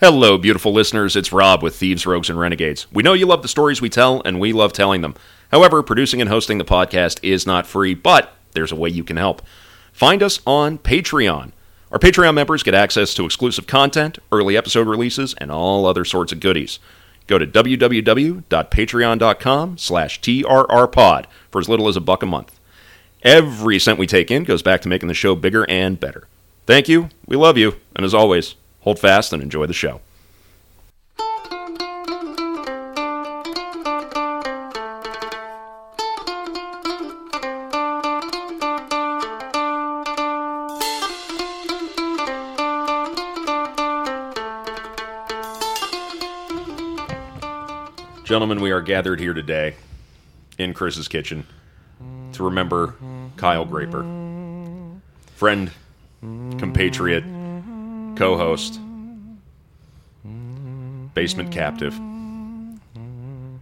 Hello, 0.00 0.36
beautiful 0.38 0.72
listeners. 0.72 1.14
It's 1.14 1.30
Rob 1.30 1.62
with 1.62 1.76
Thieves, 1.76 2.06
Rogues, 2.06 2.30
and 2.30 2.40
Renegades. 2.40 2.86
We 2.90 3.02
know 3.02 3.12
you 3.12 3.26
love 3.26 3.42
the 3.42 3.48
stories 3.48 3.82
we 3.82 3.90
tell, 3.90 4.22
and 4.24 4.40
we 4.40 4.54
love 4.54 4.72
telling 4.72 5.02
them. 5.02 5.14
However, 5.50 5.82
producing 5.82 6.22
and 6.22 6.30
hosting 6.30 6.56
the 6.56 6.64
podcast 6.64 7.20
is 7.22 7.46
not 7.46 7.66
free, 7.66 7.92
but 7.92 8.34
there's 8.52 8.72
a 8.72 8.76
way 8.76 8.88
you 8.88 9.04
can 9.04 9.18
help. 9.18 9.42
Find 9.92 10.22
us 10.22 10.40
on 10.46 10.78
Patreon. 10.78 11.52
Our 11.92 11.98
Patreon 11.98 12.32
members 12.32 12.62
get 12.62 12.72
access 12.72 13.12
to 13.12 13.26
exclusive 13.26 13.66
content, 13.66 14.18
early 14.32 14.56
episode 14.56 14.88
releases, 14.88 15.34
and 15.34 15.52
all 15.52 15.84
other 15.84 16.06
sorts 16.06 16.32
of 16.32 16.40
goodies. 16.40 16.78
Go 17.26 17.36
to 17.36 17.46
www.patreon.com 17.46 19.76
slash 19.76 20.20
trrpod 20.22 21.24
for 21.50 21.58
as 21.58 21.68
little 21.68 21.88
as 21.88 21.96
a 21.96 22.00
buck 22.00 22.22
a 22.22 22.26
month. 22.26 22.58
Every 23.22 23.78
cent 23.78 23.98
we 23.98 24.06
take 24.06 24.30
in 24.30 24.44
goes 24.44 24.62
back 24.62 24.80
to 24.80 24.88
making 24.88 25.08
the 25.08 25.14
show 25.14 25.34
bigger 25.34 25.68
and 25.68 26.00
better. 26.00 26.26
Thank 26.64 26.88
you, 26.88 27.10
we 27.26 27.36
love 27.36 27.58
you, 27.58 27.76
and 27.94 28.06
as 28.06 28.14
always, 28.14 28.54
hold 28.80 28.98
fast 28.98 29.32
and 29.32 29.42
enjoy 29.42 29.66
the 29.66 29.72
show. 29.72 30.00
Gentlemen, 48.24 48.60
we 48.60 48.70
are 48.70 48.80
gathered 48.80 49.18
here 49.18 49.34
today 49.34 49.74
in 50.56 50.72
Chris's 50.72 51.08
kitchen 51.08 51.44
to 52.32 52.44
remember 52.44 52.94
Kyle 53.36 53.64
Graper, 53.64 54.04
friend, 55.34 55.72
compatriot, 56.20 57.24
co 58.16 58.36
host, 58.36 58.80
basement 61.14 61.52
captive. 61.52 61.98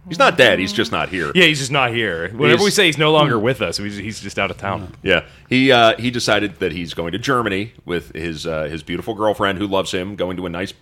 He's 0.07 0.17
not 0.17 0.37
dead, 0.37 0.57
he's 0.57 0.73
just 0.73 0.91
not 0.91 1.09
here. 1.09 1.31
Yeah, 1.35 1.45
he's 1.45 1.59
just 1.59 1.71
not 1.71 1.93
here. 1.93 2.29
Whenever 2.29 2.63
we 2.63 2.71
say 2.71 2.87
he's 2.87 2.97
no 2.97 3.11
longer 3.11 3.37
with 3.37 3.61
us, 3.61 3.77
he's, 3.77 3.95
he's 3.97 4.19
just 4.19 4.39
out 4.39 4.49
of 4.49 4.57
town. 4.57 4.95
Yeah, 5.03 5.25
he 5.49 5.71
uh, 5.71 5.95
he 5.97 6.09
decided 6.09 6.59
that 6.59 6.71
he's 6.71 6.95
going 6.95 7.11
to 7.11 7.19
Germany 7.19 7.73
with 7.85 8.15
his 8.15 8.47
uh, 8.47 8.63
his 8.63 8.81
beautiful 8.81 9.13
girlfriend 9.13 9.59
who 9.59 9.67
loves 9.67 9.91
him, 9.91 10.15
going 10.15 10.35
to 10.37 10.47
a 10.47 10.49
nice 10.49 10.73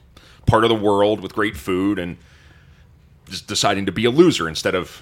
part 0.46 0.64
of 0.64 0.70
the 0.70 0.76
world 0.76 1.20
with 1.20 1.34
great 1.34 1.58
food, 1.58 2.00
and 2.00 2.18
just 3.28 3.48
deciding 3.48 3.86
to 3.86 3.92
be 3.92 4.06
a 4.06 4.10
loser 4.10 4.48
instead 4.48 4.76
of 4.76 5.02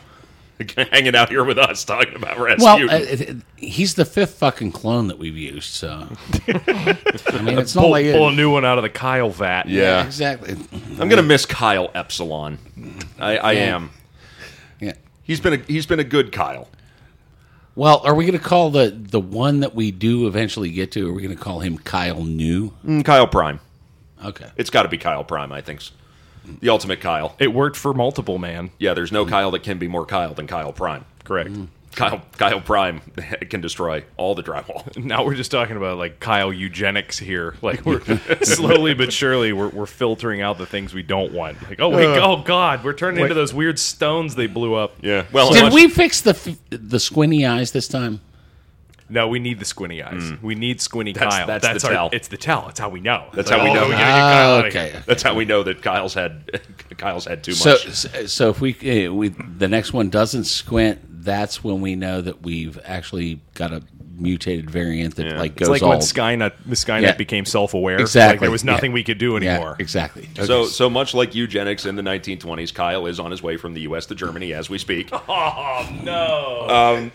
hanging 0.92 1.16
out 1.16 1.30
here 1.30 1.44
with 1.44 1.58
us 1.58 1.84
talking 1.84 2.16
about 2.16 2.38
Rasputin. 2.40 2.88
Well, 2.88 2.96
uh, 2.96 3.00
it- 3.00 3.22
it- 3.22 3.38
he's 3.58 3.96
the 3.96 4.06
fifth 4.06 4.36
fucking 4.36 4.72
clone 4.72 5.08
that 5.08 5.18
we've 5.18 5.38
used, 5.38 5.74
so. 5.74 6.08
I 6.48 7.42
mean, 7.42 7.58
it's 7.60 7.76
not 7.76 7.82
Pull, 7.82 7.92
like. 7.92 8.12
pull 8.12 8.30
a 8.30 8.32
new 8.34 8.52
one 8.52 8.64
out 8.66 8.78
of 8.78 8.84
the 8.84 8.90
Kyle 8.90 9.30
vat. 9.30 9.68
yeah, 9.68 10.06
exactly. 10.06 10.56
I'm 11.00 11.10
gonna 11.10 11.24
miss 11.24 11.46
Kyle 11.46 11.90
Epsilon. 11.96 12.58
I, 13.20 13.38
I 13.38 13.54
am. 13.54 13.90
Yeah. 14.80 14.94
He's 15.24 15.40
been 15.40 15.54
a 15.54 15.58
he's 15.58 15.86
been 15.86 16.00
a 16.00 16.04
good 16.04 16.32
Kyle. 16.32 16.70
Well, 17.78 18.00
are 18.06 18.16
we 18.16 18.26
going 18.26 18.40
to 18.40 18.44
call 18.46 18.70
the 18.70 18.90
the 18.90 19.20
one 19.20 19.60
that 19.60 19.76
we 19.76 19.92
do 19.92 20.28
eventually 20.28 20.72
get 20.72 20.94
to? 20.94 21.10
Are 21.10 21.14
we 21.14 21.22
going 21.22 21.36
to 21.36 21.42
call 21.44 21.60
him 21.60 21.78
Kyle 21.78 22.24
New? 22.24 22.72
Mm, 22.86 23.04
Kyle 23.04 23.28
Prime. 23.28 23.60
Okay. 24.24 24.50
It's 24.56 24.70
got 24.70 24.84
to 24.84 24.88
be 24.90 24.98
Kyle 24.98 25.26
Prime. 25.26 25.52
I 25.52 25.60
think. 25.60 25.82
The 26.62 26.70
ultimate 26.70 27.02
Kyle. 27.02 27.36
It 27.40 27.54
worked 27.54 27.78
for 27.78 27.94
multiple, 27.94 28.38
man. 28.38 28.72
Yeah, 28.80 28.94
there's 28.94 29.12
no 29.12 29.26
Kyle 29.26 29.52
that 29.52 29.64
can 29.64 29.78
be 29.78 29.88
more 29.88 30.06
Kyle 30.06 30.34
than 30.34 30.48
Kyle 30.48 30.74
Prime. 30.74 31.06
Correct. 31.24 31.50
Mm. 31.52 31.68
Kyle 31.96 32.22
Kyle 32.38 32.60
Prime 32.62 33.00
can 33.50 33.62
destroy 33.62 34.04
all 34.18 34.36
the 34.36 34.44
drywall. 34.44 34.84
Now 35.06 35.24
we're 35.24 35.36
just 35.36 35.52
talking 35.52 35.78
about 35.78 35.98
like 35.98 36.20
Kyle 36.20 36.52
eugenics 36.52 37.18
here. 37.18 37.56
Like 37.62 37.86
we're 37.86 38.02
slowly 38.44 38.94
but 38.94 39.12
surely 39.14 39.54
we're, 39.54 39.70
we're 39.70 39.86
filtering 39.86 40.42
out 40.42 40.58
the 40.58 40.66
things 40.66 40.94
we 40.94 41.04
don't 41.04 41.32
want. 41.32 41.62
Like 41.64 41.80
oh 41.80 41.90
wait, 41.90 42.06
uh, 42.06 42.22
oh 42.22 42.44
god, 42.44 42.84
we're 42.84 42.94
turning 42.94 43.22
into 43.22 43.34
those 43.34 43.54
weird 43.54 43.80
stones 43.80 44.36
they 44.36 44.48
blew 44.48 44.74
up. 44.76 44.96
Yeah. 45.02 45.26
Well, 45.32 45.52
Did 45.52 45.64
much- 45.66 45.74
we 45.74 45.88
fix 45.88 46.22
the 46.22 46.32
f- 46.32 46.58
the 46.70 47.00
squinty 47.00 47.46
eyes 47.46 47.72
this 47.72 47.88
time? 47.88 48.20
No, 49.08 49.28
we 49.28 49.38
need 49.40 49.60
the 49.60 49.66
squinty 49.66 50.02
eyes. 50.02 50.34
We 50.42 50.56
need 50.56 50.82
squinty 50.82 51.14
That's- 51.14 51.32
Kyle. 51.34 51.46
that's 51.48 51.84
the 51.84 51.88
our, 51.90 51.94
tell. 51.94 52.10
It's 52.12 52.28
the 52.28 52.38
tell. 52.38 52.68
It's 52.70 52.80
how 52.80 52.90
we 52.90 53.02
know. 53.02 53.28
That's 53.34 53.52
Like, 53.52 53.60
how 53.60 53.64
we 53.66 53.70
oh, 53.72 53.74
know. 53.76 53.86
We 53.86 53.92
gotta 53.92 54.04
get 54.04 54.10
Kyle 54.10 54.50
Ah, 54.50 54.58
out 54.58 54.72
here. 54.74 54.82
okay. 54.82 55.00
That's 55.06 55.22
how 55.24 55.36
we 55.36 55.46
know 55.46 55.62
that 55.64 55.82
Kyle's 55.84 56.14
had 56.16 56.60
Kyle's 56.98 57.26
had 57.26 57.44
too 57.44 57.52
So, 57.54 57.72
much. 57.72 57.90
so 57.92 58.26
so 58.26 58.50
if 58.50 58.62
we 58.62 59.06
uh, 59.08 59.14
we 59.14 59.30
the 59.30 59.68
next 59.68 59.94
one 59.94 60.10
doesn't 60.10 60.46
squint, 60.46 61.00
that's 61.24 61.64
when 61.64 61.82
we 61.82 61.96
know 61.96 62.22
that 62.22 62.42
we've 62.42 62.80
actually 62.84 63.42
got 63.54 63.72
a 63.74 63.84
mutated 64.18 64.70
variant 64.72 65.16
that 65.18 65.26
Yeah. 65.28 65.38
like 65.40 65.52
It's 65.52 65.60
goes 65.60 65.70
like 65.70 65.84
all 65.84 65.90
when 65.90 66.00
Skynet, 66.00 66.54
The 66.66 66.76
Skynet 66.76 67.02
Yeah. 67.02 67.16
became 67.16 67.44
self-aware. 67.46 68.00
Exactly. 68.00 68.34
Like 68.36 68.40
there 68.42 68.50
was 68.52 68.64
nothing 68.64 68.92
Yeah. 68.92 68.96
we 68.96 69.04
could 69.04 69.18
do 69.18 69.36
anymore. 69.36 69.76
Yeah, 69.78 69.84
exactly. 69.84 70.30
So, 70.42 70.62
Okay. 70.62 70.70
so 70.70 70.90
much 70.90 71.14
like 71.14 71.36
eugenics 71.36 71.86
in 71.86 71.96
the 71.98 72.02
1920s, 72.02 72.74
Kyle 72.74 73.06
is 73.08 73.20
on 73.20 73.30
his 73.32 73.44
way 73.44 73.58
from 73.58 73.74
the 73.74 73.82
U.S. 73.82 74.06
to 74.08 74.16
Germany 74.16 74.54
as 74.54 74.70
we 74.70 74.78
speak. 74.78 75.10
Oh 75.28 75.88
no! 76.04 77.12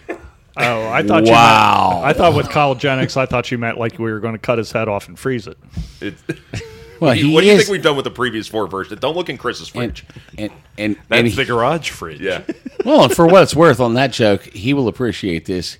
Oh, 0.57 0.89
I 0.89 1.03
thought 1.03 1.25
Wow. 1.25 1.89
you 1.91 1.95
meant, 1.95 2.07
I 2.07 2.13
thought 2.13 2.35
with 2.35 2.49
Kyle 2.51 2.75
Jennings, 2.75 3.17
I 3.17 3.27
thought 3.27 3.51
you 3.51 3.59
meant 3.59 3.79
like 3.79 3.99
we 3.99 4.11
were 4.11 4.21
going 4.21 4.35
to 4.35 4.39
cut 4.39 4.59
his 4.59 4.73
head 4.73 4.89
off 4.89 5.09
and 5.09 5.19
freeze 5.19 5.47
it. 5.47 5.57
It, 6.01 6.15
well, 7.01 7.13
he 7.13 7.33
what 7.33 7.41
do 7.43 7.47
you 7.47 7.53
is, 7.55 7.61
think 7.61 7.71
we've 7.71 7.83
done 7.83 7.97
with 7.97 8.05
the 8.05 8.11
previous 8.11 8.49
four 8.49 8.67
versions? 8.67 9.01
Don't 9.01 9.17
look 9.17 9.29
in 9.29 9.39
Chris's 9.39 9.69
fridge. 9.69 10.05
and, 10.37 10.51
and, 10.77 10.97
That's 11.09 11.21
and 11.21 11.27
the 11.29 11.43
he- 11.43 11.45
garage 11.45 11.91
fridge. 11.91 12.21
yeah. 12.21 12.43
well, 12.85 13.05
and 13.05 13.13
for 13.15 13.27
what 13.27 13.43
it's 13.45 13.55
worth 13.57 13.81
on 13.81 13.95
that 13.95 14.13
joke, 14.13 14.43
he 14.45 14.75
will 14.75 14.89
appreciate 14.89 15.47
this. 15.47 15.79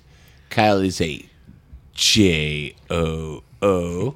Kyle 0.49 0.79
is 0.79 0.99
a 1.01 1.25
J 1.93 2.73
O 2.89 3.43
O. 3.61 4.15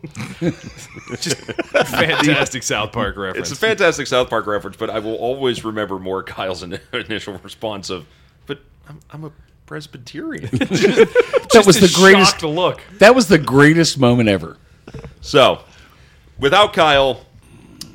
fantastic 1.86 2.64
South 2.64 2.92
Park 2.92 3.18
reference. 3.18 3.52
It's 3.52 3.58
a 3.58 3.62
fantastic 3.62 4.08
South 4.08 4.30
Park 4.30 4.48
reference, 4.48 4.78
but 4.78 4.90
I 4.90 5.00
will 5.00 5.16
always 5.16 5.64
remember 5.64 6.00
more 6.00 6.24
Kyle's 6.24 6.64
in- 6.64 6.80
initial 6.94 7.38
response 7.40 7.90
of, 7.90 8.06
"But 8.46 8.60
I'm, 8.90 9.00
I'm 9.12 9.24
a 9.26 9.32
Presbyterian." 9.66 10.50
That 11.56 11.66
was 11.66 11.80
the 11.80 11.92
greatest. 11.96 12.44
look. 12.44 12.82
That 13.00 13.16
was 13.16 13.30
the 13.30 13.38
greatest 13.38 13.98
moment 13.98 14.28
ever. 14.28 14.58
so, 15.22 15.62
without 16.38 16.74
Kyle, 16.74 17.22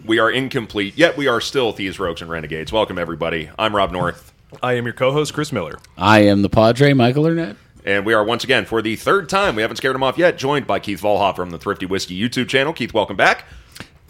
we 0.06 0.18
are 0.18 0.30
incomplete. 0.30 0.96
Yet 0.96 1.18
we 1.18 1.26
are 1.28 1.42
still 1.42 1.72
thieves, 1.72 1.98
rogues, 2.00 2.22
and 2.22 2.30
renegades. 2.30 2.72
Welcome 2.72 2.98
everybody. 2.98 3.50
I'm 3.58 3.76
Rob 3.76 3.92
North, 3.92 4.32
I 4.62 4.74
am 4.74 4.84
your 4.86 4.94
co-host 4.94 5.34
Chris 5.34 5.52
Miller. 5.52 5.78
I 5.98 6.20
am 6.20 6.40
the 6.40 6.48
Padre, 6.48 6.94
Michael 6.94 7.26
Arnett. 7.26 7.56
and 7.84 8.06
we 8.06 8.14
are 8.14 8.24
once 8.24 8.44
again 8.44 8.64
for 8.64 8.80
the 8.80 8.96
third 8.96 9.28
time. 9.28 9.56
We 9.56 9.62
haven't 9.62 9.76
scared 9.76 9.94
him 9.94 10.02
off 10.02 10.16
yet. 10.16 10.38
Joined 10.38 10.66
by 10.66 10.78
Keith 10.80 11.02
Volhoff 11.02 11.36
from 11.36 11.50
the 11.50 11.58
Thrifty 11.58 11.84
Whiskey 11.84 12.18
YouTube 12.18 12.48
channel. 12.48 12.72
Keith, 12.72 12.94
welcome 12.94 13.16
back. 13.16 13.44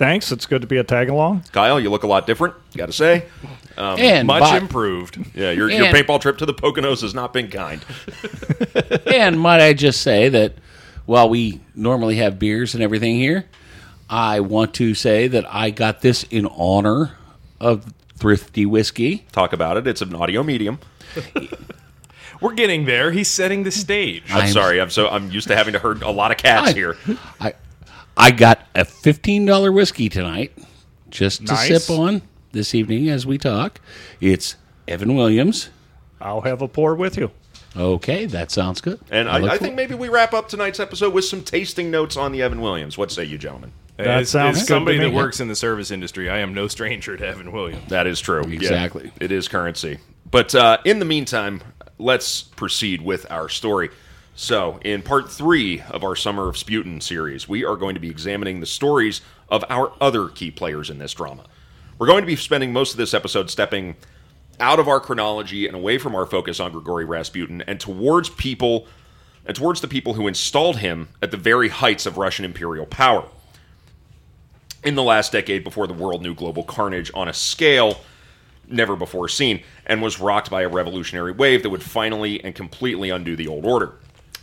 Thanks. 0.01 0.33
It's 0.33 0.47
good 0.47 0.63
to 0.63 0.67
be 0.67 0.79
a 0.79 0.83
tag 0.83 1.11
along. 1.11 1.45
Kyle, 1.53 1.79
you 1.79 1.91
look 1.91 2.05
a 2.05 2.07
lot 2.07 2.27
different. 2.27 2.55
Got 2.75 2.87
to 2.87 2.93
say, 2.95 3.27
um, 3.77 4.01
and 4.01 4.27
Much 4.27 4.41
by- 4.41 4.57
improved. 4.57 5.19
yeah, 5.35 5.51
your, 5.51 5.69
your 5.71 5.85
paintball 5.93 6.23
trip 6.23 6.39
to 6.39 6.47
the 6.47 6.55
Poconos 6.55 7.03
has 7.03 7.15
not 7.15 7.35
been 7.35 7.49
kind. 7.51 7.85
And 9.07 9.39
might 9.39 9.61
I 9.61 9.75
just 9.75 10.01
say 10.01 10.31
that 10.31 10.55
while 11.05 11.29
we 11.29 11.61
normally 11.75 12.17
have 12.17 12.39
beers 12.39 12.73
and 12.73 12.83
everything 12.83 13.17
here, 13.17 13.45
I 14.09 14.41
want 14.41 14.73
to 14.77 14.95
say 14.95 15.29
that 15.29 15.45
I 15.53 15.69
got 15.69 16.01
this 16.01 16.23
in 16.31 16.47
honor 16.47 17.19
of 17.61 17.93
Thrifty 18.17 18.65
Whiskey. 18.65 19.27
Talk 19.33 19.53
about 19.53 19.77
it. 19.77 19.87
It's 19.87 20.01
an 20.01 20.15
audio 20.15 20.43
medium. 20.43 20.79
We're 22.41 22.55
getting 22.55 22.87
there. 22.87 23.11
He's 23.13 23.29
setting 23.29 23.65
the 23.65 23.71
stage. 23.71 24.23
I'm, 24.31 24.39
I'm- 24.45 24.49
sorry. 24.53 24.81
I'm 24.81 24.89
so 24.89 25.11
I'm 25.11 25.31
used 25.31 25.49
to 25.49 25.57
having 25.57 25.75
to 25.75 25.79
herd 25.79 26.01
a 26.03 26.11
lot 26.11 26.31
of 26.31 26.39
cats 26.39 26.71
I- 26.71 26.73
here. 26.73 26.97
I 27.39 27.53
I 28.21 28.31
got 28.31 28.67
a 28.75 28.85
fifteen 28.85 29.47
dollar 29.47 29.73
whiskey 29.73 30.09
tonight 30.11 30.53
just 31.09 31.47
to 31.47 31.55
Nice. 31.55 31.87
sip 31.87 31.97
on 31.99 32.21
this 32.53 32.75
evening 32.75 33.09
as 33.09 33.25
we 33.27 33.39
talk. 33.39 33.81
It's 34.21 34.57
Evan 34.87 35.15
Williams. 35.15 35.71
I'll 36.21 36.43
have 36.43 36.61
a 36.61 36.69
pour 36.69 36.95
with 36.95 37.17
you. 37.17 37.31
Okay, 37.75 38.27
that 38.27 38.51
sounds 38.51 38.83
good. 38.83 39.01
And 39.11 39.27
I, 39.29 39.39
look 39.39 39.51
I 39.51 39.57
for- 39.57 39.65
think 39.65 39.75
maybe 39.75 39.95
we 39.95 40.09
wrap 40.11 40.35
up 40.35 40.49
tonight's 40.51 40.81
episode 40.81 41.15
with 41.15 41.25
some 41.25 41.43
tasting 41.43 41.91
notes 41.91 42.17
on 42.19 42.33
the 42.33 42.43
Evan 42.43 42.61
Williams. 42.61 42.99
What 42.99 43.11
say 43.11 43.25
you, 43.25 43.39
gentlemen? 43.39 43.73
That 43.97 44.09
as, 44.09 44.29
sounds 44.31 44.57
as 44.59 44.63
good 44.65 44.67
to 44.67 44.73
somebody 44.75 44.99
me. 44.99 45.05
that 45.07 45.15
works 45.15 45.41
in 45.41 45.49
the 45.49 45.55
service 45.57 45.91
industry, 45.91 46.29
I 46.29 46.39
am 46.41 46.53
no 46.53 46.69
stranger 46.69 47.17
to 47.17 47.27
Evan 47.27 47.53
Williams. 47.53 47.89
That 47.89 48.07
is 48.07 48.21
true. 48.21 48.43
Yeah, 48.47 48.55
Exactly. 48.57 49.13
it 49.21 49.31
is 49.33 49.49
currency. 49.49 49.99
But 50.31 50.55
uh, 50.55 50.79
in 50.85 50.99
the 50.99 51.05
meantime, 51.07 51.63
let's 51.99 52.43
proceed 52.43 53.01
with 53.03 53.31
our 53.31 53.49
story. 53.49 53.91
So, 54.43 54.81
in 54.83 55.03
part 55.03 55.31
three 55.31 55.83
of 55.83 56.03
our 56.03 56.17
Summer 56.17 56.49
of 56.49 56.57
Sputin 56.57 57.03
series, 57.03 57.47
we 57.47 57.63
are 57.63 57.77
going 57.77 57.93
to 57.93 58.01
be 58.01 58.09
examining 58.09 58.61
the 58.61 58.67
stories 58.67 59.21
of 59.51 59.67
our 59.69 59.93
other 60.01 60.29
key 60.29 60.51
players 60.51 60.89
in 60.89 60.97
this 60.97 61.13
drama. 61.13 61.45
We're 61.99 62.07
going 62.07 62.23
to 62.23 62.27
be 62.27 62.37
spending 62.37 62.73
most 62.73 62.93
of 62.93 62.97
this 62.97 63.13
episode 63.13 63.51
stepping 63.51 63.97
out 64.59 64.79
of 64.79 64.89
our 64.89 64.99
chronology 64.99 65.67
and 65.67 65.77
away 65.77 65.99
from 65.99 66.15
our 66.15 66.25
focus 66.25 66.59
on 66.59 66.73
Grigory 66.73 67.05
Rasputin 67.05 67.63
and 67.67 67.79
towards 67.79 68.31
people 68.31 68.87
and 69.45 69.55
towards 69.55 69.83
the 69.83 69.89
people 69.89 70.15
who 70.15 70.27
installed 70.27 70.79
him 70.79 71.11
at 71.21 71.33
the 71.33 71.37
very 71.37 71.69
heights 71.69 72.07
of 72.07 72.17
Russian 72.17 72.47
imperial 72.47 72.87
power 72.87 73.29
in 74.83 74.95
the 74.95 75.03
last 75.03 75.33
decade 75.33 75.65
before 75.65 75.87
the 75.87 75.93
world 75.93 76.23
knew 76.23 76.35
global 76.35 76.63
carnage 76.63 77.11
on 77.13 77.29
a 77.29 77.35
scale 77.35 78.01
never 78.67 78.97
before 78.97 79.29
seen 79.29 79.63
and 79.85 80.01
was 80.01 80.19
rocked 80.19 80.49
by 80.49 80.63
a 80.63 80.69
revolutionary 80.69 81.33
wave 81.33 81.63
that 81.63 81.69
would 81.69 81.83
finally 81.83 82.43
and 82.43 82.55
completely 82.55 83.11
undo 83.11 83.37
the 83.37 83.47
old 83.47 83.67
order. 83.67 83.97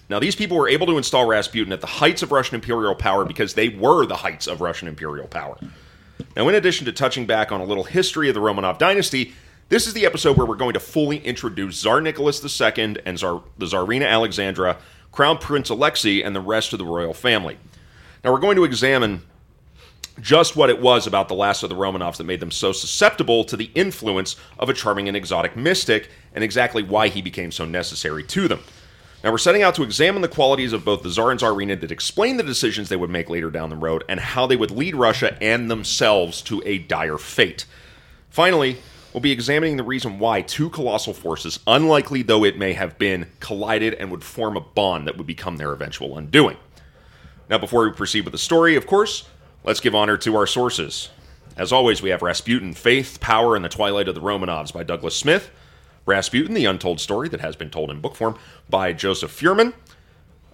Now, 0.09 0.19
these 0.19 0.35
people 0.35 0.57
were 0.57 0.69
able 0.69 0.87
to 0.87 0.97
install 0.97 1.25
Rasputin 1.25 1.73
at 1.73 1.81
the 1.81 1.87
heights 1.87 2.21
of 2.21 2.31
Russian 2.31 2.55
imperial 2.55 2.95
power 2.95 3.25
because 3.25 3.53
they 3.53 3.69
were 3.69 4.05
the 4.05 4.15
heights 4.15 4.47
of 4.47 4.61
Russian 4.61 4.87
imperial 4.87 5.27
power. 5.27 5.57
Now, 6.35 6.47
in 6.47 6.55
addition 6.55 6.85
to 6.85 6.93
touching 6.93 7.25
back 7.25 7.51
on 7.51 7.59
a 7.59 7.65
little 7.65 7.83
history 7.83 8.29
of 8.29 8.35
the 8.35 8.41
Romanov 8.41 8.77
dynasty, 8.77 9.33
this 9.69 9.85
is 9.85 9.93
the 9.93 10.05
episode 10.05 10.37
where 10.37 10.45
we're 10.45 10.55
going 10.55 10.73
to 10.73 10.79
fully 10.79 11.17
introduce 11.17 11.77
Tsar 11.77 11.99
Nicholas 11.99 12.41
II 12.41 12.97
and 13.05 13.17
Tsar, 13.17 13.43
the 13.57 13.65
Tsarina 13.65 14.07
Alexandra, 14.07 14.77
Crown 15.11 15.37
Prince 15.39 15.69
Alexei, 15.69 16.21
and 16.21 16.33
the 16.35 16.41
rest 16.41 16.71
of 16.71 16.79
the 16.79 16.85
royal 16.85 17.13
family. 17.13 17.57
Now, 18.23 18.31
we're 18.31 18.39
going 18.39 18.55
to 18.55 18.63
examine 18.63 19.23
just 20.21 20.55
what 20.55 20.69
it 20.69 20.81
was 20.81 21.05
about 21.05 21.27
the 21.27 21.35
last 21.35 21.63
of 21.63 21.69
the 21.69 21.75
Romanovs 21.75 22.17
that 22.17 22.23
made 22.23 22.39
them 22.39 22.49
so 22.49 22.71
susceptible 22.71 23.43
to 23.43 23.57
the 23.57 23.69
influence 23.75 24.35
of 24.57 24.69
a 24.69 24.73
charming 24.73 25.07
and 25.07 25.17
exotic 25.17 25.55
mystic, 25.55 26.09
and 26.33 26.43
exactly 26.43 26.81
why 26.81 27.09
he 27.09 27.21
became 27.21 27.51
so 27.51 27.65
necessary 27.65 28.23
to 28.23 28.47
them. 28.47 28.61
Now, 29.23 29.31
we're 29.31 29.39
setting 29.39 29.63
out 29.63 29.73
to 29.75 29.83
examine 29.83 30.21
the 30.21 30.27
qualities 30.27 30.73
of 30.73 30.85
both 30.85 31.01
the 31.01 31.09
Tsar 31.09 31.31
and 31.31 31.39
Tsarina 31.39 31.79
that 31.81 31.91
explain 31.91 32.37
the 32.37 32.43
decisions 32.43 32.87
they 32.87 32.95
would 32.95 33.09
make 33.09 33.29
later 33.29 33.49
down 33.49 33.71
the 33.71 33.75
road 33.75 34.03
and 34.07 34.19
how 34.19 34.45
they 34.45 34.55
would 34.55 34.69
lead 34.69 34.95
Russia 34.95 35.35
and 35.41 35.71
themselves 35.71 36.41
to 36.43 36.61
a 36.65 36.77
dire 36.77 37.17
fate. 37.17 37.65
Finally, 38.29 38.77
we'll 39.11 39.21
be 39.21 39.31
examining 39.31 39.77
the 39.77 39.83
reason 39.83 40.19
why 40.19 40.41
two 40.41 40.69
colossal 40.69 41.13
forces, 41.13 41.59
unlikely 41.65 42.21
though 42.21 42.43
it 42.43 42.59
may 42.59 42.73
have 42.73 42.99
been, 42.99 43.25
collided 43.39 43.95
and 43.95 44.11
would 44.11 44.23
form 44.23 44.55
a 44.55 44.61
bond 44.61 45.07
that 45.07 45.17
would 45.17 45.25
become 45.25 45.57
their 45.57 45.73
eventual 45.73 46.15
undoing. 46.15 46.57
Now, 47.49 47.57
before 47.57 47.85
we 47.85 47.91
proceed 47.93 48.21
with 48.21 48.33
the 48.33 48.37
story, 48.37 48.75
of 48.75 48.85
course, 48.85 49.27
let's 49.63 49.79
give 49.79 49.95
honor 49.95 50.17
to 50.17 50.35
our 50.35 50.45
sources. 50.45 51.09
As 51.55 51.71
always, 51.71 52.03
we 52.03 52.11
have 52.11 52.21
Rasputin, 52.21 52.75
Faith, 52.75 53.19
Power, 53.19 53.55
and 53.55 53.65
the 53.65 53.69
Twilight 53.69 54.07
of 54.07 54.13
the 54.13 54.21
Romanovs 54.21 54.71
by 54.71 54.83
Douglas 54.83 55.15
Smith, 55.15 55.49
Rasputin, 56.07 56.55
the 56.55 56.65
untold 56.65 56.99
story 56.99 57.29
that 57.29 57.41
has 57.41 57.55
been 57.55 57.69
told 57.69 57.91
in 57.91 58.01
book 58.01 58.15
form 58.15 58.37
by 58.69 58.93
Joseph 58.93 59.39
Fuhrmann. 59.39 59.73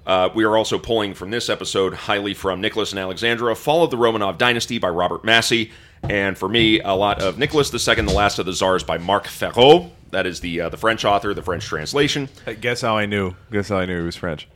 Uh, 0.05 0.27
we 0.35 0.43
are 0.43 0.57
also 0.57 0.77
pulling 0.77 1.13
from 1.13 1.31
this 1.31 1.47
episode 1.47 1.93
highly 1.93 2.33
from 2.33 2.59
Nicholas 2.59 2.91
and 2.91 2.99
Alexandra, 2.99 3.55
Fall 3.55 3.85
of 3.85 3.91
the 3.91 3.95
Romanov 3.97 4.37
Dynasty 4.37 4.77
by 4.77 4.89
Robert 4.89 5.23
Massie, 5.23 5.71
and 6.03 6.37
for 6.37 6.49
me, 6.49 6.81
a 6.81 6.91
lot 6.91 7.21
of 7.21 7.37
Nicholas 7.37 7.73
II, 7.73 7.95
The 8.03 8.11
Last 8.11 8.37
of 8.37 8.45
the 8.45 8.51
Tsars 8.51 8.83
by 8.83 8.97
Marc 8.97 9.27
Ferro. 9.27 9.91
That 10.11 10.25
is 10.27 10.41
the 10.41 10.59
uh, 10.61 10.69
the 10.69 10.75
French 10.77 11.05
author, 11.05 11.33
the 11.33 11.41
French 11.41 11.65
translation. 11.65 12.27
Hey, 12.45 12.55
Guess 12.55 12.81
how 12.81 12.97
I 12.97 13.05
knew? 13.05 13.33
Guess 13.51 13.69
how 13.69 13.77
I 13.77 13.85
knew 13.85 13.99
he 13.99 14.05
was 14.05 14.17
French? 14.17 14.47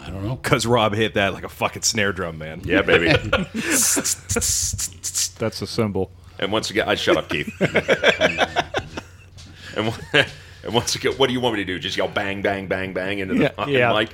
I 0.00 0.10
don't 0.10 0.24
know. 0.24 0.34
Because 0.36 0.66
Rob 0.66 0.94
hit 0.94 1.14
that 1.14 1.32
like 1.32 1.44
a 1.44 1.48
fucking 1.48 1.82
snare 1.82 2.12
drum, 2.12 2.36
man. 2.38 2.60
Yeah, 2.64 2.82
baby. 2.82 3.06
That's 3.54 4.16
a 5.62 5.66
cymbal. 5.66 6.10
and 6.40 6.50
once 6.52 6.70
again, 6.70 6.88
I 6.88 6.96
shut 6.96 7.16
up, 7.16 7.28
Keith. 7.28 7.52
and, 9.76 9.92
and 10.64 10.74
once 10.74 10.94
again, 10.94 11.12
what 11.14 11.26
do 11.28 11.32
you 11.32 11.40
want 11.40 11.54
me 11.56 11.60
to 11.64 11.66
do? 11.66 11.78
Just 11.78 11.96
yell 11.96 12.08
bang, 12.08 12.42
bang, 12.42 12.66
bang, 12.66 12.92
bang 12.92 13.18
into 13.18 13.34
the 13.34 13.42
Yeah, 13.42 13.48
fucking 13.50 13.74
yeah. 13.74 13.92
mic? 13.92 14.10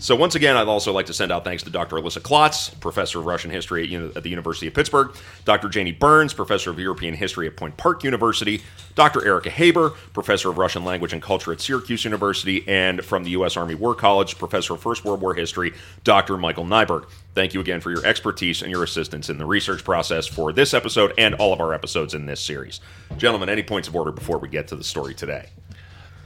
So 0.00 0.14
once 0.14 0.36
again, 0.36 0.56
I'd 0.56 0.68
also 0.68 0.92
like 0.92 1.06
to 1.06 1.12
send 1.12 1.32
out 1.32 1.42
thanks 1.42 1.64
to 1.64 1.70
Dr. 1.70 1.96
Alisa 1.96 2.22
Klots, 2.22 2.70
professor 2.70 3.18
of 3.18 3.26
Russian 3.26 3.50
history 3.50 3.92
at, 3.96 4.16
at 4.16 4.22
the 4.22 4.28
University 4.28 4.68
of 4.68 4.74
Pittsburgh, 4.74 5.10
Dr. 5.44 5.68
Janie 5.68 5.90
Burns, 5.90 6.32
professor 6.32 6.70
of 6.70 6.78
European 6.78 7.14
history 7.14 7.48
at 7.48 7.56
Point 7.56 7.76
Park 7.76 8.04
University, 8.04 8.62
Dr. 8.94 9.26
Erika 9.26 9.50
Haber, 9.50 9.90
professor 9.90 10.50
of 10.50 10.58
Russian 10.58 10.84
language 10.84 11.12
and 11.12 11.20
culture 11.20 11.52
at 11.52 11.60
Syracuse 11.60 12.04
University, 12.04 12.66
and 12.68 13.04
from 13.04 13.24
the 13.24 13.30
U.S. 13.30 13.56
Army 13.56 13.74
War 13.74 13.92
College, 13.92 14.38
professor 14.38 14.74
of 14.74 14.80
First 14.80 15.04
World 15.04 15.20
War 15.20 15.34
history, 15.34 15.74
Dr. 16.04 16.36
Michael 16.36 16.64
Neiberg. 16.64 17.08
Thank 17.34 17.52
you 17.52 17.60
again 17.60 17.80
for 17.80 17.90
your 17.90 18.06
expertise 18.06 18.62
and 18.62 18.70
your 18.70 18.84
assistance 18.84 19.28
in 19.28 19.38
the 19.38 19.46
research 19.46 19.82
process 19.82 20.28
for 20.28 20.52
this 20.52 20.74
episode 20.74 21.12
and 21.18 21.34
all 21.34 21.52
of 21.52 21.60
our 21.60 21.74
episodes 21.74 22.14
in 22.14 22.24
this 22.24 22.40
series. 22.40 22.80
Gentlemen, 23.16 23.48
any 23.48 23.64
points 23.64 23.88
of 23.88 23.96
order 23.96 24.12
before 24.12 24.38
we 24.38 24.48
get 24.48 24.68
to 24.68 24.76
the 24.76 24.84
story 24.84 25.14
today? 25.14 25.48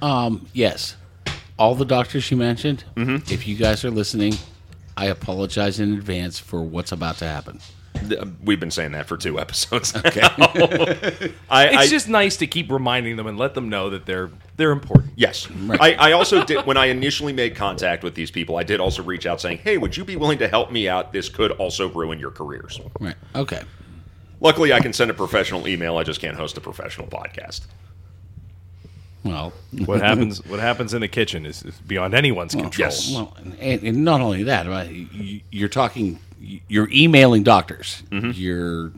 Um, 0.03 0.47
yes. 0.53 0.97
All 1.59 1.75
the 1.75 1.85
doctors 1.85 2.31
you 2.31 2.37
mentioned, 2.37 2.85
Mm-hmm. 2.97 3.33
if 3.33 3.47
you 3.47 3.57
guys 3.57 3.85
are 3.85 3.91
listening, 3.91 4.35
I 4.97 5.07
apologize 5.07 5.79
in 5.81 5.93
advance 5.95 6.39
for 6.39 6.63
what's 6.63 6.93
about 6.93 7.17
to 7.19 7.27
happen. 7.27 7.61
We've 8.43 8.59
been 8.59 8.71
saying 8.71 8.93
that 8.93 9.07
for 9.07 9.17
two 9.17 9.39
episodes. 9.39 9.95
Okay. 10.05 10.21
I, 11.51 11.67
It's 11.67 11.77
I- 11.77 11.87
just 11.87 12.09
nice 12.09 12.37
to 12.39 12.47
keep 12.47 12.71
reminding 12.71 13.17
them 13.17 13.27
and 13.27 13.39
let 13.39 13.55
them 13.55 13.69
know 13.69 13.91
that 13.91 14.07
they're 14.07 14.31
they're 14.57 14.73
important. 14.73 15.13
Yes. 15.17 15.47
I, 15.81 15.95
I 15.95 16.13
also 16.13 16.45
did, 16.45 16.67
when 16.67 16.77
I 16.77 16.87
initially 16.87 17.33
made 17.33 17.55
contact 17.57 18.03
with 18.03 18.15
these 18.15 18.31
people, 18.31 18.57
I 18.57 18.63
did 18.65 18.81
also 18.81 19.03
reach 19.03 19.27
out 19.27 19.41
saying, 19.41 19.59
hey, 19.59 19.77
would 19.79 19.97
you 19.97 20.05
be 20.05 20.17
willing 20.17 20.39
to 20.39 20.49
help 20.49 20.71
me 20.73 20.89
out? 20.89 21.13
This 21.13 21.29
could 21.29 21.53
also 21.53 21.89
ruin 21.91 22.19
your 22.19 22.31
careers. 22.31 22.81
right. 23.01 23.15
Okay. 23.35 23.63
Luckily, 24.41 24.73
I 24.73 24.81
can 24.81 24.93
send 24.93 25.11
a 25.11 25.15
professional 25.15 25.69
email. 25.69 25.97
I 25.99 26.03
just 26.03 26.21
can't 26.21 26.37
host 26.37 26.57
a 26.57 26.61
professional 26.61 27.07
podcast. 27.07 27.63
Well, 29.25 29.53
What 29.85 30.01
happens 30.01 30.45
what 30.47 30.59
happens 30.61 30.95
in 30.95 31.01
the 31.01 31.09
kitchen 31.09 31.47
is, 31.47 31.63
is 31.63 31.77
beyond 31.87 32.13
anyone's 32.15 32.55
control. 32.55 32.73
yes. 32.89 33.13
well, 33.15 33.37
and, 33.61 33.83
and 33.85 34.05
not 34.05 34.21
only 34.21 34.43
that, 34.45 34.67
right, 34.67 34.91
you- 34.91 35.41
you're 35.53 35.69
talking, 35.69 36.19
you're 36.69 36.89
emailing 36.91 37.43
doctors. 37.45 38.03
Mm-hmm. 38.11 38.33
You're 38.35 38.93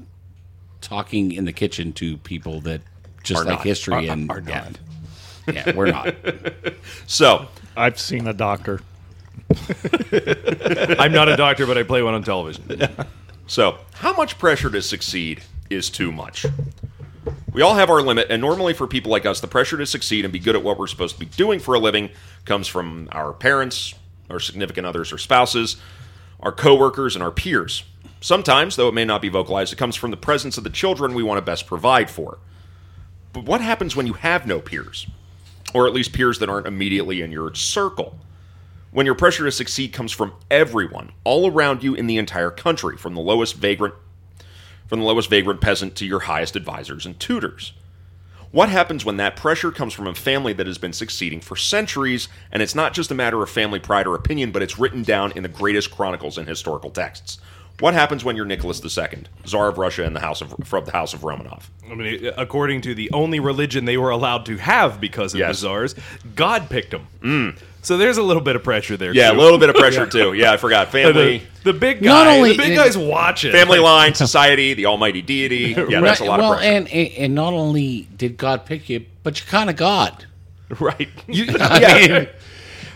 talking 0.80 1.32
in 1.32 1.44
the 1.44 1.52
kitchen 1.52 1.92
to 1.94 2.16
people 2.18 2.60
that 2.62 2.80
just 3.22 3.42
Are 3.42 3.44
like 3.44 3.58
not. 3.58 3.64
history 3.64 4.08
Are- 4.08 4.12
and 4.12 4.30
are 4.30 4.40
yeah. 4.40 4.68
not. 5.46 5.54
Yeah, 5.54 5.74
we're 5.76 5.90
not. 5.90 6.14
So, 7.06 7.48
I've 7.76 7.98
seen 8.00 8.26
a 8.26 8.32
doctor. 8.32 8.80
I'm 10.98 11.12
not 11.12 11.28
a 11.28 11.36
doctor, 11.36 11.66
but 11.66 11.76
I 11.76 11.82
play 11.82 12.02
one 12.02 12.14
on 12.14 12.22
television. 12.22 12.88
so 13.46 13.78
how 13.92 14.14
much 14.16 14.38
pressure 14.38 14.70
to 14.70 14.80
succeed 14.80 15.42
is 15.70 15.90
too 15.90 16.10
much? 16.12 16.46
We 17.52 17.62
all 17.62 17.74
have 17.74 17.90
our 17.90 18.02
limit, 18.02 18.26
and 18.30 18.40
normally 18.40 18.74
for 18.74 18.86
people 18.86 19.12
like 19.12 19.24
us, 19.26 19.40
the 19.40 19.46
pressure 19.46 19.76
to 19.76 19.86
succeed 19.86 20.24
and 20.24 20.32
be 20.32 20.38
good 20.38 20.56
at 20.56 20.62
what 20.62 20.78
we're 20.78 20.88
supposed 20.88 21.14
to 21.14 21.20
be 21.20 21.26
doing 21.26 21.60
for 21.60 21.74
a 21.74 21.78
living 21.78 22.10
comes 22.44 22.66
from 22.66 23.08
our 23.12 23.32
parents, 23.32 23.94
our 24.28 24.40
significant 24.40 24.86
others 24.86 25.12
or 25.12 25.18
spouses, 25.18 25.76
our 26.40 26.52
coworkers, 26.52 27.14
and 27.14 27.22
our 27.22 27.30
peers. 27.30 27.84
Sometimes, 28.20 28.76
though 28.76 28.88
it 28.88 28.94
may 28.94 29.04
not 29.04 29.22
be 29.22 29.28
vocalized, 29.28 29.72
it 29.72 29.76
comes 29.76 29.96
from 29.96 30.10
the 30.10 30.16
presence 30.16 30.58
of 30.58 30.64
the 30.64 30.70
children 30.70 31.14
we 31.14 31.22
want 31.22 31.38
to 31.38 31.42
best 31.42 31.66
provide 31.66 32.10
for. 32.10 32.38
But 33.32 33.44
what 33.44 33.60
happens 33.60 33.94
when 33.94 34.06
you 34.06 34.14
have 34.14 34.46
no 34.46 34.60
peers? 34.60 35.06
Or 35.74 35.86
at 35.86 35.92
least 35.92 36.12
peers 36.12 36.38
that 36.38 36.48
aren't 36.48 36.66
immediately 36.66 37.20
in 37.20 37.32
your 37.32 37.54
circle? 37.54 38.18
When 38.90 39.06
your 39.06 39.14
pressure 39.14 39.44
to 39.44 39.52
succeed 39.52 39.92
comes 39.92 40.12
from 40.12 40.34
everyone, 40.50 41.12
all 41.24 41.50
around 41.50 41.82
you 41.82 41.94
in 41.94 42.06
the 42.06 42.16
entire 42.16 42.50
country, 42.50 42.96
from 42.96 43.14
the 43.14 43.20
lowest 43.20 43.56
vagrant 43.56 43.94
from 44.86 45.00
the 45.00 45.06
lowest 45.06 45.30
vagrant 45.30 45.60
peasant 45.60 45.94
to 45.96 46.06
your 46.06 46.20
highest 46.20 46.56
advisors 46.56 47.06
and 47.06 47.18
tutors. 47.18 47.72
What 48.50 48.68
happens 48.68 49.04
when 49.04 49.16
that 49.16 49.34
pressure 49.34 49.72
comes 49.72 49.92
from 49.94 50.06
a 50.06 50.14
family 50.14 50.52
that 50.52 50.66
has 50.68 50.78
been 50.78 50.92
succeeding 50.92 51.40
for 51.40 51.56
centuries, 51.56 52.28
and 52.52 52.62
it's 52.62 52.74
not 52.74 52.94
just 52.94 53.10
a 53.10 53.14
matter 53.14 53.42
of 53.42 53.50
family 53.50 53.80
pride 53.80 54.06
or 54.06 54.14
opinion, 54.14 54.52
but 54.52 54.62
it's 54.62 54.78
written 54.78 55.02
down 55.02 55.32
in 55.32 55.42
the 55.42 55.48
greatest 55.48 55.90
chronicles 55.90 56.38
and 56.38 56.46
historical 56.46 56.90
texts? 56.90 57.38
What 57.80 57.94
happens 57.94 58.22
when 58.22 58.36
you're 58.36 58.44
Nicholas 58.44 58.80
II, 58.84 59.24
Tsar 59.44 59.66
of 59.66 59.78
Russia 59.78 60.04
and 60.04 60.14
the 60.14 60.20
House 60.20 60.40
of 60.40 60.54
from 60.64 60.84
the 60.84 60.92
House 60.92 61.12
of 61.12 61.22
Romanov? 61.22 61.64
I 61.90 61.94
mean, 61.96 62.26
uh, 62.28 62.32
according 62.36 62.82
to 62.82 62.94
the 62.94 63.10
only 63.10 63.40
religion 63.40 63.84
they 63.86 63.96
were 63.96 64.10
allowed 64.10 64.46
to 64.46 64.56
have 64.58 65.00
because 65.00 65.34
of 65.34 65.40
Yes. 65.40 65.56
the 65.56 65.60
czars, 65.62 65.94
God 66.36 66.70
picked 66.70 66.92
them. 66.92 67.08
Mm. 67.20 67.58
So 67.84 67.96
there's 67.98 68.16
a 68.16 68.22
little 68.22 68.42
bit 68.42 68.56
of 68.56 68.62
pressure 68.64 68.96
there. 68.96 69.14
Yeah, 69.14 69.30
a 69.30 69.34
little 69.34 69.58
bit 69.58 69.68
of 69.70 69.76
pressure 69.76 70.06
too. 70.10 70.32
Yeah, 70.32 70.52
I 70.52 70.56
forgot. 70.56 70.90
Family, 70.90 71.38
The, 71.62 71.72
the 71.72 71.78
big 71.78 72.00
guy, 72.02 72.06
Not 72.06 72.26
only- 72.26 72.52
the 72.52 72.58
big 72.58 72.76
guy's 72.76 72.96
watching. 72.98 73.52
family 73.52 73.78
line, 73.78 74.14
society, 74.14 74.74
the 74.74 74.86
almighty 74.86 75.22
deity. 75.22 75.74
Yeah, 75.88 76.00
that's 76.00 76.20
a 76.20 76.24
lot 76.24 76.40
well, 76.40 76.52
of 76.54 76.58
pressure. 76.60 76.72
and, 76.76 76.88
and 76.88 77.08
and 77.12 77.34
not 77.34 77.52
only 77.52 78.08
did 78.16 78.36
God 78.36 78.64
pick 78.66 78.88
you, 78.88 79.04
but 79.22 79.38
you're 79.38 79.46
kind 79.48 79.68
of 79.70 79.76
God. 79.76 80.26
right? 80.80 81.08
yeah. 81.28 82.26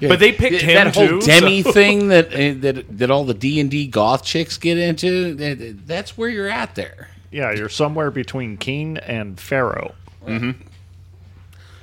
But 0.01 0.21
they 0.21 0.33
picked 0.33 0.63
him 0.63 0.69
too. 0.69 0.75
that 0.93 0.95
whole 0.97 1.21
too, 1.21 1.27
demi 1.27 1.63
so- 1.63 1.73
thing 1.73 2.09
that 2.09 2.27
uh, 2.33 2.55
that 2.61 2.99
that 2.99 3.11
all 3.11 3.25
the 3.25 3.35
D 3.35 3.61
and 3.61 3.71
D 3.71 3.87
goth 3.87 4.25
chicks 4.25 4.57
get 4.57 4.79
into. 4.79 5.35
that- 5.35 5.87
That's 5.87 6.17
where 6.17 6.29
you're 6.31 6.49
at 6.49 6.75
there. 6.77 7.09
Yeah, 7.31 7.53
you're 7.53 7.69
somewhere 7.69 8.11
between 8.11 8.57
king 8.57 8.97
and 8.97 9.39
pharaoh. 9.39 9.95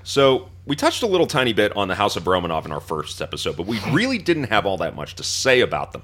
So 0.03 0.49
we 0.65 0.75
touched 0.75 1.03
a 1.03 1.07
little 1.07 1.27
tiny 1.27 1.53
bit 1.53 1.75
on 1.75 1.87
the 1.87 1.95
House 1.95 2.15
of 2.15 2.23
Romanov 2.23 2.65
in 2.65 2.71
our 2.71 2.79
first 2.79 3.21
episode, 3.21 3.55
but 3.55 3.67
we 3.67 3.79
really 3.91 4.17
didn't 4.17 4.45
have 4.45 4.65
all 4.65 4.77
that 4.77 4.95
much 4.95 5.15
to 5.15 5.23
say 5.23 5.61
about 5.61 5.91
them. 5.91 6.03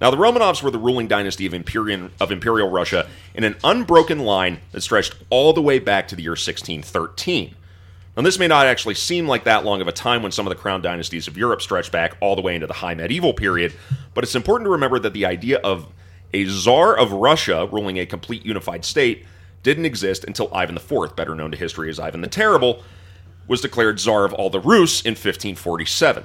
Now, 0.00 0.10
the 0.10 0.16
Romanovs 0.16 0.62
were 0.62 0.70
the 0.70 0.78
ruling 0.78 1.08
dynasty 1.08 1.44
of 1.44 1.52
Imperial, 1.52 2.08
of 2.20 2.32
Imperial 2.32 2.70
Russia 2.70 3.08
in 3.34 3.44
an 3.44 3.56
unbroken 3.62 4.20
line 4.20 4.60
that 4.72 4.80
stretched 4.80 5.16
all 5.28 5.52
the 5.52 5.60
way 5.60 5.78
back 5.78 6.08
to 6.08 6.16
the 6.16 6.22
year 6.22 6.32
1613. 6.32 7.54
Now, 8.16 8.22
this 8.22 8.38
may 8.38 8.48
not 8.48 8.66
actually 8.66 8.94
seem 8.94 9.26
like 9.26 9.44
that 9.44 9.64
long 9.64 9.80
of 9.80 9.88
a 9.88 9.92
time 9.92 10.22
when 10.22 10.32
some 10.32 10.46
of 10.46 10.50
the 10.50 10.60
crown 10.60 10.80
dynasties 10.80 11.28
of 11.28 11.36
Europe 11.36 11.60
stretch 11.60 11.92
back 11.92 12.16
all 12.20 12.34
the 12.34 12.42
way 12.42 12.54
into 12.54 12.66
the 12.66 12.72
high 12.74 12.94
medieval 12.94 13.34
period, 13.34 13.74
but 14.14 14.24
it's 14.24 14.34
important 14.34 14.66
to 14.66 14.70
remember 14.70 14.98
that 14.98 15.12
the 15.12 15.26
idea 15.26 15.58
of 15.58 15.86
a 16.32 16.44
czar 16.46 16.96
of 16.96 17.12
Russia 17.12 17.68
ruling 17.70 17.98
a 17.98 18.06
complete 18.06 18.44
unified 18.44 18.84
state 18.84 19.26
didn't 19.62 19.84
exist 19.84 20.24
until 20.24 20.52
Ivan 20.54 20.76
IV, 20.76 21.14
better 21.14 21.34
known 21.34 21.50
to 21.50 21.58
history 21.58 21.90
as 21.90 21.98
Ivan 21.98 22.20
the 22.22 22.28
Terrible, 22.28 22.82
was 23.50 23.60
declared 23.60 23.98
Tsar 23.98 24.24
of 24.24 24.32
all 24.32 24.48
the 24.48 24.60
Rus 24.60 25.02
in 25.02 25.14
1547. 25.14 26.22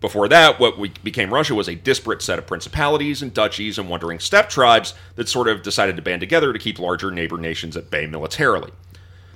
Before 0.00 0.28
that, 0.28 0.60
what 0.60 1.02
became 1.02 1.34
Russia 1.34 1.56
was 1.56 1.68
a 1.68 1.74
disparate 1.74 2.22
set 2.22 2.38
of 2.38 2.46
principalities 2.46 3.20
and 3.20 3.34
duchies 3.34 3.78
and 3.78 3.90
wandering 3.90 4.20
steppe 4.20 4.48
tribes 4.48 4.94
that 5.16 5.28
sort 5.28 5.48
of 5.48 5.64
decided 5.64 5.96
to 5.96 6.02
band 6.02 6.20
together 6.20 6.52
to 6.52 6.58
keep 6.60 6.78
larger 6.78 7.10
neighbor 7.10 7.36
nations 7.36 7.76
at 7.76 7.90
bay 7.90 8.06
militarily. 8.06 8.70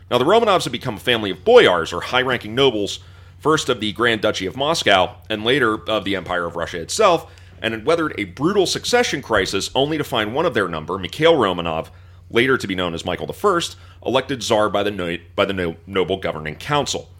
Now, 0.08 0.18
the 0.18 0.24
Romanovs 0.24 0.62
had 0.62 0.70
become 0.70 0.98
a 0.98 1.00
family 1.00 1.32
of 1.32 1.44
boyars, 1.44 1.92
or 1.92 2.00
high 2.00 2.22
ranking 2.22 2.54
nobles, 2.54 3.00
first 3.40 3.68
of 3.68 3.80
the 3.80 3.92
Grand 3.92 4.20
Duchy 4.20 4.46
of 4.46 4.56
Moscow, 4.56 5.16
and 5.28 5.44
later 5.44 5.78
of 5.90 6.04
the 6.04 6.14
Empire 6.14 6.44
of 6.44 6.54
Russia 6.54 6.80
itself, 6.80 7.28
and 7.60 7.74
had 7.74 7.84
weathered 7.84 8.14
a 8.16 8.24
brutal 8.24 8.66
succession 8.66 9.20
crisis 9.20 9.68
only 9.74 9.98
to 9.98 10.04
find 10.04 10.32
one 10.32 10.46
of 10.46 10.54
their 10.54 10.68
number, 10.68 10.96
Mikhail 10.96 11.34
Romanov, 11.34 11.88
later 12.32 12.56
to 12.58 12.66
be 12.66 12.74
known 12.74 12.94
as 12.94 13.04
Michael 13.04 13.30
I, 13.30 13.60
elected 14.04 14.42
Tsar 14.42 14.70
by 14.70 14.82
the, 14.82 14.90
no- 14.90 15.18
by 15.36 15.44
the 15.44 15.52
no- 15.52 15.76
noble 15.86 16.16
governing 16.16 16.56
council. 16.56 17.10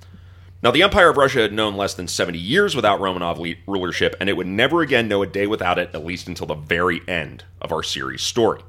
Now, 0.62 0.70
the 0.70 0.82
Empire 0.82 1.10
of 1.10 1.16
Russia 1.16 1.40
had 1.40 1.52
known 1.52 1.76
less 1.76 1.94
than 1.94 2.06
70 2.06 2.38
years 2.38 2.76
without 2.76 3.00
Romanov 3.00 3.36
le- 3.38 3.60
rulership, 3.66 4.14
and 4.20 4.28
it 4.28 4.36
would 4.36 4.46
never 4.46 4.80
again 4.80 5.08
know 5.08 5.22
a 5.22 5.26
day 5.26 5.46
without 5.46 5.78
it, 5.78 5.90
at 5.92 6.04
least 6.04 6.28
until 6.28 6.46
the 6.46 6.54
very 6.54 7.02
end 7.08 7.44
of 7.60 7.72
our 7.72 7.82
series 7.82 8.22
story. 8.22 8.62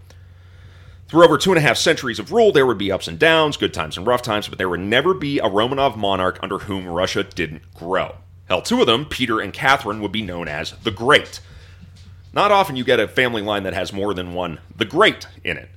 Through 1.07 1.25
over 1.25 1.37
two 1.37 1.51
and 1.51 1.59
a 1.59 1.61
half 1.61 1.77
centuries 1.77 2.17
of 2.17 2.31
rule, 2.31 2.51
there 2.51 2.65
would 2.65 2.79
be 2.79 2.91
ups 2.91 3.07
and 3.07 3.19
downs, 3.19 3.57
good 3.57 3.71
times 3.75 3.97
and 3.97 4.07
rough 4.07 4.23
times, 4.23 4.47
but 4.47 4.57
there 4.57 4.69
would 4.69 4.79
never 4.79 5.13
be 5.13 5.37
a 5.37 5.43
Romanov 5.43 5.95
monarch 5.95 6.39
under 6.41 6.57
whom 6.57 6.87
Russia 6.87 7.23
didn't 7.23 7.61
grow. 7.75 8.15
Hell, 8.49 8.63
two 8.63 8.81
of 8.81 8.87
them, 8.87 9.05
Peter 9.05 9.39
and 9.39 9.53
Catherine, 9.53 10.01
would 10.01 10.11
be 10.11 10.23
known 10.23 10.47
as 10.47 10.71
the 10.83 10.89
Great. 10.89 11.39
Not 12.33 12.51
often 12.51 12.75
you 12.75 12.83
get 12.83 12.99
a 12.99 13.07
family 13.07 13.43
line 13.43 13.61
that 13.61 13.75
has 13.75 13.93
more 13.93 14.15
than 14.15 14.33
one 14.33 14.59
the 14.75 14.85
Great 14.85 15.27
in 15.43 15.57
it. 15.57 15.69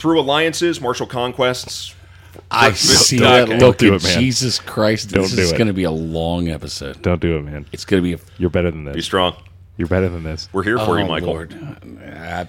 Through 0.00 0.18
alliances, 0.20 0.80
martial 0.80 1.06
conquests, 1.06 1.94
I 2.50 2.72
see 2.72 3.18
don't- 3.18 3.48
that 3.50 3.58
don't 3.58 3.68
look. 3.68 3.78
do 3.78 3.94
it, 3.94 4.02
man. 4.02 4.18
Jesus 4.20 4.58
Christ, 4.58 5.10
Don't 5.10 5.22
this 5.24 5.34
do 5.34 5.42
is 5.42 5.52
it. 5.52 5.58
going 5.58 5.68
to 5.68 5.74
be 5.74 5.84
a 5.84 5.90
long 5.90 6.48
episode. 6.48 7.00
Don't 7.02 7.20
do 7.20 7.36
it, 7.36 7.42
man. 7.42 7.66
It's 7.70 7.84
going 7.84 8.02
to 8.02 8.08
be 8.08 8.14
a 8.14 8.26
You're 8.38 8.50
better 8.50 8.70
than 8.70 8.84
this. 8.84 8.94
be 8.94 8.98
this. 9.00 9.04
strong. 9.06 9.36
You're 9.76 9.88
better 9.88 10.08
than 10.08 10.22
this. 10.24 10.48
We're 10.52 10.62
here 10.62 10.78
for 10.78 10.98
you, 10.98 11.04
Oh, 11.04 11.08
Michael. 11.08 11.28
Lord. 11.28 11.54
I- 12.04 12.46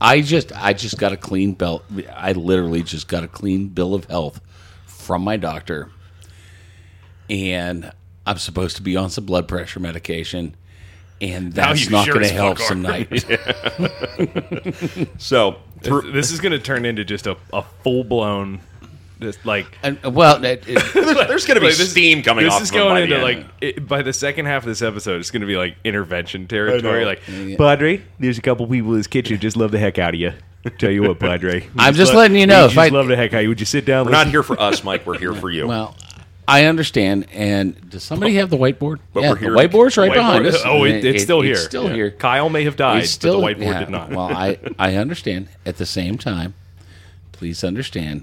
I 0.00 0.20
just 0.20 0.52
I 0.54 0.72
just 0.74 0.98
got 0.98 1.12
a 1.12 1.16
clean 1.16 1.52
belt. 1.52 1.84
I 2.14 2.32
literally 2.32 2.82
just 2.82 3.08
got 3.08 3.22
a 3.24 3.28
clean 3.28 3.68
bill 3.68 3.94
of 3.94 4.04
health 4.06 4.40
from 4.86 5.22
my 5.22 5.36
doctor, 5.38 5.90
and 7.30 7.90
I'm 8.26 8.38
supposed 8.38 8.76
to 8.76 8.82
be 8.82 8.96
on 8.96 9.10
some 9.10 9.24
blood 9.24 9.48
pressure 9.48 9.80
medication, 9.80 10.54
and 11.20 11.52
that's 11.52 11.88
not 11.90 12.04
sure 12.04 12.14
going 12.14 12.26
to 12.26 12.32
help 12.32 12.58
some 12.58 12.84
are. 12.86 13.04
tonight. 13.04 13.24
So, 15.18 15.56
through, 15.82 16.12
This 16.12 16.30
is 16.30 16.40
going 16.40 16.52
to 16.52 16.58
turn 16.58 16.84
into 16.84 17.04
just 17.04 17.26
a, 17.26 17.36
a 17.52 17.62
full 17.82 18.04
blown, 18.04 18.60
just 19.20 19.44
like 19.46 19.66
And, 19.82 20.02
well, 20.14 20.42
it, 20.44 20.64
it, 20.66 20.74
there's 21.28 21.46
going 21.46 21.56
to 21.56 21.60
be 21.60 21.68
Like, 21.68 21.76
this- 21.76 21.90
steam 21.90 22.22
coming 22.22 22.44
this 22.44 22.54
off 22.54 22.62
is 22.62 22.70
of 22.70 22.74
going 22.74 23.08
the 23.08 23.14
into 23.14 23.24
like 23.24 23.46
it, 23.60 23.86
by 23.88 24.02
the 24.02 24.12
second 24.12 24.46
half 24.46 24.62
of 24.62 24.66
this 24.68 24.82
episode, 24.82 25.20
it's 25.20 25.30
going 25.30 25.40
to 25.42 25.46
be 25.46 25.56
like 25.56 25.76
intervention 25.84 26.46
territory. 26.46 27.00
know. 27.00 27.06
Like, 27.06 27.22
oh, 27.28 27.54
Padre, 27.56 28.02
there's 28.18 28.38
a 28.38 28.42
couple 28.42 28.66
people 28.66 28.90
in 28.92 28.96
this 28.98 29.06
kitchen 29.06 29.38
just 29.38 29.56
love 29.56 29.70
the 29.70 29.78
heck 29.78 29.98
out 29.98 30.14
of 30.14 30.20
you. 30.20 30.32
Tell 30.78 30.90
you 30.90 31.02
what, 31.02 31.20
Padre. 31.20 31.68
I'm 31.78 31.94
just 31.94 32.10
love- 32.12 32.18
letting 32.22 32.36
you 32.38 32.46
know, 32.46 32.62
We 32.62 32.66
if 32.66 32.72
just 32.74 32.92
I- 32.92 32.94
love 32.94 33.06
the 33.06 33.16
heck 33.16 33.32
out 33.32 33.38
of 33.38 33.42
you. 33.44 33.48
Would 33.50 33.60
you 33.60 33.66
sit 33.66 33.84
down? 33.84 34.04
We're 34.06 34.12
not 34.12 34.26
here 34.28 34.42
for 34.42 34.60
us, 34.60 34.82
Mike. 34.82 35.06
We're 35.06 35.18
here 35.18 35.32
for 35.34 35.48
you. 35.50 35.66
well, 35.66 35.96
I 36.48 36.66
understand. 36.66 37.26
And 37.32 37.90
does 37.90 38.02
somebody 38.04 38.34
have 38.36 38.50
the 38.50 38.56
whiteboard? 38.56 39.00
But 39.12 39.22
yeah, 39.22 39.30
we're 39.30 39.36
here 39.36 39.50
the 39.52 39.56
whiteboard's 39.58 39.96
right 39.96 40.10
Whiteboard- 40.10 40.14
behind 40.14 40.46
us. 40.46 40.62
Oh, 40.64 40.84
it, 40.84 41.04
it's 41.04 41.22
still 41.22 41.40
here. 41.40 41.54
It's 41.54 41.64
still 41.64 41.88
Yeah. 41.88 41.94
here. 41.94 42.10
Kyle 42.12 42.48
may 42.48 42.64
have 42.64 42.76
died, 42.76 43.02
It's 43.02 43.10
still 43.10 43.40
but 43.40 43.58
the 43.58 43.64
whiteboard 43.64 43.72
yeah, 43.72 43.78
did 43.80 43.90
not. 43.90 44.10
Well, 44.10 44.28
I 44.32 44.58
I 44.78 44.94
understand. 44.96 45.48
At 45.64 45.76
the 45.78 45.86
same 45.86 46.18
time, 46.18 46.54
please 47.32 47.64
understand. 47.64 48.22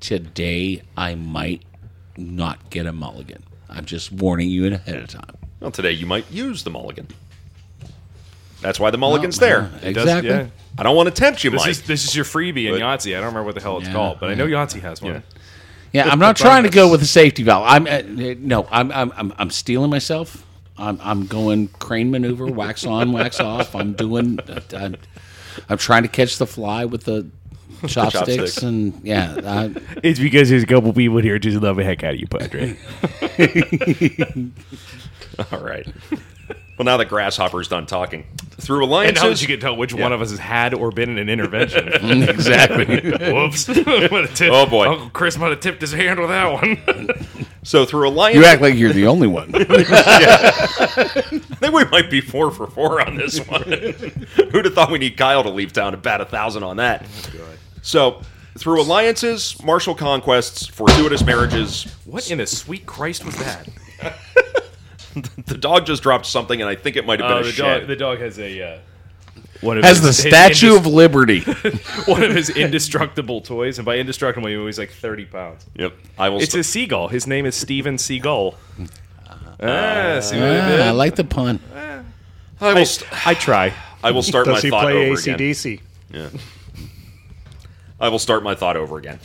Today, 0.00 0.82
I 0.96 1.14
might 1.14 1.62
not 2.16 2.70
get 2.70 2.86
a 2.86 2.92
mulligan. 2.92 3.42
I'm 3.68 3.84
just 3.84 4.12
warning 4.12 4.48
you 4.48 4.66
ahead 4.72 4.96
of 4.96 5.08
time. 5.08 5.36
Well, 5.60 5.70
today 5.70 5.92
you 5.92 6.06
might 6.06 6.30
use 6.30 6.62
the 6.64 6.70
mulligan. 6.70 7.08
That's 8.62 8.80
why 8.80 8.90
the 8.90 8.98
mulligan's 8.98 9.38
there. 9.38 9.62
Uh, 9.62 9.64
It 9.88 9.92
does- 9.92 10.04
exactly. 10.04 10.30
yeah. 10.30 10.46
I 10.78 10.82
don't 10.82 10.96
want 10.96 11.08
to 11.08 11.14
tempt 11.14 11.44
you, 11.44 11.50
This 11.50 11.62
Mike. 11.62 11.70
is 11.70 11.82
this 11.82 12.04
is 12.04 12.14
your 12.16 12.24
freebie 12.24 12.66
in 12.66 12.72
But- 12.72 12.80
Yahtzee. 12.80 13.10
I 13.12 13.20
don't 13.20 13.26
remember 13.28 13.44
what 13.44 13.54
the 13.54 13.60
hell 13.60 13.78
it's 13.78 13.86
Yeah, 13.88 13.92
called, 13.94 14.18
but 14.20 14.30
I 14.30 14.34
know 14.34 14.46
Yahtzee 14.46 14.80
has 14.82 15.00
one. 15.02 15.22
Yeah, 15.96 16.08
I'm 16.10 16.18
not 16.18 16.36
trying 16.36 16.64
to 16.64 16.70
go 16.70 16.90
with 16.90 17.02
a 17.02 17.06
safety 17.06 17.42
valve. 17.42 17.64
I'm 17.66 17.86
uh, 17.86 18.02
no, 18.38 18.68
I'm 18.70 18.92
I'm 18.92 19.12
I'm, 19.16 19.32
I'm 19.38 19.50
stealing 19.50 19.90
myself. 19.90 20.44
I'm 20.76 21.00
I'm 21.02 21.26
going 21.26 21.68
crane 21.68 22.10
maneuver, 22.10 22.46
wax 22.46 22.84
on, 22.86 23.12
wax 23.12 23.40
off. 23.40 23.74
I'm 23.74 23.94
doing. 23.94 24.38
I'm, 24.74 24.96
I'm 25.68 25.78
trying 25.78 26.02
to 26.02 26.08
catch 26.08 26.38
the 26.38 26.46
fly 26.46 26.84
with 26.84 27.04
the 27.04 27.26
chopsticks, 27.86 28.12
Chopsticks. 28.12 28.62
and 28.62 29.00
yeah, 29.02 29.40
I, 29.42 29.74
It's 30.02 30.20
because 30.20 30.50
there's 30.50 30.62
a 30.62 30.66
couple 30.66 30.92
people 30.92 31.18
here 31.18 31.38
just 31.38 31.60
love 31.62 31.76
the 31.76 31.84
heck 31.84 32.04
out 32.04 32.14
of 32.14 32.20
you, 32.20 32.26
Padre. 32.26 32.76
All 35.52 35.60
right. 35.60 35.86
Well, 36.78 36.84
now 36.84 36.98
the 36.98 37.06
Grasshopper's 37.06 37.68
done 37.68 37.86
talking, 37.86 38.26
through 38.60 38.82
And 38.82 38.90
alliances, 38.90 39.22
now 39.22 39.28
that 39.30 39.40
you 39.40 39.48
can 39.48 39.60
tell 39.60 39.74
which 39.78 39.94
one 39.94 40.12
of 40.12 40.20
us 40.20 40.28
has 40.28 40.38
had 40.38 40.74
or 40.74 40.90
been 40.90 41.08
in 41.08 41.16
an 41.16 41.30
intervention. 41.30 41.86
Mm, 42.06 42.28
exactly. 42.28 42.84
Whoops. 43.32 43.66
Oh, 44.42 44.66
boy. 44.66 44.86
Uncle 44.86 45.08
Chris 45.08 45.38
might 45.38 45.48
have 45.48 45.60
tipped 45.60 45.80
his 45.80 45.92
hand 45.92 46.20
with 46.20 46.28
that 46.28 46.52
one. 46.52 47.16
so 47.62 47.86
through 47.86 48.08
alliances, 48.10 48.42
You 48.42 48.46
act 48.46 48.60
like 48.60 48.74
you're 48.74 48.92
the 48.92 49.06
only 49.06 49.26
one. 49.26 49.50
I 49.54 49.62
think 51.24 51.72
we 51.72 51.84
might 51.86 52.10
be 52.10 52.20
four 52.20 52.50
for 52.50 52.66
four 52.66 53.00
on 53.00 53.16
this 53.16 53.38
one. 53.46 53.62
Who'd 54.50 54.66
have 54.66 54.74
thought 54.74 54.90
we 54.92 54.98
need 54.98 55.16
Kyle 55.16 55.42
to 55.42 55.50
leave 55.50 55.72
town 55.72 55.92
to 55.92 55.98
bat 55.98 56.20
a 56.20 56.26
thousand 56.26 56.62
on 56.62 56.76
that? 56.76 57.06
Oh, 57.38 57.48
so, 57.80 58.20
through 58.58 58.82
alliances, 58.82 59.56
martial 59.64 59.94
conquests, 59.94 60.66
fortuitous 60.66 61.24
marriages, 61.24 61.84
what 62.04 62.30
in 62.30 62.36
the 62.38 62.46
sweet 62.46 62.84
Christ 62.84 63.24
was 63.24 63.36
that? 63.38 63.66
the 65.46 65.56
dog 65.58 65.86
just 65.86 66.02
dropped 66.02 66.26
something, 66.26 66.60
and 66.60 66.68
I 66.68 66.74
think 66.74 66.96
it 66.96 67.06
might 67.06 67.20
have 67.20 67.28
been 67.28 67.36
Oh, 67.38 67.40
a 67.40 67.44
the 67.44 67.52
shed. 67.52 67.78
dog. 67.80 67.88
The 67.88 67.96
dog 67.96 68.18
has 68.20 68.38
a 68.38 68.62
uh, 68.74 68.78
One 69.62 69.78
of 69.78 69.84
Has 69.84 69.98
his- 69.98 70.02
the 70.02 70.08
his 70.08 70.34
Statue 70.34 70.66
indus- 70.74 70.86
of 70.86 70.92
Liberty. 70.92 71.40
one 72.06 72.22
of 72.22 72.34
his 72.34 72.50
indestructible 72.50 73.40
toys, 73.40 73.78
and 73.78 73.86
by 73.86 73.96
indestructible, 73.98 74.48
he 74.48 74.56
weighs 74.56 74.78
like 74.78 74.90
thirty 74.90 75.24
pounds. 75.24 75.64
yep, 75.74 75.94
I 76.18 76.28
will. 76.28 76.40
It's 76.40 76.52
st- 76.52 76.60
a 76.60 76.64
seagull. 76.64 77.08
His 77.08 77.26
name 77.26 77.46
is 77.46 77.54
Steven 77.54 77.96
Seagull. 77.98 78.54
Ah, 79.58 80.20
see 80.20 80.36
what 80.38 80.44
I 80.50 80.80
Ah. 80.82 80.88
I 80.88 80.90
like 80.90 81.16
the 81.16 81.24
pun. 81.24 81.60
I 82.60 82.74
will. 82.74 82.84
St- 82.86 83.26
I 83.26 83.34
try. 83.34 83.72
I 84.04 84.10
will 84.10 84.22
start 84.22 84.46
my 84.46 84.60
he 84.60 84.68
thought 84.70 84.82
play 84.82 85.10
over 85.10 85.18
again. 85.20 85.38
ACDC? 85.38 85.80
I 87.98 88.08
will 88.10 88.18
start 88.18 88.42
my 88.42 88.54
thought 88.54 88.76
over 88.76 88.98
again. 88.98 89.18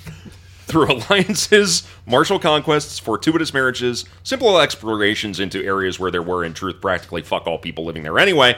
Through 0.72 0.90
alliances, 1.10 1.86
martial 2.06 2.40
conquests, 2.40 2.98
fortuitous 2.98 3.54
marriages, 3.54 4.06
simple 4.24 4.58
explorations 4.58 5.38
into 5.38 5.62
areas 5.62 6.00
where 6.00 6.12
there 6.12 6.22
were, 6.22 6.46
in 6.46 6.54
truth, 6.54 6.80
practically 6.80 7.24
fuck 7.24 7.46
all 7.46 7.58
people 7.58 7.84
living 7.84 8.04
there 8.04 8.18
anyway, 8.18 8.58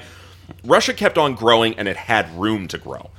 Russia 0.63 0.93
kept 0.93 1.17
on 1.17 1.33
growing 1.33 1.73
and 1.73 1.87
it 1.87 1.97
had 1.97 2.29
room 2.39 2.67
to 2.67 2.77
grow. 2.77 3.09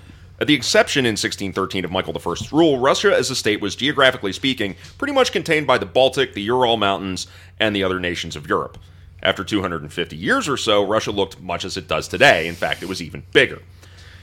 At 0.41 0.47
the 0.47 0.55
exception 0.55 1.07
in 1.07 1.15
1613 1.15 1.85
of 1.85 1.91
Michael 1.91 2.17
I's 2.17 2.53
rule, 2.53 2.79
Russia 2.79 3.13
as 3.13 3.31
a 3.31 3.35
state 3.35 3.61
was 3.61 3.75
geographically 3.75 4.33
speaking 4.33 4.77
pretty 4.97 5.13
much 5.13 5.33
contained 5.33 5.67
by 5.67 5.77
the 5.77 5.87
Baltic, 5.87 6.35
the 6.35 6.43
Ural 6.43 6.77
Mountains, 6.77 7.27
and 7.59 7.75
the 7.75 7.83
other 7.83 7.99
nations 7.99 8.37
of 8.37 8.49
Europe. 8.49 8.79
After 9.25 9.43
250 9.43 10.15
years 10.15 10.49
or 10.49 10.57
so, 10.57 10.87
Russia 10.87 11.11
looked 11.11 11.41
much 11.41 11.65
as 11.65 11.77
it 11.77 11.89
does 11.89 12.07
today. 12.07 12.47
In 12.47 12.55
fact, 12.55 12.81
it 12.81 12.89
was 12.89 13.03
even 13.03 13.25
bigger. 13.33 13.61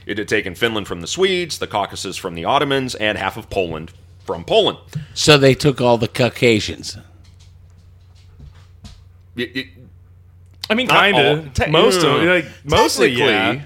It 0.06 0.16
had 0.16 0.28
taken 0.28 0.54
Finland 0.54 0.88
from 0.88 1.02
the 1.02 1.06
Swedes, 1.06 1.58
the 1.58 1.66
Caucasus 1.66 2.16
from 2.16 2.34
the 2.34 2.46
Ottomans, 2.46 2.94
and 2.94 3.18
half 3.18 3.36
of 3.36 3.50
Poland 3.50 3.92
from 4.24 4.44
Poland. 4.44 4.78
So 5.14 5.36
they 5.38 5.54
took 5.54 5.80
all 5.80 5.98
the 5.98 6.08
Caucasians. 6.08 6.96
It- 9.36 9.56
it- 9.56 9.66
I 10.70 10.74
mean, 10.74 10.88
kind 10.88 11.16
of. 11.18 11.52
Te- 11.54 11.70
Most 11.70 11.98
of 12.02 12.04
uh, 12.22 12.24
like 12.24 12.46
mostly, 12.64 13.10
yeah. 13.10 13.62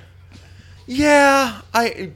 yeah. 0.86 1.60
I 1.74 2.10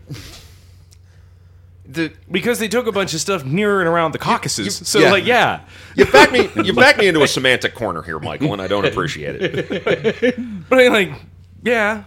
the 1.86 2.12
Because 2.30 2.58
they 2.60 2.68
took 2.68 2.86
a 2.86 2.92
bunch 2.92 3.14
of 3.14 3.20
stuff 3.20 3.44
near 3.44 3.80
and 3.80 3.88
around 3.88 4.12
the 4.12 4.18
Caucasus. 4.18 4.64
you- 4.64 4.70
so, 4.70 4.98
yeah. 5.00 5.10
like, 5.12 5.24
yeah. 5.26 5.60
you 5.96 6.06
back 6.06 6.32
me 6.32 6.48
you 6.64 6.72
back 6.72 6.96
me 6.98 7.08
into 7.08 7.22
a 7.22 7.28
semantic 7.36 7.74
corner 7.74 8.02
here, 8.02 8.18
Michael, 8.18 8.52
and 8.52 8.62
I 8.62 8.68
don't 8.68 8.84
appreciate 8.86 9.36
it. 9.40 10.36
But 10.68 10.78
I 10.78 10.88
like, 10.88 11.12
yeah. 11.64 12.04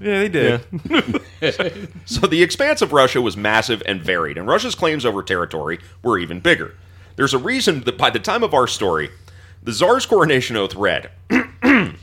Yeah, 0.00 0.20
they 0.20 0.28
did. 0.28 1.22
So 2.04 2.26
the 2.26 2.42
expanse 2.42 2.82
of 2.82 2.92
Russia 2.92 3.20
was 3.22 3.36
massive 3.36 3.82
and 3.86 4.02
varied, 4.02 4.38
and 4.38 4.46
Russia's 4.46 4.74
claims 4.74 5.04
over 5.06 5.22
territory 5.22 5.78
were 6.02 6.18
even 6.18 6.40
bigger. 6.40 6.74
There's 7.16 7.34
a 7.34 7.38
reason 7.38 7.82
that 7.82 7.98
by 7.98 8.10
the 8.10 8.18
time 8.18 8.42
of 8.42 8.54
our 8.54 8.66
story, 8.66 9.10
the 9.62 9.72
Tsar's 9.72 10.06
coronation 10.06 10.56
oath 10.56 10.74
read 10.74 11.10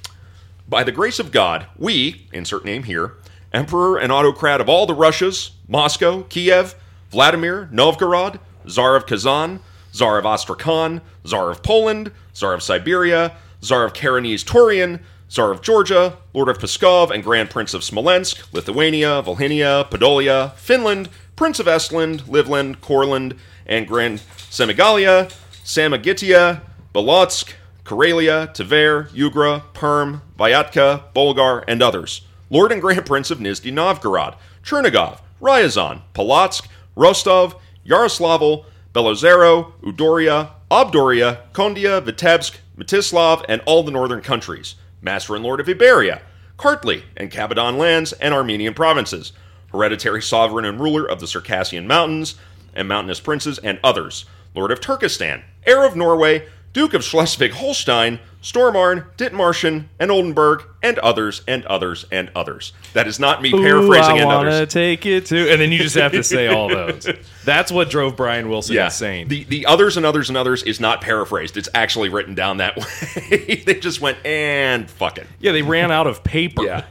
By 0.68 0.84
the 0.84 0.92
grace 0.92 1.20
of 1.20 1.32
God, 1.32 1.68
we, 1.78 2.28
insert 2.34 2.66
name 2.66 2.84
here, 2.84 3.14
Emperor 3.54 3.98
and 3.98 4.12
autocrat 4.12 4.60
of 4.60 4.68
all 4.68 4.86
the 4.86 4.94
Russias, 4.94 5.52
Moscow, 5.68 6.24
Kiev, 6.24 6.76
Vladimir, 7.10 7.70
Novgorod, 7.72 8.40
Tsar 8.68 8.96
of 8.96 9.06
Kazan, 9.06 9.60
Tsar 9.94 10.18
of 10.18 10.26
Astrakhan, 10.26 11.02
Tsar 11.26 11.52
of 11.52 11.64
Poland, 11.64 12.12
Tsar 12.34 12.54
of 12.54 12.64
Siberia, 12.64 13.36
Tsar 13.62 13.86
of 13.86 13.94
Chersonese 13.94 14.44
Taurian, 14.44 15.00
Tsar 15.28 15.52
of 15.52 15.62
Georgia, 15.62 16.18
Lord 16.34 16.50
of 16.50 16.60
Pskov 16.60 17.12
and 17.12 17.24
Grand 17.24 17.50
Prince 17.50 17.74
of 17.74 17.84
Smolensk, 17.84 18.54
Lithuania, 18.54 19.24
Volhynia, 19.24 19.90
Podolia, 19.90 20.54
Finland, 20.56 21.10
Prince 21.36 21.60
of 21.60 21.66
Estland, 21.66 22.28
Livland, 22.28 22.82
Courland, 22.82 23.36
and 23.66 23.88
Grand 23.88 24.22
Semigalia, 24.50 25.32
Samogitia, 25.64 26.62
Bolotsk, 26.94 27.54
Karelia, 27.84 28.54
Tver, 28.54 29.10
Yugra, 29.14 29.64
Perm, 29.74 30.22
Vyatka, 30.38 31.12
Bulgar, 31.14 31.64
and 31.68 31.82
others. 31.82 32.22
Lord 32.50 32.72
and 32.72 32.82
Grand 32.82 33.06
Prince 33.06 33.32
of 33.32 33.40
Nizhny 33.40 33.74
Novgorod, 33.74 34.36
Chernigov, 34.64 35.20
Ryazan, 35.42 36.02
Polotsk, 36.14 36.68
Rostov, 36.96 37.56
Yaroslavl, 37.86 38.66
Belozero, 38.94 39.74
Udoria, 39.82 40.52
Obdoria, 40.72 41.40
Kondia, 41.52 42.02
Vitebsk, 42.02 42.58
Mstislav, 42.78 43.44
and 43.50 43.62
all 43.66 43.84
the 43.84 43.92
northern 43.92 44.22
countries. 44.22 44.76
Master 45.06 45.36
and 45.36 45.44
Lord 45.44 45.60
of 45.62 45.70
Iberia, 45.70 46.22
Kartli 46.58 47.04
and 47.16 47.32
Kabardin 47.32 47.78
lands 47.78 48.12
and 48.14 48.34
Armenian 48.34 48.74
provinces, 48.74 49.32
hereditary 49.72 50.22
sovereign 50.22 50.66
and 50.66 50.80
ruler 50.80 51.06
of 51.06 51.20
the 51.20 51.28
Circassian 51.28 51.88
Mountains 51.88 52.36
and 52.74 52.88
mountainous 52.88 53.20
princes 53.20 53.60
and 53.60 53.80
others, 53.84 54.26
Lord 54.56 54.72
of 54.72 54.82
Turkestan, 54.82 55.44
heir 55.66 55.86
of 55.86 55.96
Norway, 55.96 56.48
Duke 56.74 56.94
of 56.94 57.04
Schleswig-Holstein, 57.04 58.20
Stormarn, 58.46 59.08
Dithmarschen, 59.18 59.86
and 60.00 60.12
Oldenburg, 60.12 60.62
and 60.84 61.00
others, 61.00 61.42
and 61.48 61.66
others, 61.66 62.06
and 62.12 62.30
others. 62.36 62.74
That 62.94 63.08
is 63.08 63.20
not 63.20 63.42
me 63.42 63.50
paraphrasing 63.50 64.12
Ooh, 64.12 64.18
I 64.18 64.18
and 64.20 64.26
wanna 64.28 64.50
others. 64.52 64.72
take 64.72 65.04
it 65.08 65.26
to, 65.28 65.50
and 65.52 65.60
then 65.60 65.72
you 65.72 65.80
just 65.80 65.96
have 65.96 66.12
to 66.12 66.22
say 66.22 66.46
all 66.46 66.70
those. 66.70 67.08
That's 67.44 67.72
what 67.72 67.90
drove 67.90 68.16
Brian 68.16 68.48
Wilson 68.48 68.78
insane. 68.78 69.30
The 69.30 69.46
the 69.46 69.66
others 69.66 69.98
and 69.98 70.06
others 70.06 70.30
and 70.30 70.38
others 70.38 70.62
is 70.62 70.80
not 70.80 71.02
paraphrased. 71.02 71.58
It's 71.58 71.70
actually 71.74 72.10
written 72.10 72.36
down 72.36 72.58
that 72.58 72.78
way. 73.32 73.64
they 73.66 73.80
just 73.80 74.00
went 74.00 74.24
and 74.24 74.88
fuck 74.92 75.18
it. 75.18 75.26
yeah, 75.40 75.52
they 75.52 75.64
ran 75.64 75.92
out 75.92 76.06
of 76.06 76.24
paper. 76.24 76.64
Yeah. 76.64 76.86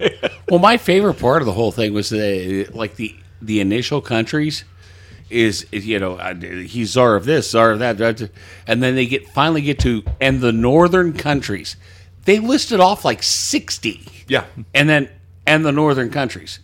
Well, 0.48 0.58
my 0.58 0.76
favorite 0.76 1.20
part 1.20 1.40
of 1.40 1.46
the 1.46 1.52
whole 1.52 1.70
thing 1.70 1.94
was 1.94 2.08
the 2.10 2.64
like 2.72 2.96
the 2.96 3.14
the 3.40 3.60
initial 3.60 4.00
countries 4.00 4.64
is, 5.34 5.66
is, 5.72 5.84
you 5.86 5.98
know 5.98 6.14
uh, 6.14 6.34
he's 6.34 6.90
czar 6.90 7.16
of 7.16 7.24
this, 7.24 7.50
czar 7.50 7.72
of 7.72 7.80
that, 7.80 7.98
that, 7.98 8.30
and 8.66 8.82
then 8.82 8.94
they 8.94 9.06
get 9.06 9.28
finally 9.28 9.60
get 9.62 9.78
to 9.80 10.04
and 10.20 10.40
the 10.40 10.52
northern 10.52 11.12
countries. 11.12 11.76
They 12.24 12.38
listed 12.38 12.80
off 12.80 13.04
like 13.04 13.22
sixty, 13.22 14.06
Yeah. 14.28 14.44
and 14.72 14.88
then 14.88 15.10
and 15.46 15.64
the 15.64 15.72
northern 15.72 16.10
countries. 16.10 16.60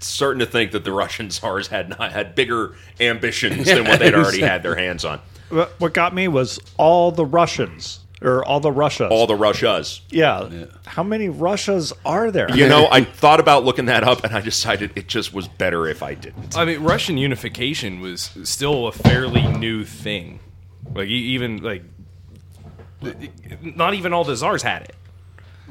Certain 0.00 0.40
to 0.40 0.46
think 0.46 0.72
that 0.72 0.84
the 0.84 0.92
Russian 0.92 1.30
czars 1.30 1.68
had 1.68 1.88
not 1.90 2.12
had 2.12 2.34
bigger 2.34 2.74
ambitions 2.98 3.66
than 3.66 3.84
what 3.84 4.00
they'd 4.00 4.14
already 4.20 4.40
had 4.40 4.62
their 4.62 4.74
hands 4.74 5.04
on. 5.04 5.20
What 5.48 5.72
what 5.78 5.94
got 5.94 6.14
me 6.14 6.26
was 6.28 6.58
all 6.76 7.12
the 7.12 7.24
Russians 7.24 7.99
or 8.22 8.44
all 8.44 8.60
the 8.60 8.70
Russias. 8.72 9.10
All 9.10 9.26
the 9.26 9.34
Russias. 9.36 10.02
yeah. 10.10 10.66
How 10.86 11.02
many 11.02 11.28
Russias 11.28 11.92
are 12.04 12.30
there? 12.30 12.50
You 12.54 12.68
know, 12.68 12.88
I 12.90 13.04
thought 13.04 13.40
about 13.40 13.64
looking 13.64 13.86
that 13.86 14.04
up 14.04 14.24
and 14.24 14.34
I 14.36 14.40
decided 14.40 14.92
it 14.96 15.06
just 15.08 15.32
was 15.32 15.48
better 15.48 15.86
if 15.86 16.02
I 16.02 16.14
didn't. 16.14 16.56
I 16.56 16.64
mean, 16.64 16.82
Russian 16.82 17.16
unification 17.16 18.00
was 18.00 18.30
still 18.44 18.86
a 18.86 18.92
fairly 18.92 19.46
new 19.46 19.84
thing. 19.84 20.40
Like 20.94 21.08
e- 21.08 21.12
even 21.34 21.62
like, 21.62 21.82
not 23.62 23.94
even 23.94 24.12
all 24.12 24.24
the 24.24 24.36
czars 24.36 24.62
had 24.62 24.82
it. 24.82 24.94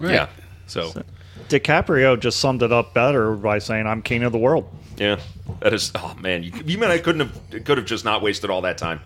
Yeah. 0.02 0.30
So 0.66 1.04
DiCaprio 1.50 2.20
just 2.20 2.40
summed 2.40 2.64
it 2.64 2.72
up 2.72 2.94
better 2.94 3.36
by 3.36 3.60
saying, 3.60 3.86
"I'm 3.86 4.02
king 4.02 4.24
of 4.24 4.32
the 4.32 4.38
world." 4.38 4.70
Yeah, 4.98 5.20
that 5.60 5.74
is. 5.74 5.92
Oh 5.96 6.16
man, 6.20 6.44
you, 6.44 6.52
you 6.66 6.78
mean 6.78 6.90
I 6.90 6.98
couldn't 7.00 7.28
have 7.28 7.66
could 7.66 7.78
have 7.78 7.86
just 7.86 8.06
not 8.06 8.22
wasted 8.22 8.50
all 8.50 8.62
that 8.62 8.78
time. 8.78 9.02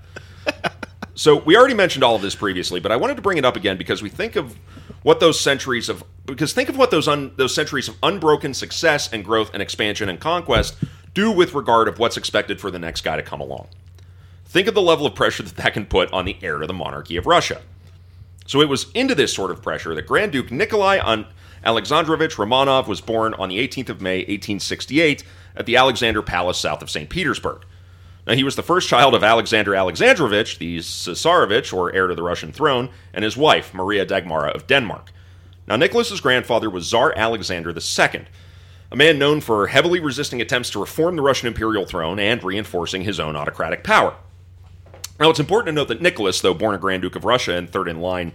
so 1.16 1.38
we 1.38 1.56
already 1.56 1.74
mentioned 1.74 2.04
all 2.04 2.16
of 2.16 2.22
this 2.22 2.36
previously, 2.36 2.80
but 2.80 2.92
I 2.92 2.96
wanted 2.96 3.16
to 3.16 3.22
bring 3.22 3.38
it 3.38 3.46
up 3.46 3.56
again 3.56 3.78
because 3.78 4.02
we 4.02 4.10
think 4.10 4.36
of 4.36 4.58
what 5.04 5.20
those 5.20 5.40
centuries 5.40 5.90
of 5.90 6.04
because 6.26 6.54
think 6.54 6.70
of 6.70 6.78
what 6.78 6.92
those 6.92 7.08
un, 7.08 7.34
those 7.36 7.54
centuries 7.54 7.88
of 7.88 7.98
unbroken 8.02 8.54
success 8.54 9.12
and 9.12 9.24
growth 9.24 9.52
and 9.54 9.62
expansion 9.62 10.10
and 10.10 10.20
conquest 10.20 10.76
do 11.14 11.32
with 11.32 11.54
regard 11.54 11.88
of 11.88 12.00
what's 12.00 12.18
expected 12.18 12.60
for 12.60 12.72
the 12.72 12.80
next 12.80 13.02
guy 13.02 13.16
to 13.16 13.24
come 13.24 13.42
along. 13.42 13.68
Think 14.46 14.68
of 14.68 14.74
the 14.74 14.82
level 14.82 15.06
of 15.06 15.14
pressure 15.14 15.44
that 15.44 15.56
that 15.58 15.74
can 15.74 15.86
put 15.86 16.12
on 16.12 16.26
the 16.26 16.38
heir 16.42 16.60
to 16.60 16.68
the 16.68 16.74
monarchy 16.74 17.18
of 17.18 17.26
Russia. 17.26 17.62
So 18.46 18.62
it 18.62 18.70
was 18.70 18.92
into 18.94 19.16
this 19.16 19.34
sort 19.34 19.52
of 19.52 19.62
pressure 19.62 19.96
that 19.96 20.08
Grand 20.08 20.32
Duke 20.32 20.52
Nikolai 20.52 21.00
on 21.00 21.28
Alexandrovich 21.64 22.36
Romanov 22.36 22.88
was 22.88 23.02
born 23.02 23.34
on 23.36 23.50
the 23.50 23.66
18th 23.66 23.90
of 23.90 24.02
May, 24.02 24.20
1868, 24.20 25.24
at 25.56 25.66
the 25.66 25.78
Alexander 25.78 26.22
Palace 26.22 26.58
south 26.58 26.82
of 26.82 26.90
St. 26.90 27.10
Petersburg. 27.10 27.64
Now, 28.26 28.34
he 28.34 28.44
was 28.44 28.56
the 28.56 28.64
first 28.64 28.88
child 28.88 29.16
of 29.16 29.24
Alexander 29.24 29.76
Alexandrovich, 29.76 30.58
the 30.58 30.78
Cesarevich, 30.78 31.74
or 31.74 31.94
heir 31.94 32.08
to 32.08 32.16
the 32.16 32.24
Russian 32.24 32.54
throne, 32.54 32.90
and 33.14 33.24
his 33.24 33.36
wife, 33.36 33.74
Maria 33.74 34.06
Dagmara 34.06 34.56
of 34.56 34.66
Denmark. 34.66 35.12
Now, 35.68 35.76
Nicholas's 35.76 36.22
grandfather 36.22 36.70
was 36.70 36.88
Tsar 36.88 37.14
Alexander 37.18 37.72
II, 37.72 38.26
a 38.92 38.96
man 38.96 39.20
known 39.20 39.42
for 39.42 39.68
heavily 39.68 40.00
resisting 40.00 40.40
attempts 40.42 40.70
to 40.72 40.80
reform 40.80 41.16
the 41.16 41.22
Russian 41.22 41.48
imperial 41.48 41.86
throne 41.86 42.20
and 42.20 42.44
reinforcing 42.44 43.04
his 43.04 43.20
own 43.20 43.36
autocratic 43.36 43.84
power. 43.84 44.16
Now, 45.20 45.30
it's 45.30 45.40
important 45.40 45.68
to 45.68 45.74
note 45.74 45.88
that 45.90 46.02
Nicholas, 46.02 46.42
though 46.42 46.54
born 46.54 46.76
a 46.76 46.78
Grand 46.78 47.02
Duke 47.02 47.16
of 47.16 47.26
Russia 47.26 47.54
and 47.54 47.70
third 47.70 47.88
in 47.88 48.00
line 48.00 48.34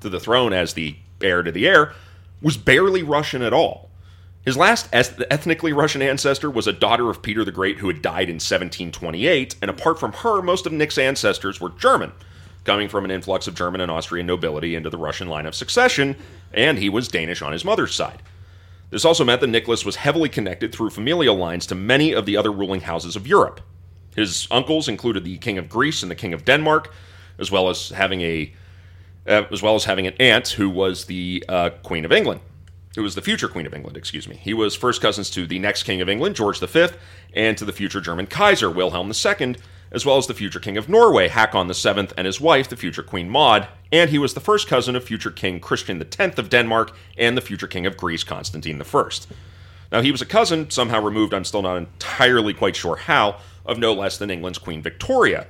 to 0.00 0.08
the 0.08 0.20
throne 0.20 0.52
as 0.52 0.74
the 0.74 0.96
heir 1.20 1.42
to 1.42 1.52
the 1.52 1.66
heir, 1.66 1.94
was 2.40 2.56
barely 2.56 3.02
Russian 3.02 3.42
at 3.42 3.52
all. 3.52 3.89
His 4.50 4.56
last 4.56 4.88
eth- 4.92 5.22
ethnically 5.30 5.72
Russian 5.72 6.02
ancestor 6.02 6.50
was 6.50 6.66
a 6.66 6.72
daughter 6.72 7.08
of 7.08 7.22
Peter 7.22 7.44
the 7.44 7.52
Great 7.52 7.78
who 7.78 7.86
had 7.86 8.02
died 8.02 8.28
in 8.28 8.40
1728, 8.40 9.54
and 9.62 9.70
apart 9.70 10.00
from 10.00 10.12
her, 10.12 10.42
most 10.42 10.66
of 10.66 10.72
Nick's 10.72 10.98
ancestors 10.98 11.60
were 11.60 11.70
German, 11.70 12.10
coming 12.64 12.88
from 12.88 13.04
an 13.04 13.12
influx 13.12 13.46
of 13.46 13.54
German 13.54 13.80
and 13.80 13.92
Austrian 13.92 14.26
nobility 14.26 14.74
into 14.74 14.90
the 14.90 14.98
Russian 14.98 15.28
line 15.28 15.46
of 15.46 15.54
succession, 15.54 16.16
and 16.52 16.78
he 16.78 16.88
was 16.88 17.06
Danish 17.06 17.42
on 17.42 17.52
his 17.52 17.64
mother's 17.64 17.94
side. 17.94 18.22
This 18.90 19.04
also 19.04 19.22
meant 19.24 19.40
that 19.40 19.46
Nicholas 19.46 19.84
was 19.84 19.94
heavily 19.94 20.28
connected 20.28 20.74
through 20.74 20.90
familial 20.90 21.36
lines 21.36 21.64
to 21.66 21.76
many 21.76 22.12
of 22.12 22.26
the 22.26 22.36
other 22.36 22.50
ruling 22.50 22.80
houses 22.80 23.14
of 23.14 23.28
Europe. 23.28 23.60
His 24.16 24.48
uncles 24.50 24.88
included 24.88 25.22
the 25.22 25.38
King 25.38 25.58
of 25.58 25.68
Greece 25.68 26.02
and 26.02 26.10
the 26.10 26.16
King 26.16 26.34
of 26.34 26.44
Denmark, 26.44 26.92
as 27.38 27.52
well 27.52 27.68
as 27.68 27.90
having 27.90 28.20
a 28.22 28.52
uh, 29.28 29.44
as 29.52 29.62
well 29.62 29.76
as 29.76 29.84
having 29.84 30.08
an 30.08 30.14
aunt 30.18 30.48
who 30.48 30.68
was 30.68 31.04
the 31.04 31.44
uh, 31.48 31.70
Queen 31.84 32.04
of 32.04 32.10
England, 32.10 32.40
who 32.96 33.02
was 33.02 33.14
the 33.14 33.22
future 33.22 33.48
Queen 33.48 33.66
of 33.66 33.74
England. 33.74 33.96
Excuse 33.96 34.26
me. 34.28 34.36
He 34.36 34.52
was 34.54 34.74
first 34.74 35.00
cousins 35.00 35.30
to 35.30 35.46
the 35.46 35.58
next 35.58 35.84
King 35.84 36.00
of 36.00 36.08
England, 36.08 36.36
George 36.36 36.58
V, 36.58 36.88
and 37.34 37.56
to 37.56 37.64
the 37.64 37.72
future 37.72 38.00
German 38.00 38.26
Kaiser, 38.26 38.70
Wilhelm 38.70 39.10
II, 39.12 39.56
as 39.92 40.04
well 40.06 40.16
as 40.18 40.26
the 40.26 40.34
future 40.34 40.60
King 40.60 40.76
of 40.76 40.88
Norway, 40.88 41.28
Hakon 41.28 41.68
VII, 41.72 42.08
and 42.16 42.26
his 42.26 42.40
wife, 42.40 42.68
the 42.68 42.76
future 42.76 43.02
Queen 43.02 43.28
Maud. 43.28 43.68
And 43.92 44.10
he 44.10 44.18
was 44.18 44.34
the 44.34 44.40
first 44.40 44.66
cousin 44.68 44.96
of 44.96 45.04
future 45.04 45.30
King 45.30 45.60
Christian 45.60 46.00
X 46.02 46.38
of 46.38 46.48
Denmark 46.50 46.94
and 47.16 47.36
the 47.36 47.40
future 47.40 47.66
King 47.66 47.86
of 47.86 47.96
Greece, 47.96 48.24
Constantine 48.24 48.80
I. 48.82 49.08
Now, 49.92 50.00
he 50.02 50.12
was 50.12 50.22
a 50.22 50.26
cousin, 50.26 50.70
somehow 50.70 51.00
removed, 51.02 51.34
I'm 51.34 51.44
still 51.44 51.62
not 51.62 51.76
entirely 51.76 52.54
quite 52.54 52.76
sure 52.76 52.94
how, 52.96 53.38
of 53.66 53.78
no 53.78 53.92
less 53.92 54.18
than 54.18 54.30
England's 54.30 54.58
Queen 54.58 54.80
Victoria, 54.82 55.46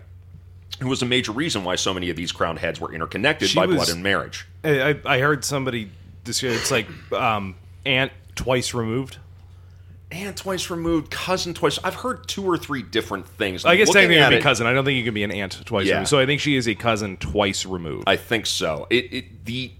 who 0.80 0.88
was 0.88 1.02
a 1.02 1.06
major 1.06 1.32
reason 1.32 1.62
why 1.64 1.76
so 1.76 1.92
many 1.92 2.08
of 2.08 2.16
these 2.16 2.32
crowned 2.32 2.58
heads 2.58 2.80
were 2.80 2.92
interconnected 2.92 3.50
She 3.50 3.58
by 3.58 3.66
was- 3.66 3.76
blood 3.76 3.88
and 3.90 4.02
marriage. 4.02 4.46
I, 4.64 4.90
I- 4.90 5.00
I 5.04 5.18
heard 5.20 5.44
somebody 5.44 5.90
describe 6.24 6.52
it's 6.52 6.70
like 6.70 7.12
um, 7.12 7.56
aunt 7.84 8.12
twice 8.34 8.74
removed. 8.74 9.18
Aunt 10.12 10.36
twice 10.36 10.70
removed, 10.70 11.10
cousin 11.12 11.54
twice. 11.54 11.78
I've 11.84 11.94
heard 11.94 12.26
two 12.26 12.44
or 12.44 12.58
three 12.58 12.82
different 12.82 13.28
things. 13.28 13.64
I 13.64 13.76
guess 13.76 13.86
Looking 13.88 14.00
technically 14.02 14.16
it 14.16 14.20
at 14.22 14.28
would 14.30 14.34
be 14.36 14.40
it, 14.40 14.42
cousin. 14.42 14.66
I 14.66 14.72
don't 14.72 14.84
think 14.84 14.98
you 14.98 15.04
can 15.04 15.14
be 15.14 15.22
an 15.22 15.30
aunt 15.30 15.64
twice 15.64 15.86
Yeah. 15.86 15.94
removed. 15.94 16.08
So 16.08 16.18
I 16.18 16.26
think 16.26 16.40
she 16.40 16.56
is 16.56 16.66
a 16.66 16.74
cousin 16.74 17.16
twice 17.18 17.64
removed. 17.64 18.04
I 18.08 18.16
think 18.16 18.46
so. 18.46 18.88
It, 18.90 19.12
it 19.12 19.44
the, 19.44 19.70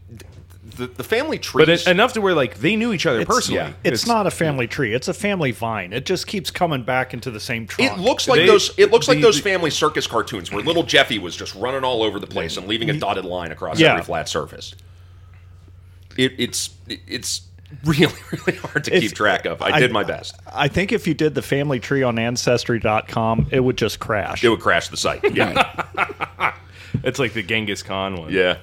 the 0.77 0.87
the 0.87 1.03
family 1.03 1.37
tree. 1.41 1.63
but 1.65 1.69
it, 1.69 1.85
enough 1.89 2.13
to 2.13 2.21
where 2.21 2.33
like 2.35 2.59
they 2.59 2.77
knew 2.77 2.93
each 2.93 3.07
other 3.07 3.27
personally. 3.27 3.61
yeah. 3.61 3.73
It's, 3.83 4.07
not 4.07 4.29
a 4.29 4.31
family 4.31 4.69
tree; 4.69 4.95
it's 4.95 5.09
a 5.09 5.15
family 5.15 5.51
vine. 5.51 5.93
It 5.93 6.07
just 6.07 6.29
keeps 6.29 6.53
coming 6.53 6.85
back 6.85 7.13
into 7.13 7.33
the 7.33 7.41
same 7.41 7.67
trunk. 7.67 7.91
It 7.91 7.99
looks 7.99 8.29
like 8.29 8.39
They- 8.39 8.47
those. 8.47 8.71
It 8.79 8.93
looks 8.93 9.09
like 9.09 9.21
those 9.21 9.39
the- 9.39 9.43
family 9.43 9.71
circus 9.71 10.07
cartoons 10.07 10.53
where 10.53 10.63
little 10.63 10.85
Jeffy 10.85 11.19
was 11.19 11.35
just 11.35 11.57
running 11.57 11.83
all 11.83 12.05
over 12.05 12.21
the 12.21 12.29
place 12.29 12.57
and 12.57 12.69
leaving 12.69 12.89
a 12.89 12.97
dotted 12.97 13.25
line 13.25 13.51
across 13.51 13.81
Yeah. 13.81 13.95
every 13.95 14.05
flat 14.05 14.29
surface. 14.29 14.77
It, 16.25 16.35
it's 16.39 16.71
it's 16.89 17.43
really 17.85 18.13
really 18.33 18.59
hard 18.59 18.85
to 18.85 18.95
If- 18.95 19.03
keep 19.03 19.13
track 19.13 19.47
of. 19.47 19.63
I, 19.63 19.71
I- 19.73 19.81
did 19.81 19.93
my 19.93 20.05
best. 20.05 20.37
I 20.53 20.69
think 20.69 20.93
if 20.93 21.07
you 21.07 21.15
did 21.15 21.35
the 21.35 21.43
family 21.43 21.81
tree 21.81 22.03
on 22.03 22.19
Ancestry.com, 22.19 23.49
it 23.51 23.61
would 23.61 23.79
just 23.79 23.99
crash. 24.01 24.45
It 24.45 24.49
would 24.49 24.61
crash 24.61 24.89
the 24.89 24.97
site. 24.97 25.35
Yeah. 25.35 26.55
It's 27.05 27.19
like 27.21 27.33
the 27.35 27.43
Genghis 27.43 27.83
Khan 27.85 28.17
one. 28.17 28.33
Yeah. 28.33 28.59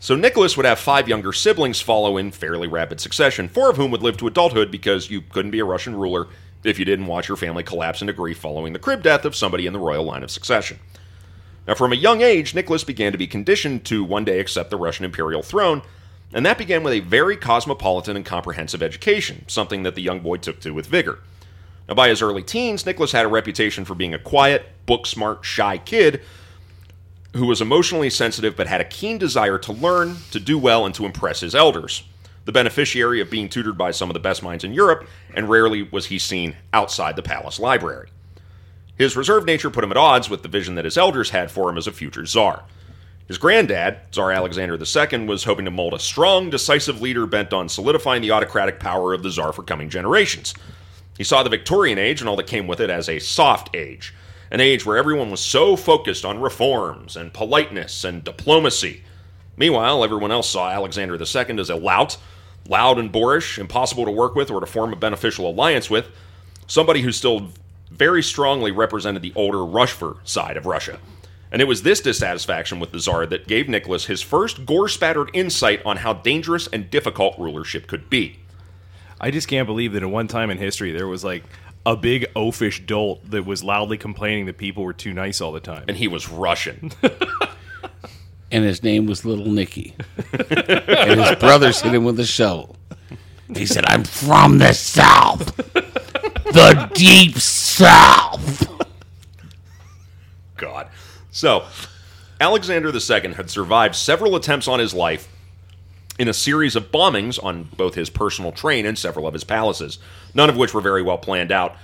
So 0.00 0.16
Nicholas 0.16 0.56
would 0.56 0.66
have 0.66 0.78
five 0.80 1.08
younger 1.08 1.32
siblings 1.32 1.80
follow 1.80 2.16
in 2.16 2.32
fairly 2.32 2.66
rapid 2.66 3.00
succession, 3.00 3.48
four 3.48 3.70
of 3.70 3.76
whom 3.76 3.90
would 3.92 4.02
live 4.02 4.16
to 4.18 4.26
adulthood 4.26 4.70
because 4.72 5.08
you 5.08 5.20
couldn't 5.22 5.52
be 5.52 5.60
a 5.60 5.64
Russian 5.64 5.94
ruler 5.94 6.26
if 6.64 6.78
you 6.80 6.84
didn't 6.84 7.06
watch 7.06 7.28
your 7.28 7.36
family 7.36 7.62
collapse 7.62 8.00
into 8.00 8.12
grief 8.12 8.38
following 8.38 8.72
the 8.72 8.78
crib 8.80 9.02
death 9.04 9.24
of 9.24 9.36
somebody 9.36 9.66
in 9.66 9.72
the 9.72 9.78
royal 9.78 10.04
line 10.04 10.22
of 10.24 10.30
succession. 10.32 10.78
Now, 11.68 11.74
from 11.74 11.92
a 11.92 11.96
young 11.96 12.22
age, 12.22 12.54
Nicholas 12.54 12.82
began 12.82 13.12
to 13.12 13.18
be 13.18 13.28
conditioned 13.28 13.84
to 13.86 14.02
one 14.02 14.24
day 14.24 14.40
accept 14.40 14.70
the 14.70 14.76
Russian 14.76 15.04
imperial 15.04 15.42
throne, 15.42 15.80
and 16.32 16.46
that 16.46 16.58
began 16.58 16.82
with 16.82 16.92
a 16.92 17.00
very 17.00 17.36
cosmopolitan 17.36 18.16
and 18.16 18.24
comprehensive 18.24 18.82
education, 18.82 19.44
something 19.48 19.82
that 19.82 19.94
the 19.94 20.02
young 20.02 20.20
boy 20.20 20.36
took 20.36 20.60
to 20.60 20.72
with 20.72 20.86
vigor. 20.86 21.18
Now, 21.88 21.94
by 21.94 22.08
his 22.08 22.22
early 22.22 22.42
teens, 22.42 22.86
Nicholas 22.86 23.12
had 23.12 23.24
a 23.24 23.28
reputation 23.28 23.84
for 23.84 23.94
being 23.94 24.14
a 24.14 24.18
quiet, 24.18 24.66
book 24.86 25.06
smart, 25.06 25.44
shy 25.44 25.78
kid 25.78 26.20
who 27.34 27.46
was 27.46 27.60
emotionally 27.60 28.10
sensitive 28.10 28.56
but 28.56 28.66
had 28.66 28.80
a 28.80 28.84
keen 28.84 29.18
desire 29.18 29.58
to 29.58 29.72
learn, 29.72 30.16
to 30.30 30.40
do 30.40 30.58
well, 30.58 30.84
and 30.84 30.94
to 30.96 31.06
impress 31.06 31.40
his 31.40 31.54
elders. 31.54 32.04
The 32.44 32.52
beneficiary 32.52 33.20
of 33.20 33.30
being 33.30 33.48
tutored 33.48 33.78
by 33.78 33.92
some 33.92 34.10
of 34.10 34.14
the 34.14 34.20
best 34.20 34.42
minds 34.42 34.64
in 34.64 34.72
Europe, 34.72 35.06
and 35.34 35.48
rarely 35.48 35.82
was 35.82 36.06
he 36.06 36.18
seen 36.18 36.56
outside 36.72 37.16
the 37.16 37.22
palace 37.22 37.60
library. 37.60 38.08
His 38.96 39.16
reserved 39.16 39.46
nature 39.46 39.70
put 39.70 39.84
him 39.84 39.90
at 39.90 39.96
odds 39.96 40.28
with 40.28 40.42
the 40.42 40.48
vision 40.48 40.74
that 40.74 40.84
his 40.84 40.98
elders 40.98 41.30
had 41.30 41.50
for 41.50 41.70
him 41.70 41.78
as 41.78 41.86
a 41.86 41.92
future 41.92 42.26
czar. 42.26 42.64
His 43.30 43.38
granddad, 43.38 44.00
Tsar 44.10 44.32
Alexander 44.32 44.74
II, 44.74 45.26
was 45.26 45.44
hoping 45.44 45.64
to 45.64 45.70
mold 45.70 45.94
a 45.94 46.00
strong, 46.00 46.50
decisive 46.50 47.00
leader 47.00 47.26
bent 47.26 47.52
on 47.52 47.68
solidifying 47.68 48.22
the 48.22 48.32
autocratic 48.32 48.80
power 48.80 49.14
of 49.14 49.22
the 49.22 49.30
czar 49.30 49.52
for 49.52 49.62
coming 49.62 49.88
generations. 49.88 50.52
He 51.16 51.22
saw 51.22 51.44
the 51.44 51.48
Victorian 51.48 51.96
age 51.96 52.20
and 52.20 52.28
all 52.28 52.34
that 52.34 52.48
came 52.48 52.66
with 52.66 52.80
it 52.80 52.90
as 52.90 53.08
a 53.08 53.20
soft 53.20 53.76
age, 53.76 54.12
an 54.50 54.60
age 54.60 54.84
where 54.84 54.96
everyone 54.96 55.30
was 55.30 55.38
so 55.38 55.76
focused 55.76 56.24
on 56.24 56.40
reforms 56.40 57.16
and 57.16 57.32
politeness 57.32 58.02
and 58.02 58.24
diplomacy. 58.24 59.04
Meanwhile, 59.56 60.02
everyone 60.02 60.32
else 60.32 60.50
saw 60.50 60.68
Alexander 60.68 61.14
II 61.14 61.60
as 61.60 61.70
a 61.70 61.76
lout, 61.76 62.16
Loud 62.68 62.98
and 62.98 63.12
boorish, 63.12 63.60
impossible 63.60 64.06
to 64.06 64.10
work 64.10 64.34
with 64.34 64.50
or 64.50 64.58
to 64.58 64.66
form 64.66 64.92
a 64.92 64.96
beneficial 64.96 65.48
alliance 65.48 65.88
with, 65.88 66.08
somebody 66.66 67.02
who 67.02 67.12
still 67.12 67.52
very 67.92 68.24
strongly 68.24 68.72
represented 68.72 69.22
the 69.22 69.32
older 69.36 69.58
Rushfer 69.58 70.16
side 70.24 70.56
of 70.56 70.66
Russia. 70.66 70.98
And 71.52 71.60
it 71.60 71.66
was 71.66 71.82
this 71.82 72.00
dissatisfaction 72.00 72.78
with 72.78 72.92
the 72.92 73.00
Tsar 73.00 73.26
that 73.26 73.48
gave 73.48 73.68
Nicholas 73.68 74.06
his 74.06 74.22
first 74.22 74.64
gore 74.64 74.88
spattered 74.88 75.30
insight 75.32 75.84
on 75.84 75.98
how 75.98 76.12
dangerous 76.12 76.68
and 76.68 76.90
difficult 76.90 77.38
rulership 77.38 77.86
could 77.86 78.08
be. 78.08 78.38
I 79.20 79.30
just 79.30 79.48
can't 79.48 79.66
believe 79.66 79.92
that 79.92 80.02
at 80.02 80.10
one 80.10 80.28
time 80.28 80.50
in 80.50 80.58
history 80.58 80.92
there 80.92 81.08
was 81.08 81.24
like 81.24 81.44
a 81.84 81.96
big 81.96 82.26
oafish 82.34 82.86
dolt 82.86 83.30
that 83.30 83.44
was 83.44 83.64
loudly 83.64 83.98
complaining 83.98 84.46
that 84.46 84.58
people 84.58 84.84
were 84.84 84.92
too 84.92 85.12
nice 85.12 85.40
all 85.40 85.52
the 85.52 85.60
time. 85.60 85.84
And 85.88 85.96
he 85.96 86.08
was 86.08 86.28
Russian. 86.28 86.92
and 88.52 88.64
his 88.64 88.82
name 88.82 89.06
was 89.06 89.24
Little 89.24 89.46
Nicky. 89.46 89.94
and 90.50 91.20
his 91.20 91.36
brothers 91.36 91.80
hit 91.80 91.94
him 91.94 92.04
with 92.04 92.20
a 92.20 92.26
shovel. 92.26 92.76
He 93.54 93.66
said, 93.66 93.84
I'm 93.88 94.04
from 94.04 94.58
the 94.58 94.72
South, 94.72 95.56
the 95.56 96.90
deep 96.94 97.36
South. 97.36 98.68
God. 100.56 100.88
So, 101.30 101.64
Alexander 102.40 102.88
II 102.88 103.34
had 103.34 103.50
survived 103.50 103.94
several 103.94 104.34
attempts 104.34 104.66
on 104.66 104.78
his 104.78 104.94
life 104.94 105.28
in 106.18 106.28
a 106.28 106.34
series 106.34 106.76
of 106.76 106.92
bombings 106.92 107.42
on 107.42 107.64
both 107.76 107.94
his 107.94 108.10
personal 108.10 108.52
train 108.52 108.84
and 108.84 108.98
several 108.98 109.26
of 109.26 109.32
his 109.32 109.44
palaces, 109.44 109.98
none 110.34 110.50
of 110.50 110.56
which 110.56 110.74
were 110.74 110.80
very 110.80 111.02
well 111.02 111.18
planned 111.18 111.52
out, 111.52 111.76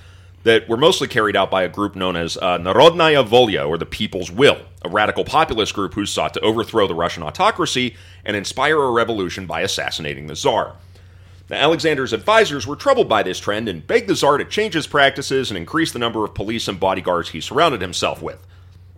that 0.43 0.69
were 0.69 0.77
mostly 0.77 1.09
carried 1.09 1.35
out 1.35 1.51
by 1.51 1.63
a 1.63 1.69
group 1.69 1.97
known 1.97 2.17
as 2.17 2.37
uh, 2.37 2.59
Narodnaya 2.59 3.27
Volya, 3.27 3.67
or 3.67 3.77
the 3.77 3.87
People's 3.87 4.31
Will, 4.31 4.61
a 4.83 4.89
radical 4.89 5.25
populist 5.25 5.75
group 5.75 5.95
who 5.95 6.07
sought 6.07 6.35
to 6.35 6.41
overthrow 6.41 6.87
the 6.87 6.95
Russian 6.95 7.23
autocracy 7.23 7.97
and 8.25 8.37
inspire 8.37 8.81
a 8.81 8.91
revolution 8.91 9.47
by 9.47 9.63
assassinating 9.63 10.27
the 10.27 10.37
Tsar. 10.37 10.77
Now, 11.49 11.57
Alexander's 11.57 12.13
advisors 12.13 12.67
were 12.67 12.77
troubled 12.77 13.09
by 13.09 13.23
this 13.23 13.41
trend 13.41 13.69
and 13.69 13.87
begged 13.87 14.09
the 14.09 14.15
Tsar 14.15 14.39
to 14.39 14.45
change 14.45 14.75
his 14.75 14.87
practices 14.87 15.51
and 15.51 15.59
increase 15.59 15.93
the 15.93 15.99
number 15.99 16.25
of 16.25 16.35
police 16.35 16.69
and 16.69 16.79
bodyguards 16.79 17.31
he 17.31 17.41
surrounded 17.41 17.81
himself 17.81 18.23
with. 18.23 18.45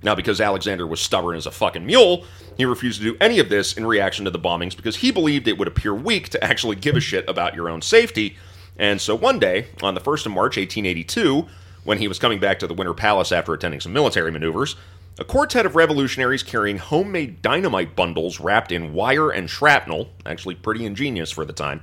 Now, 0.02 0.14
because 0.14 0.40
Alexander 0.40 0.87
was 0.87 1.00
stubborn 1.00 1.37
as 1.37 1.46
a 1.46 1.50
fucking 1.50 1.84
mule, 1.84 2.24
he 2.56 2.64
refused 2.64 3.00
to 3.00 3.12
do 3.12 3.16
any 3.20 3.38
of 3.38 3.48
this 3.48 3.72
in 3.76 3.87
reaction 3.87 4.24
to 4.24 4.30
the 4.30 4.38
bombings 4.38 4.76
because 4.76 4.96
he 4.96 5.11
believed 5.11 5.48
it 5.48 5.58
would 5.58 5.68
appear 5.68 5.94
weak 5.94 6.28
to 6.30 6.44
actually 6.44 6.76
give 6.76 6.96
a 6.96 7.00
shit 7.00 7.28
about 7.28 7.54
your 7.54 7.68
own 7.68 7.82
safety. 7.82 8.37
And 8.76 9.00
so 9.00 9.14
one 9.14 9.38
day, 9.38 9.66
on 9.82 9.94
the 9.94 10.00
1st 10.00 10.26
of 10.26 10.32
March, 10.32 10.56
1882, 10.56 11.46
when 11.84 11.98
he 11.98 12.06
was 12.06 12.18
coming 12.18 12.38
back 12.38 12.58
to 12.61 12.66
the 12.66 12.74
Winter 12.74 12.94
Palace 12.94 13.32
after 13.32 13.52
attending 13.52 13.80
some 13.80 13.92
military 13.92 14.30
maneuvers, 14.30 14.76
a 15.18 15.24
quartet 15.24 15.66
of 15.66 15.74
revolutionaries 15.74 16.44
carrying 16.44 16.78
homemade 16.78 17.42
dynamite 17.42 17.96
bundles 17.96 18.38
wrapped 18.38 18.70
in 18.70 18.94
wire 18.94 19.30
and 19.30 19.50
shrapnel, 19.50 20.11
actually 20.24 20.54
pretty 20.54 20.84
ingenious 20.84 21.32
for 21.32 21.44
the 21.44 21.52
time, 21.52 21.80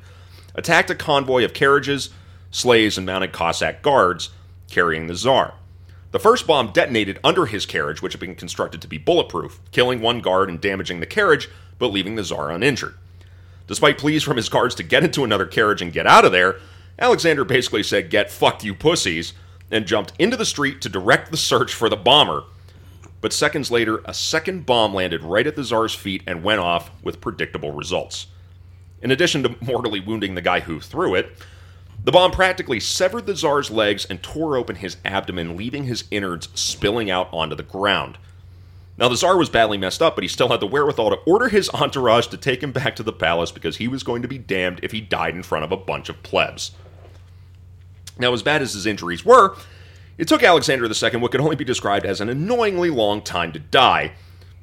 attacked 0.54 0.90
a 0.90 0.96
convoy 0.96 1.44
of 1.44 1.54
carriages, 1.54 2.12
sleighs, 2.50 2.98
and 2.98 3.06
mounted 3.06 3.34
Cossack 3.34 3.82
guards 3.82 4.30
carrying 4.70 5.08
the 5.08 5.16
Tsar. 5.16 5.56
The 6.16 6.20
first 6.20 6.48
bomb 6.48 6.72
detonated 6.72 7.20
under 7.26 7.46
his 7.46 7.66
carriage, 7.66 8.02
which 8.02 8.14
had 8.14 8.22
been 8.22 8.36
constructed 8.36 8.82
to 8.82 8.88
be 8.88 8.98
bulletproof, 8.98 9.60
killing 9.74 10.00
one 10.00 10.22
guard 10.22 10.48
and 10.48 10.62
damaging 10.62 11.02
the 11.02 11.06
carriage, 11.06 11.50
but 11.78 11.92
leaving 11.92 12.16
the 12.16 12.24
Tsar 12.24 12.52
uninjured. 12.52 12.96
Despite 13.68 13.98
pleas 13.98 14.24
from 14.24 14.38
his 14.38 14.48
guards 14.48 14.76
to 14.76 14.84
get 14.84 15.04
into 15.04 15.26
another 15.26 15.46
carriage 15.46 15.82
and 15.82 15.92
get 15.92 16.08
out 16.08 16.24
of 16.24 16.32
there, 16.32 16.56
Alexander 16.98 17.44
basically 17.44 17.84
said, 17.84 18.10
Get 18.10 18.32
fucked, 18.32 18.64
you 18.64 18.74
pussies, 18.74 19.34
and 19.70 19.86
jumped 19.86 20.14
into 20.18 20.38
the 20.38 20.46
street 20.46 20.80
to 20.84 20.88
direct 20.88 21.32
the 21.32 21.38
search 21.38 21.74
for 21.74 21.90
the 21.90 21.98
bomber. 21.98 22.46
But 23.20 23.34
seconds 23.34 23.70
later, 23.70 24.00
a 24.06 24.14
second 24.14 24.66
bomb 24.66 24.94
landed 24.94 25.22
right 25.22 25.46
at 25.46 25.58
the 25.58 25.66
Tsar's 25.66 25.94
feet 25.96 26.24
and 26.26 26.46
went 26.46 26.62
off 26.62 26.92
with 27.04 27.20
predictable 27.20 27.74
results. 27.74 28.28
In 29.02 29.12
addition 29.12 29.44
to 29.44 29.58
mortally 29.60 30.00
wounding 30.00 30.36
the 30.36 30.42
guy 30.42 30.62
who 30.62 30.80
threw 30.80 31.14
it, 31.14 31.38
the 32.06 32.12
bomb 32.12 32.32
practically 32.32 32.80
severed 32.80 33.26
the 33.26 33.36
Tsar's 33.36 33.72
legs 33.72 34.06
and 34.06 34.22
tore 34.22 34.58
open 34.58 34.76
his 34.76 34.98
abdomen, 35.04 35.58
leaving 35.58 35.86
his 35.86 36.04
innards 36.12 36.50
spilling 36.54 37.10
out 37.10 37.28
onto 37.34 37.56
the 37.56 37.64
ground. 37.64 38.20
Now, 38.96 39.10
the 39.10 39.18
Tsar 39.18 39.36
was 39.36 39.50
badly 39.50 39.80
messed 39.80 40.04
up, 40.04 40.16
but 40.16 40.24
he 40.24 40.28
still 40.28 40.50
had 40.50 40.60
the 40.60 40.68
wherewithal 40.68 41.10
to 41.10 41.20
order 41.26 41.50
his 41.50 41.68
entourage 41.74 42.28
to 42.28 42.38
take 42.38 42.62
him 42.62 42.72
back 42.72 42.96
to 42.98 43.04
the 43.04 43.12
palace 43.12 43.52
because 43.52 43.78
he 43.78 43.88
was 43.88 44.04
going 44.04 44.22
to 44.22 44.28
be 44.28 44.38
damned 44.38 44.80
if 44.84 44.92
he 44.92 45.02
died 45.02 45.36
in 45.36 45.42
front 45.42 45.66
of 45.66 45.72
a 45.72 45.78
bunch 45.78 46.08
of 46.08 46.22
plebs. 46.22 46.72
Now, 48.20 48.32
as 48.34 48.44
bad 48.44 48.62
as 48.62 48.74
his 48.74 48.86
injuries 48.86 49.26
were, 49.26 49.58
it 50.20 50.28
took 50.28 50.44
Alexander 50.44 50.86
II 50.86 51.20
what 51.20 51.32
could 51.32 51.42
only 51.42 51.56
be 51.56 51.66
described 51.66 52.06
as 52.06 52.22
an 52.22 52.30
annoyingly 52.30 52.92
long 52.92 53.24
time 53.24 53.52
to 53.52 53.60
die. 53.60 54.14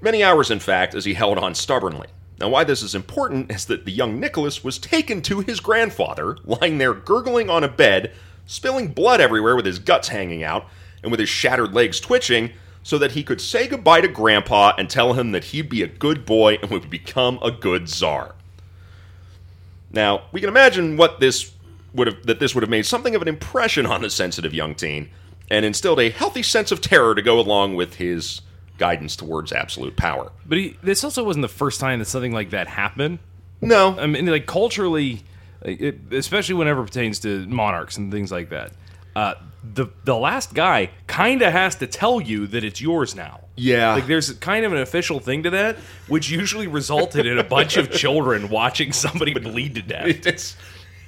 Many 0.01 0.23
hours, 0.23 0.51
in 0.51 0.61
fact, 0.61 0.95
as 0.95 1.05
he 1.05 1.15
held 1.15 1.39
on 1.39 1.57
stubbornly. 1.57 2.07
Now, 2.39 2.49
why 2.49 2.65
this 2.65 2.83
is 2.83 2.95
important 2.95 3.53
is 3.53 3.67
that 3.67 3.85
the 3.85 3.93
young 3.93 4.19
Nicholas 4.19 4.65
was 4.65 4.79
taken 4.79 5.23
to 5.23 5.41
his 5.41 5.61
grandfather, 5.61 6.39
lying 6.45 6.79
there 6.79 6.95
gurgling 6.95 7.49
on 7.49 7.63
a 7.63 7.69
bed, 7.69 8.13
spilling 8.47 8.89
blood 8.89 9.21
everywhere 9.21 9.55
with 9.55 9.67
his 9.67 9.79
guts 9.79 10.09
hanging 10.09 10.43
out, 10.43 10.67
and 11.03 11.11
with 11.11 11.21
his 11.21 11.29
shattered 11.29 11.73
legs 11.73 12.01
twitching, 12.01 12.51
so 12.83 12.99
that 12.99 13.13
he 13.13 13.23
could 13.23 13.41
say 13.41 13.69
goodbye 13.69 14.01
to 14.01 14.09
Grandpa 14.09 14.73
and 14.77 14.91
tell 14.91 15.13
him 15.13 15.33
that 15.33 15.45
he'd 15.45 15.69
be 15.69 15.83
a 15.83 15.87
good 15.87 16.27
boy 16.27 16.59
and 16.61 16.71
would 16.71 16.91
become 16.91 17.39
a 17.43 17.51
good 17.51 17.89
czar. 17.89 18.35
Now, 19.93 20.23
we 20.33 20.41
can 20.41 20.49
imagine 20.49 20.97
what 20.97 21.21
this 21.21 21.53
would 21.95 22.07
have 22.07 22.27
that 22.27 22.41
this 22.41 22.55
would 22.55 22.63
have 22.63 22.71
made 22.71 22.87
something 22.87 23.15
of 23.15 23.23
an 23.23 23.29
impression 23.29 23.87
on 23.87 24.03
the 24.03 24.11
sensitive 24.11 24.55
young 24.55 24.75
teen, 24.75 25.11
and 25.51 25.65
instilled 25.65 26.01
a 26.01 26.11
healthy 26.11 26.43
sense 26.43 26.73
of 26.73 26.81
terror 26.81 27.15
to 27.15 27.23
go 27.23 27.39
along 27.39 27.77
with 27.77 27.97
his 27.97 28.41
guidance 28.79 29.17
towards 29.17 29.53
absolute 29.53 29.97
power. 29.97 30.33
But 30.47 30.59
he, 30.59 30.77
this 30.83 31.05
also 31.05 31.25
wasn't 31.25 31.43
the 31.43 31.49
first 31.49 31.81
time 31.81 31.99
that 31.99 32.07
something 32.07 32.33
like 32.33 32.51
that 32.51 32.69
happened. 32.69 33.19
No, 33.61 33.99
I 33.99 34.07
mean, 34.07 34.27
like 34.27 34.47
culturally, 34.47 35.23
it, 35.63 36.13
especially 36.13 36.57
whenever 36.57 36.83
it 36.83 36.87
pertains 36.87 37.21
to 37.21 37.47
monarchs 37.47 37.97
and 37.97 38.11
things 38.13 38.33
like 38.33 38.51
that. 38.51 38.73
Uh, 39.15 39.35
the 39.63 39.87
the 40.05 40.17
last 40.17 40.55
guy 40.55 40.91
kind 41.07 41.43
of 41.43 41.53
has 41.53 41.77
to 41.77 41.87
tell 41.87 42.21
you 42.21 42.47
that 42.49 42.65
it's 42.65 42.81
yours 42.81 43.15
now. 43.15 43.41
Yeah. 43.55 43.93
like 43.95 44.07
there's 44.07 44.33
kind 44.39 44.65
of 44.65 44.73
an 44.73 44.79
official 44.79 45.21
thing 45.21 45.43
to 45.43 45.51
that, 45.51 45.77
which 46.09 46.31
usually 46.31 46.67
resulted 46.67 47.27
in 47.27 47.39
a 47.39 47.45
bunch 47.45 47.77
of 47.77 47.91
children 47.93 48.49
watching 48.49 48.93
somebody 48.93 49.35
bleed 49.35 49.75
to 49.75 49.83
death. 49.83 50.27
it's 50.27 50.57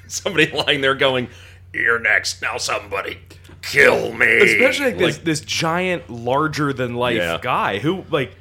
somebody 0.07 0.51
lying 0.51 0.83
there 0.83 0.95
going, 0.95 1.29
"You're 1.75 1.99
next, 1.99 2.41
now 2.41 2.57
somebody 2.57 3.19
kill 3.63 4.13
me." 4.13 4.27
Especially 4.39 4.87
like 4.87 4.99
this 4.99 5.19
this 5.19 5.41
giant, 5.41 6.09
larger 6.09 6.73
than 6.73 6.95
life 6.95 7.17
Yeah. 7.17 7.39
guy 7.43 7.79
who 7.79 8.05
like. 8.11 8.33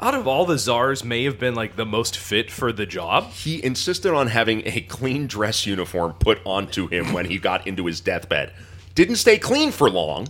Out 0.00 0.14
of 0.16 0.26
all 0.26 0.46
the 0.46 0.58
czars, 0.58 1.04
may 1.04 1.22
have 1.22 1.38
been 1.38 1.54
like 1.54 1.76
the 1.76 1.86
most 1.86 2.16
fit 2.16 2.50
for 2.50 2.72
the 2.72 2.86
job. 2.86 3.30
he 3.34 3.64
insisted 3.64 4.12
on 4.12 4.26
having 4.26 4.62
a 4.66 4.80
clean 4.80 5.28
dress 5.28 5.64
uniform 5.64 6.14
put 6.18 6.40
onto 6.44 6.88
him 6.88 7.12
when 7.12 7.26
he 7.26 7.38
got 7.38 7.64
into 7.68 7.86
his 7.86 8.00
deathbed. 8.00 8.50
Didn't 8.96 9.16
stay 9.16 9.38
clean 9.38 9.70
for 9.70 9.88
long, 9.88 10.26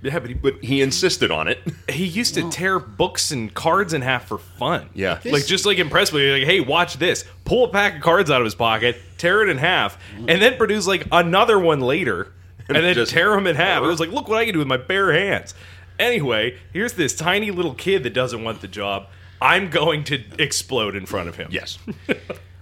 Yeah, 0.00 0.18
but 0.20 0.28
he, 0.28 0.34
but 0.34 0.62
he 0.64 0.80
insisted 0.82 1.30
on 1.30 1.48
it. 1.48 1.58
he 1.90 2.04
used 2.04 2.34
to 2.34 2.48
tear 2.50 2.78
books 2.78 3.30
and 3.32 3.52
cards 3.52 3.92
in 3.92 4.02
half 4.02 4.26
for 4.28 4.38
fun. 4.38 4.88
Yeah. 4.94 5.18
like 5.24 5.44
just 5.46 5.66
like 5.66 5.78
impressively, 5.78 6.30
like, 6.38 6.44
hey, 6.48 6.60
watch 6.60 6.98
this. 6.98 7.24
Pull 7.44 7.64
a 7.64 7.68
pack 7.68 7.96
of 7.96 8.00
cards 8.02 8.30
out 8.30 8.40
of 8.40 8.44
his 8.44 8.54
pocket, 8.54 8.96
tear 9.16 9.42
it 9.42 9.48
in 9.48 9.58
half, 9.58 9.98
and 10.16 10.28
then 10.40 10.56
produce 10.56 10.86
like 10.86 11.06
another 11.10 11.58
one 11.58 11.80
later, 11.80 12.32
and 12.68 12.76
then 12.76 12.94
Just- 12.94 13.12
tear 13.12 13.30
them 13.30 13.46
in 13.46 13.56
half. 13.56 13.82
It 13.82 13.86
was 13.86 13.98
like, 14.00 14.10
look 14.10 14.28
what 14.28 14.38
I 14.38 14.44
can 14.44 14.52
do 14.52 14.58
with 14.60 14.68
my 14.68 14.76
bare 14.76 15.12
hands. 15.12 15.54
Anyway, 15.98 16.56
here's 16.72 16.92
this 16.92 17.14
tiny 17.16 17.50
little 17.50 17.74
kid 17.74 18.04
that 18.04 18.14
doesn't 18.14 18.44
want 18.44 18.60
the 18.60 18.68
job. 18.68 19.08
I'm 19.42 19.68
going 19.70 20.04
to 20.04 20.22
explode 20.38 20.94
in 20.94 21.06
front 21.06 21.28
of 21.28 21.36
him. 21.36 21.48
Yes. 21.50 21.78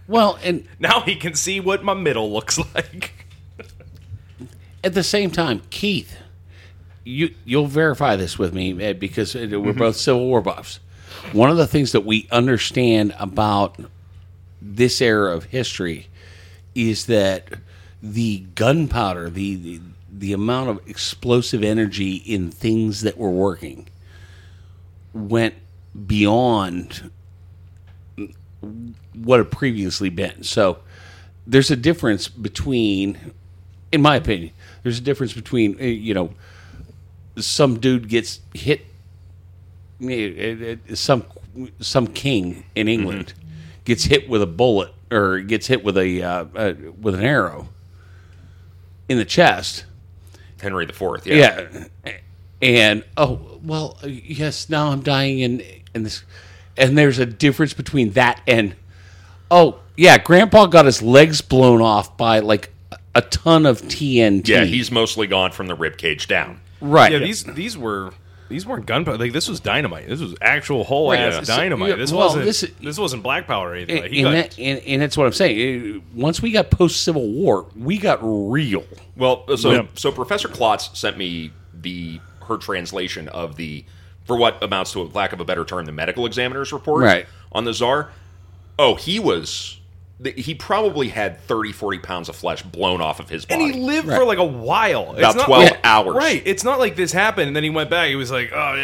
Well, 0.08 0.38
and 0.44 0.68
Now 0.78 1.00
he 1.00 1.16
can 1.16 1.34
see 1.34 1.58
what 1.58 1.82
my 1.82 1.92
middle 1.92 2.32
looks 2.32 2.58
like. 2.74 3.26
at 4.84 4.94
the 4.94 5.02
same 5.02 5.32
time, 5.32 5.62
Keith, 5.70 6.16
you 7.06 7.34
you'll 7.44 7.68
verify 7.68 8.16
this 8.16 8.38
with 8.38 8.52
me 8.52 8.82
Ed, 8.82 8.98
because 8.98 9.34
uh, 9.36 9.48
we're 9.52 9.72
both 9.72 9.96
Civil 9.96 10.26
War 10.26 10.40
buffs. 10.40 10.80
One 11.32 11.50
of 11.50 11.56
the 11.56 11.66
things 11.66 11.92
that 11.92 12.04
we 12.04 12.28
understand 12.30 13.14
about 13.18 13.78
this 14.60 15.00
era 15.00 15.34
of 15.34 15.44
history 15.44 16.08
is 16.74 17.06
that 17.06 17.54
the 18.02 18.40
gunpowder, 18.54 19.30
the, 19.30 19.54
the 19.54 19.80
the 20.12 20.32
amount 20.32 20.70
of 20.70 20.88
explosive 20.88 21.62
energy 21.62 22.16
in 22.16 22.50
things 22.50 23.02
that 23.02 23.16
were 23.18 23.30
working 23.30 23.86
went 25.12 25.54
beyond 26.06 27.10
what 29.14 29.38
had 29.38 29.50
previously 29.50 30.08
been. 30.08 30.42
So 30.42 30.78
there's 31.46 31.70
a 31.70 31.76
difference 31.76 32.28
between, 32.28 33.32
in 33.92 34.02
my 34.02 34.16
opinion, 34.16 34.52
there's 34.82 34.98
a 34.98 35.02
difference 35.02 35.34
between 35.34 35.78
uh, 35.80 35.84
you 35.84 36.14
know 36.14 36.30
some 37.38 37.78
dude 37.78 38.08
gets 38.08 38.40
hit, 38.54 38.86
uh, 40.02 40.06
uh, 40.06 40.94
some 40.94 41.24
some 41.80 42.06
king 42.06 42.64
in 42.74 42.88
England 42.88 43.32
gets 43.84 44.04
hit 44.04 44.28
with 44.28 44.42
a 44.42 44.46
bullet 44.46 44.92
or 45.10 45.40
gets 45.40 45.66
hit 45.66 45.84
with 45.84 45.96
a 45.96 46.22
uh, 46.22 46.44
uh, 46.54 46.74
with 47.00 47.14
an 47.14 47.24
arrow 47.24 47.68
in 49.08 49.18
the 49.18 49.24
chest. 49.24 49.84
Henry 50.60 50.86
the 50.86 50.92
Fourth. 50.92 51.26
Yeah. 51.26 51.68
Yeah. 52.04 52.12
And 52.62 53.04
oh 53.16 53.60
well, 53.62 53.98
yes. 54.04 54.68
Now 54.70 54.88
I'm 54.88 55.02
dying, 55.02 55.42
and 55.42 55.62
and 55.94 56.06
this, 56.06 56.24
and 56.76 56.96
there's 56.96 57.18
a 57.18 57.26
difference 57.26 57.74
between 57.74 58.12
that 58.12 58.40
and 58.46 58.74
Oh 59.50 59.78
yeah, 59.96 60.18
Grandpa 60.18 60.66
got 60.66 60.86
his 60.86 61.02
legs 61.02 61.40
blown 61.40 61.80
off 61.80 62.16
by 62.16 62.40
like 62.40 62.72
a 63.14 63.22
ton 63.22 63.66
of 63.66 63.82
TNT. 63.82 64.48
Yeah, 64.48 64.64
he's 64.64 64.90
mostly 64.90 65.26
gone 65.26 65.52
from 65.52 65.68
the 65.68 65.74
rib 65.74 65.96
cage 65.96 66.26
down. 66.26 66.60
Right. 66.80 67.12
Yeah, 67.12 67.18
these 67.18 67.44
these 67.44 67.76
were 67.78 68.12
these 68.48 68.64
weren't 68.66 68.86
gunpowder. 68.86 69.18
Like 69.18 69.32
this 69.32 69.48
was 69.48 69.58
dynamite. 69.60 70.08
This 70.08 70.20
was 70.20 70.34
actual 70.40 70.84
whole 70.84 71.10
Right, 71.10 71.18
ass 71.20 71.48
yeah. 71.48 71.56
Dynamite. 71.56 71.88
yeah, 71.90 71.96
this 71.96 72.12
well, 72.12 72.26
wasn't 72.26 72.44
this- 72.44 72.64
this, 72.80 72.98
wasn't 72.98 73.22
black 73.24 73.46
powder 73.46 73.70
or 73.70 73.74
anything. 73.74 73.96
and, 73.96 74.02
Like, 74.04 74.10
he 74.12 74.22
and 74.22 74.26
got- 74.26 74.50
that, 74.50 74.58
and, 74.60 74.78
and 74.86 75.02
that's 75.02 75.16
what 75.16 75.26
I'm 75.26 75.32
saying. 75.32 75.96
Uh, 75.96 76.00
Once 76.14 76.40
we 76.40 76.52
got 76.52 76.70
post 76.70 77.02
Civil 77.02 77.26
War, 77.28 77.66
we 77.76 77.98
got 77.98 78.18
real. 78.22 78.84
Well, 79.16 79.44
so 79.56 79.70
Yeah. 79.72 79.82
so 79.94 80.12
Professor 80.12 80.48
Klots 80.48 80.90
sent 80.98 81.18
me 81.18 81.50
the 81.74 82.20
her 82.46 82.56
translation 82.56 83.26
of 83.28 83.56
the 83.56 83.84
for 84.24 84.36
what 84.36 84.62
amounts 84.62 84.92
to 84.92 85.02
a 85.02 85.04
lack 85.04 85.32
of 85.32 85.40
a 85.40 85.44
better 85.44 85.64
term, 85.64 85.84
the 85.86 85.92
medical 85.92 86.24
examiner's 86.26 86.72
report 86.72 87.02
Right. 87.02 87.26
on 87.52 87.64
the 87.64 87.72
czar. 87.74 88.10
Oh, 88.78 88.94
he 88.94 89.18
was 89.18 89.78
th- 89.80 89.82
he 90.36 90.54
probably 90.54 91.08
had 91.08 91.40
30 91.42 91.72
40 91.72 91.98
pounds 91.98 92.28
of 92.30 92.36
flesh 92.36 92.62
blown 92.62 93.02
off 93.02 93.20
of 93.20 93.28
his 93.28 93.44
body 93.44 93.64
and 93.64 93.74
he 93.74 93.78
lived 93.80 94.08
Right. 94.08 94.18
for 94.18 94.24
like 94.24 94.38
a 94.38 94.44
while. 94.44 95.10
It's 95.10 95.18
About 95.18 95.36
not 95.36 95.46
12 95.46 95.62
like- 95.64 95.80
hours. 95.84 96.14
Right. 96.16 96.42
It's 96.46 96.64
not 96.64 96.78
like 96.78 96.96
this 96.96 97.12
happened 97.12 97.48
and 97.48 97.56
then 97.56 97.64
he 97.64 97.70
went 97.70 97.90
back. 97.90 98.08
He 98.08 98.16
was 98.16 98.30
like, 98.30 98.50
"Oh 98.54 98.74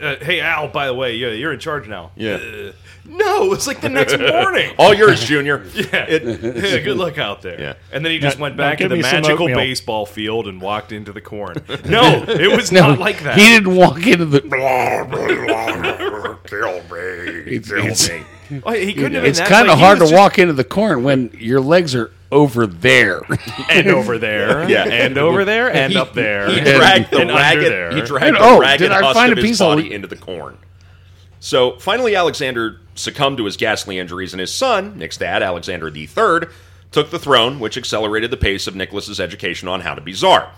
yeah, 0.00 0.06
uh, 0.08 0.16
hey 0.24 0.40
Al, 0.40 0.68
by 0.68 0.86
the 0.86 0.94
way, 0.94 1.14
yeah, 1.16 1.28
you're 1.28 1.52
in 1.52 1.58
charge 1.60 1.88
now." 1.88 2.10
Yeah. 2.16 2.34
Uh, 2.36 2.72
no, 3.04 3.44
it 3.44 3.48
was 3.50 3.66
like 3.66 3.80
the 3.80 3.88
next 3.88 4.18
morning. 4.18 4.72
All 4.78 4.94
yours, 4.94 5.24
Junior. 5.24 5.62
Yeah. 5.74 6.04
It- 6.08 6.22
yeah, 6.42 6.78
good 6.78 6.96
luck 6.96 7.18
out 7.18 7.42
there. 7.42 7.60
Yeah. 7.60 7.74
And 7.92 8.02
then 8.04 8.12
he 8.12 8.18
just 8.18 8.38
Now- 8.38 8.42
went 8.44 8.56
back 8.56 8.78
to 8.78 8.88
the 8.88 8.96
magical 8.96 9.46
baseball 9.48 10.06
field 10.06 10.46
and 10.48 10.58
walked 10.60 10.92
into 10.92 11.12
the 11.12 11.20
corn. 11.20 11.56
No, 11.86 12.24
it 12.26 12.54
was 12.56 12.72
not 12.72 12.98
like 12.98 13.22
that. 13.24 13.36
He 13.38 13.44
didn't 13.44 13.74
walk 13.76 14.06
into 14.06 14.24
the. 14.24 14.40
Kill 16.44 16.72
me. 16.90 17.56
It's, 17.56 17.68
Kill 17.68 17.84
it's, 17.86 18.08
me. 18.10 18.22
Oh, 18.64 18.72
he 18.72 18.92
couldn't 18.94 19.14
have 19.14 19.22
been 19.22 19.30
it's 19.30 19.38
that- 19.38 19.48
kind 19.48 19.68
like, 19.68 19.74
of 19.74 19.78
he 19.78 19.84
hard 19.84 19.98
to 19.98 20.02
was 20.04 20.10
just- 20.10 20.18
walk 20.20 20.38
into 20.38 20.52
the 20.54 20.64
corn 20.64 21.02
when 21.04 21.30
your 21.38 21.60
legs 21.60 21.94
are 21.94 22.10
over 22.30 22.66
there. 22.66 23.22
and 23.70 23.88
over 23.88 24.18
there, 24.18 24.68
Yeah. 24.70 24.84
and 24.84 25.16
over 25.18 25.44
there, 25.44 25.72
and 25.72 25.96
up 25.96 26.12
there, 26.12 26.48
He 26.50 26.60
dragged 26.60 27.10
the 27.10 27.20
and 27.20 27.30
under 27.30 27.34
ragged. 27.42 27.72
there. 27.72 27.90
He 27.94 28.00
dragged 28.02 28.26
And, 28.26 28.36
the 28.36 28.40
oh, 28.42 28.60
ragged 28.60 28.80
did 28.80 28.92
I 28.92 29.00
husk 29.02 29.14
find 29.14 29.32
of 29.32 29.38
a 29.38 29.40
his 29.40 29.50
piece 29.50 29.60
of- 29.60 29.76
body 29.78 29.92
into 29.92 30.08
the 30.08 30.16
corn. 30.16 30.58
So 31.40 31.78
finally, 31.78 32.16
Alexander 32.16 32.80
succumbed 32.94 33.36
to 33.38 33.44
his 33.44 33.56
ghastly 33.56 33.98
injuries, 33.98 34.32
and 34.32 34.40
his 34.40 34.52
son, 34.52 34.98
Nick's 34.98 35.16
dad, 35.16 35.42
Alexander 35.42 35.88
III, 35.88 36.48
took 36.90 37.10
the 37.10 37.18
throne, 37.18 37.60
which 37.60 37.76
accelerated 37.78 38.30
the 38.30 38.36
pace 38.36 38.66
of 38.66 38.74
Nicholas's 38.74 39.20
education 39.20 39.68
on 39.68 39.82
how 39.82 39.94
to 39.94 40.00
be 40.00 40.12
czar. 40.12 40.50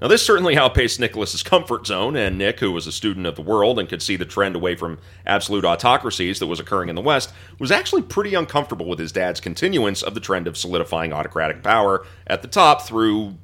Now, 0.00 0.08
this 0.08 0.24
certainly 0.24 0.58
outpaced 0.58 1.00
Nicholas's 1.00 1.42
comfort 1.42 1.86
zone, 1.86 2.16
and 2.16 2.36
Nick, 2.36 2.60
who 2.60 2.70
was 2.70 2.86
a 2.86 2.92
student 2.92 3.26
of 3.26 3.34
the 3.34 3.42
world 3.42 3.78
and 3.78 3.88
could 3.88 4.02
see 4.02 4.16
the 4.16 4.26
trend 4.26 4.54
away 4.54 4.76
from 4.76 4.98
absolute 5.24 5.64
autocracies 5.64 6.38
that 6.38 6.48
was 6.48 6.60
occurring 6.60 6.90
in 6.90 6.94
the 6.94 7.00
West, 7.00 7.32
was 7.58 7.70
actually 7.70 8.02
pretty 8.02 8.34
uncomfortable 8.34 8.86
with 8.86 8.98
his 8.98 9.10
dad's 9.10 9.40
continuance 9.40 10.02
of 10.02 10.12
the 10.12 10.20
trend 10.20 10.46
of 10.46 10.58
solidifying 10.58 11.14
autocratic 11.14 11.62
power 11.62 12.06
at 12.26 12.42
the 12.42 12.48
top 12.48 12.82
through, 12.82 13.36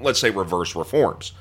let's 0.00 0.18
say, 0.18 0.30
reverse 0.30 0.74
reforms. 0.74 1.32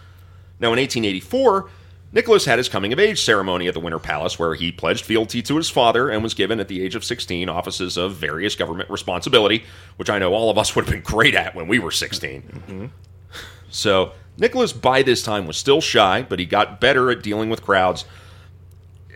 Now, 0.59 0.67
in 0.67 0.79
1884, 0.79 1.69
Nicholas 2.11 2.45
had 2.45 2.59
his 2.59 2.69
coming 2.69 2.93
of 2.93 2.99
age 2.99 3.19
ceremony 3.19 3.67
at 3.67 3.73
the 3.73 3.79
Winter 3.79 3.99
Palace, 3.99 4.37
where 4.37 4.53
he 4.53 4.71
pledged 4.71 5.03
fealty 5.03 5.41
to 5.41 5.57
his 5.57 5.69
father 5.71 6.09
and 6.09 6.21
was 6.21 6.35
given, 6.35 6.59
at 6.59 6.67
the 6.67 6.83
age 6.83 6.93
of 6.93 7.03
16, 7.03 7.49
offices 7.49 7.97
of 7.97 8.15
various 8.15 8.53
government 8.53 8.89
responsibility, 8.91 9.65
which 9.97 10.11
I 10.11 10.19
know 10.19 10.35
all 10.35 10.51
of 10.51 10.59
us 10.59 10.75
would 10.75 10.85
have 10.85 10.93
been 10.93 11.01
great 11.01 11.33
at 11.33 11.55
when 11.55 11.67
we 11.67 11.79
were 11.79 11.91
16. 11.91 12.41
Mm-hmm. 12.41 12.85
So, 13.69 14.13
Nicholas 14.37 14.73
by 14.73 15.01
this 15.01 15.23
time 15.23 15.47
was 15.47 15.57
still 15.57 15.81
shy, 15.81 16.25
but 16.27 16.39
he 16.39 16.45
got 16.45 16.79
better 16.79 17.09
at 17.11 17.23
dealing 17.23 17.49
with 17.49 17.63
crowds. 17.63 18.05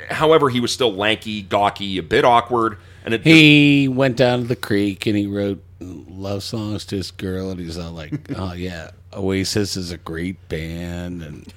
However, 0.10 0.50
he 0.50 0.60
was 0.60 0.74
still 0.74 0.94
lanky, 0.94 1.42
gawky, 1.42 1.98
a 1.98 2.04
bit 2.04 2.26
awkward, 2.26 2.78
and 3.06 3.14
it 3.14 3.22
he 3.24 3.88
went 3.88 4.18
down 4.18 4.42
to 4.42 4.48
the 4.48 4.56
creek 4.56 5.06
and 5.06 5.16
he 5.16 5.28
wrote 5.28 5.64
love 5.80 6.44
songs 6.44 6.86
to 6.86 6.96
his 6.98 7.12
girl, 7.12 7.52
and 7.52 7.60
he's 7.60 7.78
all 7.78 7.92
like, 7.92 8.14
"Oh 8.36 8.54
yeah, 8.54 8.92
Oasis 9.14 9.78
is 9.78 9.92
a 9.92 9.98
great 9.98 10.48
band." 10.50 11.22
And 11.22 11.54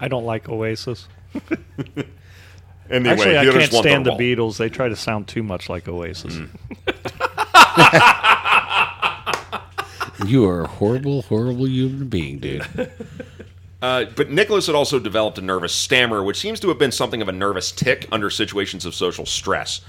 I 0.00 0.08
don't 0.08 0.24
like 0.24 0.48
Oasis. 0.48 1.08
anyway, 2.90 3.10
Actually, 3.10 3.38
I 3.38 3.44
can't 3.46 3.72
stand 3.72 4.06
the. 4.06 4.12
Beatles. 4.12 4.58
They 4.58 4.68
try 4.68 4.88
to 4.88 4.96
sound 4.96 5.26
too 5.28 5.42
much 5.42 5.68
like 5.68 5.88
Oasis. 5.88 6.36
Hmm. 6.36 6.44
you 10.26 10.46
are 10.46 10.62
a 10.62 10.66
horrible, 10.66 11.22
horrible 11.22 11.68
human 11.68 12.08
being, 12.08 12.38
dude. 12.38 12.66
Uh, 13.82 14.04
but 14.14 14.30
Nicholas 14.30 14.68
had 14.68 14.76
also 14.76 15.00
developed 15.00 15.38
a 15.38 15.42
nervous 15.42 15.74
stammer, 15.74 16.22
which 16.22 16.38
seems 16.38 16.60
to 16.60 16.68
have 16.68 16.78
been 16.78 16.92
something 16.92 17.20
of 17.20 17.28
a 17.28 17.32
nervous 17.32 17.72
tick 17.72 18.06
under 18.12 18.30
situations 18.30 18.84
of 18.84 18.94
social 18.94 19.26
stress. 19.26 19.80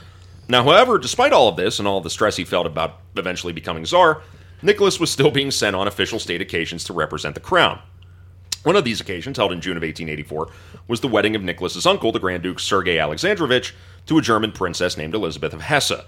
Now, 0.47 0.63
however, 0.63 0.97
despite 0.97 1.31
all 1.31 1.47
of 1.47 1.57
this 1.57 1.77
and 1.77 1.87
all 1.87 2.01
the 2.01 2.09
stress 2.09 2.35
he 2.35 2.43
felt 2.43 2.65
about 2.65 2.99
eventually 3.15 3.53
becoming 3.53 3.85
czar, 3.85 4.23
Nicholas 4.63 4.99
was 4.99 5.11
still 5.11 5.29
being 5.29 5.51
sent 5.51 5.75
on 5.75 5.87
official 5.87 6.17
state 6.17 6.41
occasions 6.41 6.83
to 6.85 6.93
represent 6.93 7.35
the 7.35 7.41
crown. 7.41 7.79
One 8.63 8.75
of 8.75 8.83
these 8.83 8.99
occasions, 9.01 9.37
held 9.37 9.51
in 9.51 9.61
June 9.61 9.77
of 9.77 9.83
1884, 9.83 10.49
was 10.87 11.01
the 11.01 11.07
wedding 11.07 11.35
of 11.35 11.43
Nicholas's 11.43 11.85
uncle, 11.85 12.11
the 12.11 12.19
Grand 12.19 12.41
Duke 12.41 12.59
Sergei 12.59 12.97
Alexandrovich, 12.97 13.73
to 14.07 14.17
a 14.17 14.21
German 14.21 14.53
princess 14.53 14.97
named 14.97 15.13
Elizabeth 15.13 15.53
of 15.53 15.61
Hesse. 15.61 16.01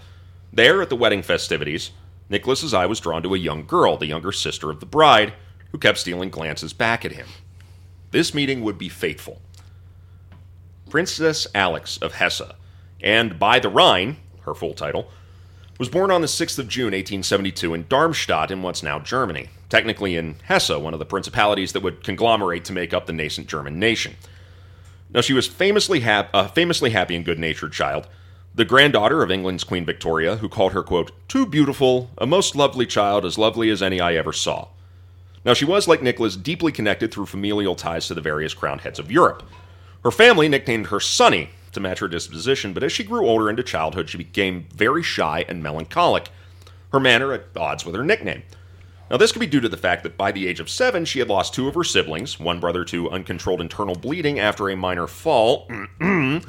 There, 0.51 0.81
at 0.81 0.89
the 0.89 0.95
wedding 0.95 1.21
festivities, 1.21 1.91
Nicholas's 2.29 2.73
eye 2.73 2.85
was 2.85 2.99
drawn 2.99 3.21
to 3.23 3.35
a 3.35 3.39
young 3.39 3.65
girl, 3.65 3.97
the 3.97 4.07
younger 4.07 4.31
sister 4.31 4.69
of 4.69 4.79
the 4.79 4.85
bride, 4.85 5.33
who 5.71 5.77
kept 5.77 5.99
stealing 5.99 6.29
glances 6.29 6.73
back 6.73 7.05
at 7.05 7.11
him. 7.11 7.27
This 8.11 8.33
meeting 8.33 8.61
would 8.61 8.77
be 8.77 8.89
fateful. 8.89 9.41
Princess 10.89 11.47
Alix 11.53 11.97
of 11.97 12.13
Hesse, 12.13 12.41
and 13.01 13.37
by 13.37 13.59
the 13.59 13.69
Rhine, 13.69 14.17
her 14.41 14.55
full 14.55 14.73
title, 14.73 15.09
was 15.77 15.89
born 15.89 16.09
on 16.09 16.21
the 16.21 16.27
6th 16.27 16.57
of 16.57 16.69
June, 16.69 16.93
1872, 16.93 17.73
in 17.73 17.85
Darmstadt, 17.89 18.51
in 18.51 18.61
what's 18.61 18.81
now 18.81 18.99
Germany. 18.99 19.49
Technically 19.69 20.15
in 20.15 20.35
Hesse, 20.45 20.69
one 20.69 20.93
of 20.93 20.99
the 20.99 21.05
principalities 21.05 21.73
that 21.73 21.83
would 21.83 22.03
conglomerate 22.03 22.63
to 22.65 22.73
make 22.73 22.93
up 22.93 23.05
the 23.05 23.13
nascent 23.13 23.47
German 23.47 23.77
nation. 23.77 24.15
Now, 25.09 25.21
she 25.21 25.33
was 25.33 25.47
famously, 25.47 25.99
hap- 25.99 26.29
a 26.33 26.47
famously 26.47 26.91
happy 26.91 27.15
and 27.15 27.25
good 27.25 27.39
natured 27.39 27.73
child, 27.73 28.07
the 28.55 28.65
granddaughter 28.65 29.21
of 29.21 29.29
England's 29.29 29.65
Queen 29.65 29.85
Victoria, 29.85 30.37
who 30.37 30.47
called 30.47 30.71
her, 30.71 30.81
quote, 30.81 31.11
too 31.27 31.45
beautiful, 31.45 32.09
a 32.17 32.25
most 32.25 32.55
lovely 32.55 32.85
child, 32.85 33.25
as 33.25 33.37
lovely 33.37 33.69
as 33.69 33.83
any 33.83 33.99
I 33.99 34.15
ever 34.15 34.31
saw. 34.31 34.69
Now, 35.43 35.53
she 35.53 35.65
was, 35.65 35.87
like 35.87 36.01
Nicholas, 36.01 36.37
deeply 36.37 36.71
connected 36.71 37.11
through 37.11 37.25
familial 37.25 37.75
ties 37.75 38.07
to 38.07 38.13
the 38.13 38.21
various 38.21 38.53
crowned 38.53 38.81
heads 38.81 38.97
of 38.97 39.11
Europe. 39.11 39.43
Her 40.03 40.11
family 40.11 40.47
nicknamed 40.47 40.87
her 40.87 41.01
Sunny 41.01 41.49
to 41.73 41.81
match 41.81 41.99
her 41.99 42.07
disposition, 42.07 42.73
but 42.73 42.83
as 42.83 42.93
she 42.93 43.03
grew 43.03 43.27
older 43.27 43.49
into 43.49 43.61
childhood, 43.61 44.09
she 44.09 44.17
became 44.17 44.67
very 44.73 45.03
shy 45.03 45.43
and 45.49 45.61
melancholic, 45.61 46.29
her 46.93 46.99
manner 46.99 47.33
at 47.33 47.47
odds 47.57 47.85
with 47.85 47.95
her 47.95 48.05
nickname. 48.05 48.43
Now, 49.11 49.17
this 49.17 49.31
could 49.31 49.39
be 49.39 49.47
due 49.47 49.59
to 49.59 49.69
the 49.69 49.77
fact 49.77 50.01
that 50.03 50.17
by 50.17 50.31
the 50.31 50.47
age 50.47 50.59
of 50.59 50.69
seven, 50.69 51.05
she 51.05 51.19
had 51.19 51.27
lost 51.27 51.53
two 51.53 51.67
of 51.67 51.75
her 51.75 51.83
siblings, 51.83 52.39
one 52.39 52.59
brother 52.59 52.85
to 52.85 53.11
uncontrolled 53.11 53.61
internal 53.61 53.95
bleeding 53.95 54.39
after 54.39 54.69
a 54.69 54.77
minor 54.77 55.05
fall, 55.05 55.69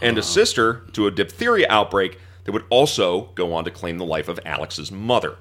and 0.00 0.18
a 0.18 0.22
sister 0.22 0.82
to 0.92 1.06
a 1.06 1.10
diphtheria 1.10 1.66
outbreak 1.68 2.18
that 2.44 2.52
would 2.52 2.64
also 2.70 3.26
go 3.34 3.52
on 3.52 3.64
to 3.64 3.70
claim 3.70 3.98
the 3.98 4.04
life 4.04 4.28
of 4.28 4.40
Alix's 4.44 4.90
mother. 4.90 5.36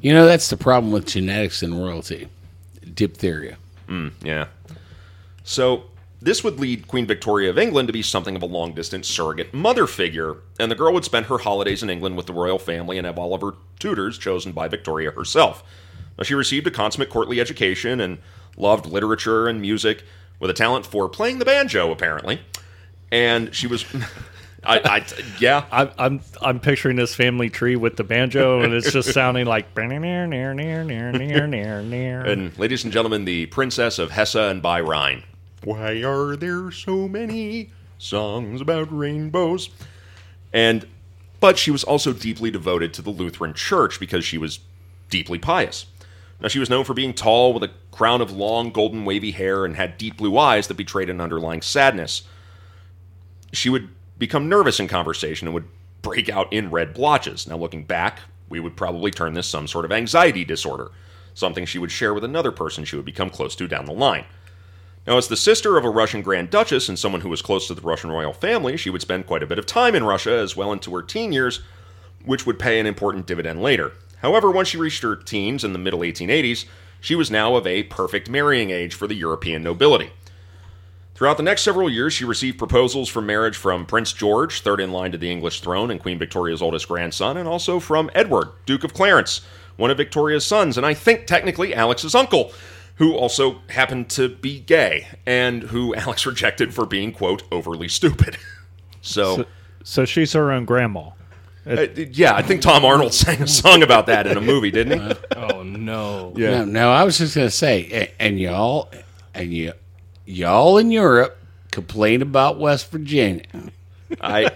You 0.00 0.12
know 0.12 0.26
that's 0.26 0.50
the 0.50 0.56
problem 0.56 0.92
with 0.92 1.06
genetics 1.06 1.62
and 1.62 1.80
royalty, 1.80 2.28
diphtheria. 2.94 3.56
Mm, 3.88 4.12
yeah. 4.22 4.46
So 5.44 5.84
this 6.20 6.42
would 6.42 6.58
lead 6.58 6.88
Queen 6.88 7.06
Victoria 7.06 7.50
of 7.50 7.58
England 7.58 7.88
to 7.88 7.92
be 7.92 8.02
something 8.02 8.36
of 8.36 8.42
a 8.42 8.46
long 8.46 8.72
distance 8.72 9.08
surrogate 9.08 9.52
mother 9.52 9.86
figure, 9.86 10.36
and 10.58 10.70
the 10.70 10.74
girl 10.74 10.92
would 10.94 11.04
spend 11.04 11.26
her 11.26 11.38
holidays 11.38 11.82
in 11.82 11.90
England 11.90 12.16
with 12.16 12.26
the 12.26 12.32
royal 12.32 12.58
family 12.58 12.96
and 12.96 13.06
have 13.06 13.18
all 13.18 13.34
of 13.34 13.40
her 13.40 13.52
tutors 13.78 14.16
chosen 14.16 14.52
by 14.52 14.68
Victoria 14.68 15.10
herself. 15.10 15.62
Now, 16.16 16.24
she 16.24 16.34
received 16.34 16.66
a 16.66 16.70
consummate 16.70 17.10
courtly 17.10 17.40
education 17.40 18.00
and 18.00 18.18
loved 18.56 18.86
literature 18.86 19.48
and 19.48 19.60
music, 19.60 20.04
with 20.38 20.50
a 20.50 20.54
talent 20.54 20.86
for 20.86 21.08
playing 21.08 21.38
the 21.38 21.44
banjo, 21.44 21.90
apparently. 21.90 22.40
And 23.10 23.54
she 23.54 23.66
was, 23.66 23.84
I, 24.66 24.78
I, 24.84 25.06
yeah, 25.38 25.64
I'm, 25.72 25.90
I'm 25.98 26.20
I'm 26.40 26.60
picturing 26.60 26.96
this 26.96 27.14
family 27.14 27.50
tree 27.50 27.76
with 27.76 27.96
the 27.96 28.04
banjo, 28.04 28.60
and 28.60 28.72
it's 28.72 28.92
just 28.92 29.12
sounding 29.14 29.46
like 29.46 29.76
near 29.76 29.98
near 30.26 30.26
near 30.26 30.54
near 30.54 31.12
near 31.12 31.46
near 31.46 31.82
near. 31.82 32.20
And 32.22 32.56
ladies 32.58 32.84
and 32.84 32.92
gentlemen, 32.92 33.24
the 33.24 33.46
Princess 33.46 33.98
of 33.98 34.10
Hesse 34.10 34.34
and 34.34 34.62
by 34.62 34.80
Rhine. 34.80 35.22
Why 35.64 36.02
are 36.02 36.36
there 36.36 36.70
so 36.70 37.08
many 37.08 37.70
songs 37.98 38.60
about 38.60 38.96
rainbows? 38.96 39.70
And 40.52 40.86
but 41.40 41.58
she 41.58 41.70
was 41.70 41.84
also 41.84 42.12
deeply 42.12 42.50
devoted 42.50 42.94
to 42.94 43.02
the 43.02 43.10
Lutheran 43.10 43.54
Church 43.54 44.00
because 44.00 44.24
she 44.24 44.38
was 44.38 44.60
deeply 45.10 45.38
pious. 45.38 45.86
Now 46.40 46.48
she 46.48 46.58
was 46.58 46.70
known 46.70 46.84
for 46.84 46.94
being 46.94 47.14
tall 47.14 47.52
with 47.52 47.62
a 47.62 47.70
crown 47.90 48.20
of 48.20 48.32
long 48.32 48.70
golden 48.70 49.04
wavy 49.04 49.30
hair 49.30 49.64
and 49.64 49.76
had 49.76 49.98
deep 49.98 50.16
blue 50.16 50.36
eyes 50.36 50.66
that 50.68 50.74
betrayed 50.74 51.10
an 51.10 51.20
underlying 51.20 51.62
sadness. 51.62 52.22
She 53.54 53.70
would 53.70 53.88
become 54.18 54.48
nervous 54.48 54.80
in 54.80 54.88
conversation 54.88 55.48
and 55.48 55.54
would 55.54 55.68
break 56.02 56.28
out 56.28 56.52
in 56.52 56.70
red 56.70 56.94
blotches. 56.94 57.46
Now 57.46 57.56
looking 57.56 57.84
back, 57.84 58.20
we 58.48 58.60
would 58.60 58.76
probably 58.76 59.10
term 59.10 59.34
this 59.34 59.46
some 59.46 59.66
sort 59.66 59.84
of 59.84 59.92
anxiety 59.92 60.44
disorder, 60.44 60.90
something 61.34 61.64
she 61.64 61.78
would 61.78 61.90
share 61.90 62.14
with 62.14 62.24
another 62.24 62.52
person 62.52 62.84
she 62.84 62.96
would 62.96 63.04
become 63.04 63.30
close 63.30 63.56
to 63.56 63.66
down 63.66 63.86
the 63.86 63.92
line. 63.92 64.26
Now, 65.06 65.18
as 65.18 65.28
the 65.28 65.36
sister 65.36 65.76
of 65.76 65.84
a 65.84 65.90
Russian 65.90 66.22
Grand 66.22 66.48
Duchess 66.48 66.88
and 66.88 66.98
someone 66.98 67.20
who 67.20 67.28
was 67.28 67.42
close 67.42 67.66
to 67.66 67.74
the 67.74 67.82
Russian 67.82 68.10
royal 68.10 68.32
family, 68.32 68.76
she 68.76 68.88
would 68.88 69.02
spend 69.02 69.26
quite 69.26 69.42
a 69.42 69.46
bit 69.46 69.58
of 69.58 69.66
time 69.66 69.94
in 69.94 70.04
Russia 70.04 70.32
as 70.32 70.56
well 70.56 70.72
into 70.72 70.94
her 70.94 71.02
teen 71.02 71.30
years, 71.30 71.60
which 72.24 72.46
would 72.46 72.58
pay 72.58 72.80
an 72.80 72.86
important 72.86 73.26
dividend 73.26 73.60
later. 73.60 73.92
However, 74.18 74.50
once 74.50 74.68
she 74.68 74.78
reached 74.78 75.02
her 75.02 75.14
teens 75.14 75.62
in 75.62 75.74
the 75.74 75.78
middle 75.78 76.00
1880s, 76.00 76.64
she 77.00 77.14
was 77.14 77.30
now 77.30 77.54
of 77.54 77.66
a 77.66 77.82
perfect 77.82 78.30
marrying 78.30 78.70
age 78.70 78.94
for 78.94 79.06
the 79.06 79.14
European 79.14 79.62
nobility. 79.62 80.10
Throughout 81.14 81.36
the 81.36 81.42
next 81.44 81.62
several 81.62 81.88
years, 81.88 82.12
she 82.12 82.24
received 82.24 82.58
proposals 82.58 83.08
for 83.08 83.22
marriage 83.22 83.56
from 83.56 83.86
Prince 83.86 84.12
George, 84.12 84.62
third 84.62 84.80
in 84.80 84.90
line 84.90 85.12
to 85.12 85.18
the 85.18 85.30
English 85.30 85.60
throne 85.60 85.90
and 85.92 86.00
Queen 86.00 86.18
Victoria's 86.18 86.60
oldest 86.60 86.88
grandson, 86.88 87.36
and 87.36 87.48
also 87.48 87.78
from 87.78 88.10
Edward, 88.14 88.48
Duke 88.66 88.82
of 88.82 88.94
Clarence, 88.94 89.40
one 89.76 89.90
of 89.92 89.96
Victoria's 89.96 90.44
sons, 90.44 90.76
and 90.76 90.84
I 90.84 90.92
think 90.94 91.26
technically 91.26 91.72
Alix's 91.74 92.16
uncle, 92.16 92.52
who 92.96 93.14
also 93.14 93.60
happened 93.70 94.08
to 94.10 94.28
be 94.28 94.58
gay, 94.60 95.06
and 95.24 95.62
who 95.64 95.94
Alix 95.96 96.26
rejected 96.26 96.74
for 96.74 96.84
being, 96.84 97.12
quote, 97.12 97.42
overly 97.52 97.88
stupid. 97.88 98.36
So, 99.06 99.44
So 99.82 100.06
she's 100.06 100.32
her 100.32 100.50
own 100.50 100.64
grandma. 100.64 101.10
uh, 101.66 101.86
yeah, 101.94 102.34
I 102.34 102.40
think 102.40 102.62
Tom 102.62 102.86
Arnold 102.86 103.12
sang 103.14 103.42
a 103.42 103.46
song 103.46 103.82
about 103.82 104.06
that 104.06 104.26
in 104.26 104.38
a 104.38 104.40
movie, 104.40 104.70
didn't 104.70 104.98
he? 104.98 105.14
Oh 105.36 105.62
no. 105.62 106.32
No, 106.34 106.64
no, 106.64 106.90
I 106.90 107.04
was 107.04 107.18
just 107.18 107.34
going 107.34 107.46
to 107.46 107.50
say, 107.50 107.80
a- 107.92 108.22
and 108.22 108.40
y'all, 108.40 108.90
and 109.34 109.52
you, 109.52 109.74
y'all 110.26 110.78
in 110.78 110.90
Europe 110.90 111.38
complain 111.70 112.22
about 112.22 112.58
West 112.58 112.90
Virginia. 112.90 113.44
I 114.20 114.50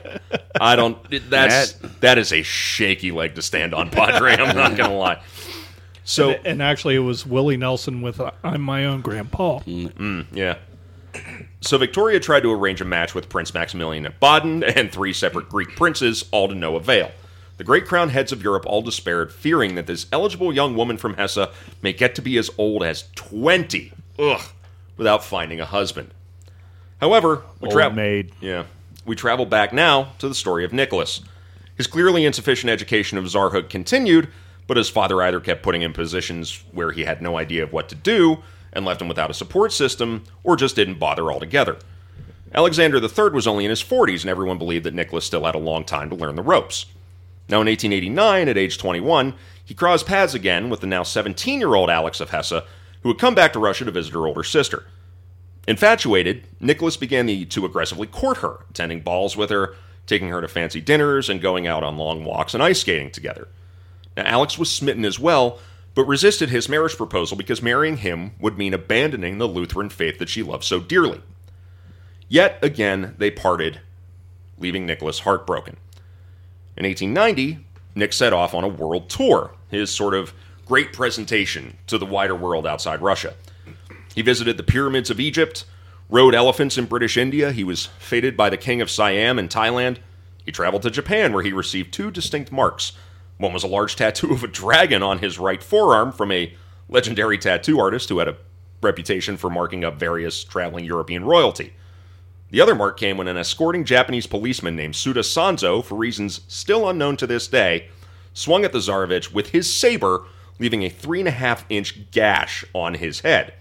I 0.60 0.76
don't 0.76 0.98
that's 1.30 1.72
that 2.00 2.18
is 2.18 2.32
a 2.32 2.42
shaky 2.42 3.10
leg 3.10 3.34
to 3.34 3.42
stand 3.42 3.74
on, 3.74 3.90
Padre. 3.90 4.34
I'm 4.34 4.56
not 4.56 4.76
gonna 4.76 4.96
lie. 4.96 5.22
So 6.04 6.30
And 6.30 6.62
actually, 6.62 6.94
it 6.94 7.00
was 7.00 7.26
Willie 7.26 7.56
Nelson 7.56 8.00
with 8.00 8.20
uh, 8.20 8.30
"I'm 8.42 8.62
my 8.62 8.86
own 8.86 9.00
grandpa." 9.00 9.60
yeah. 9.66 10.56
So 11.60 11.76
Victoria 11.76 12.20
tried 12.20 12.44
to 12.44 12.52
arrange 12.52 12.80
a 12.80 12.84
match 12.84 13.14
with 13.14 13.28
Prince 13.28 13.52
Maximilian 13.52 14.06
of 14.06 14.18
Baden 14.20 14.62
and 14.62 14.92
three 14.92 15.12
separate 15.12 15.48
Greek 15.48 15.74
princes, 15.74 16.24
all 16.30 16.48
to 16.48 16.54
no 16.54 16.76
avail. 16.76 17.10
The 17.56 17.64
great 17.64 17.86
crown 17.86 18.10
heads 18.10 18.30
of 18.30 18.42
Europe 18.42 18.64
all 18.66 18.82
despaired, 18.82 19.32
fearing 19.32 19.74
that 19.74 19.88
this 19.88 20.06
eligible 20.12 20.52
young 20.52 20.76
woman 20.76 20.96
from 20.96 21.14
Hesse 21.14 21.48
may 21.82 21.92
get 21.92 22.14
to 22.14 22.22
be 22.22 22.38
as 22.38 22.50
old 22.56 22.84
as 22.84 23.04
20, 23.16 23.92
ugh, 24.20 24.42
without 24.98 25.24
finding 25.24 25.60
a 25.60 25.64
husband. 25.64 26.12
However, 27.00 27.42
we 27.60 27.68
travel. 27.70 27.96
Yeah. 28.40 28.64
We 29.06 29.16
travel 29.16 29.46
back 29.46 29.72
now 29.72 30.12
to 30.18 30.28
the 30.28 30.34
story 30.34 30.64
of 30.66 30.72
Nicholas. 30.74 31.22
His 31.76 31.86
clearly 31.86 32.26
insufficient 32.26 32.68
education 32.68 33.16
of 33.16 33.24
Zarhug 33.24 33.70
continued, 33.70 34.28
but 34.66 34.76
his 34.76 34.90
father 34.90 35.22
either 35.22 35.40
kept 35.40 35.62
putting 35.62 35.80
him 35.80 35.92
in 35.92 35.94
positions 35.94 36.62
where 36.72 36.92
he 36.92 37.04
had 37.04 37.22
no 37.22 37.38
idea 37.38 37.62
of 37.62 37.72
what 37.72 37.88
to 37.88 37.94
do 37.94 38.42
and 38.72 38.84
left 38.84 39.00
him 39.00 39.08
without 39.08 39.30
a 39.30 39.34
support 39.34 39.72
system, 39.72 40.24
or 40.44 40.56
just 40.56 40.76
didn't 40.76 40.98
bother 40.98 41.32
altogether. 41.32 41.78
Alexander 42.54 42.98
III 42.98 43.30
was 43.30 43.46
only 43.46 43.64
in 43.64 43.70
his 43.70 43.82
40s, 43.82 44.22
and 44.22 44.30
everyone 44.30 44.58
believed 44.58 44.84
that 44.84 44.94
Nicholas 44.94 45.24
still 45.24 45.44
had 45.44 45.54
a 45.54 45.58
long 45.58 45.84
time 45.84 46.10
to 46.10 46.16
learn 46.16 46.36
the 46.36 46.42
ropes. 46.42 46.86
Now, 47.48 47.62
in 47.62 47.66
1889, 47.66 48.48
at 48.48 48.58
age 48.58 48.76
21, 48.76 49.34
he 49.64 49.74
crossed 49.74 50.06
paths 50.06 50.34
again 50.34 50.68
with 50.68 50.80
the 50.80 50.86
now 50.86 51.02
17 51.02 51.60
year 51.60 51.74
old 51.74 51.88
Alix 51.88 52.20
of 52.20 52.30
Hesse, 52.30 52.62
who 53.02 53.10
had 53.10 53.18
come 53.18 53.34
back 53.34 53.52
to 53.52 53.58
Russia 53.58 53.84
to 53.84 53.90
visit 53.90 54.14
her 54.14 54.26
older 54.26 54.44
sister. 54.44 54.86
Infatuated, 55.66 56.46
Nicholas 56.60 56.96
began 56.96 57.26
to 57.26 57.64
aggressively 57.66 58.06
court 58.06 58.38
her, 58.38 58.64
attending 58.70 59.00
balls 59.00 59.36
with 59.36 59.50
her, 59.50 59.74
taking 60.06 60.28
her 60.28 60.40
to 60.40 60.48
fancy 60.48 60.80
dinners, 60.80 61.28
and 61.28 61.40
going 61.40 61.66
out 61.66 61.84
on 61.84 61.98
long 61.98 62.24
walks 62.24 62.54
and 62.54 62.62
ice 62.62 62.80
skating 62.80 63.10
together. 63.10 63.48
Now, 64.16 64.24
Alix 64.24 64.58
was 64.58 64.70
smitten 64.72 65.04
as 65.04 65.18
well, 65.18 65.58
but 65.94 66.06
resisted 66.06 66.48
his 66.48 66.68
marriage 66.68 66.96
proposal 66.96 67.36
because 67.36 67.60
marrying 67.60 67.98
him 67.98 68.32
would 68.40 68.56
mean 68.56 68.72
abandoning 68.72 69.38
the 69.38 69.48
Lutheran 69.48 69.90
faith 69.90 70.18
that 70.18 70.28
she 70.28 70.42
loved 70.42 70.64
so 70.64 70.80
dearly. 70.80 71.20
Yet 72.28 72.58
again, 72.62 73.14
they 73.18 73.30
parted, 73.30 73.80
leaving 74.58 74.86
Nicholas 74.86 75.20
heartbroken. 75.20 75.76
In 76.76 76.84
1890, 76.84 77.64
Nick 77.94 78.12
set 78.12 78.32
off 78.32 78.54
on 78.54 78.64
a 78.64 78.68
world 78.68 79.10
tour, 79.10 79.52
his 79.68 79.90
sort 79.90 80.14
of 80.14 80.32
great 80.68 80.92
presentation 80.92 81.78
to 81.86 81.96
the 81.96 82.04
wider 82.04 82.34
world 82.34 82.66
outside 82.66 83.00
Russia. 83.00 83.34
He 84.14 84.20
visited 84.20 84.58
the 84.58 84.62
pyramids 84.62 85.08
of 85.08 85.18
Egypt, 85.18 85.64
rode 86.10 86.34
elephants 86.34 86.76
in 86.76 86.84
British 86.84 87.16
India. 87.16 87.52
He 87.52 87.64
was 87.64 87.86
feted 87.98 88.36
by 88.36 88.50
the 88.50 88.58
king 88.58 88.82
of 88.82 88.90
Siam 88.90 89.38
in 89.38 89.48
Thailand. 89.48 89.96
He 90.44 90.52
traveled 90.52 90.82
to 90.82 90.90
Japan, 90.90 91.32
where 91.32 91.42
he 91.42 91.52
received 91.52 91.92
two 91.92 92.10
distinct 92.10 92.52
marks. 92.52 92.92
One 93.38 93.54
was 93.54 93.64
a 93.64 93.68
large 93.68 93.96
tattoo 93.96 94.32
of 94.32 94.44
a 94.44 94.48
dragon 94.48 95.02
on 95.02 95.20
his 95.20 95.38
right 95.38 95.62
forearm 95.62 96.12
from 96.12 96.30
a 96.30 96.52
legendary 96.88 97.38
tattoo 97.38 97.80
artist 97.80 98.10
who 98.10 98.18
had 98.18 98.28
a 98.28 98.36
reputation 98.82 99.38
for 99.38 99.48
marking 99.48 99.84
up 99.84 99.98
various 99.98 100.44
traveling 100.44 100.84
European 100.84 101.24
royalty. 101.24 101.72
The 102.50 102.60
other 102.60 102.74
mark 102.74 102.98
came 102.98 103.16
when 103.16 103.28
an 103.28 103.36
escorting 103.36 103.84
Japanese 103.84 104.26
policeman 104.26 104.76
named 104.76 104.94
Tsuda 104.94 105.22
Sanzo, 105.22 105.82
for 105.82 105.96
reasons 105.96 106.42
still 106.48 106.88
unknown 106.88 107.16
to 107.18 107.26
this 107.26 107.46
day, 107.48 107.88
swung 108.34 108.64
at 108.64 108.72
the 108.72 108.78
Tsarevich 108.78 109.32
with 109.32 109.50
his 109.50 109.72
saber, 109.72 110.24
leaving 110.58 110.82
a 110.82 110.88
three 110.88 111.20
and 111.20 111.28
a 111.28 111.32
half 111.32 111.64
inch 111.68 112.10
gash 112.10 112.64
on 112.74 112.94
his 112.94 113.20
head. 113.20 113.54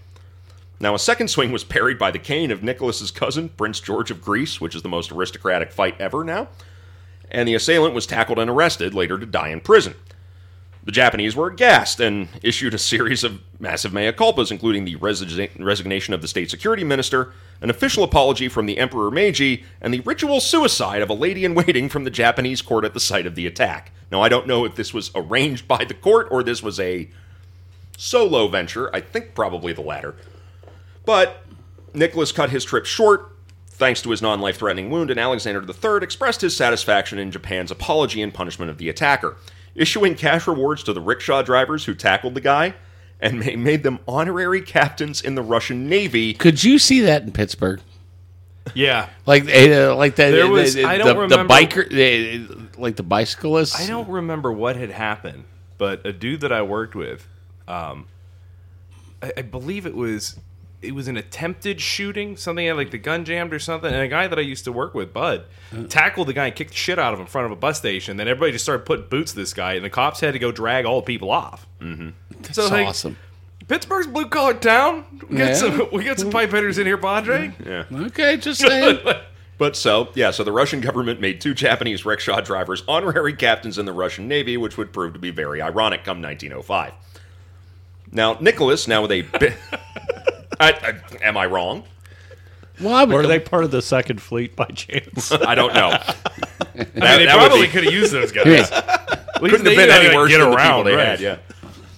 Now, 0.80 0.94
a 0.94 0.98
second 0.98 1.28
swing 1.28 1.50
was 1.50 1.64
parried 1.64 1.98
by 1.98 2.10
the 2.10 2.18
cane 2.18 2.50
of 2.50 2.62
Nicholas's 2.62 3.10
cousin, 3.10 3.48
Prince 3.50 3.80
George 3.80 4.10
of 4.10 4.22
Greece, 4.22 4.60
which 4.60 4.76
is 4.76 4.82
the 4.82 4.88
most 4.88 5.10
aristocratic 5.10 5.72
fight 5.72 6.00
ever 6.00 6.22
now, 6.22 6.48
and 7.30 7.48
the 7.48 7.54
assailant 7.54 7.94
was 7.94 8.06
tackled 8.06 8.38
and 8.38 8.48
arrested, 8.48 8.94
later 8.94 9.18
to 9.18 9.26
die 9.26 9.48
in 9.48 9.60
prison. 9.60 9.94
The 10.84 10.92
Japanese 10.92 11.36
were 11.36 11.48
aghast 11.48 12.00
and 12.00 12.28
issued 12.42 12.72
a 12.72 12.78
series 12.78 13.22
of 13.22 13.42
massive 13.60 13.92
mea 13.92 14.12
culpas, 14.12 14.50
including 14.50 14.84
the 14.84 14.96
resi- 14.96 15.50
resignation 15.58 16.14
of 16.14 16.22
the 16.22 16.28
state 16.28 16.50
security 16.50 16.84
minister, 16.84 17.32
an 17.60 17.68
official 17.68 18.04
apology 18.04 18.48
from 18.48 18.66
the 18.66 18.78
Emperor 18.78 19.10
Meiji, 19.10 19.64
and 19.80 19.92
the 19.92 20.00
ritual 20.00 20.40
suicide 20.40 21.02
of 21.02 21.10
a 21.10 21.14
lady 21.14 21.44
in 21.44 21.54
waiting 21.54 21.88
from 21.88 22.04
the 22.04 22.10
Japanese 22.10 22.62
court 22.62 22.84
at 22.84 22.94
the 22.94 23.00
site 23.00 23.26
of 23.26 23.34
the 23.34 23.46
attack. 23.46 23.92
Now, 24.10 24.22
I 24.22 24.28
don't 24.28 24.46
know 24.46 24.64
if 24.64 24.76
this 24.76 24.94
was 24.94 25.10
arranged 25.14 25.68
by 25.68 25.84
the 25.84 25.94
court 25.94 26.28
or 26.30 26.42
this 26.42 26.62
was 26.62 26.80
a 26.80 27.08
solo 27.98 28.48
venture. 28.48 28.94
I 28.94 29.00
think 29.00 29.34
probably 29.34 29.72
the 29.72 29.82
latter. 29.82 30.14
But 31.04 31.44
Nicholas 31.92 32.32
cut 32.32 32.50
his 32.50 32.64
trip 32.64 32.86
short 32.86 33.32
thanks 33.78 34.02
to 34.02 34.10
his 34.10 34.20
non 34.20 34.40
life 34.40 34.58
threatening 34.58 34.90
wound, 34.90 35.10
and 35.10 35.20
Alexander 35.20 35.62
III 35.62 36.02
expressed 36.02 36.40
his 36.40 36.56
satisfaction 36.56 37.18
in 37.18 37.30
Japan's 37.30 37.70
apology 37.70 38.20
and 38.22 38.34
punishment 38.34 38.70
of 38.70 38.78
the 38.78 38.88
attacker, 38.88 39.36
issuing 39.74 40.14
cash 40.14 40.46
rewards 40.46 40.82
to 40.84 40.92
the 40.92 41.00
rickshaw 41.00 41.42
drivers 41.42 41.84
who 41.84 41.94
tackled 41.94 42.34
the 42.34 42.40
guy 42.40 42.74
and 43.20 43.38
made 43.64 43.82
them 43.82 43.98
honorary 44.06 44.60
captains 44.62 45.20
in 45.20 45.34
the 45.34 45.42
Russian 45.42 45.88
Navy. 45.88 46.34
Could 46.34 46.62
you 46.62 46.78
see 46.78 47.00
that 47.00 47.22
in 47.22 47.32
Pittsburgh? 47.32 47.80
Yeah. 48.74 49.08
Like, 49.26 49.44
uh, 49.48 49.96
like 49.96 50.16
that. 50.16 50.30
There 50.30 50.44
the- 50.44 50.50
was- 50.50 50.74
the, 50.74 50.84
I 50.84 50.98
don't 50.98 51.28
the, 51.28 51.38
the 51.38 51.44
biker, 51.44 51.88
the, 51.88 52.68
like 52.80 52.96
the 52.96 53.02
bicyclists. 53.02 53.80
I 53.80 53.86
don't 53.86 54.08
remember 54.08 54.52
what 54.52 54.76
had 54.76 54.90
happened, 54.90 55.44
but 55.78 56.06
a 56.06 56.12
dude 56.12 56.42
that 56.42 56.52
I 56.52 56.62
worked 56.62 56.94
with, 56.94 57.26
um, 57.66 58.06
I, 59.22 59.32
I 59.38 59.42
believe 59.42 59.86
it 59.86 59.94
was 59.96 60.38
it 60.80 60.94
was 60.94 61.08
an 61.08 61.16
attempted 61.16 61.80
shooting. 61.80 62.36
Something 62.36 62.66
had 62.66 62.76
like 62.76 62.90
the 62.90 62.98
gun 62.98 63.24
jammed 63.24 63.52
or 63.52 63.58
something, 63.58 63.92
and 63.92 64.02
a 64.02 64.08
guy 64.08 64.26
that 64.28 64.38
I 64.38 64.42
used 64.42 64.64
to 64.64 64.72
work 64.72 64.94
with, 64.94 65.12
Bud, 65.12 65.44
tackled 65.88 66.28
the 66.28 66.32
guy 66.32 66.46
and 66.46 66.54
kicked 66.54 66.70
the 66.70 66.76
shit 66.76 66.98
out 66.98 67.12
of 67.12 67.18
him 67.18 67.24
in 67.26 67.30
front 67.30 67.46
of 67.46 67.52
a 67.52 67.56
bus 67.56 67.78
station. 67.78 68.16
Then 68.16 68.28
everybody 68.28 68.52
just 68.52 68.64
started 68.64 68.86
putting 68.86 69.08
boots 69.08 69.32
to 69.32 69.38
this 69.38 69.52
guy, 69.52 69.74
and 69.74 69.84
the 69.84 69.90
cops 69.90 70.20
had 70.20 70.32
to 70.34 70.38
go 70.38 70.52
drag 70.52 70.84
all 70.84 71.00
the 71.00 71.06
people 71.06 71.30
off. 71.30 71.66
Mm-hmm. 71.80 72.10
So 72.52 72.62
That's 72.62 72.70
like, 72.70 72.86
awesome. 72.88 73.16
Pittsburgh's 73.66 74.06
blue 74.06 74.28
collar 74.28 74.54
town. 74.54 75.04
We 75.28 75.36
got 75.36 75.48
Yeah. 75.48 75.54
some 75.54 75.88
we 75.92 76.04
got 76.04 76.18
some 76.18 76.30
pipe 76.30 76.50
hitters 76.50 76.78
in 76.78 76.86
here, 76.86 76.96
Padre. 76.96 77.52
Yeah. 77.64 77.84
Okay, 77.92 78.36
just 78.36 78.60
saying. 78.60 79.00
But 79.58 79.74
so, 79.74 80.10
yeah, 80.14 80.30
so 80.30 80.44
the 80.44 80.52
Russian 80.52 80.80
government 80.80 81.20
made 81.20 81.40
two 81.40 81.52
Japanese 81.52 82.06
rickshaw 82.06 82.40
drivers 82.40 82.84
honorary 82.86 83.32
captains 83.34 83.76
in 83.76 83.86
the 83.86 83.92
Russian 83.92 84.28
Navy, 84.28 84.56
which 84.56 84.76
would 84.78 84.92
prove 84.92 85.14
to 85.14 85.18
be 85.18 85.32
very 85.32 85.60
ironic 85.60 86.04
come 86.04 86.22
1905. 86.22 86.92
Now, 88.12 88.38
Nicholas, 88.40 88.86
now 88.86 89.02
with 89.02 89.10
a 89.10 89.22
bit. 89.22 89.56
I, 90.60 90.72
I, 90.72 91.26
am 91.26 91.36
I 91.36 91.46
wrong? 91.46 91.84
well, 92.80 92.94
I 92.94 93.04
would, 93.04 93.14
Were 93.14 93.26
they 93.26 93.40
part 93.40 93.64
of 93.64 93.70
the 93.70 93.82
Second 93.82 94.20
Fleet 94.20 94.54
by 94.56 94.66
chance? 94.66 95.32
I 95.32 95.54
don't 95.54 95.74
know. 95.74 95.90
I 96.60 96.76
mean, 96.76 96.86
they 96.94 97.00
that 97.26 97.36
would 97.36 97.48
probably 97.48 97.66
be- 97.66 97.72
could 97.72 97.84
have 97.84 97.92
used 97.92 98.12
those 98.12 98.32
guys. 98.32 98.46
Yes. 98.46 98.70
At 98.70 99.42
least 99.42 99.56
Couldn't 99.56 99.64
they 99.66 99.74
have 99.74 99.88
been 99.88 100.06
any 100.06 100.16
worse 100.16 100.30
get 100.30 100.38
than 100.38 100.50
the 100.50 100.56
people 100.56 100.84
they 100.84 100.94
right. 100.94 101.06
had, 101.06 101.20
yeah. 101.20 101.38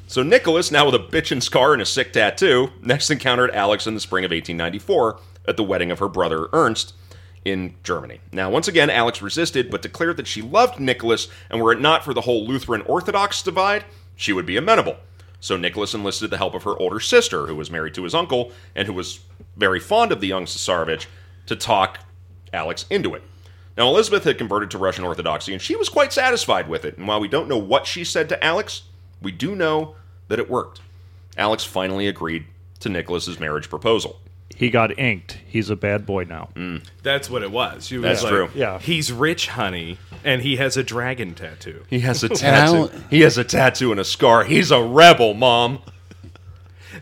So 0.06 0.22
Nicholas, 0.22 0.70
now 0.70 0.86
with 0.86 0.94
a 0.94 0.98
bitchin' 0.98 1.42
scar 1.42 1.72
and 1.72 1.80
a 1.80 1.86
sick 1.86 2.12
tattoo, 2.12 2.70
next 2.82 3.10
encountered 3.10 3.50
Alix 3.52 3.86
in 3.86 3.94
the 3.94 4.00
spring 4.00 4.24
of 4.24 4.30
1894 4.30 5.20
at 5.46 5.56
the 5.56 5.62
wedding 5.62 5.90
of 5.90 6.00
her 6.00 6.08
brother 6.08 6.48
Ernst 6.52 6.94
in 7.44 7.74
Germany. 7.82 8.20
Now, 8.32 8.50
once 8.50 8.68
again, 8.68 8.90
Alix 8.90 9.22
resisted, 9.22 9.70
but 9.70 9.82
declared 9.82 10.16
that 10.16 10.26
she 10.26 10.42
loved 10.42 10.80
Nicholas, 10.80 11.28
and 11.48 11.62
were 11.62 11.72
it 11.72 11.80
not 11.80 12.04
for 12.04 12.12
the 12.12 12.22
whole 12.22 12.44
Lutheran 12.46 12.82
Orthodox 12.82 13.42
divide, 13.42 13.84
she 14.16 14.32
would 14.32 14.46
be 14.46 14.56
amenable. 14.56 14.96
So 15.40 15.56
Nicholas 15.56 15.94
enlisted 15.94 16.30
the 16.30 16.36
help 16.36 16.54
of 16.54 16.64
her 16.64 16.78
older 16.78 17.00
sister, 17.00 17.46
who 17.46 17.56
was 17.56 17.70
married 17.70 17.94
to 17.94 18.04
his 18.04 18.14
uncle 18.14 18.52
and 18.74 18.86
who 18.86 18.92
was 18.92 19.20
very 19.56 19.80
fond 19.80 20.12
of 20.12 20.20
the 20.20 20.28
young 20.28 20.44
Cesarevich, 20.44 21.06
to 21.46 21.56
talk 21.56 22.00
Alix 22.52 22.86
into 22.90 23.14
it. 23.14 23.22
Now, 23.76 23.88
Elizabeth 23.88 24.24
had 24.24 24.36
converted 24.36 24.70
to 24.72 24.78
Russian 24.78 25.04
Orthodoxy, 25.04 25.52
and 25.52 25.62
she 25.62 25.76
was 25.76 25.88
quite 25.88 26.12
satisfied 26.12 26.68
with 26.68 26.84
it. 26.84 26.98
And 26.98 27.08
while 27.08 27.20
we 27.20 27.28
don't 27.28 27.48
know 27.48 27.58
what 27.58 27.86
she 27.86 28.04
said 28.04 28.28
to 28.28 28.44
Alix, 28.44 28.82
we 29.22 29.32
do 29.32 29.54
know 29.54 29.94
that 30.28 30.38
it 30.38 30.50
worked. 30.50 30.80
Alix 31.36 31.64
finally 31.64 32.06
agreed 32.06 32.44
to 32.80 32.88
Nicholas's 32.88 33.40
marriage 33.40 33.70
proposal. 33.70 34.20
He 34.60 34.68
got 34.68 34.98
inked. 34.98 35.38
He's 35.46 35.70
a 35.70 35.74
bad 35.74 36.04
boy 36.04 36.24
now. 36.24 36.50
Mm. 36.54 36.84
That's 37.02 37.30
what 37.30 37.42
it 37.42 37.50
was. 37.50 37.86
She 37.86 37.96
was 37.96 38.02
That's 38.02 38.22
like, 38.22 38.30
true. 38.30 38.50
Yeah. 38.54 38.78
He's 38.78 39.10
rich, 39.10 39.48
honey, 39.48 39.96
and 40.22 40.42
he 40.42 40.56
has 40.56 40.76
a 40.76 40.82
dragon 40.82 41.34
tattoo. 41.34 41.86
He 41.88 42.00
has 42.00 42.22
a 42.22 42.26
I 42.26 42.28
tattoo. 42.34 42.90
He 43.08 43.22
has 43.22 43.38
a 43.38 43.44
tattoo 43.44 43.90
and 43.90 43.98
a 43.98 44.04
scar. 44.04 44.44
He's 44.44 44.70
a 44.70 44.82
rebel, 44.82 45.32
mom. 45.32 45.78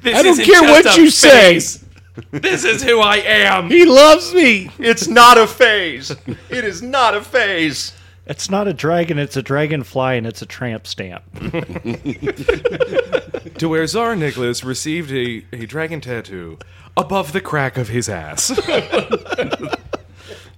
This 0.02 0.16
I 0.16 0.22
don't 0.22 0.40
care 0.40 0.62
what 0.62 0.86
a 0.86 1.00
you 1.00 1.10
say. 1.10 1.60
This 2.32 2.64
is 2.64 2.82
who 2.82 3.00
I 3.00 3.16
am. 3.18 3.68
He 3.68 3.84
loves 3.84 4.34
me. 4.34 4.70
It's 4.78 5.06
not 5.06 5.38
a 5.38 5.46
phase. 5.46 6.10
It 6.50 6.64
is 6.64 6.82
not 6.82 7.14
a 7.14 7.22
phase. 7.22 7.92
It's 8.28 8.50
not 8.50 8.68
a 8.68 8.74
dragon, 8.74 9.18
it's 9.18 9.36
a 9.36 9.42
dragonfly, 9.42 10.18
and 10.18 10.26
it's 10.26 10.42
a 10.42 10.46
tramp 10.46 10.86
stamp. 10.86 11.22
To 13.58 13.68
where 13.68 13.86
Tsar 13.88 14.14
Nicholas 14.14 14.62
received 14.62 15.10
a, 15.10 15.44
a 15.52 15.66
dragon 15.66 16.00
tattoo 16.00 16.58
above 16.96 17.32
the 17.32 17.40
crack 17.40 17.76
of 17.76 17.88
his 17.88 18.08
ass. 18.08 18.50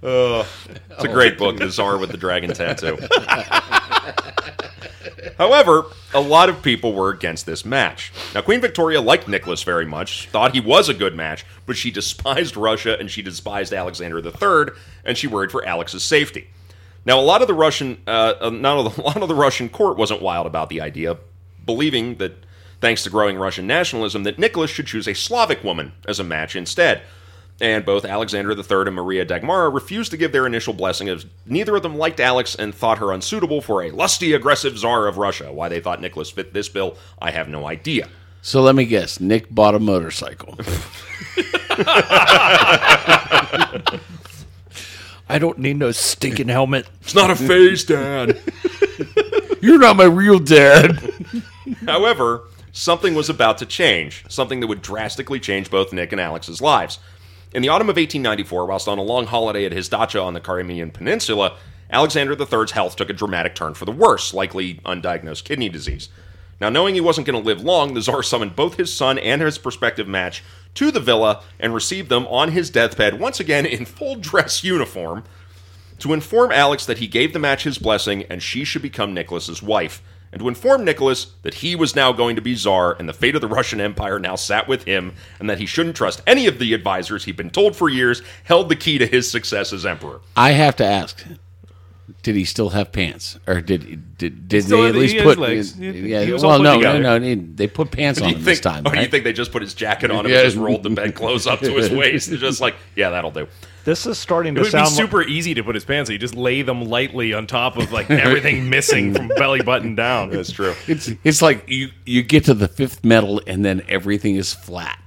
It's 0.02 1.04
a 1.04 1.08
great 1.08 1.36
book, 1.38 1.58
The 1.58 1.70
Czar 1.70 1.98
with 1.98 2.10
the 2.10 2.16
Dragon 2.16 2.52
Tattoo. 2.54 2.96
However, 5.38 5.84
a 6.14 6.20
lot 6.20 6.48
of 6.48 6.62
people 6.62 6.94
were 6.94 7.10
against 7.10 7.44
this 7.44 7.64
match. 7.66 8.10
Now, 8.34 8.40
Queen 8.40 8.62
Victoria 8.62 9.00
liked 9.02 9.28
Nicholas 9.28 9.62
very 9.62 9.84
much, 9.86 10.28
thought 10.28 10.54
he 10.54 10.60
was 10.60 10.88
a 10.88 10.94
good 10.94 11.14
match, 11.14 11.44
but 11.66 11.76
she 11.76 11.90
despised 11.90 12.56
Russia 12.56 12.98
and 12.98 13.10
she 13.10 13.20
despised 13.22 13.72
Alexander 13.74 14.18
III, 14.18 14.74
and 15.04 15.18
she 15.18 15.26
worried 15.26 15.50
for 15.50 15.64
Alix's 15.66 16.02
safety. 16.02 16.48
Now, 17.06 17.18
a 17.18 17.22
lot 17.22 17.42
of 17.42 17.48
the 17.48 17.54
Russian, 17.54 18.00
uh, 18.06 18.34
uh, 18.40 18.50
not 18.50 18.76
a 18.98 19.00
lot 19.00 19.16
of 19.16 19.28
the 19.28 19.34
Russian 19.34 19.68
court 19.68 19.96
wasn't 19.96 20.22
wild 20.22 20.46
about 20.46 20.68
the 20.68 20.80
idea, 20.80 21.18
believing 21.64 22.16
that, 22.16 22.32
thanks 22.80 23.02
to 23.04 23.10
growing 23.10 23.36
Russian 23.36 23.66
nationalism, 23.66 24.24
that 24.24 24.38
Nicholas 24.38 24.70
should 24.70 24.86
choose 24.86 25.08
a 25.08 25.14
Slavic 25.14 25.64
woman 25.64 25.92
as 26.06 26.18
a 26.18 26.24
match 26.24 26.56
instead. 26.56 27.02
And 27.62 27.84
both 27.84 28.06
Alexander 28.06 28.52
III 28.52 28.86
and 28.86 28.94
Maria 28.94 29.26
Dagmara 29.26 29.72
refused 29.72 30.10
to 30.12 30.16
give 30.16 30.32
their 30.32 30.46
initial 30.46 30.72
blessing 30.72 31.10
as 31.10 31.26
neither 31.44 31.76
of 31.76 31.82
them 31.82 31.94
liked 31.94 32.18
Alix 32.18 32.54
and 32.54 32.74
thought 32.74 32.96
her 32.98 33.12
unsuitable 33.12 33.60
for 33.60 33.82
a 33.82 33.90
lusty, 33.90 34.32
aggressive 34.32 34.78
czar 34.78 35.06
of 35.06 35.18
Russia. 35.18 35.52
Why 35.52 35.68
they 35.68 35.80
thought 35.80 36.00
Nicholas 36.00 36.30
fit 36.30 36.54
this 36.54 36.70
bill, 36.70 36.96
I 37.20 37.32
have 37.32 37.50
no 37.50 37.66
idea. 37.66 38.08
So 38.40 38.62
let 38.62 38.74
me 38.74 38.86
guess. 38.86 39.20
Nick 39.20 39.50
bought 39.50 39.74
a 39.74 39.78
motorcycle. 39.78 40.58
I 45.30 45.38
don't 45.38 45.58
need 45.58 45.76
no 45.76 45.92
stinking 45.92 46.48
helmet. 46.48 46.88
It's 47.02 47.14
not 47.14 47.30
a 47.30 47.36
phase, 47.36 47.84
Dad. 47.84 48.40
You're 49.62 49.78
not 49.78 49.96
my 49.96 50.04
real 50.04 50.40
dad. 50.40 50.98
However, 51.86 52.42
something 52.72 53.14
was 53.14 53.30
about 53.30 53.58
to 53.58 53.66
change, 53.66 54.24
something 54.28 54.58
that 54.58 54.66
would 54.66 54.82
drastically 54.82 55.38
change 55.38 55.70
both 55.70 55.92
Nick 55.92 56.10
and 56.10 56.20
Alix's 56.20 56.60
lives. 56.60 56.98
In 57.54 57.62
the 57.62 57.68
autumn 57.68 57.88
of 57.88 57.96
1894, 57.96 58.66
whilst 58.66 58.88
on 58.88 58.98
a 58.98 59.02
long 59.02 59.26
holiday 59.26 59.64
at 59.64 59.72
his 59.72 59.88
dacha 59.88 60.20
on 60.20 60.34
the 60.34 60.40
Crimean 60.40 60.90
Peninsula, 60.90 61.56
Alexander 61.92 62.34
III's 62.34 62.72
health 62.72 62.96
took 62.96 63.10
a 63.10 63.12
dramatic 63.12 63.54
turn 63.54 63.74
for 63.74 63.84
the 63.84 63.92
worse, 63.92 64.34
likely 64.34 64.74
undiagnosed 64.84 65.44
kidney 65.44 65.68
disease. 65.68 66.08
Now, 66.60 66.70
knowing 66.70 66.94
he 66.94 67.00
wasn't 67.00 67.26
going 67.28 67.40
to 67.40 67.46
live 67.46 67.62
long, 67.62 67.94
the 67.94 68.02
Tsar 68.02 68.24
summoned 68.24 68.56
both 68.56 68.74
his 68.74 68.92
son 68.92 69.16
and 69.18 69.40
his 69.40 69.58
prospective 69.58 70.08
match 70.08 70.42
to 70.74 70.90
the 70.90 71.00
villa 71.00 71.42
and 71.58 71.74
received 71.74 72.08
them 72.08 72.26
on 72.26 72.52
his 72.52 72.70
deathbed, 72.70 73.18
once 73.20 73.40
again 73.40 73.66
in 73.66 73.84
full 73.84 74.16
dress 74.16 74.64
uniform, 74.64 75.24
to 75.98 76.12
inform 76.12 76.52
Alix 76.52 76.86
that 76.86 76.98
he 76.98 77.06
gave 77.06 77.32
the 77.32 77.38
match 77.38 77.64
his 77.64 77.78
blessing 77.78 78.24
and 78.24 78.42
she 78.42 78.64
should 78.64 78.82
become 78.82 79.12
Nicholas's 79.12 79.62
wife, 79.62 80.02
and 80.32 80.40
to 80.40 80.48
inform 80.48 80.84
Nicholas 80.84 81.34
that 81.42 81.54
he 81.54 81.74
was 81.74 81.96
now 81.96 82.12
going 82.12 82.36
to 82.36 82.42
be 82.42 82.54
czar 82.54 82.96
and 82.98 83.08
the 83.08 83.12
fate 83.12 83.34
of 83.34 83.40
the 83.40 83.48
Russian 83.48 83.80
Empire 83.80 84.18
now 84.18 84.36
sat 84.36 84.68
with 84.68 84.84
him, 84.84 85.14
and 85.38 85.50
that 85.50 85.58
he 85.58 85.66
shouldn't 85.66 85.96
trust 85.96 86.22
any 86.26 86.46
of 86.46 86.58
the 86.58 86.72
advisors 86.72 87.24
he'd 87.24 87.36
been 87.36 87.50
told 87.50 87.76
for 87.76 87.88
years 87.88 88.22
held 88.44 88.68
the 88.68 88.76
key 88.76 88.98
to 88.98 89.06
his 89.06 89.30
success 89.30 89.72
as 89.72 89.84
emperor. 89.84 90.20
I 90.36 90.52
have 90.52 90.76
to 90.76 90.84
ask. 90.84 91.24
Did 92.22 92.36
he 92.36 92.44
still 92.44 92.68
have 92.70 92.92
pants, 92.92 93.38
or 93.46 93.62
did 93.62 94.18
did 94.18 94.46
did 94.46 94.64
still 94.64 94.82
they 94.82 94.88
at 94.90 94.94
least 94.94 95.16
put? 95.24 95.38
legs. 95.38 95.74
He- 95.74 96.10
yeah, 96.10 96.22
he 96.22 96.32
well, 96.34 96.58
put 96.58 96.62
no, 96.62 96.76
together. 96.76 97.00
no, 97.00 97.18
no, 97.18 97.34
They 97.54 97.66
put 97.66 97.90
pants 97.90 98.20
on 98.20 98.28
him 98.28 98.34
think, 98.34 98.44
this 98.44 98.60
time, 98.60 98.86
or 98.86 98.90
right? 98.92 99.02
you 99.04 99.08
think 99.08 99.24
they 99.24 99.32
just 99.32 99.52
put 99.52 99.62
his 99.62 99.72
jacket 99.72 100.10
on 100.10 100.26
him 100.26 100.30
Yeah. 100.32 100.38
and 100.40 100.44
just 100.46 100.56
rolled 100.58 100.82
the 100.82 100.90
bedclothes 100.90 101.46
up 101.46 101.60
to 101.60 101.72
his 101.72 101.88
waist? 101.98 102.28
They're 102.28 102.38
just 102.38 102.60
like, 102.60 102.74
yeah, 102.94 103.08
that'll 103.08 103.30
do. 103.30 103.48
This 103.86 104.04
is 104.04 104.18
starting 104.18 104.52
It 104.52 104.56
to 104.56 104.60
would 104.60 104.66
be 104.66 104.70
sound 104.72 104.88
like- 104.88 104.94
super 104.96 105.22
easy 105.22 105.54
to 105.54 105.64
put 105.64 105.74
his 105.74 105.86
pants 105.86 106.10
on. 106.10 106.12
You 106.12 106.18
just 106.18 106.34
lay 106.34 106.60
them 106.60 106.82
lightly 106.84 107.32
on 107.32 107.46
top 107.46 107.78
of 107.78 107.90
like 107.90 108.10
everything 108.10 108.68
missing 108.70 109.14
from 109.14 109.28
belly 109.28 109.62
button 109.62 109.94
down. 109.94 110.28
That's 110.28 110.52
true. 110.52 110.74
It's 110.86 111.10
it's 111.24 111.40
like 111.40 111.64
you 111.70 111.88
you 112.04 112.22
get 112.22 112.44
to 112.44 112.54
the 112.54 112.68
fifth 112.68 113.02
metal 113.02 113.40
and 113.46 113.64
then 113.64 113.82
everything 113.88 114.36
is 114.36 114.52
flat. 114.52 114.98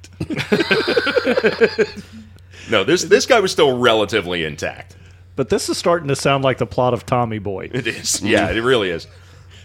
No, 2.71 2.83
this 2.83 3.03
this 3.03 3.25
guy 3.25 3.39
was 3.39 3.51
still 3.51 3.77
relatively 3.77 4.43
intact. 4.45 4.95
But 5.35 5.49
this 5.49 5.69
is 5.69 5.77
starting 5.77 6.07
to 6.09 6.15
sound 6.15 6.43
like 6.43 6.57
the 6.59 6.67
plot 6.67 6.93
of 6.93 7.05
Tommy 7.05 7.39
Boy. 7.39 7.69
It 7.73 7.87
is, 7.87 8.21
yeah, 8.21 8.49
it 8.51 8.61
really 8.61 8.89
is. 8.89 9.07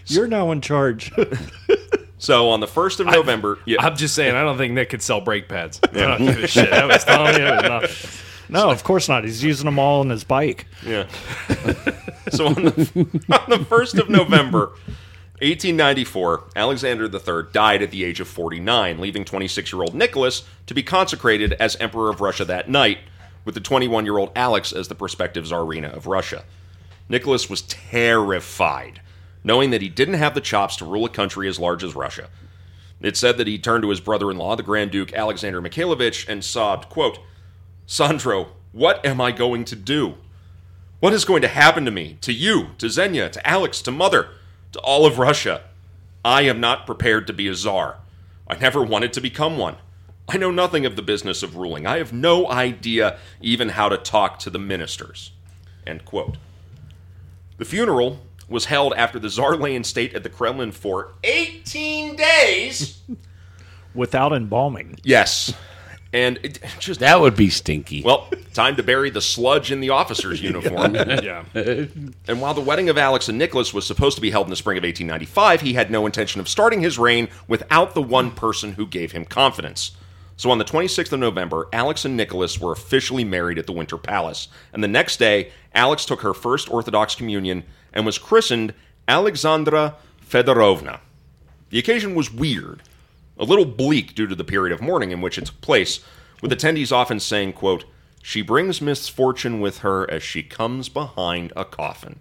You're 0.07 0.27
now 0.27 0.51
in 0.51 0.61
charge. 0.61 1.11
So 2.19 2.49
on 2.49 2.59
the 2.59 2.67
first 2.67 2.99
of 2.99 3.07
November, 3.07 3.59
yeah, 3.65 3.77
I'm 3.79 3.95
just 3.95 4.13
saying, 4.13 4.35
I 4.35 4.43
don't 4.43 4.57
think 4.57 4.73
Nick 4.73 4.89
could 4.89 5.01
sell 5.01 5.21
brake 5.21 5.47
pads. 5.47 5.79
I 5.83 5.87
don't 5.87 6.25
give 6.25 6.43
a 6.43 6.47
shit. 6.47 6.69
That 6.69 6.85
was 6.85 7.05
Tommy. 7.05 7.31
That 7.37 7.63
was 7.63 7.89
nothing. 7.89 8.25
no, 8.49 8.69
of 8.69 8.83
course 8.83 9.07
not. 9.07 9.23
He's 9.23 9.41
using 9.41 9.65
them 9.65 9.79
all 9.79 10.01
on 10.01 10.09
his 10.09 10.25
bike. 10.25 10.67
Yeah. 10.85 11.07
so 12.29 12.47
on 12.47 12.55
the, 12.55 13.21
on 13.31 13.49
the 13.49 13.65
1st 13.65 13.99
of 13.99 14.09
November, 14.09 14.73
1894, 15.39 16.49
Alexander 16.57 17.05
III 17.05 17.49
died 17.53 17.81
at 17.81 17.91
the 17.91 18.03
age 18.03 18.19
of 18.19 18.27
49, 18.27 18.99
leaving 18.99 19.23
26 19.23 19.71
year 19.71 19.81
old 19.81 19.95
Nicholas 19.95 20.43
to 20.67 20.73
be 20.73 20.83
consecrated 20.83 21.53
as 21.53 21.77
Emperor 21.77 22.09
of 22.09 22.19
Russia 22.19 22.43
that 22.43 22.69
night, 22.69 22.97
with 23.49 23.55
the 23.55 23.61
21 23.61 24.05
year 24.05 24.19
old 24.19 24.31
Alix 24.35 24.71
as 24.71 24.89
the 24.89 24.93
prospective 24.93 25.45
Tsarina 25.45 25.91
of 25.91 26.05
Russia. 26.05 26.43
Nicholas 27.09 27.49
was 27.49 27.63
terrified, 27.63 29.01
knowing 29.43 29.71
that 29.71 29.81
he 29.81 29.89
didn't 29.89 30.19
have 30.19 30.35
the 30.35 30.39
chops 30.39 30.75
to 30.75 30.85
rule 30.85 31.03
a 31.05 31.09
country 31.09 31.47
as 31.47 31.57
large 31.57 31.83
as 31.83 31.95
Russia. 31.95 32.29
It 33.01 33.17
said 33.17 33.39
that 33.39 33.47
he 33.47 33.57
turned 33.57 33.81
to 33.81 33.89
his 33.89 34.01
brother 34.01 34.29
in 34.29 34.37
law, 34.37 34.55
the 34.55 34.61
Grand 34.61 34.91
Duke 34.91 35.13
Alexander 35.13 35.63
Mikhailovich, 35.63 36.29
and 36.29 36.45
sobbed, 36.45 36.89
quote, 36.89 37.17
Sandro, 37.87 38.49
what 38.71 39.03
am 39.03 39.19
I 39.19 39.31
going 39.31 39.65
to 39.65 39.75
do? 39.75 40.17
What 40.99 41.13
is 41.13 41.25
going 41.25 41.41
to 41.41 41.47
happen 41.47 41.85
to 41.85 41.91
me, 41.91 42.19
to 42.21 42.31
you, 42.31 42.67
to 42.77 42.87
Xenia, 42.87 43.31
to 43.31 43.49
Alix, 43.49 43.81
to 43.81 43.89
Mother, 43.89 44.29
to 44.73 44.79
all 44.81 45.07
of 45.07 45.17
Russia? 45.17 45.63
I 46.23 46.43
am 46.43 46.59
not 46.59 46.85
prepared 46.85 47.25
to 47.25 47.33
be 47.33 47.47
a 47.47 47.55
czar. 47.55 47.97
I 48.47 48.59
never 48.59 48.83
wanted 48.83 49.11
to 49.13 49.21
become 49.21 49.57
one. 49.57 49.77
I 50.29 50.37
know 50.37 50.51
nothing 50.51 50.85
of 50.85 50.95
the 50.95 51.01
business 51.01 51.43
of 51.43 51.55
ruling. 51.55 51.85
I 51.87 51.97
have 51.97 52.13
no 52.13 52.49
idea 52.49 53.17
even 53.41 53.69
how 53.69 53.89
to 53.89 53.97
talk 53.97 54.39
to 54.39 54.49
the 54.49 54.59
ministers. 54.59 55.31
End 55.87 56.05
quote. 56.05 56.37
The 57.57 57.65
funeral 57.65 58.19
was 58.47 58.65
held 58.65 58.93
after 58.93 59.19
the 59.19 59.29
Tsar 59.29 59.55
lay 59.55 59.75
in 59.75 59.83
state 59.83 60.13
at 60.13 60.23
the 60.23 60.29
Kremlin 60.29 60.71
for 60.71 61.13
18 61.23 62.15
days. 62.15 63.01
Without 63.95 64.33
embalming. 64.33 64.99
yes. 65.03 65.53
And 66.11 66.39
it 66.41 66.59
just 66.79 67.01
That 67.01 67.21
would 67.21 67.35
be 67.35 67.51
stinky. 67.51 68.01
well, 68.01 68.27
time 68.55 68.75
to 68.77 68.83
bury 68.83 69.11
the 69.11 69.21
sludge 69.21 69.71
in 69.71 69.79
the 69.79 69.91
officer's 69.91 70.41
uniform. 70.41 70.95
Yeah. 70.95 71.43
And 71.53 72.41
while 72.41 72.55
the 72.55 72.61
wedding 72.61 72.89
of 72.89 72.97
Alix 72.97 73.29
and 73.29 73.37
Nicholas 73.37 73.75
was 73.75 73.85
supposed 73.85 74.15
to 74.15 74.21
be 74.21 74.31
held 74.31 74.47
in 74.47 74.49
the 74.49 74.55
spring 74.55 74.77
of 74.79 74.83
1895, 74.83 75.61
he 75.61 75.73
had 75.73 75.91
no 75.91 76.07
intention 76.07 76.41
of 76.41 76.49
starting 76.49 76.81
his 76.81 76.97
reign 76.97 77.27
without 77.47 77.93
the 77.93 78.01
one 78.01 78.31
person 78.31 78.73
who 78.73 78.87
gave 78.87 79.11
him 79.11 79.23
confidence. 79.23 79.91
So 80.39 80.51
on 80.51 80.57
the 80.57 80.63
26th 80.63 81.11
of 81.11 81.19
November, 81.19 81.67
Alix 81.73 82.05
and 82.05 82.15
Nicholas 82.15 82.61
were 82.61 82.71
officially 82.71 83.25
married 83.25 83.59
at 83.59 83.65
the 83.65 83.73
Winter 83.73 83.97
Palace. 83.97 84.47
And 84.71 84.81
the 84.81 84.87
next 84.87 85.17
day, 85.17 85.51
Alix 85.75 86.05
took 86.05 86.21
her 86.21 86.33
first 86.33 86.71
Orthodox 86.71 87.13
communion 87.13 87.65
and 87.91 88.05
was 88.05 88.17
christened 88.17 88.73
Alexandra 89.05 89.97
Fedorovna. 90.25 91.01
The 91.71 91.79
occasion 91.79 92.15
was 92.15 92.33
weird, 92.33 92.83
a 93.37 93.43
little 93.43 93.65
bleak 93.65 94.15
due 94.15 94.27
to 94.27 94.35
the 94.35 94.45
period 94.45 94.73
of 94.73 94.81
mourning 94.81 95.11
in 95.11 95.19
which 95.19 95.37
it 95.37 95.47
took 95.47 95.59
place, 95.59 95.99
with 96.41 96.53
attendees 96.53 96.93
often 96.93 97.19
saying, 97.19 97.51
quote, 97.51 97.83
She 98.23 98.41
brings 98.41 98.79
misfortune 98.79 99.59
with 99.59 99.79
her 99.79 100.09
as 100.09 100.23
she 100.23 100.41
comes 100.41 100.87
behind 100.87 101.51
a 101.57 101.65
coffin. 101.65 102.17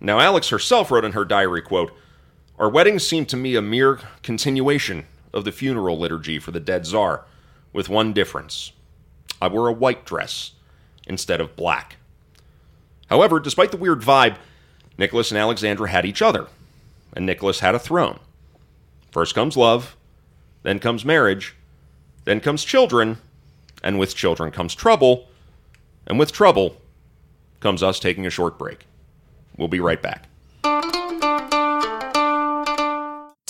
Now, 0.00 0.18
Alix 0.18 0.48
herself 0.48 0.90
wrote 0.90 1.04
in 1.04 1.12
her 1.12 1.24
diary, 1.24 1.62
quote, 1.62 1.92
Our 2.58 2.68
wedding 2.68 2.98
seemed 2.98 3.28
to 3.28 3.36
me 3.36 3.54
a 3.54 3.62
mere 3.62 4.00
continuation 4.24 5.06
of 5.32 5.44
the 5.44 5.52
funeral 5.52 5.98
liturgy 5.98 6.38
for 6.38 6.50
the 6.50 6.60
dead 6.60 6.86
czar, 6.86 7.24
with 7.72 7.88
one 7.88 8.12
difference. 8.12 8.72
I 9.40 9.48
wore 9.48 9.68
a 9.68 9.72
white 9.72 10.04
dress 10.04 10.52
instead 11.06 11.40
of 11.40 11.56
black. 11.56 11.96
However, 13.08 13.40
despite 13.40 13.70
the 13.70 13.76
weird 13.76 14.00
vibe, 14.00 14.36
Nicholas 14.98 15.30
and 15.30 15.38
Alexandra 15.38 15.88
had 15.88 16.04
each 16.04 16.22
other, 16.22 16.46
and 17.12 17.26
Nicholas 17.26 17.60
had 17.60 17.74
a 17.74 17.78
throne. 17.78 18.18
First 19.10 19.34
comes 19.34 19.56
love, 19.56 19.96
then 20.62 20.78
comes 20.78 21.04
marriage, 21.04 21.54
then 22.24 22.40
comes 22.40 22.64
children, 22.64 23.18
and 23.82 23.98
with 23.98 24.14
children 24.14 24.50
comes 24.50 24.74
trouble, 24.74 25.28
and 26.06 26.18
with 26.18 26.32
trouble 26.32 26.76
comes 27.60 27.82
us 27.82 27.98
taking 27.98 28.26
a 28.26 28.30
short 28.30 28.58
break. 28.58 28.86
We'll 29.56 29.68
be 29.68 29.80
right 29.80 30.00
back. 30.00 30.29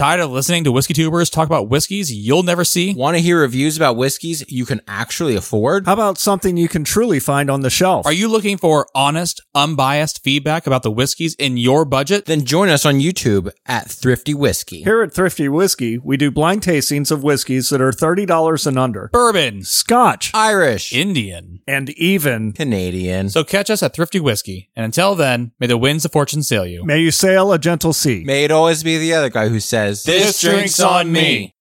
Tired 0.00 0.20
of 0.20 0.30
listening 0.30 0.64
to 0.64 0.72
whiskey 0.72 0.94
tubers 0.94 1.28
talk 1.28 1.44
about 1.44 1.68
whiskeys 1.68 2.10
you'll 2.10 2.42
never 2.42 2.64
see? 2.64 2.94
Want 2.94 3.18
to 3.18 3.22
hear 3.22 3.42
reviews 3.42 3.76
about 3.76 3.98
whiskeys 3.98 4.42
you 4.48 4.64
can 4.64 4.80
actually 4.88 5.36
afford? 5.36 5.84
How 5.84 5.92
about 5.92 6.16
something 6.16 6.56
you 6.56 6.70
can 6.70 6.84
truly 6.84 7.20
find 7.20 7.50
on 7.50 7.60
the 7.60 7.68
shelf? 7.68 8.06
Are 8.06 8.12
you 8.12 8.26
looking 8.26 8.56
for 8.56 8.86
honest, 8.94 9.42
unbiased 9.54 10.24
feedback 10.24 10.66
about 10.66 10.84
the 10.84 10.90
whiskeys 10.90 11.34
in 11.34 11.58
your 11.58 11.84
budget? 11.84 12.24
Then 12.24 12.46
join 12.46 12.70
us 12.70 12.86
on 12.86 12.94
YouTube 12.94 13.52
at 13.66 13.90
Thrifty 13.90 14.32
Whiskey. 14.32 14.84
Here 14.84 15.02
at 15.02 15.12
Thrifty 15.12 15.50
Whiskey, 15.50 15.98
we 15.98 16.16
do 16.16 16.30
blind 16.30 16.62
tastings 16.62 17.10
of 17.10 17.22
whiskeys 17.22 17.68
that 17.68 17.82
are 17.82 17.92
$30 17.92 18.66
and 18.66 18.78
under. 18.78 19.10
Bourbon, 19.12 19.64
Scotch, 19.64 20.30
Irish, 20.32 20.94
Indian. 20.94 21.60
and 21.68 21.90
even. 21.90 22.54
Canadian. 22.54 23.28
So 23.28 23.44
catch 23.44 23.68
us 23.68 23.82
at 23.82 23.92
Thrifty 23.92 24.18
Whiskey. 24.18 24.70
And 24.74 24.86
until 24.86 25.14
then, 25.14 25.52
may 25.60 25.66
the 25.66 25.76
winds 25.76 26.06
of 26.06 26.12
fortune 26.12 26.42
sail 26.42 26.64
you. 26.64 26.86
May 26.86 27.00
you 27.00 27.10
sail 27.10 27.52
a 27.52 27.58
gentle 27.58 27.92
sea. 27.92 28.24
May 28.24 28.44
it 28.44 28.50
always 28.50 28.82
be 28.82 28.96
the 28.96 29.12
other 29.12 29.28
guy 29.28 29.48
who 29.48 29.60
says, 29.60 29.89
This 29.90 30.40
drink's 30.40 30.78
on 30.78 31.10
me. 31.10 31.52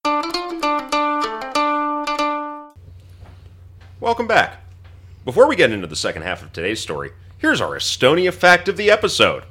Welcome 3.99 4.27
back. 4.27 4.61
Before 5.25 5.47
we 5.47 5.55
get 5.55 5.71
into 5.71 5.87
the 5.87 5.95
second 5.95 6.21
half 6.21 6.43
of 6.43 6.53
today's 6.53 6.79
story, 6.79 7.11
here's 7.39 7.59
our 7.59 7.71
Estonia 7.71 8.31
fact 8.31 8.67
of 8.67 8.77
the 8.77 8.91
episode. 8.91 9.45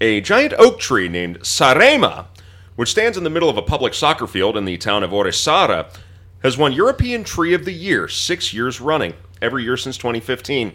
A 0.00 0.22
giant 0.22 0.54
oak 0.54 0.80
tree 0.80 1.10
named 1.10 1.40
Saaremaa, 1.40 2.26
which 2.74 2.90
stands 2.90 3.18
in 3.18 3.24
the 3.24 3.28
middle 3.28 3.50
of 3.50 3.58
a 3.58 3.62
public 3.62 3.92
soccer 3.92 4.26
field 4.26 4.56
in 4.56 4.64
the 4.64 4.78
town 4.78 5.02
of 5.02 5.10
Orissaare, 5.10 5.94
has 6.42 6.56
won 6.56 6.72
European 6.72 7.22
Tree 7.22 7.52
of 7.52 7.66
the 7.66 7.72
Year 7.72 8.08
six 8.08 8.54
years 8.54 8.80
running, 8.80 9.12
every 9.42 9.62
year 9.62 9.76
since 9.76 9.98
2015. 9.98 10.72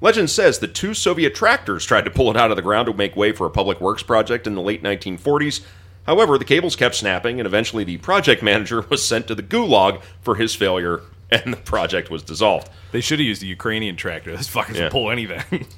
Legend 0.00 0.28
says 0.28 0.58
that 0.58 0.74
two 0.74 0.92
Soviet 0.92 1.36
tractors 1.36 1.84
tried 1.84 2.04
to 2.04 2.10
pull 2.10 2.30
it 2.32 2.36
out 2.36 2.50
of 2.50 2.56
the 2.56 2.62
ground 2.62 2.86
to 2.86 2.94
make 2.94 3.14
way 3.14 3.30
for 3.30 3.46
a 3.46 3.50
public 3.50 3.80
works 3.80 4.02
project 4.02 4.48
in 4.48 4.56
the 4.56 4.60
late 4.60 4.82
1940s. 4.82 5.64
However, 6.06 6.36
the 6.38 6.44
cables 6.44 6.76
kept 6.76 6.94
snapping, 6.94 7.40
and 7.40 7.46
eventually 7.46 7.84
the 7.84 7.96
project 7.98 8.42
manager 8.42 8.82
was 8.90 9.06
sent 9.06 9.26
to 9.28 9.34
the 9.34 9.42
gulag 9.42 10.02
for 10.22 10.34
his 10.36 10.54
failure, 10.54 11.00
and 11.30 11.52
the 11.52 11.56
project 11.58 12.10
was 12.10 12.22
dissolved. 12.22 12.68
They 12.92 13.00
should 13.00 13.18
have 13.18 13.26
used 13.26 13.42
a 13.42 13.46
Ukrainian 13.46 13.96
tractor. 13.96 14.34
Those 14.36 14.48
fuckers 14.48 14.76
Yeah. 14.76 14.84
will 14.84 14.90
pull 14.90 15.10
anything. 15.10 15.66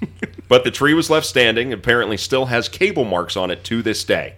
But 0.49 0.63
the 0.63 0.71
tree 0.71 0.95
was 0.95 1.11
left 1.11 1.27
standing 1.27 1.73
apparently 1.73 2.17
still 2.17 2.47
has 2.47 2.69
cable 2.69 3.05
marks 3.05 3.37
on 3.37 3.51
it 3.51 3.65
to 3.65 3.83
this 3.83 4.05
day. 4.05 4.37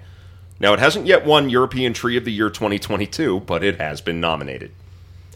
Now, 0.58 0.72
it 0.72 0.78
hasn't 0.78 1.04
yet 1.06 1.26
won 1.26 1.50
European 1.50 1.92
Tree 1.92 2.16
of 2.16 2.24
the 2.24 2.32
Year 2.32 2.48
2022, 2.48 3.40
but 3.40 3.62
it 3.62 3.78
has 3.78 4.00
been 4.00 4.18
nominated. 4.18 4.70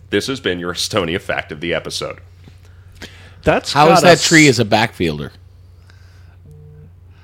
This 0.08 0.28
has 0.28 0.40
been 0.40 0.58
your 0.58 0.72
Estonia 0.72 1.20
fact 1.20 1.52
of 1.52 1.60
the 1.60 1.74
episode. 1.74 2.20
That's 3.42 3.74
How 3.74 3.90
is 3.92 4.00
gotta 4.00 4.16
that 4.16 4.20
tree 4.20 4.48
s- 4.48 4.58
as 4.58 4.60
a 4.60 4.64
backfielder? 4.64 5.32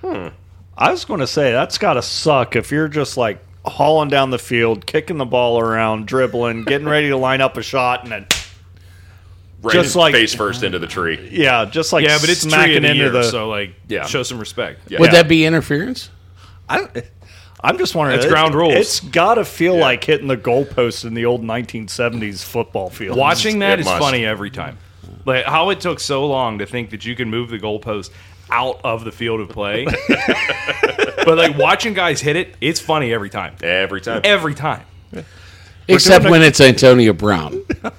Hmm. 0.03 0.29
I 0.79 0.91
was 0.93 1.05
going 1.05 1.21
to 1.21 1.27
say 1.27 1.51
that's 1.53 1.77
got 1.79 1.95
to 1.95 2.03
suck 2.03 2.55
if 2.57 2.71
you're 2.71 2.89
just 2.89 3.17
like 3.17 3.45
hauling 3.65 4.09
down 4.09 4.31
the 4.31 4.39
field, 4.39 4.87
kicking 4.87 5.19
the 5.19 5.25
ball 5.27 5.59
around, 5.59 6.07
dribbling, 6.07 6.63
getting 6.65 6.89
ready 6.89 7.09
to 7.09 7.17
line 7.17 7.41
up 7.41 7.57
a 7.57 7.63
shot, 7.63 8.05
and 8.05 8.13
then 8.13 8.27
Right 9.61 9.73
Just 9.73 9.97
like- 9.97 10.15
face 10.15 10.33
first 10.35 10.63
into 10.63 10.79
the 10.79 10.87
tree. 10.87 11.29
yeah, 11.33 11.65
just 11.65 11.93
like 11.93 12.05
yeah, 12.05 12.19
but 12.21 12.29
it's 12.31 12.43
tree 12.43 12.51
smacking 12.53 12.77
of 12.77 12.83
the 12.83 12.89
into 12.91 13.01
year, 13.03 13.11
the. 13.11 13.25
so 13.25 13.49
like, 13.49 13.75
Yeah. 13.89 14.07
show 14.07 14.23
some 14.23 14.39
respect. 14.39 14.81
Yeah. 14.89 15.01
Would 15.01 15.11
that 15.11 15.27
be 15.29 15.45
interference? 15.45 16.11
I, 16.69 16.87
I'm 17.61 17.77
just 17.77 17.97
wondering. 17.97 18.19
It's 18.19 18.27
it- 18.27 18.29
ground 18.29 18.55
rules. 18.55 18.75
It's 18.75 19.01
got 19.01 19.35
to 19.35 19.45
feel 19.45 19.77
like 19.77 20.05
hitting 20.05 20.29
the 20.29 20.37
goalpost 20.37 21.05
in 21.05 21.15
the 21.15 21.25
old 21.27 21.43
1970s 21.43 22.45
football 22.45 22.89
field. 22.89 23.19
Watching 23.19 23.59
that 23.59 23.79
It 23.79 23.81
is 23.81 23.87
must. 23.87 23.99
funny 23.99 24.25
every 24.25 24.51
time. 24.53 24.79
Like 25.25 25.45
how 25.45 25.71
it 25.71 25.81
took 25.81 25.99
so 25.99 26.25
long 26.27 26.59
to 26.61 26.67
think 26.67 26.91
that 26.91 27.05
you 27.05 27.17
can 27.17 27.29
move 27.29 27.51
the 27.51 27.59
goalpost 27.59 28.11
out 28.51 28.81
of 28.85 29.05
the 29.05 29.13
field 29.13 29.41
of 29.41 29.49
play. 29.51 29.85
but 31.25 31.37
like 31.39 31.57
watching 31.59 31.95
guys 31.95 32.21
hit 32.21 32.37
it, 32.37 32.55
it's 32.61 32.81
funny 32.81 33.13
every 33.13 33.31
time. 33.31 33.55
Every 33.63 34.01
time. 34.01 34.21
Every 34.25 34.55
time. 34.55 34.83
Except 35.89 36.25
when 36.25 36.43
it's 36.43 36.61
Antonio 36.61 37.13
Brown. 37.13 37.63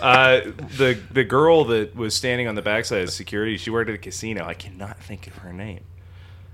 Uh, 0.00 0.40
the 0.78 0.98
the 1.12 1.22
girl 1.24 1.66
that 1.66 1.94
was 1.94 2.14
standing 2.16 2.48
on 2.48 2.54
the 2.54 2.62
backside 2.62 3.02
of 3.02 3.10
security, 3.10 3.58
she 3.58 3.68
worked 3.70 3.88
at 3.90 3.94
a 3.94 3.98
casino. 3.98 4.44
I 4.44 4.54
cannot 4.54 4.98
think 4.98 5.26
of 5.26 5.34
her 5.36 5.52
name. 5.52 5.80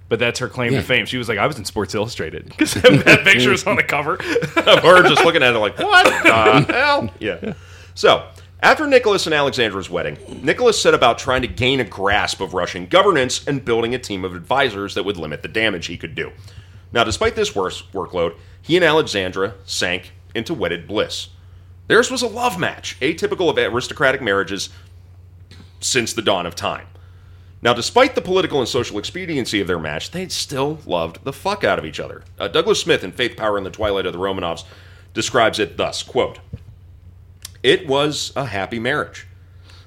But 0.09 0.19
that's 0.19 0.41
her 0.41 0.49
claim 0.49 0.73
Yeah. 0.73 0.81
to 0.81 0.85
fame. 0.85 1.07
She 1.07 1.17
was 1.17 1.29
like, 1.29 1.39
I 1.39 1.47
was 1.47 1.57
in 1.57 1.65
Sports 1.65 1.95
Illustrated 1.95 2.45
because 2.49 2.75
that 2.75 3.21
picture 3.25 3.51
was 3.51 3.65
on 3.67 3.77
the 3.77 3.85
cover. 3.85 4.15
of 4.57 4.83
her 4.83 5.03
just 5.09 5.25
looking 5.25 5.45
at 5.45 5.55
it 5.55 5.59
like, 5.59 5.79
what 5.79 6.05
the 6.67 6.73
hell? 6.73 7.11
Yeah. 7.21 7.55
So, 7.95 8.27
after 8.63 8.87
Nicholas 8.87 9.27
and 9.27 9.35
Alexandra's 9.35 9.91
wedding, 9.91 10.19
Nicholas 10.43 10.81
set 10.81 10.95
about 10.95 11.19
trying 11.19 11.43
to 11.43 11.49
gain 11.49 11.81
a 11.81 11.85
grasp 11.85 12.41
of 12.41 12.55
Russian 12.55 12.87
governance 12.87 13.47
and 13.47 13.65
building 13.65 13.95
a 13.95 13.99
team 13.99 14.25
of 14.25 14.35
advisors 14.35 14.95
that 14.95 15.05
would 15.05 15.17
limit 15.17 15.43
the 15.43 15.49
damage 15.49 15.87
he 15.87 15.97
could 15.97 16.15
do. 16.15 16.33
Now, 16.93 17.05
despite 17.05 17.37
this 17.37 17.53
workload, 17.53 18.37
he 18.61 18.77
and 18.77 18.85
Alexandra 18.85 19.55
sank 19.65 20.13
into 20.35 20.55
wedded 20.55 20.87
bliss. 20.87 21.29
Theirs 21.87 22.11
was 22.11 22.23
a 22.23 22.29
love 22.29 22.59
match, 22.59 22.99
atypical 23.01 23.51
of 23.51 23.59
aristocratic 23.59 24.23
marriages 24.23 24.71
since 25.81 26.13
the 26.13 26.23
dawn 26.23 26.47
of 26.47 26.55
time. 26.55 26.87
Now, 27.63 27.75
despite 27.75 28.15
the 28.15 28.23
political 28.23 28.61
and 28.61 28.69
social 28.69 28.99
expediency 28.99 29.61
of 29.61 29.67
their 29.67 29.79
match, 29.79 30.13
they 30.13 30.29
still 30.29 30.79
loved 30.87 31.25
the 31.25 31.33
fuck 31.33 31.63
out 31.63 31.79
of 31.79 31.85
each 31.85 32.01
other. 32.01 32.23
Uh, 32.39 32.49
Douglas 32.49 32.81
Smith 32.81 33.05
in 33.05 33.13
Faith, 33.13 33.37
Power, 33.37 33.57
and 33.57 33.67
the 33.67 33.71
Twilight 33.71 34.07
of 34.07 34.13
the 34.13 34.19
Romanovs 34.19 34.65
describes 35.13 35.59
it 35.59 35.77
thus, 35.77 36.03
quote, 36.03 36.39
It 37.63 37.87
was 37.87 38.33
a 38.35 38.47
happy 38.47 38.79
marriage. 38.79 39.27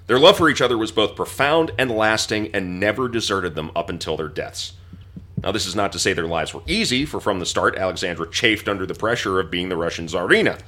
Their 0.05 0.19
love 0.19 0.37
for 0.37 0.47
each 0.47 0.61
other 0.61 0.77
was 0.77 0.91
both 0.91 1.15
profound 1.15 1.71
and 1.77 1.89
lasting 1.89 2.53
and 2.53 2.79
never 2.79 3.07
deserted 3.07 3.55
them 3.55 3.71
up 3.75 3.89
until 3.89 4.15
their 4.15 4.27
deaths. 4.27 4.73
Now, 5.41 5.51
this 5.51 5.65
is 5.65 5.75
not 5.75 5.91
to 5.93 5.99
say 5.99 6.13
their 6.13 6.27
lives 6.27 6.53
were 6.53 6.61
easy, 6.67 7.03
for 7.03 7.19
from 7.19 7.39
the 7.39 7.45
start, 7.45 7.75
Alexandra 7.75 8.29
chafed 8.29 8.69
under 8.69 8.85
the 8.85 8.93
pressure 8.93 9.39
of 9.39 9.49
being 9.49 9.69
the 9.69 9.75
Russian 9.75 10.07
Tsarina. 10.07 10.59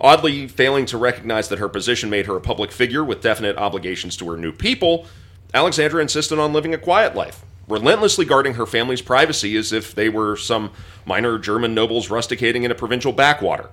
Oddly, 0.00 0.48
failing 0.48 0.84
to 0.86 0.98
recognize 0.98 1.48
that 1.48 1.60
her 1.60 1.68
position 1.68 2.10
made 2.10 2.26
her 2.26 2.36
a 2.36 2.40
public 2.40 2.72
figure 2.72 3.04
with 3.04 3.22
definite 3.22 3.56
obligations 3.56 4.16
to 4.16 4.30
her 4.30 4.36
new 4.36 4.52
people, 4.52 5.06
Alexandra 5.54 6.02
insisted 6.02 6.38
on 6.38 6.52
living 6.52 6.74
a 6.74 6.78
quiet 6.78 7.14
life, 7.14 7.44
relentlessly 7.68 8.26
guarding 8.26 8.54
her 8.54 8.66
family's 8.66 9.00
privacy 9.00 9.56
as 9.56 9.72
if 9.72 9.94
they 9.94 10.08
were 10.08 10.36
some 10.36 10.72
minor 11.06 11.38
German 11.38 11.72
nobles 11.72 12.08
rusticating 12.08 12.64
in 12.64 12.70
a 12.70 12.74
provincial 12.74 13.12
backwater. 13.12 13.70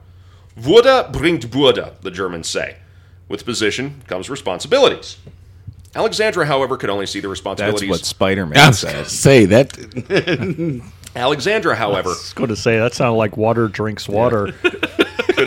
Würde 0.57 1.11
bringt 1.11 1.47
Bürde, 1.49 1.93
the 2.01 2.11
Germans 2.11 2.47
say. 2.47 2.77
With 3.27 3.45
position 3.45 4.01
comes 4.07 4.29
responsibilities. 4.29 5.17
Alexandra, 5.95 6.45
however, 6.45 6.75
could 6.77 6.89
only 6.89 7.05
see 7.05 7.19
the 7.19 7.27
responsibilities. 7.29 7.89
That's 7.89 8.01
what 8.01 8.05
Spider 8.05 8.43
I 8.43 8.49
Man 8.49 8.73
says. 8.73 9.11
say 9.11 9.45
that. 9.45 10.81
Alexandra, 11.15 11.75
however, 11.75 12.09
I 12.09 12.13
was 12.13 12.33
going 12.33 12.49
to 12.49 12.55
say 12.55 12.79
that 12.79 12.93
sounded 12.93 13.17
like 13.17 13.37
water 13.37 13.67
drinks 13.67 14.07
water. 14.09 14.53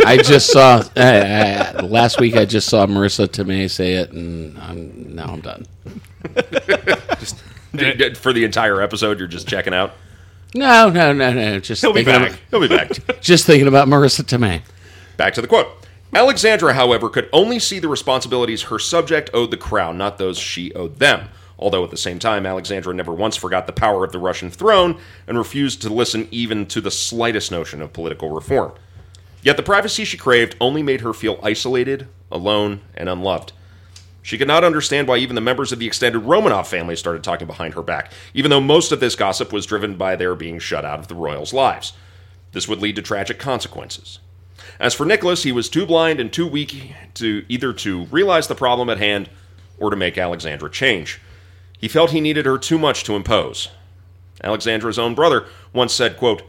I 0.07 0.17
just 0.19 0.51
saw 0.53 0.83
uh, 0.97 1.01
uh, 1.01 1.83
last 1.85 2.21
week. 2.21 2.37
I 2.37 2.45
just 2.45 2.69
saw 2.69 2.87
Marisa 2.87 3.27
Tomei 3.27 3.69
say 3.71 3.95
it, 3.95 4.13
and 4.13 4.57
I'm, 4.59 5.15
now 5.15 5.27
I'm 5.27 5.41
done. 5.41 5.67
d- 7.75 7.95
d- 7.95 8.15
for 8.15 8.33
the 8.33 8.45
entire 8.45 8.81
episode, 8.81 9.19
you're 9.19 9.29
just 9.29 9.49
checking 9.49 9.75
out. 9.75 9.93
No, 10.55 10.89
no, 10.89 11.13
no, 11.13 11.33
no. 11.33 11.59
Just 11.61 11.83
He'll 11.83 11.93
be 11.93 12.05
thinking 12.05 12.23
back. 12.23 12.31
About, 12.31 12.41
He'll 12.51 12.61
be 12.61 12.69
back. 12.69 13.21
just 13.21 13.47
thinking 13.47 13.69
about 13.69 13.89
Marisa 13.89 14.23
Tomei. 14.23 14.63
Back 15.17 15.35
to 15.35 15.43
the 15.43 15.49
quote. 15.49 15.69
Alexandra, 16.15 16.75
however, 16.75 17.09
could 17.09 17.29
only 17.33 17.59
see 17.59 17.79
the 17.79 17.89
responsibilities 17.89 18.65
her 18.65 18.79
subject 18.79 19.31
owed 19.35 19.51
the 19.51 19.57
crown, 19.57 19.99
not 19.99 20.19
those 20.19 20.39
she 20.39 20.73
owed 20.75 20.99
them. 20.99 21.29
Although 21.59 21.85
at 21.85 21.91
the 21.91 21.97
same 21.97 22.19
time, 22.19 22.47
Alexandra 22.47 22.95
never 22.95 23.13
once 23.13 23.37
forgot 23.37 23.67
the 23.67 23.73
power 23.73 24.05
of 24.05 24.13
the 24.13 24.19
Russian 24.19 24.51
throne 24.51 24.99
and 25.27 25.39
refused 25.39 25.83
to 25.83 25.93
listen 25.93 26.29
even 26.31 26.67
to 26.67 26.81
the 26.81 26.91
slightest 26.91 27.51
notion 27.51 27.81
of 27.81 27.93
political 27.93 28.31
reform. 28.31 28.73
Yet 29.43 29.57
the 29.57 29.63
privacy 29.63 30.05
she 30.05 30.17
craved 30.17 30.57
only 30.61 30.83
made 30.83 31.01
her 31.01 31.13
feel 31.13 31.41
isolated, 31.43 32.09
alone, 32.31 32.81
and 32.95 33.09
unloved. 33.09 33.53
She 34.23 34.39
could 34.39 34.49
not 34.49 34.65
understand 34.65 35.07
why 35.07 35.19
even 35.19 35.37
the 35.37 35.41
members 35.41 35.71
of 35.71 35.79
the 35.79 35.87
extended 35.87 36.23
Romanov 36.23 36.67
family 36.67 36.97
started 36.97 37.23
talking 37.23 37.47
behind 37.47 37.75
her 37.75 37.83
back, 37.83 38.13
even 38.35 38.51
though 38.51 38.61
most 38.61 38.91
of 38.91 39.01
this 39.01 39.15
gossip 39.15 39.53
was 39.53 39.67
driven 39.67 39.97
by 39.97 40.17
their 40.17 40.35
being 40.35 40.59
shut 40.59 40.85
out 40.85 40.99
of 40.99 41.09
the 41.09 41.15
royals' 41.15 41.53
lives. 41.53 41.93
This 42.53 42.67
would 42.67 42.83
lead 42.83 42.97
to 42.97 43.03
tragic 43.03 43.39
consequences. 43.39 44.19
As 44.79 44.95
for 44.95 45.07
Nicholas, 45.07 45.43
he 45.43 45.53
was 45.53 45.69
too 45.69 45.87
blind 45.87 46.21
and 46.21 46.33
too 46.33 46.47
weak 46.47 46.93
to 47.15 47.45
either 47.49 47.73
to 47.73 48.05
realize 48.07 48.49
the 48.49 48.55
problem 48.55 48.89
at 48.89 48.99
hand 48.99 49.29
or 49.79 49.91
to 49.91 49.97
make 49.97 50.19
Alexandra 50.19 50.71
change. 50.71 51.21
He 51.79 51.89
felt 51.89 52.11
he 52.11 52.21
needed 52.21 52.47
her 52.47 52.59
too 52.59 52.79
much 52.79 53.05
to 53.05 53.15
impose. 53.15 53.69
Alexandra's 54.43 54.99
own 54.99 55.15
brother 55.15 55.47
once 55.73 55.93
said, 55.93 56.17
quote, 56.17 56.43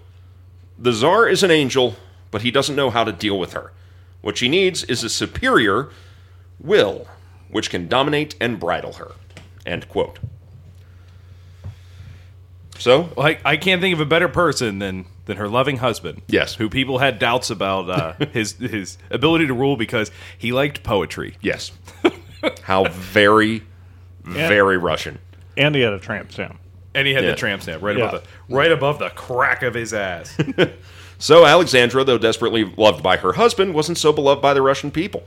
The 0.77 0.91
Tsar 0.91 1.27
is 1.27 1.43
an 1.43 1.51
angel, 1.51 1.95
but 2.31 2.41
he 2.41 2.51
doesn't 2.51 2.75
know 2.75 2.89
how 2.89 3.03
to 3.03 3.11
deal 3.11 3.37
with 3.39 3.53
her. 3.53 3.71
What 4.21 4.37
she 4.37 4.49
needs 4.49 4.83
is 4.85 5.03
a 5.03 5.09
superior 5.09 5.89
will, 6.59 7.07
which 7.49 7.69
can 7.69 7.87
dominate 7.87 8.35
and 8.41 8.59
bridle 8.59 8.93
her. 8.93 9.11
End 9.65 9.87
quote. 9.89 10.19
So, 12.77 13.09
Like 13.17 13.41
I 13.45 13.57
can't 13.57 13.81
think 13.81 13.93
of 13.93 14.01
a 14.01 14.05
better 14.05 14.27
person 14.27 14.79
than 14.79 15.05
than 15.27 15.37
her 15.37 15.47
loving 15.47 15.77
husband. 15.77 16.23
Yes. 16.27 16.55
who 16.55 16.67
people 16.69 16.97
had 16.97 17.19
doubts 17.19 17.49
about 17.51 17.89
uh, 17.89 18.25
his 18.33 18.53
his 18.53 18.97
ability 19.11 19.45
to 19.47 19.53
rule 19.53 19.77
because 19.77 20.09
he 20.37 20.51
liked 20.51 20.81
poetry. 20.83 21.37
yes. 21.41 21.71
How 22.63 22.85
very, 22.89 23.63
very 24.23 24.77
Russian. 24.77 25.19
and 25.55 25.75
he 25.75 25.81
had 25.81 25.93
a 25.93 25.99
tramp 25.99 26.31
stamp. 26.31 26.59
And 26.95 27.05
he 27.07 27.13
had 27.13 27.23
Yeah. 27.23 27.31
the 27.31 27.35
tramp 27.37 27.61
stamp 27.61 27.83
right 27.83 27.97
Yeah. 27.97 28.07
above 28.09 28.23
the 28.49 28.55
right 28.55 28.71
above 28.71 28.99
the 28.99 29.09
crack 29.09 29.61
of 29.63 29.73
his 29.75 29.93
ass. 29.93 30.35
So 31.19 31.47
Alexandra, 31.47 32.03
though 32.03 32.19
desperately 32.19 32.63
loved 32.77 33.01
by 33.01 33.17
her 33.17 33.33
husband, 33.33 33.73
wasn't 33.73 33.97
so 33.97 34.13
beloved 34.13 34.39
by 34.39 34.53
the 34.53 34.61
Russian 34.61 34.91
people. 34.91 35.23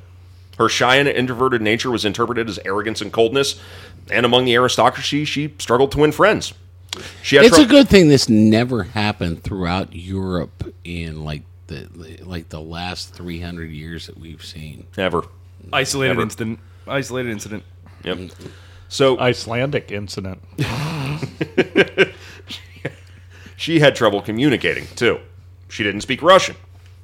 Her 0.56 0.68
shy 0.68 0.94
and 0.96 1.08
introverted 1.08 1.60
nature 1.62 1.90
was 1.90 2.04
interpreted 2.04 2.48
as 2.48 2.60
arrogance 2.64 3.00
and 3.00 3.12
coldness, 3.12 3.60
and 4.08 4.24
among 4.24 4.44
the 4.44 4.54
aristocracy, 4.54 5.24
she 5.24 5.52
struggled 5.58 5.90
to 5.90 5.98
win 5.98 6.12
friends. 6.12 6.54
She 7.22 7.36
had 7.36 7.44
It's 7.44 7.56
trou- 7.56 7.64
a 7.64 7.68
good 7.68 7.88
thing 7.88 8.08
this 8.08 8.28
never 8.28 8.82
happened 8.82 9.42
throughout 9.42 9.94
Europe 9.94 10.74
in 10.84 11.24
like 11.24 11.42
the 11.68 11.88
like 12.24 12.48
the 12.48 12.60
last 12.60 13.14
300 13.14 13.70
years 13.70 14.06
that 14.06 14.18
we've 14.18 14.44
seen. 14.44 14.86
Ever 14.98 15.22
Isolated 15.72 16.14
Never. 16.14 16.22
incident. 16.22 16.58
Isolated 16.86 17.30
incident. 17.30 17.62
Yep. 18.02 18.30
So 18.88 19.18
Icelandic 19.20 19.92
incident. 19.92 20.42
she 23.56 23.80
had 23.80 23.94
trouble 23.94 24.22
communicating, 24.22 24.86
too. 24.96 25.20
She 25.68 25.82
didn't 25.84 26.00
speak 26.00 26.22
Russian. 26.22 26.56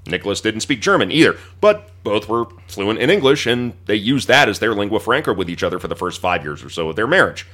Nicholas 0.06 0.40
didn't 0.40 0.60
speak 0.60 0.80
German 0.80 1.10
either, 1.10 1.36
but 1.60 1.90
both 2.04 2.28
were 2.28 2.46
fluent 2.68 2.98
in 3.00 3.10
English, 3.10 3.46
and 3.46 3.74
they 3.86 3.96
used 3.96 4.28
that 4.28 4.48
as 4.48 4.58
their 4.60 4.72
lingua 4.74 5.00
franca 5.00 5.32
with 5.32 5.50
each 5.50 5.62
other 5.62 5.78
for 5.78 5.88
the 5.88 5.96
first 5.96 6.20
five 6.20 6.44
years 6.44 6.62
or 6.64 6.70
so 6.70 6.88
of 6.88 6.96
their 6.96 7.06
marriage. 7.08 7.46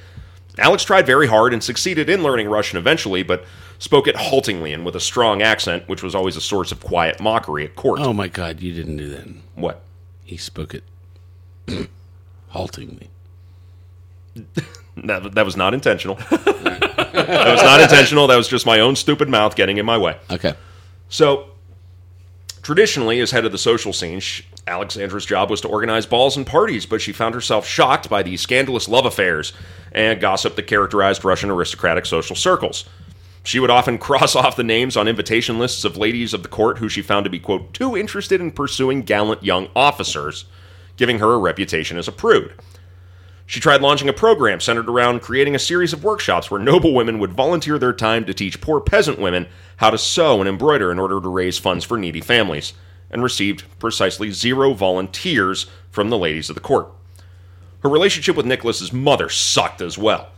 Alix 0.59 0.83
tried 0.83 1.05
very 1.05 1.27
hard 1.27 1.53
and 1.53 1.63
succeeded 1.63 2.09
in 2.09 2.21
learning 2.21 2.47
Russian 2.47 2.77
eventually, 2.77 3.23
but 3.23 3.45
spoke 3.79 4.07
it 4.07 4.15
haltingly 4.15 4.71
and 4.71 4.85
with 4.85 4.95
a 4.95 4.99
strong 4.99 5.41
accent, 5.41 5.87
which 5.87 6.03
was 6.03 6.13
always 6.13 6.35
a 6.37 6.41
source 6.41 6.71
of 6.71 6.79
quiet 6.79 7.19
mockery 7.19 7.65
at 7.65 7.75
court. 7.75 7.99
Oh 7.99 8.13
my 8.13 8.27
God, 8.27 8.61
you 8.61 8.73
didn't 8.73 8.97
do 8.97 9.09
that. 9.09 9.27
What? 9.55 9.81
He 10.23 10.37
spoke 10.37 10.73
it 10.75 10.83
haltingly. 12.49 13.09
That, 14.97 15.33
that 15.33 15.45
was 15.45 15.57
not 15.57 15.73
intentional. 15.73 16.15
that 16.31 17.51
was 17.51 17.63
not 17.63 17.81
intentional. 17.81 18.27
That 18.27 18.37
was 18.37 18.47
just 18.47 18.65
my 18.65 18.79
own 18.79 18.95
stupid 18.95 19.29
mouth 19.29 19.55
getting 19.55 19.77
in 19.77 19.85
my 19.85 19.97
way. 19.97 20.17
Okay. 20.29 20.53
So, 21.09 21.49
traditionally, 22.61 23.19
as 23.19 23.31
head 23.31 23.45
of 23.45 23.51
the 23.51 23.57
social 23.57 23.91
scene, 23.91 24.21
Alexandra's 24.67 25.25
job 25.25 25.49
was 25.49 25.61
to 25.61 25.67
organize 25.67 26.05
balls 26.05 26.37
and 26.37 26.47
parties, 26.47 26.85
but 26.85 27.01
she 27.01 27.11
found 27.11 27.35
herself 27.35 27.67
shocked 27.67 28.09
by 28.09 28.23
the 28.23 28.37
scandalous 28.37 28.87
love 28.87 29.05
affairs 29.05 29.51
and 29.91 30.21
gossip 30.21 30.55
that 30.55 30.67
characterized 30.67 31.25
Russian 31.25 31.49
aristocratic 31.49 32.05
social 32.05 32.35
circles. 32.35 32.85
She 33.43 33.59
would 33.59 33.69
often 33.69 33.97
cross 33.99 34.35
off 34.35 34.55
the 34.55 34.63
names 34.63 34.95
on 34.95 35.07
invitation 35.07 35.59
lists 35.59 35.83
of 35.83 35.97
ladies 35.97 36.33
of 36.33 36.43
the 36.43 36.49
court 36.49 36.77
who 36.77 36.87
she 36.87 37.01
found 37.01 37.25
to 37.25 37.29
be, 37.29 37.39
quote, 37.39 37.73
too 37.73 37.97
interested 37.97 38.39
in 38.39 38.51
pursuing 38.51 39.01
gallant 39.01 39.43
young 39.43 39.67
officers, 39.75 40.45
giving 40.95 41.19
her 41.19 41.33
a 41.33 41.39
reputation 41.39 41.97
as 41.97 42.07
a 42.07 42.13
prude. 42.13 42.53
She 43.45 43.59
tried 43.59 43.81
launching 43.81 44.07
a 44.07 44.13
program 44.13 44.61
centered 44.61 44.87
around 44.87 45.21
creating 45.21 45.53
a 45.53 45.59
series 45.59 45.91
of 45.91 46.03
workshops 46.03 46.49
where 46.49 46.61
noble 46.61 46.93
women 46.93 47.19
would 47.19 47.33
volunteer 47.33 47.77
their 47.77 47.91
time 47.91 48.23
to 48.25 48.33
teach 48.33 48.61
poor 48.61 48.79
peasant 48.79 49.19
women 49.19 49.47
how 49.77 49.89
to 49.89 49.97
sew 49.97 50.39
and 50.39 50.47
embroider 50.47 50.91
in 50.91 50.99
order 50.99 51.19
to 51.19 51.27
raise 51.27 51.57
funds 51.57 51.83
for 51.83 51.97
needy 51.97 52.21
families, 52.21 52.73
and 53.13 53.23
received 53.23 53.63
precisely 53.79 54.31
zero 54.31 54.73
volunteers 54.73 55.67
from 55.91 56.09
the 56.09 56.17
ladies 56.17 56.49
of 56.49 56.55
the 56.55 56.61
court. 56.61 56.91
Her 57.83 57.89
relationship 57.89 58.35
with 58.35 58.45
Nicholas's 58.45 58.91
mother 58.91 59.29
sucked 59.29 59.81
as 59.81 59.97
well. 59.97 60.29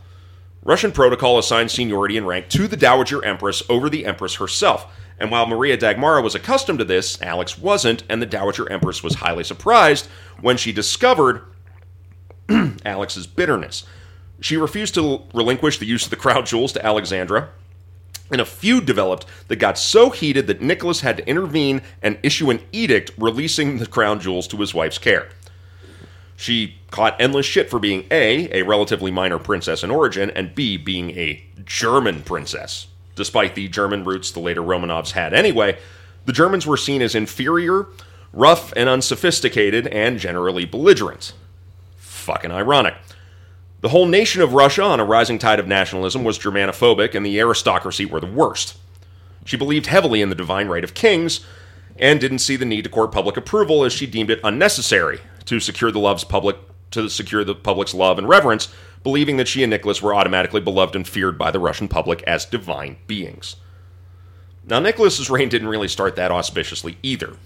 Russian 0.62 0.90
protocol 0.90 1.38
assigned 1.38 1.70
seniority 1.70 2.16
and 2.16 2.26
rank 2.26 2.48
to 2.48 2.66
the 2.66 2.76
Dowager 2.76 3.24
Empress 3.24 3.62
over 3.68 3.88
the 3.88 4.04
Empress 4.04 4.34
herself. 4.34 4.92
And 5.18 5.30
while 5.30 5.46
Maria 5.46 5.78
Dagmara 5.78 6.22
was 6.22 6.34
accustomed 6.34 6.80
to 6.80 6.84
this, 6.84 7.22
Alix 7.22 7.56
wasn't, 7.56 8.02
and 8.08 8.20
the 8.20 8.26
Dowager 8.26 8.70
Empress 8.70 9.02
was 9.02 9.14
highly 9.14 9.44
surprised 9.44 10.08
when 10.40 10.56
she 10.56 10.72
discovered 10.72 11.42
Alix's 12.84 13.26
bitterness. 13.26 13.84
She 14.40 14.56
refused 14.56 14.94
to 14.94 15.22
relinquish 15.32 15.78
the 15.78 15.86
use 15.86 16.04
of 16.04 16.10
the 16.10 16.16
crown 16.16 16.44
jewels 16.44 16.72
to 16.72 16.84
Alexandra, 16.84 17.50
and 18.30 18.40
a 18.40 18.44
feud 18.44 18.86
developed 18.86 19.26
that 19.48 19.56
got 19.56 19.78
so 19.78 20.10
heated 20.10 20.46
that 20.46 20.60
Nicholas 20.60 21.00
had 21.00 21.16
to 21.18 21.28
intervene 21.28 21.82
and 22.02 22.18
issue 22.22 22.50
an 22.50 22.60
edict 22.72 23.12
releasing 23.18 23.78
the 23.78 23.86
crown 23.86 24.20
jewels 24.20 24.48
to 24.48 24.56
his 24.56 24.74
wife's 24.74 24.98
care. 24.98 25.28
She 26.36 26.76
caught 26.90 27.20
endless 27.20 27.46
shit 27.46 27.70
for 27.70 27.78
being 27.78 28.04
A, 28.10 28.50
a 28.52 28.62
relatively 28.62 29.10
minor 29.10 29.38
princess 29.38 29.82
in 29.82 29.90
origin, 29.90 30.30
and 30.30 30.54
B, 30.54 30.76
being 30.76 31.10
a 31.12 31.42
German 31.64 32.22
princess. 32.22 32.88
Despite 33.14 33.54
the 33.54 33.68
German 33.68 34.04
roots 34.04 34.30
the 34.30 34.40
later 34.40 34.60
Romanovs 34.60 35.12
had 35.12 35.32
anyway, 35.32 35.78
the 36.26 36.32
Germans 36.32 36.66
were 36.66 36.76
seen 36.76 37.00
as 37.00 37.14
inferior, 37.14 37.86
rough 38.32 38.72
and 38.76 38.88
unsophisticated, 38.88 39.86
and 39.86 40.18
generally 40.18 40.66
belligerent. 40.66 41.32
Fucking 41.96 42.50
ironic. 42.50 42.94
The 43.80 43.90
whole 43.90 44.06
nation 44.06 44.40
of 44.42 44.54
Russia, 44.54 44.82
on 44.82 45.00
a 45.00 45.04
rising 45.04 45.38
tide 45.38 45.60
of 45.60 45.68
nationalism, 45.68 46.24
was 46.24 46.38
Germanophobic, 46.38 47.14
and 47.14 47.24
the 47.24 47.38
aristocracy 47.38 48.06
were 48.06 48.20
the 48.20 48.26
worst. 48.26 48.76
She 49.44 49.56
believed 49.56 49.86
heavily 49.86 50.22
in 50.22 50.30
the 50.30 50.34
divine 50.34 50.68
right 50.68 50.84
of 50.84 50.94
kings, 50.94 51.40
and 51.98 52.20
didn't 52.20 52.40
see 52.40 52.56
the 52.56 52.64
need 52.64 52.84
to 52.84 52.90
court 52.90 53.12
public 53.12 53.36
approval 53.36 53.84
as 53.84 53.92
she 53.92 54.06
deemed 54.06 54.30
it 54.30 54.40
unnecessary 54.44 55.20
to 55.46 55.60
secure 55.60 55.90
the 55.90 55.98
love's 55.98 56.24
public 56.24 56.56
to 56.90 57.08
secure 57.08 57.44
the 57.44 57.54
public's 57.54 57.94
love 57.94 58.18
and 58.18 58.28
reverence, 58.28 58.68
believing 59.02 59.36
that 59.36 59.48
she 59.48 59.62
and 59.62 59.70
Nicholas 59.70 60.00
were 60.00 60.14
automatically 60.14 60.60
beloved 60.60 60.94
and 60.94 61.06
feared 61.06 61.36
by 61.36 61.50
the 61.50 61.58
Russian 61.58 61.88
public 61.88 62.22
as 62.22 62.44
divine 62.44 62.96
beings. 63.06 63.56
Now, 64.64 64.80
Nicholas's 64.80 65.30
reign 65.30 65.48
didn't 65.48 65.68
really 65.68 65.88
start 65.88 66.16
that 66.16 66.30
auspiciously 66.30 66.96
either. 67.02 67.36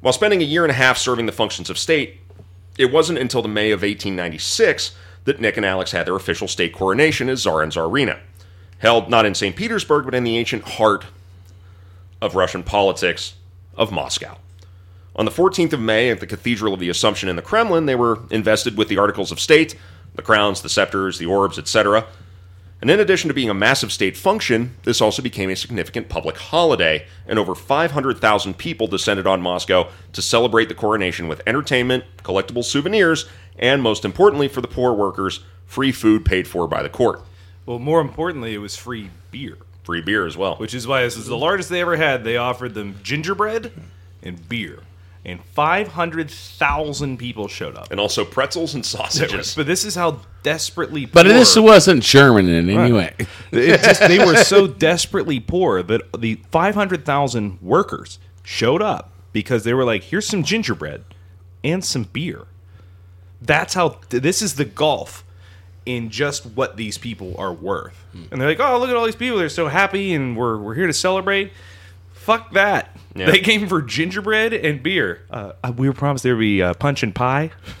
While 0.00 0.12
spending 0.12 0.40
a 0.40 0.46
year 0.46 0.64
and 0.64 0.70
a 0.70 0.74
half 0.74 0.98
serving 0.98 1.26
the 1.26 1.32
functions 1.32 1.70
of 1.70 1.78
state, 1.78 2.20
it 2.78 2.92
wasn't 2.92 3.18
until 3.18 3.42
the 3.42 3.48
May 3.48 3.70
of 3.70 3.82
1896 3.82 4.94
that 5.30 5.40
Nick 5.40 5.56
and 5.56 5.64
Alix 5.64 5.92
had 5.92 6.06
their 6.06 6.16
official 6.16 6.48
state 6.48 6.72
coronation 6.72 7.28
as 7.28 7.42
Tsar 7.42 7.62
and 7.62 7.70
Tsarina, 7.70 8.18
held 8.78 9.08
not 9.08 9.24
in 9.24 9.36
St. 9.36 9.54
Petersburg, 9.54 10.04
but 10.04 10.14
in 10.14 10.24
the 10.24 10.36
ancient 10.36 10.64
heart 10.64 11.04
of 12.20 12.34
Russian 12.34 12.64
politics 12.64 13.34
of 13.76 13.92
Moscow. 13.92 14.36
On 15.14 15.24
the 15.24 15.30
14th 15.30 15.72
of 15.72 15.80
May, 15.80 16.10
at 16.10 16.18
the 16.18 16.26
Cathedral 16.26 16.74
of 16.74 16.80
the 16.80 16.88
Assumption 16.88 17.28
in 17.28 17.36
the 17.36 17.42
Kremlin, 17.42 17.86
they 17.86 17.94
were 17.94 18.18
invested 18.30 18.76
with 18.76 18.88
the 18.88 18.98
articles 18.98 19.30
of 19.30 19.38
state, 19.38 19.76
the 20.16 20.22
crowns, 20.22 20.62
the 20.62 20.68
scepters, 20.68 21.18
the 21.18 21.26
orbs, 21.26 21.58
etc. 21.58 22.06
And 22.80 22.90
in 22.90 22.98
addition 22.98 23.28
to 23.28 23.34
being 23.34 23.50
a 23.50 23.54
massive 23.54 23.92
state 23.92 24.16
function, 24.16 24.74
this 24.84 25.02
also 25.02 25.20
became 25.20 25.50
a 25.50 25.56
significant 25.56 26.08
public 26.08 26.38
holiday, 26.38 27.06
and 27.26 27.38
over 27.38 27.54
500,000 27.54 28.56
people 28.56 28.86
descended 28.86 29.26
on 29.26 29.42
Moscow 29.42 29.88
to 30.14 30.22
celebrate 30.22 30.68
the 30.70 30.74
coronation 30.74 31.28
with 31.28 31.42
entertainment, 31.46 32.04
collectible 32.22 32.64
souvenirs, 32.64 33.28
and 33.58 33.82
most 33.82 34.04
importantly 34.04 34.48
for 34.48 34.62
the 34.62 34.68
poor 34.68 34.94
workers, 34.94 35.40
free 35.66 35.92
food 35.92 36.24
paid 36.24 36.48
for 36.48 36.66
by 36.66 36.82
the 36.82 36.88
court. 36.88 37.22
Well, 37.66 37.78
more 37.78 38.00
importantly, 38.00 38.54
it 38.54 38.58
was 38.58 38.76
free 38.76 39.10
beer, 39.30 39.58
Free 39.84 40.00
beer 40.00 40.26
as 40.26 40.36
well. 40.36 40.56
which 40.56 40.74
is 40.74 40.86
why 40.86 41.02
this 41.02 41.16
is 41.16 41.26
the 41.26 41.36
largest 41.36 41.68
they 41.68 41.82
ever 41.82 41.96
had. 41.96 42.24
They 42.24 42.38
offered 42.38 42.74
them 42.74 42.98
gingerbread 43.02 43.72
and 44.22 44.48
beer, 44.48 44.80
and 45.24 45.44
500,000 45.44 47.18
people 47.18 47.46
showed 47.46 47.76
up. 47.76 47.90
and 47.90 48.00
also 48.00 48.24
pretzels 48.24 48.74
and 48.74 48.84
sausages. 48.84 49.54
But 49.60 49.66
this 49.66 49.84
is 49.84 49.94
how 49.94 50.20
desperately 50.42 51.04
But 51.04 51.24
this 51.24 51.56
wasn't 51.58 52.02
German 52.02 52.48
in 52.48 52.70
any 52.70 52.92
way. 52.92 53.14
it 53.52 53.82
just, 53.82 54.00
they 54.00 54.24
were 54.24 54.36
so 54.36 54.66
desperately 54.66 55.38
poor 55.38 55.82
that 55.82 56.02
the 56.18 56.40
500,000 56.50 57.60
workers 57.60 58.18
showed 58.42 58.80
up 58.80 59.12
because 59.32 59.64
they 59.64 59.74
were 59.74 59.84
like, 59.84 60.04
here's 60.04 60.26
some 60.26 60.42
gingerbread 60.42 61.04
and 61.62 61.84
some 61.84 62.04
beer. 62.04 62.46
That's 63.42 63.74
how, 63.74 64.00
this 64.08 64.40
is 64.40 64.54
the 64.54 64.64
gulf 64.64 65.24
in 65.84 66.10
just 66.10 66.46
what 66.46 66.76
these 66.76 66.98
people 66.98 67.34
are 67.38 67.52
worth. 67.52 67.96
Hmm. 68.12 68.24
And 68.30 68.40
they're 68.40 68.48
like, 68.48 68.60
oh, 68.60 68.78
look 68.78 68.90
at 68.90 68.96
all 68.96 69.04
these 69.04 69.16
people. 69.16 69.38
They're 69.38 69.48
so 69.48 69.68
happy 69.68 70.14
and 70.14 70.36
we're, 70.36 70.56
we're 70.58 70.74
here 70.74 70.86
to 70.86 70.92
celebrate. 70.92 71.52
Fuck 72.30 72.52
that. 72.52 72.96
Yeah. 73.16 73.28
They 73.28 73.40
came 73.40 73.66
for 73.66 73.82
gingerbread 73.82 74.52
and 74.52 74.84
beer. 74.84 75.26
Uh, 75.28 75.54
uh, 75.64 75.72
we 75.76 75.88
were 75.88 75.92
promised 75.92 76.22
there 76.22 76.36
would 76.36 76.40
be 76.40 76.62
uh, 76.62 76.74
punch 76.74 77.02
and 77.02 77.12
pie. 77.12 77.50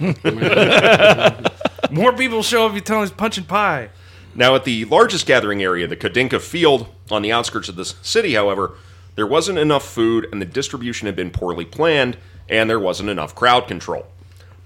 More 1.92 2.12
people 2.12 2.42
show 2.42 2.66
up 2.66 2.70
if 2.70 2.74
you 2.74 2.80
tell 2.80 2.96
them 2.96 3.04
it's 3.04 3.12
punch 3.12 3.38
and 3.38 3.46
pie. 3.46 3.90
Now, 4.34 4.56
at 4.56 4.64
the 4.64 4.86
largest 4.86 5.26
gathering 5.26 5.62
area, 5.62 5.86
the 5.86 5.94
Khodynka 5.94 6.40
Field, 6.40 6.88
on 7.12 7.22
the 7.22 7.30
outskirts 7.30 7.68
of 7.68 7.76
this 7.76 7.94
city, 8.02 8.34
however, 8.34 8.72
there 9.14 9.26
wasn't 9.26 9.60
enough 9.60 9.84
food 9.84 10.26
and 10.32 10.42
the 10.42 10.46
distribution 10.46 11.06
had 11.06 11.14
been 11.14 11.30
poorly 11.30 11.64
planned, 11.64 12.16
and 12.48 12.68
there 12.68 12.80
wasn't 12.80 13.08
enough 13.08 13.36
crowd 13.36 13.68
control. 13.68 14.08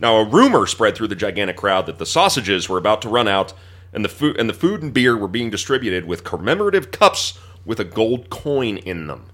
Now, 0.00 0.16
a 0.16 0.24
rumor 0.24 0.66
spread 0.66 0.94
through 0.94 1.08
the 1.08 1.14
gigantic 1.14 1.58
crowd 1.58 1.84
that 1.84 1.98
the 1.98 2.06
sausages 2.06 2.70
were 2.70 2.78
about 2.78 3.02
to 3.02 3.10
run 3.10 3.28
out, 3.28 3.52
and 3.92 4.02
the 4.02 4.08
food 4.08 4.40
and 4.40 4.48
the 4.48 4.54
food 4.54 4.82
and 4.82 4.94
beer 4.94 5.14
were 5.14 5.28
being 5.28 5.50
distributed 5.50 6.06
with 6.06 6.24
commemorative 6.24 6.90
cups 6.90 7.38
with 7.66 7.78
a 7.78 7.84
gold 7.84 8.30
coin 8.30 8.78
in 8.78 9.08
them. 9.08 9.26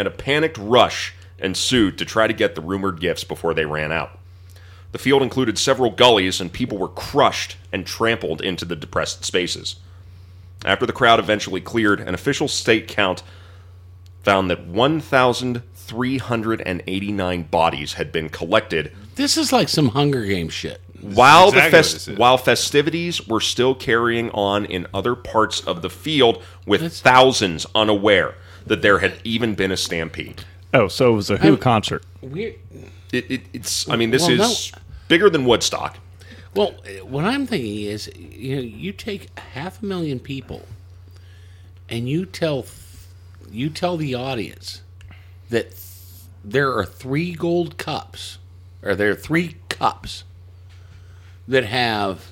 And 0.00 0.08
a 0.08 0.10
panicked 0.10 0.56
rush 0.56 1.12
ensued 1.38 1.98
to 1.98 2.06
try 2.06 2.26
to 2.26 2.32
get 2.32 2.54
the 2.54 2.62
rumored 2.62 3.00
gifts 3.00 3.22
before 3.22 3.52
they 3.52 3.66
ran 3.66 3.92
out. 3.92 4.18
The 4.92 4.98
field 4.98 5.22
included 5.22 5.58
several 5.58 5.90
gullies, 5.90 6.40
and 6.40 6.50
people 6.50 6.78
were 6.78 6.88
crushed 6.88 7.58
and 7.70 7.86
trampled 7.86 8.40
into 8.40 8.64
the 8.64 8.76
depressed 8.76 9.26
spaces. 9.26 9.76
After 10.64 10.86
the 10.86 10.94
crowd 10.94 11.18
eventually 11.18 11.60
cleared, 11.60 12.00
an 12.00 12.14
official 12.14 12.48
state 12.48 12.88
count 12.88 13.22
found 14.22 14.48
that 14.48 14.66
1,389 14.66 17.42
bodies 17.42 17.92
had 17.92 18.10
been 18.10 18.30
collected. 18.30 18.92
This 19.16 19.36
is 19.36 19.52
like 19.52 19.68
some 19.68 19.88
Hunger 19.88 20.24
Games 20.24 20.54
shit. 20.54 20.80
while 21.02 21.48
exactly 21.48 21.70
the 21.70 21.76
fest- 21.76 22.08
while 22.16 22.38
festivities 22.38 23.28
were 23.28 23.40
still 23.40 23.74
carrying 23.74 24.30
on 24.30 24.64
in 24.64 24.86
other 24.94 25.14
parts 25.14 25.60
of 25.60 25.82
the 25.82 25.90
field, 25.90 26.42
with 26.64 26.90
thousands 26.90 27.66
unaware 27.74 28.36
that 28.66 28.82
there 28.82 28.98
had 28.98 29.14
even 29.24 29.54
been 29.54 29.70
a 29.70 29.76
stampede. 29.76 30.44
Oh, 30.72 30.88
so 30.88 31.12
it 31.12 31.16
was 31.16 31.30
a 31.30 31.36
Who 31.38 31.54
oh. 31.54 31.56
concert. 31.56 32.04
Weird. 32.20 32.54
It, 33.12 33.30
it, 33.30 33.40
it's, 33.52 33.88
I 33.88 33.96
mean, 33.96 34.10
this 34.10 34.22
Well, 34.28 34.42
is 34.42 34.72
bigger 35.08 35.28
than 35.28 35.44
Woodstock. 35.44 35.98
Well, 36.54 36.74
what 37.04 37.24
I'm 37.24 37.46
thinking 37.46 37.82
is, 37.82 38.10
you 38.16 38.56
know, 38.56 38.62
you 38.62 38.92
take 38.92 39.36
half 39.38 39.82
a 39.82 39.86
million 39.86 40.18
people, 40.18 40.66
and 41.88 42.08
you 42.08 42.26
tell 42.26 42.66
you 43.50 43.68
tell 43.68 43.96
the 43.96 44.14
audience 44.14 44.82
that 45.48 45.74
there 46.44 46.72
are 46.72 46.84
three 46.84 47.32
gold 47.34 47.78
cups, 47.78 48.38
or 48.82 48.94
there 48.94 49.10
are 49.10 49.16
three 49.16 49.56
cups 49.68 50.24
that 51.46 51.64
have, 51.64 52.29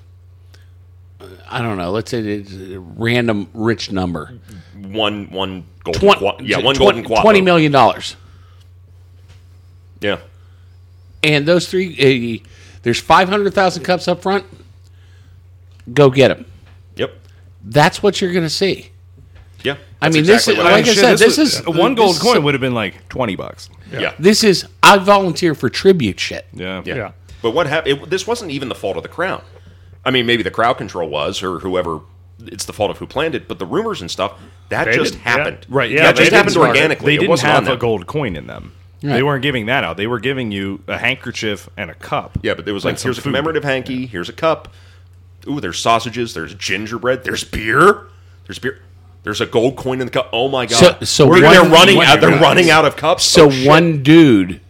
I 1.51 1.61
don't 1.62 1.77
know, 1.79 1.91
let's 1.91 2.11
say 2.11 2.21
it's 2.21 2.53
a 2.53 2.79
random 2.79 3.49
rich 3.53 3.91
number, 3.91 4.39
One, 4.77 5.29
one 5.31 5.64
golden, 5.83 6.01
Twen- 6.01 6.19
qua- 6.19 6.37
yeah, 6.41 6.59
one 6.59 6.75
twen- 6.77 6.87
golden 6.89 7.05
quattro. 7.05 7.23
twenty 7.23 7.41
million 7.41 7.73
dollars, 7.73 8.14
Yeah, 10.01 10.19
and 11.25 11.45
those 11.47 11.69
three, 11.69 12.41
uh, 12.45 12.49
there's 12.83 13.01
five 13.01 13.29
hundred 13.29 13.53
thousand 13.55 13.83
cups 13.83 14.07
up 14.07 14.23
front. 14.23 14.45
Go 15.93 16.11
get 16.11 16.29
them. 16.29 16.45
yep, 16.97 17.14
That's 17.64 18.03
what 18.03 18.21
you're 18.21 18.33
going 18.33 18.45
to 18.45 18.51
see. 18.51 18.91
yeah. 19.64 19.73
I 20.01 20.07
That's 20.11 20.14
mean, 20.14 20.25
this 20.27 20.47
is- 20.47 20.57
like 20.57 20.66
I 20.66 20.71
happened. 20.79 20.97
said, 20.97 21.19
this 21.19 21.37
was- 21.39 21.55
is- 21.61 21.66
one 21.66 21.95
gold 21.97 22.16
coin 22.21 22.35
some- 22.35 22.45
would 22.45 22.55
have 22.55 22.61
been 22.61 22.75
like 22.75 23.09
twenty 23.09 23.35
bucks. 23.35 23.71
yeah. 23.91 24.12
This 24.21 24.45
is 24.45 24.66
I 24.85 24.99
volunteer 24.99 25.55
for 25.57 25.69
tribute 25.69 26.21
shit. 26.21 26.47
Yeah, 26.53 26.83
Yeah. 26.85 26.95
Yeah. 26.95 27.11
But 27.43 27.51
what 27.53 27.66
happened? 27.66 28.03
This 28.09 28.27
wasn't 28.27 28.51
even 28.53 28.69
the 28.69 28.75
fault 28.77 28.97
of 28.97 29.03
the 29.03 29.09
crown. 29.09 29.43
I 30.09 30.11
mean, 30.11 30.25
maybe 30.25 30.43
the 30.43 30.51
crowd 30.51 30.79
control 30.79 31.09
was, 31.09 31.43
or 31.43 31.59
whoever. 31.59 32.01
It's 32.47 32.65
the 32.65 32.73
fault 32.73 32.91
of 32.91 32.97
who 32.99 33.07
planned 33.07 33.35
it. 33.35 33.47
But 33.47 33.59
the 33.59 33.67
rumors 33.67 34.01
and 34.01 34.11
stuff 34.11 34.41
that 34.71 34.85
They 34.87 34.95
just 34.97 35.13
did, 35.15 35.23
yeah. 35.23 35.29
happened. 35.31 35.67
Right. 35.69 35.91
Yeah, 35.91 36.05
that 36.05 36.17
just 36.17 36.33
happened 36.33 36.57
organically. 36.57 37.07
They 37.13 37.15
It 37.17 37.19
didn't 37.19 37.31
wasn't 37.31 37.53
have 37.53 37.69
a 37.69 37.77
gold 37.77 38.07
coin 38.07 38.37
in 38.37 38.47
them. 38.47 38.73
Right. 39.03 39.15
They 39.15 39.23
weren't 39.23 39.43
giving 39.43 39.67
that 39.67 39.85
out. 39.85 39.97
They 39.97 40.07
were 40.07 40.19
giving 40.21 40.51
you 40.51 40.83
a 40.89 40.97
handkerchief 40.99 41.69
and 41.77 41.91
a 41.91 41.95
cup. 41.95 42.39
Yeah, 42.43 42.55
but 42.55 42.65
there 42.65 42.75
was 42.75 42.85
like, 42.85 42.99
some 42.99 43.09
here's 43.09 43.19
a 43.19 43.21
food. 43.21 43.29
commemorative 43.31 43.65
hanky. 43.65 44.07
Here's 44.07 44.29
a 44.29 44.33
cup. 44.33 44.73
Ooh, 45.47 45.61
there's 45.61 45.79
sausages. 45.79 46.33
There's 46.35 46.55
gingerbread. 46.55 47.23
There's 47.25 47.45
beer. 47.45 48.07
There's 48.47 48.59
beer. 48.59 48.81
There's 49.25 49.41
a 49.41 49.47
gold 49.47 49.77
coin 49.77 50.01
in 50.01 50.07
the 50.07 50.13
cup. 50.13 50.31
Oh 50.33 50.49
my 50.49 50.65
god! 50.67 50.79
So- 51.01 51.05
so 51.05 51.27
We're- 51.29 51.43
one- 51.43 51.53
they're 51.53 51.69
running 51.71 52.01
out. 52.01 52.21
They're 52.21 52.41
running 52.41 52.71
out 52.71 52.85
of 52.87 52.97
cups. 52.97 53.25
So 53.25 53.47
Oh, 53.47 53.51
shit. 53.51 53.67
one 53.69 54.03
dude, 54.03 54.61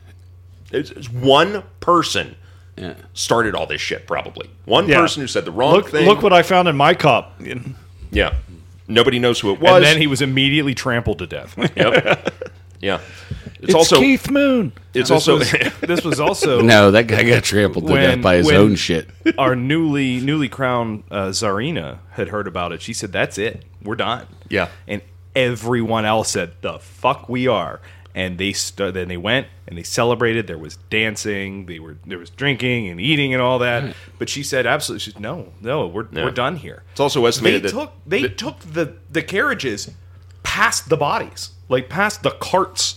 It's, 0.72 0.90
it's 0.90 1.08
one 1.10 1.62
person 1.80 2.34
Yeah. 2.78 2.94
started 3.14 3.54
all 3.54 3.66
this 3.66 3.80
shit. 3.80 4.06
Probably 4.06 4.48
one 4.64 4.88
Yeah. 4.88 4.96
person 5.00 5.20
who 5.22 5.26
said 5.26 5.44
the 5.44 5.50
wrong 5.50 5.74
Look, 5.74 5.90
thing. 5.90 6.06
look 6.06 6.22
what 6.22 6.32
I 6.32 6.42
found 6.42 6.68
in 6.68 6.76
my 6.76 6.94
cup. 6.94 7.40
yeah, 8.10 8.34
nobody 8.86 9.18
knows 9.18 9.40
who 9.40 9.52
it 9.52 9.60
was. 9.60 9.72
And 9.76 9.84
then 9.84 9.98
he 10.00 10.06
was 10.06 10.22
immediately 10.22 10.74
trampled 10.74 11.18
to 11.18 11.26
death. 11.26 11.56
Yep. 11.76 12.34
yeah. 12.80 13.00
It's, 13.60 13.64
It's 13.70 13.74
also 13.74 13.98
Keith 13.98 14.30
Moon. 14.30 14.70
it's 14.94 15.08
This 15.08 15.10
also 15.10 15.38
was, 15.38 15.50
this 15.80 16.04
was 16.04 16.20
also 16.20 16.60
no, 16.74 16.92
that 16.92 17.08
guy 17.08 17.24
got 17.24 17.42
trampled 17.42 17.88
to 17.88 17.92
When- 17.92 18.02
death 18.16 18.22
by 18.22 18.36
his 18.36 18.50
own 18.52 18.76
shit. 18.76 19.08
our 19.38 19.56
newly 19.56 20.20
newly 20.20 20.48
crowned 20.48 21.02
uh, 21.10 21.30
Tsarina 21.30 21.98
had 22.12 22.28
heard 22.28 22.46
about 22.46 22.70
it. 22.72 22.80
She 22.80 22.92
said, 22.92 23.10
"That's 23.10 23.36
it, 23.36 23.64
we're 23.82 23.96
done." 23.96 24.26
Yeah. 24.48 24.68
and 24.86 25.02
everyone 25.34 26.04
else 26.04 26.30
said, 26.30 26.52
"The 26.60 26.78
fuck 26.78 27.28
we 27.28 27.48
are." 27.48 27.80
And 28.18 28.36
they 28.36 28.52
st- 28.52 28.94
then 28.94 29.06
they 29.06 29.16
went 29.16 29.46
and 29.68 29.78
they 29.78 29.84
celebrated. 29.84 30.46
There 30.48 30.58
was 30.58 30.76
dancing. 30.90 31.66
They 31.66 31.78
were 31.78 31.96
there 32.04 32.18
was 32.18 32.30
drinking 32.30 32.88
and 32.88 33.00
eating 33.00 33.32
and 33.32 33.40
all 33.40 33.58
that. 33.60 33.94
But 34.18 34.28
she 34.28 34.42
said, 34.42 34.66
"Absolutely, 34.66 35.00
she 35.04 35.10
said, 35.12 35.20
no, 35.20 35.52
no, 35.60 35.86
we're 35.86 36.06
Yeah. 36.10 36.24
we're 36.24 36.32
done 36.32 36.56
here." 36.56 36.82
It's 36.90 36.98
also 37.00 37.20
They 37.22 37.28
estimated 37.28 37.62
that 37.62 37.70
took 37.70 37.92
they 38.06 38.22
that- 38.22 38.36
took 38.36 38.58
the 38.60 38.94
the 39.08 39.22
carriages 39.22 39.90
past 40.42 40.88
the 40.88 40.96
bodies, 40.96 41.50
like 41.68 41.88
past 41.88 42.22
the 42.22 42.32
carts 42.32 42.96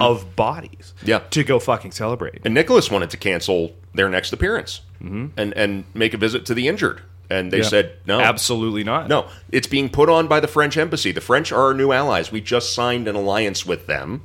of 0.00 0.34
bodies, 0.36 0.94
Yeah. 1.04 1.20
to 1.30 1.44
go 1.44 1.58
fucking 1.60 1.92
celebrate. 1.92 2.40
and 2.44 2.54
Nicholas 2.54 2.90
wanted 2.90 3.10
to 3.10 3.18
cancel 3.18 3.76
their 3.94 4.08
next 4.08 4.32
appearance 4.32 4.80
Mm-hmm. 5.04 5.26
and 5.36 5.52
and 5.54 5.84
make 5.94 6.12
a 6.14 6.16
visit 6.16 6.44
to 6.46 6.54
the 6.54 6.66
injured, 6.66 7.02
and 7.30 7.52
they 7.52 7.62
said 7.62 7.92
no, 8.06 8.18
Absolutely 8.18 8.82
not. 8.84 9.06
no. 9.08 9.26
It's 9.52 9.66
being 9.68 9.90
put 9.90 10.08
on 10.08 10.26
by 10.26 10.40
the 10.40 10.48
French 10.48 10.76
embassy. 10.76 11.12
The 11.12 11.20
French 11.20 11.52
are 11.52 11.66
our 11.68 11.74
new 11.74 11.92
allies. 11.92 12.32
We 12.32 12.40
just 12.40 12.74
signed 12.74 13.06
an 13.06 13.14
alliance 13.14 13.64
with 13.66 13.86
them. 13.86 14.22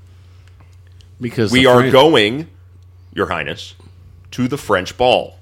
Because 1.21 1.51
We 1.51 1.67
are 1.67 1.89
going, 1.89 2.49
Your 3.13 3.27
Highness, 3.27 3.75
to 4.31 4.47
the 4.47 4.57
French 4.57 4.97
ball. 4.97 5.37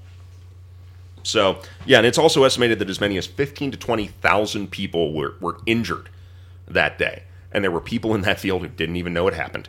So 1.22 1.60
yeah, 1.86 1.98
and 1.98 2.06
it's 2.06 2.18
also 2.18 2.44
estimated 2.44 2.78
that 2.78 2.90
as 2.90 3.00
many 3.00 3.16
as 3.16 3.26
fifteen 3.26 3.70
to 3.70 3.76
twenty 3.76 4.06
thousand 4.06 4.70
people 4.70 5.12
were, 5.12 5.34
were 5.40 5.58
injured 5.66 6.08
that 6.68 6.98
day, 6.98 7.24
and 7.52 7.64
there 7.64 7.70
were 7.70 7.80
people 7.80 8.14
in 8.14 8.22
that 8.22 8.40
field 8.40 8.62
who 8.62 8.68
didn't 8.68 8.96
even 8.96 9.12
know 9.12 9.26
it 9.26 9.34
happened. 9.34 9.68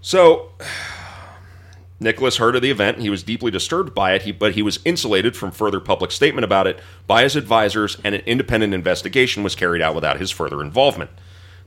So 0.00 0.50
Nicholas 2.00 2.36
heard 2.36 2.56
of 2.56 2.62
the 2.62 2.70
event. 2.70 3.00
He 3.00 3.10
was 3.10 3.22
deeply 3.22 3.50
disturbed 3.50 3.94
by 3.94 4.12
it, 4.14 4.22
he, 4.22 4.32
but 4.32 4.54
he 4.54 4.62
was 4.62 4.80
insulated 4.84 5.36
from 5.36 5.50
further 5.50 5.80
public 5.80 6.10
statement 6.10 6.44
about 6.44 6.66
it 6.66 6.80
by 7.06 7.22
his 7.22 7.36
advisors, 7.36 7.96
and 8.04 8.14
an 8.14 8.22
independent 8.22 8.74
investigation 8.74 9.42
was 9.42 9.54
carried 9.54 9.82
out 9.82 9.94
without 9.94 10.20
his 10.20 10.30
further 10.30 10.62
involvement. 10.62 11.10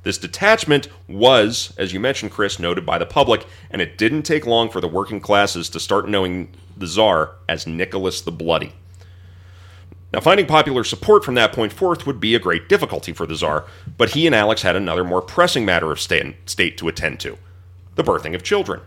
This 0.03 0.17
detachment 0.17 0.87
was, 1.07 1.73
as 1.77 1.93
you 1.93 1.99
mentioned, 1.99 2.31
Chris, 2.31 2.59
noted 2.59 2.85
by 2.85 2.97
the 2.97 3.05
public, 3.05 3.45
and 3.69 3.81
it 3.81 3.97
didn't 3.97 4.23
take 4.23 4.47
long 4.47 4.69
for 4.69 4.81
the 4.81 4.87
working 4.87 5.19
classes 5.19 5.69
to 5.69 5.79
start 5.79 6.09
knowing 6.09 6.49
the 6.75 6.87
Tsar 6.87 7.35
as 7.47 7.67
Nicholas 7.67 8.21
the 8.21 8.31
Bloody. 8.31 8.73
Now, 10.11 10.19
finding 10.19 10.45
popular 10.45 10.83
support 10.83 11.23
from 11.23 11.35
that 11.35 11.53
point 11.53 11.71
forth 11.71 12.05
would 12.05 12.19
be 12.19 12.35
a 12.35 12.39
great 12.39 12.67
difficulty 12.67 13.13
for 13.13 13.25
the 13.25 13.35
Tsar, 13.35 13.65
but 13.97 14.09
he 14.09 14.25
and 14.25 14.35
Alix 14.35 14.63
had 14.63 14.75
another 14.75 15.03
more 15.03 15.21
pressing 15.21 15.65
matter 15.65 15.91
of 15.91 16.01
state 16.01 16.77
to 16.77 16.87
attend 16.87 17.19
to 17.21 17.37
the 17.95 18.03
birthing 18.03 18.35
of 18.35 18.43
children, 18.43 18.81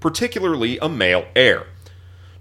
particularly 0.00 0.78
a 0.78 0.88
male 0.88 1.26
heir. 1.36 1.68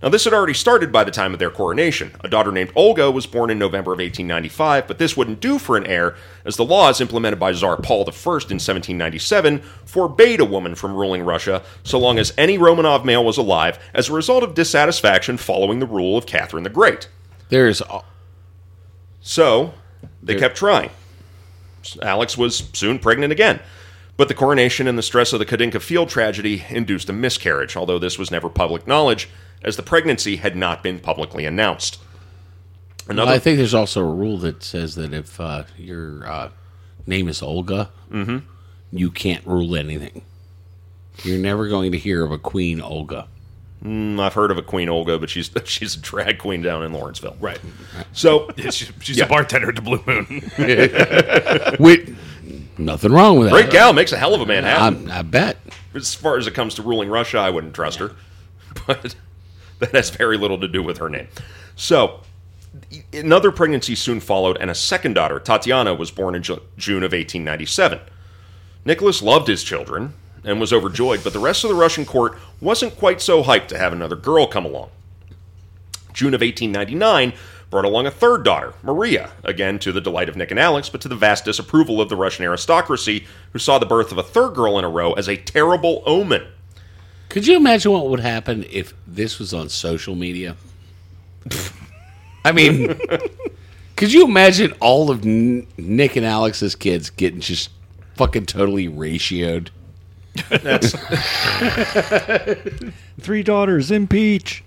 Now, 0.01 0.09
this 0.09 0.25
had 0.25 0.33
already 0.33 0.53
started 0.53 0.91
by 0.91 1.03
the 1.03 1.11
time 1.11 1.33
of 1.33 1.39
their 1.39 1.49
coronation. 1.49 2.11
A 2.21 2.27
daughter 2.27 2.51
named 2.51 2.71
Olga 2.75 3.09
was 3.09 3.25
born 3.25 3.49
in 3.49 3.57
November 3.57 3.93
of 3.93 3.97
1895, 3.97 4.87
but 4.87 4.99
this 4.99 5.17
wouldn't 5.17 5.39
do 5.39 5.57
for 5.57 5.75
an 5.75 5.87
heir, 5.87 6.15
as 6.45 6.55
the 6.55 6.63
laws 6.63 7.01
implemented 7.01 7.39
by 7.39 7.51
Tsar 7.51 7.77
Paul 7.77 8.01
I 8.01 8.11
in 8.11 8.59
1797 8.59 9.59
forbade 9.85 10.39
a 10.39 10.45
woman 10.45 10.75
from 10.75 10.93
ruling 10.93 11.23
Russia 11.23 11.63
so 11.83 11.97
long 11.97 12.19
as 12.19 12.31
any 12.37 12.59
Romanov 12.59 13.05
male 13.05 13.25
was 13.25 13.37
alive 13.37 13.79
as 13.95 14.07
a 14.07 14.13
result 14.13 14.43
of 14.43 14.53
dissatisfaction 14.53 15.35
following 15.37 15.79
the 15.79 15.87
rule 15.87 16.15
of 16.15 16.27
Catherine 16.27 16.63
the 16.63 16.69
Great. 16.69 17.09
There's 17.49 17.81
So 19.21 19.73
they 20.21 20.35
kept 20.35 20.57
trying. 20.57 20.91
Alix 22.03 22.37
was 22.37 22.69
soon 22.73 22.99
pregnant 22.99 23.31
again. 23.31 23.61
But 24.15 24.27
the 24.27 24.33
coronation 24.33 24.87
and 24.87 24.97
the 24.97 25.03
stress 25.03 25.31
of 25.31 25.39
the 25.39 25.45
Khodynka 25.45 25.81
field 25.81 26.09
tragedy 26.09 26.65
induced 26.69 27.09
a 27.09 27.13
miscarriage, 27.13 27.75
although 27.75 27.99
this 27.99 28.17
was 28.17 28.31
never 28.31 28.49
public 28.49 28.87
knowledge, 28.87 29.29
as 29.63 29.75
the 29.75 29.83
pregnancy 29.83 30.37
had 30.37 30.55
not 30.55 30.83
been 30.83 30.99
publicly 30.99 31.45
announced. 31.45 31.99
Another, 33.09 33.31
I 33.31 33.39
think 33.39 33.57
there's 33.57 33.73
also 33.73 34.01
a 34.01 34.13
rule 34.13 34.37
that 34.39 34.63
says 34.63 34.95
that 34.95 35.13
if 35.13 35.39
uh, 35.39 35.63
your 35.77 36.25
uh, 36.29 36.49
name 37.05 37.27
is 37.27 37.41
Olga, 37.41 37.89
Mm-hmm. 38.11 38.37
you 38.91 39.11
can't 39.11 39.45
rule 39.45 39.75
anything. 39.75 40.21
You're 41.23 41.39
never 41.39 41.67
going 41.67 41.91
to 41.93 41.97
hear 41.97 42.23
of 42.23 42.31
a 42.31 42.37
Queen 42.37 42.79
Olga. 42.81 43.27
Mm, 43.83 44.19
I've 44.19 44.33
heard 44.33 44.49
of 44.51 44.57
a 44.57 44.61
Queen 44.61 44.87
Olga, 44.89 45.17
but 45.19 45.29
she's 45.29 45.49
she's 45.65 45.95
a 45.95 45.99
drag 45.99 46.37
queen 46.39 46.61
down 46.61 46.83
in 46.83 46.93
Lawrenceville. 46.93 47.35
Right. 47.39 47.59
So 48.13 48.49
She's, 48.57 48.91
she's 49.01 49.17
Yeah. 49.17 49.25
a 49.25 49.29
bartender 49.29 49.69
at 49.69 49.75
the 49.75 49.81
Blue 49.81 50.01
Moon. 50.05 50.51
Wait, 51.79 52.15
nothing 52.77 53.11
wrong 53.11 53.37
with 53.39 53.49
that. 53.49 53.53
great 53.53 53.71
gal 53.71 53.93
makes 53.93 54.11
a 54.11 54.17
hell 54.17 54.33
of 54.33 54.41
a 54.41 54.45
Manhattan. 54.45 55.09
I, 55.11 55.19
I 55.19 55.21
bet. 55.21 55.57
as 55.93 56.13
far 56.13 56.37
as 56.37 56.47
it 56.47 56.53
comes 56.53 56.75
to 56.75 56.81
ruling 56.81 57.09
Russia, 57.09 57.37
I 57.39 57.49
wouldn't 57.49 57.73
trust 57.73 57.99
her. 57.99 58.13
But 58.85 59.15
that 59.79 59.91
has 59.91 60.09
very 60.09 60.37
little 60.37 60.59
to 60.59 60.67
do 60.67 60.81
with 60.81 60.97
her 60.97 61.09
name. 61.09 61.27
So, 61.75 62.21
another 63.13 63.51
pregnancy 63.51 63.95
soon 63.95 64.19
followed, 64.19 64.57
and 64.59 64.69
a 64.69 64.75
second 64.75 65.13
daughter, 65.13 65.39
Tatiana, 65.39 65.93
was 65.93 66.11
born 66.11 66.35
in 66.35 66.43
Ju- 66.43 66.61
June 66.77 67.03
of 67.03 67.11
1897. 67.11 67.99
Nicholas 68.85 69.21
loved 69.21 69.47
his 69.47 69.63
children 69.63 70.13
and 70.43 70.59
was 70.59 70.71
overjoyed, 70.71 71.23
but 71.23 71.33
the 71.33 71.39
rest 71.39 71.63
of 71.63 71.69
the 71.69 71.75
Russian 71.75 72.05
court 72.05 72.37
wasn't 72.61 72.97
quite 72.97 73.21
so 73.21 73.43
hyped 73.43 73.67
to 73.67 73.77
have 73.77 73.93
another 73.93 74.15
girl 74.15 74.47
come 74.47 74.65
along. 74.65 74.89
June 76.13 76.33
of 76.33 76.41
1899 76.41 77.33
brought 77.69 77.85
along 77.85 78.07
a 78.07 78.11
third 78.11 78.43
daughter, 78.43 78.73
Maria, 78.81 79.31
again 79.43 79.77
to 79.79 79.91
the 79.91 80.01
delight 80.01 80.29
of 80.29 80.35
Nick 80.35 80.51
and 80.51 80.59
Alix, 80.59 80.89
but 80.89 81.01
to 81.01 81.09
the 81.09 81.15
vast 81.15 81.45
disapproval 81.45 81.99
of 81.99 82.09
the 82.09 82.15
Russian 82.15 82.45
aristocracy, 82.45 83.27
who 83.51 83.59
saw 83.59 83.77
the 83.77 83.85
birth 83.85 84.11
of 84.11 84.17
a 84.17 84.23
third 84.23 84.55
girl 84.55 84.79
in 84.79 84.85
a 84.85 84.89
row 84.89 85.13
as 85.13 85.27
a 85.27 85.35
terrible 85.35 86.01
omen. 86.05 86.47
Could 87.29 87.45
you 87.45 87.57
imagine 87.57 87.91
what 87.91 88.07
would 88.09 88.19
happen 88.21 88.65
if 88.69 88.93
this 89.05 89.37
was 89.39 89.53
on 89.53 89.69
social 89.69 90.15
media? 90.15 90.55
I 92.45 92.51
mean, 92.51 92.97
could 93.95 94.13
you 94.13 94.25
imagine 94.25 94.73
all 94.79 95.11
of 95.11 95.25
N- 95.25 95.67
Nick 95.77 96.15
and 96.15 96.25
Alix's 96.25 96.75
kids 96.75 97.09
getting 97.09 97.41
just 97.41 97.69
fucking 98.15 98.45
totally 98.45 98.87
ratioed? 98.87 99.69
That's 100.49 100.91
Three 103.19 103.43
daughters, 103.43 103.91
impeach. 103.91 104.63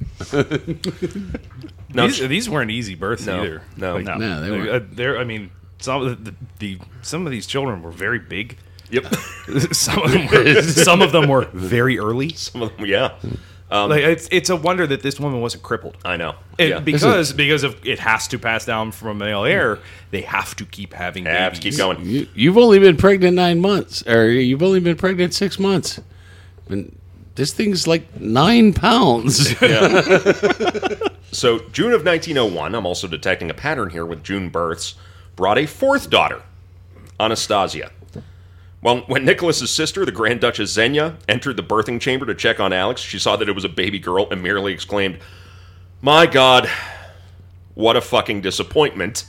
no, 1.94 2.06
these, 2.08 2.28
these 2.28 2.50
weren't 2.50 2.70
easy 2.70 2.94
births 2.94 3.24
no, 3.26 3.42
either. 3.42 3.62
no, 3.76 3.96
Like, 3.96 4.18
No, 4.18 4.40
they 4.42 4.50
Like, 4.50 4.60
were. 4.68 4.74
uh, 4.74 4.80
they're, 4.92 5.18
I 5.18 5.24
mean, 5.24 5.50
some 5.78 6.02
of 6.02 6.24
the, 6.24 6.34
the 6.58 6.78
some 7.02 7.24
of 7.26 7.32
these 7.32 7.46
children 7.46 7.82
were 7.82 7.90
very 7.92 8.18
big. 8.18 8.58
Yep. 8.90 9.14
some 9.72 10.02
of 10.02 10.12
them 10.12 10.26
were, 10.26 10.62
some 10.62 11.02
of 11.02 11.12
them 11.12 11.28
were 11.28 11.46
very 11.52 11.98
early. 11.98 12.30
Some 12.30 12.62
of 12.62 12.76
them, 12.76 12.86
yeah. 12.86 13.14
Um, 13.70 13.88
like 13.88 14.02
it's 14.02 14.28
it's 14.32 14.50
a 14.50 14.56
wonder 14.56 14.84
that 14.86 15.02
this 15.02 15.20
woman 15.20 15.40
wasn't 15.40 15.62
crippled. 15.62 15.96
I 16.04 16.16
know. 16.16 16.34
And 16.58 16.68
yeah. 16.68 16.80
because 16.80 17.32
because 17.32 17.62
of 17.62 17.86
it 17.86 18.00
has 18.00 18.26
to 18.28 18.38
pass 18.38 18.64
down 18.64 18.90
from 18.90 19.18
male 19.18 19.44
heir, 19.44 19.78
they 20.10 20.22
have 20.22 20.56
to 20.56 20.64
keep 20.64 20.92
having 20.92 21.24
Have 21.26 21.52
babies. 21.52 21.60
to 21.62 21.70
keep 21.70 21.78
going. 21.78 22.04
You, 22.04 22.28
you've 22.34 22.58
only 22.58 22.80
been 22.80 22.96
pregnant 22.96 23.36
nine 23.36 23.60
months, 23.60 24.04
or 24.08 24.28
you've 24.28 24.62
only 24.62 24.80
been 24.80 24.96
pregnant 24.96 25.34
six 25.34 25.58
months. 25.60 26.00
And 26.68 26.96
this 27.36 27.52
thing's 27.52 27.86
like 27.86 28.20
nine 28.20 28.72
pounds. 28.72 29.54
So, 31.32 31.60
June 31.70 31.92
of 31.92 32.04
1901, 32.04 32.74
I'm 32.74 32.86
also 32.86 33.06
detecting 33.06 33.50
a 33.50 33.54
pattern 33.54 33.90
here 33.90 34.04
with 34.04 34.24
June 34.24 34.48
births, 34.48 34.96
brought 35.36 35.58
a 35.58 35.66
fourth 35.66 36.10
daughter, 36.10 36.42
Anastasia. 37.20 37.92
Well, 38.82 38.98
when 39.06 39.24
Nicholas's 39.24 39.70
sister, 39.70 40.06
the 40.06 40.12
Grand 40.12 40.40
Duchess 40.40 40.70
Xenia, 40.70 41.18
entered 41.28 41.56
the 41.56 41.62
birthing 41.62 42.00
chamber 42.00 42.24
to 42.26 42.34
check 42.34 42.60
on 42.60 42.72
Alix, 42.72 43.00
she 43.00 43.18
saw 43.18 43.36
that 43.36 43.48
it 43.48 43.52
was 43.52 43.64
a 43.64 43.68
baby 43.68 43.98
girl 43.98 44.26
and 44.30 44.42
merely 44.42 44.72
exclaimed, 44.72 45.18
My 46.00 46.26
God, 46.26 46.66
what 47.74 47.96
a 47.96 48.00
fucking 48.00 48.40
disappointment, 48.40 49.26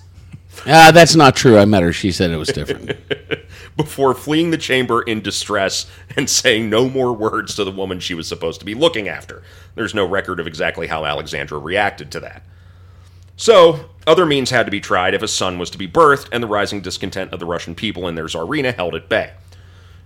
ah, 0.68 0.92
that's 0.94 1.16
not 1.16 1.36
true. 1.36 1.58
I 1.58 1.66
met 1.66 1.84
her. 1.84 1.94
She 1.94 2.12
said 2.12 2.32
it 2.32 2.38
was 2.38 2.50
different. 2.50 2.98
before 3.78 4.14
fleeing 4.14 4.52
the 4.52 4.58
chamber 4.58 5.02
in 5.02 5.22
distress 5.22 5.90
and 6.16 6.30
saying 6.30 6.70
no 6.70 6.90
more 6.90 7.14
words 7.14 7.56
to 7.56 7.64
the 7.64 7.72
woman 7.72 8.00
she 8.00 8.14
was 8.14 8.28
supposed 8.28 8.60
to 8.60 8.66
be 8.66 8.76
looking 8.76 9.08
after. 9.08 9.44
There's 9.76 9.96
no 9.96 10.06
record 10.06 10.40
of 10.40 10.48
exactly 10.48 10.88
how 10.88 11.06
Alexandra 11.06 11.58
reacted 11.58 12.12
to 12.12 12.20
that. 12.22 12.44
So, 13.36 13.90
other 14.06 14.26
means 14.26 14.50
had 14.50 14.66
to 14.66 14.72
be 14.72 14.80
tried 14.82 15.14
if 15.14 15.22
a 15.22 15.28
son 15.28 15.58
was 15.58 15.70
to 15.72 15.78
be 15.78 15.88
birthed, 15.88 16.28
and 16.32 16.44
the 16.44 16.48
rising 16.48 16.82
discontent 16.82 17.34
of 17.34 17.40
the 17.40 17.46
Russian 17.46 17.76
people 17.76 18.08
and 18.08 18.18
their 18.18 18.26
Tsarina 18.26 18.74
held 18.76 18.96
at 18.96 19.10
bay. 19.10 19.32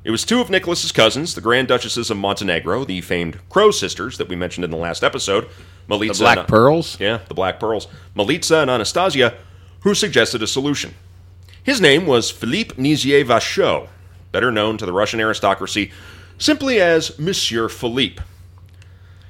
It 0.04 0.12
was 0.12 0.24
two 0.24 0.40
of 0.40 0.50
Nicholas's 0.50 0.92
cousins, 0.92 1.34
the 1.34 1.42
Grand 1.42 1.68
Duchesses 1.68 2.12
of 2.12 2.18
Montenegro, 2.18 2.86
the 2.86 3.02
famed 3.02 3.40
Crow 3.50 3.72
sisters 3.72 4.18
that 4.20 4.30
we 4.30 4.36
mentioned 4.36 4.64
in 4.64 4.70
the 4.72 4.78
last 4.78 5.04
episode, 5.04 5.48
Militza 5.90 6.14
The 6.20 6.24
Black 6.24 6.38
and- 6.40 6.48
Pearls? 6.48 6.98
Yeah, 7.00 7.20
the 7.28 7.34
Black 7.34 7.60
Pearls, 7.60 7.88
Militza 8.16 8.62
and 8.62 8.70
Anastasia, 8.70 9.34
who 9.82 9.96
suggested 9.96 10.44
a 10.44 10.48
solution. 10.48 10.94
His 11.64 11.82
name 11.82 12.06
was 12.06 12.30
Philippe 12.30 12.76
Nizier 12.76 13.26
Vachot, 13.26 13.88
better 14.32 14.52
known 14.52 14.78
to 14.78 14.86
the 14.86 14.94
Russian 14.94 15.20
aristocracy 15.20 15.92
simply 16.38 16.80
as 16.80 17.18
Monsieur 17.18 17.68
Philippe. 17.70 18.22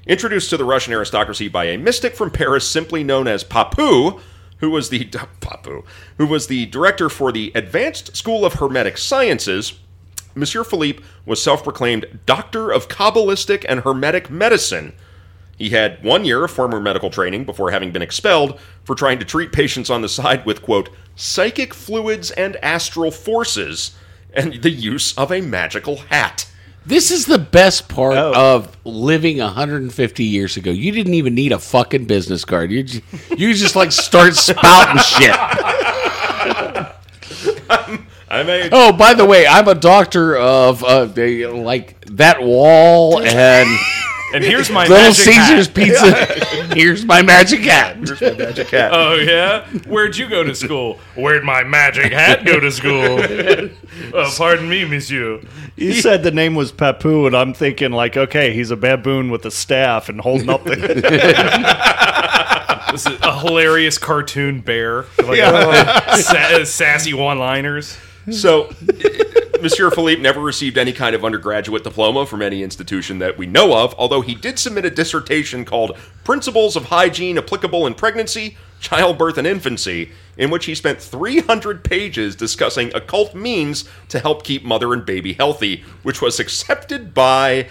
Introduced 0.07 0.51
to 0.51 0.57
the 0.57 0.65
Russian 0.65 0.93
aristocracy 0.93 1.47
by 1.47 1.65
a 1.65 1.77
mystic 1.77 2.15
from 2.15 2.29
Paris 2.29 2.67
simply 2.67 3.03
known 3.03 3.27
as 3.27 3.43
Papu, 3.43 4.21
who 4.59 4.69
was 4.69 4.89
the 4.89 5.05
Papou, 5.41 5.83
who 6.17 6.27
was 6.27 6.47
the 6.47 6.67
director 6.67 7.09
for 7.09 7.31
the 7.31 7.51
Advanced 7.55 8.15
School 8.15 8.45
of 8.45 8.53
Hermetic 8.53 8.97
Sciences, 8.97 9.79
Monsieur 10.35 10.63
Philippe 10.65 11.01
was 11.25 11.41
self-proclaimed 11.41 12.19
doctor 12.25 12.69
of 12.69 12.89
Kabbalistic 12.89 13.65
and 13.67 13.79
Hermetic 13.79 14.29
medicine. 14.29 14.93
He 15.57 15.69
had 15.69 16.03
one 16.03 16.25
year 16.25 16.43
of 16.43 16.51
former 16.51 16.81
medical 16.81 17.09
training 17.09 17.45
before 17.45 17.71
having 17.71 17.91
been 17.91 18.01
expelled 18.01 18.59
for 18.83 18.93
trying 18.93 19.17
to 19.19 19.25
treat 19.25 19.53
patients 19.53 19.89
on 19.89 20.01
the 20.01 20.09
side 20.09 20.45
with, 20.45 20.61
quote, 20.61 20.89
psychic 21.15 21.73
fluids 21.73 22.31
and 22.31 22.57
astral 22.57 23.11
forces, 23.11 23.95
and 24.33 24.61
the 24.61 24.69
use 24.69 25.17
of 25.17 25.31
a 25.31 25.39
magical 25.39 25.97
hat. 25.97 26.45
This 26.85 27.09
is 27.09 27.25
the 27.25 27.39
best 27.39 27.87
part 27.89 28.15
Oh. 28.15 28.33
of 28.35 28.77
living 28.85 29.39
150 29.39 30.23
years 30.23 30.55
ago. 30.57 30.69
You 30.71 30.91
didn't 30.91 31.15
even 31.15 31.33
need 31.33 31.51
a 31.51 31.57
fucking 31.59 32.05
business 32.05 32.45
card. 32.45 32.71
You 32.71 32.83
just, 32.83 33.01
you 33.37 33.53
just 33.55 33.75
like 33.75 33.91
start 33.91 34.35
spouting 34.35 35.01
shit. 35.01 35.35
I 38.27 38.43
made 38.43 38.69
Oh, 38.71 38.91
by 38.93 39.13
the 39.13 39.25
way, 39.25 39.47
I'm 39.47 39.67
a 39.67 39.75
doctor 39.75 40.37
of 40.37 40.83
uh, 40.83 41.07
like 41.53 42.03
that 42.11 42.41
wall 42.41 43.21
and 43.21 43.67
And 44.33 44.43
here's 44.43 44.69
my 44.69 44.85
Little 44.87 45.03
magic 45.09 45.25
Caesar's 45.25 45.67
hat. 45.67 45.75
pizza. 45.75 46.75
Here's 46.75 47.05
my 47.05 47.21
magic 47.21 47.61
hat. 47.61 47.97
Here's 47.97 48.19
my 48.19 48.33
magic 48.33 48.69
hat. 48.69 48.91
Oh 48.93 49.15
yeah, 49.15 49.65
where'd 49.87 50.17
you 50.17 50.27
go 50.27 50.43
to 50.43 50.53
school? 50.55 50.95
Where'd 51.15 51.43
my 51.43 51.63
magic 51.63 52.11
hat 52.11 52.43
go 52.45 52.59
to 52.59 52.71
school? 52.71 53.19
oh, 54.13 54.33
pardon 54.35 54.67
me, 54.67 54.83
Monsieur. 54.83 55.39
You 55.77 55.93
said 55.93 56.23
the 56.23 56.31
name 56.31 56.55
was 56.55 56.71
Papu, 56.73 57.27
and 57.27 57.35
I'm 57.35 57.53
thinking 57.53 57.91
like, 57.91 58.17
okay, 58.17 58.53
he's 58.53 58.71
a 58.71 58.75
baboon 58.75 59.29
with 59.31 59.45
a 59.45 59.51
staff 59.51 60.09
and 60.09 60.19
holding 60.19 60.49
up 60.49 60.63
the. 60.63 60.75
This 62.91 63.05
is 63.05 63.19
a 63.21 63.39
hilarious 63.39 63.97
cartoon 63.97 64.61
bear, 64.61 65.03
like 65.23 65.39
uh, 65.41 66.17
sa- 66.17 66.63
sassy 66.63 67.13
one-liners. 67.13 67.97
So, 68.31 68.71
Monsieur 69.65 69.89
Philippe 69.89 70.21
never 70.21 70.41
received 70.41 70.77
any 70.77 70.93
kind 70.93 71.15
of 71.15 71.25
undergraduate 71.25 71.83
diploma 71.83 72.27
from 72.27 72.43
any 72.43 72.61
institution 72.61 73.17
that 73.17 73.35
we 73.35 73.47
know 73.47 73.75
of, 73.75 73.95
although 73.97 74.21
he 74.21 74.35
did 74.35 74.59
submit 74.59 74.85
a 74.85 74.91
dissertation 74.91 75.65
called 75.65 75.97
Principles 76.23 76.75
of 76.75 76.85
Hygiene 76.85 77.39
Applicable 77.39 77.87
in 77.87 77.95
Pregnancy, 77.95 78.57
Childbirth, 78.79 79.39
and 79.39 79.47
Infancy, 79.47 80.11
in 80.37 80.51
which 80.51 80.65
he 80.65 80.75
spent 80.75 81.01
300 81.01 81.83
pages 81.83 82.35
discussing 82.35 82.93
occult 82.93 83.33
means 83.33 83.89
to 84.09 84.19
help 84.19 84.43
keep 84.43 84.63
mother 84.63 84.93
and 84.93 85.03
baby 85.03 85.33
healthy, 85.33 85.83
which 86.03 86.21
was 86.21 86.39
accepted 86.39 87.15
by 87.15 87.67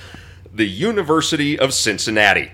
the 0.52 0.66
University 0.66 1.56
of 1.56 1.72
Cincinnati. 1.72 2.50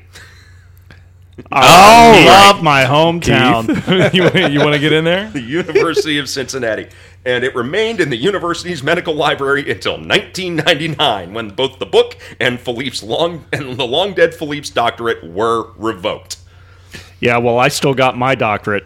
I 1.50 2.22
oh, 2.22 2.26
love 2.26 2.62
my 2.62 2.84
hometown. 2.84 3.66
you, 4.12 4.24
you 4.48 4.60
want 4.60 4.74
to 4.74 4.78
get 4.78 4.92
in 4.92 5.04
there? 5.04 5.30
the 5.30 5.40
University 5.40 6.18
of 6.18 6.28
Cincinnati, 6.28 6.88
and 7.24 7.44
it 7.44 7.54
remained 7.54 8.00
in 8.00 8.10
the 8.10 8.16
university's 8.16 8.82
medical 8.82 9.14
library 9.14 9.70
until 9.70 9.92
1999, 9.94 11.34
when 11.34 11.50
both 11.50 11.78
the 11.78 11.86
book 11.86 12.16
and 12.40 12.58
Philippe's 12.58 13.02
long 13.02 13.44
and 13.52 13.76
the 13.76 13.86
long 13.86 14.14
dead 14.14 14.34
Philippe's 14.34 14.70
doctorate 14.70 15.22
were 15.24 15.70
revoked. 15.76 16.38
Yeah, 17.20 17.36
well, 17.38 17.58
I 17.58 17.68
still 17.68 17.94
got 17.94 18.16
my 18.16 18.34
doctorate. 18.34 18.84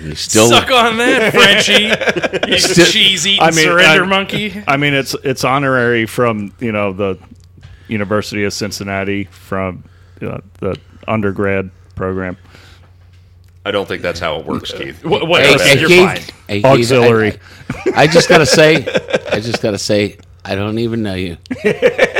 You 0.00 0.14
still 0.14 0.48
Suck 0.48 0.70
on 0.70 0.98
that, 0.98 1.32
Frenchie. 2.36 2.50
You 2.52 2.58
cheese-eating 2.58 3.42
I 3.42 3.50
mean, 3.50 3.64
surrender 3.64 4.04
I- 4.04 4.06
monkey. 4.06 4.62
I 4.68 4.76
mean, 4.76 4.92
it's 4.94 5.14
it's 5.24 5.42
honorary 5.42 6.04
from 6.06 6.52
you 6.60 6.70
know 6.70 6.92
the 6.92 7.18
University 7.88 8.44
of 8.44 8.52
Cincinnati 8.52 9.24
from 9.24 9.84
uh, 10.20 10.38
the 10.60 10.78
undergrad 11.08 11.70
program. 11.94 12.36
I 13.66 13.72
don't 13.72 13.88
think 13.88 14.00
that's 14.00 14.20
how 14.20 14.38
it 14.38 14.46
works, 14.46 14.70
Keith. 14.70 15.04
What, 15.04 15.26
what, 15.26 15.42
Hey, 15.42 15.58
hey, 15.58 15.80
you're 15.80 15.88
Keith, 15.88 16.06
fine. 16.06 16.20
hey, 16.46 16.62
Keith, 16.62 16.64
Auxiliary. 16.64 17.32
I, 17.96 18.02
I 18.02 18.06
just 18.06 18.28
gotta 18.28 18.46
say, 18.46 18.76
I 19.32 19.40
just 19.40 19.60
gotta 19.60 19.76
say, 19.76 20.18
I 20.44 20.54
don't 20.54 20.78
even 20.78 21.02
know 21.02 21.14
you. 21.14 21.36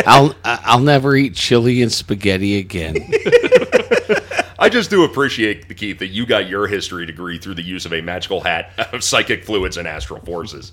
I'll 0.04 0.34
I'll 0.44 0.80
never 0.80 1.14
eat 1.14 1.36
chili 1.36 1.82
and 1.82 1.92
spaghetti 1.92 2.58
again. 2.58 2.96
I 4.58 4.68
just 4.68 4.90
do 4.90 5.04
appreciate, 5.04 5.76
Keith, 5.76 6.00
that 6.00 6.08
you 6.08 6.26
got 6.26 6.48
your 6.48 6.66
history 6.66 7.06
degree 7.06 7.38
through 7.38 7.54
the 7.54 7.62
use 7.62 7.86
of 7.86 7.92
a 7.92 8.00
magical 8.00 8.40
hat 8.40 8.72
of 8.92 9.04
psychic 9.04 9.44
fluids 9.44 9.76
and 9.76 9.86
astral 9.86 10.18
forces. 10.22 10.72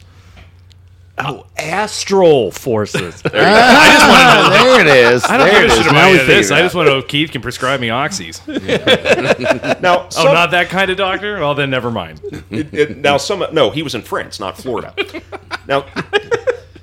Oh, 1.18 1.46
astral 1.58 2.52
forces. 2.52 3.22
Ah, 3.36 4.50
there 4.64 4.82
it 4.82 4.88
is. 5.14 5.24
I 5.26 5.38
don't 5.38 5.48
there 5.48 5.62
give 5.68 5.72
it 5.72 5.78
a 5.78 5.80
is. 5.80 5.84
shit 5.84 5.86
about 5.92 5.94
Now 5.94 6.08
any 6.10 6.20
of 6.20 6.28
this. 6.28 6.52
I 6.52 6.62
just 6.62 6.74
want 6.76 6.88
to 6.88 6.94
know 6.94 7.00
if 7.00 7.08
Keith 7.08 7.32
can 7.32 7.42
prescribe 7.42 7.80
me 7.80 7.90
oxys. 7.90 8.42
Now, 9.82 10.08
Oh, 10.18 10.24
not 10.34 10.52
that 10.52 10.70
kind 10.70 10.90
of 10.90 10.98
doctor? 10.98 11.40
Well, 11.40 11.54
then 11.56 11.70
never 11.70 11.92
mind. 11.92 12.22
it- 12.50 12.74
it- 12.74 12.98
now 12.98 13.18
some 13.18 13.46
no, 13.52 13.70
he 13.70 13.84
was 13.84 13.94
in 13.96 14.02
France, 14.02 14.40
not 14.40 14.58
Florida. 14.58 14.94
now, 15.68 15.86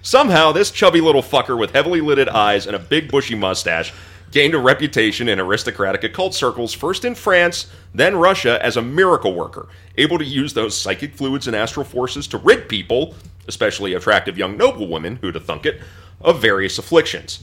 somehow 0.03 0.53
this 0.53 0.71
chubby 0.71 1.01
little 1.01 1.23
fucker 1.23 1.59
with 1.59 1.73
heavily 1.73 2.01
lidded 2.01 2.29
eyes 2.29 2.67
and 2.67 2.77
a 2.77 2.79
big 2.79 3.11
bushy 3.11 3.35
mustache 3.35 3.93
gained 4.31 4.55
a 4.55 4.59
reputation 4.59 5.29
in 5.29 5.41
aristocratic 5.41 6.05
occult 6.05 6.35
circles, 6.35 6.73
first 6.73 7.05
in 7.05 7.15
France, 7.15 7.71
then 7.95 8.17
Russia, 8.17 8.65
as 8.65 8.77
a 8.77 8.83
miracle 8.83 9.35
worker, 9.35 9.69
able 9.97 10.19
to 10.19 10.25
use 10.25 10.55
those 10.55 10.77
psychic 10.77 11.15
fluids 11.15 11.47
and 11.47 11.57
astral 11.57 11.85
forces 11.85 12.27
to 12.29 12.39
rid 12.39 12.69
people, 12.69 13.15
especially 13.49 13.95
attractive 13.95 14.39
young 14.39 14.57
noblewomen, 14.57 15.17
who'd 15.17 15.35
have 15.35 15.45
thunk 15.45 15.67
it, 15.67 15.81
of 16.21 16.41
various 16.41 16.79
afflictions. 16.79 17.43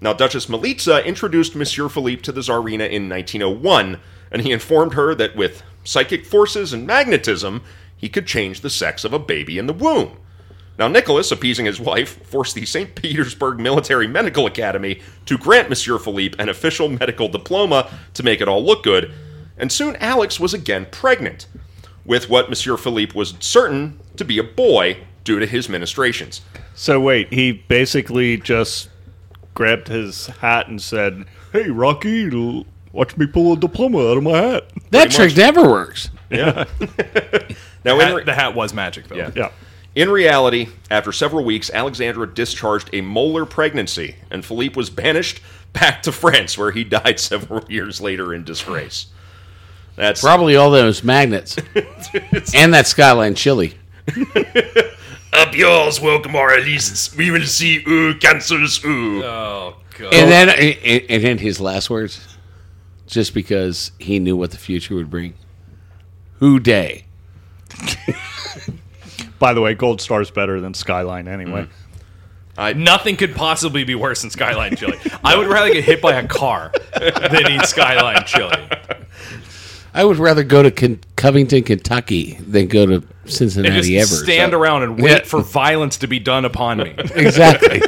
Now, 0.00 0.12
Duchess 0.12 0.46
Militza 0.46 1.04
introduced 1.04 1.56
Monsieur 1.56 1.88
Philippe 1.88 2.22
to 2.22 2.32
the 2.32 2.42
Tsarina 2.42 2.88
in 2.88 3.08
1901, 3.08 3.98
and 4.30 4.42
he 4.42 4.52
informed 4.52 4.94
her 4.94 5.14
that 5.16 5.34
with 5.34 5.62
psychic 5.82 6.24
forces 6.24 6.72
and 6.72 6.86
magnetism, 6.86 7.62
he 7.96 8.08
could 8.08 8.26
change 8.26 8.60
the 8.60 8.70
sex 8.70 9.04
of 9.04 9.12
a 9.12 9.18
baby 9.18 9.58
in 9.58 9.66
the 9.66 9.72
womb. 9.72 10.16
Now, 10.78 10.86
Nicholas, 10.86 11.32
appeasing 11.32 11.66
his 11.66 11.80
wife, 11.80 12.24
forced 12.26 12.54
the 12.54 12.64
St. 12.64 12.94
Petersburg 12.94 13.58
Military 13.58 14.06
Medical 14.06 14.46
Academy 14.46 15.00
to 15.26 15.36
grant 15.36 15.68
Monsieur 15.68 15.98
Philippe 15.98 16.36
an 16.38 16.48
official 16.48 16.88
medical 16.88 17.28
diploma 17.28 17.90
to 18.14 18.22
make 18.22 18.40
it 18.40 18.46
all 18.48 18.64
look 18.64 18.84
good, 18.84 19.12
and 19.56 19.72
soon 19.72 19.96
Alix 19.96 20.38
was 20.38 20.54
again 20.54 20.86
pregnant, 20.92 21.46
with 22.04 22.30
what 22.30 22.48
Monsieur 22.48 22.76
Philippe 22.76 23.12
was 23.18 23.34
certain 23.40 23.98
to 24.16 24.24
be 24.24 24.38
a 24.38 24.44
boy 24.44 24.98
due 25.24 25.40
to 25.40 25.46
his 25.46 25.68
ministrations. 25.68 26.42
so 26.74 27.00
wait, 27.00 27.32
he 27.32 27.50
basically 27.52 28.36
just 28.36 28.88
grabbed 29.54 29.88
his 29.88 30.26
hat 30.28 30.68
and 30.68 30.80
said, 30.80 31.24
"Hey, 31.52 31.68
Rocky, 31.70 32.30
l- 32.32 32.64
watch 32.92 33.16
me 33.16 33.26
pull 33.26 33.52
a 33.52 33.56
diploma 33.56 33.98
out 34.12 34.16
of 34.16 34.22
my 34.22 34.38
hat." 34.40 34.70
That 34.92 35.10
trick 35.10 35.36
never 35.36 35.68
works. 35.68 36.08
Yeah. 36.30 36.64
now, 37.84 37.94
in, 37.98 38.06
Hat- 38.06 38.14
re- 38.14 38.24
the 38.24 38.34
hat 38.34 38.54
was 38.54 38.72
magic, 38.72 39.08
though. 39.08 39.16
Yeah. 39.16 39.30
Yeah. 39.34 39.50
In 39.98 40.12
reality, 40.12 40.68
after 40.92 41.10
several 41.10 41.44
weeks, 41.44 41.72
Alexandra 41.74 42.32
discharged 42.32 42.88
a 42.92 43.00
molar 43.00 43.44
pregnancy, 43.44 44.14
and 44.30 44.44
Philippe 44.44 44.76
was 44.76 44.90
banished 44.90 45.40
back 45.72 46.02
to 46.02 46.12
France, 46.12 46.56
where 46.56 46.70
he 46.70 46.84
died 46.84 47.18
several 47.18 47.64
years 47.68 48.00
later 48.00 48.32
in 48.32 48.44
disgrace. 48.44 49.08
That's 49.96 50.20
Probably 50.20 50.54
all 50.54 50.70
those 50.70 51.02
magnets. 51.02 51.56
and 52.54 52.72
that 52.74 52.86
skyline 52.86 53.34
chili. 53.34 53.74
up 55.32 55.56
yours. 55.56 56.00
Welcome 56.00 56.36
our 56.36 56.54
allegiance. 56.54 57.12
We 57.16 57.32
will 57.32 57.42
see 57.42 57.80
who 57.80 58.14
cancels 58.18 58.76
who. 58.76 59.24
Oh 59.24 59.78
god. 59.98 60.14
And 60.14 60.30
then 60.30 60.48
and, 60.50 61.10
and 61.10 61.24
then 61.24 61.38
his 61.38 61.60
last 61.60 61.90
words, 61.90 62.36
just 63.08 63.34
because 63.34 63.90
he 63.98 64.20
knew 64.20 64.36
what 64.36 64.52
the 64.52 64.58
future 64.58 64.94
would 64.94 65.10
bring. 65.10 65.34
Who 66.34 66.60
day? 66.60 67.06
By 69.38 69.54
the 69.54 69.60
way, 69.60 69.74
Gold 69.74 70.00
Star's 70.00 70.30
better 70.30 70.60
than 70.60 70.74
Skyline 70.74 71.28
anyway. 71.28 71.68
Mm. 72.56 72.76
Nothing 72.76 73.16
could 73.16 73.36
possibly 73.36 73.84
be 73.84 73.94
worse 73.94 74.22
than 74.22 74.30
Skyline 74.30 74.74
chili. 74.76 74.98
I 75.24 75.36
would 75.36 75.46
rather 75.46 75.72
get 75.72 75.84
hit 75.84 76.02
by 76.02 76.14
a 76.14 76.26
car 76.26 76.72
than 77.00 77.50
eat 77.52 77.64
Skyline 77.66 78.24
chili. 78.26 78.52
I 79.94 80.04
would 80.04 80.16
rather 80.18 80.42
go 80.42 80.62
to 80.62 80.70
Ken- 80.70 81.00
Covington, 81.16 81.62
Kentucky 81.62 82.34
than 82.34 82.66
go 82.66 82.84
to 82.86 82.94
And 82.94 83.06
Cincinnati 83.26 83.94
just 83.94 84.12
ever. 84.12 84.24
stand 84.24 84.52
so- 84.52 84.58
around 84.60 84.82
and 84.82 85.00
wait 85.00 85.10
Yeah. 85.10 85.24
for 85.24 85.40
violence 85.40 85.96
to 85.98 86.06
be 86.08 86.18
done 86.18 86.44
upon 86.44 86.78
me. 86.78 86.94
Exactly. 87.14 87.80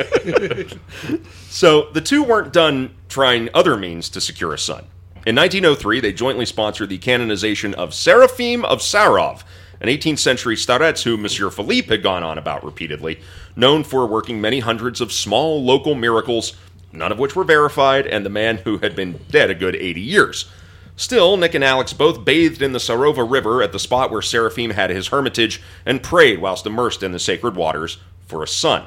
So 1.48 1.90
the 1.92 2.00
two 2.00 2.22
weren't 2.22 2.52
done 2.52 2.94
trying 3.08 3.48
other 3.52 3.76
means 3.76 4.08
to 4.10 4.20
secure 4.20 4.54
a 4.54 4.58
son. 4.58 4.84
In 5.26 5.34
1903, 5.36 6.00
they 6.00 6.12
jointly 6.12 6.46
sponsored 6.46 6.88
the 6.88 6.98
canonization 6.98 7.74
of 7.74 7.92
Seraphim 7.92 8.64
of 8.64 8.78
Sarov, 8.78 9.42
an 9.80 9.88
18th 9.88 10.18
century 10.18 10.56
starets 10.56 11.02
who 11.02 11.16
Monsieur 11.16 11.50
Philippe 11.50 11.88
had 11.88 12.02
gone 12.02 12.22
on 12.22 12.38
about 12.38 12.64
repeatedly, 12.64 13.20
known 13.56 13.82
for 13.82 14.06
working 14.06 14.40
many 14.40 14.60
hundreds 14.60 15.00
of 15.00 15.12
small 15.12 15.62
local 15.62 15.94
miracles, 15.94 16.54
none 16.92 17.12
of 17.12 17.18
which 17.18 17.34
were 17.34 17.44
verified, 17.44 18.06
and 18.06 18.24
the 18.24 18.30
man 18.30 18.58
who 18.58 18.78
had 18.78 18.94
been 18.94 19.20
dead 19.30 19.50
a 19.50 19.54
good 19.54 19.74
80 19.76 20.00
years. 20.00 20.50
Still, 20.96 21.38
Nick 21.38 21.54
and 21.54 21.64
Alex 21.64 21.94
both 21.94 22.26
bathed 22.26 22.60
in 22.60 22.72
the 22.72 22.78
Sarova 22.78 23.28
River 23.28 23.62
at 23.62 23.72
the 23.72 23.78
spot 23.78 24.10
where 24.10 24.20
Seraphim 24.20 24.72
had 24.72 24.90
his 24.90 25.08
hermitage 25.08 25.62
and 25.86 26.02
prayed 26.02 26.42
whilst 26.42 26.66
immersed 26.66 27.02
in 27.02 27.12
the 27.12 27.18
sacred 27.18 27.56
waters 27.56 27.96
for 28.26 28.42
a 28.42 28.48
son. 28.48 28.86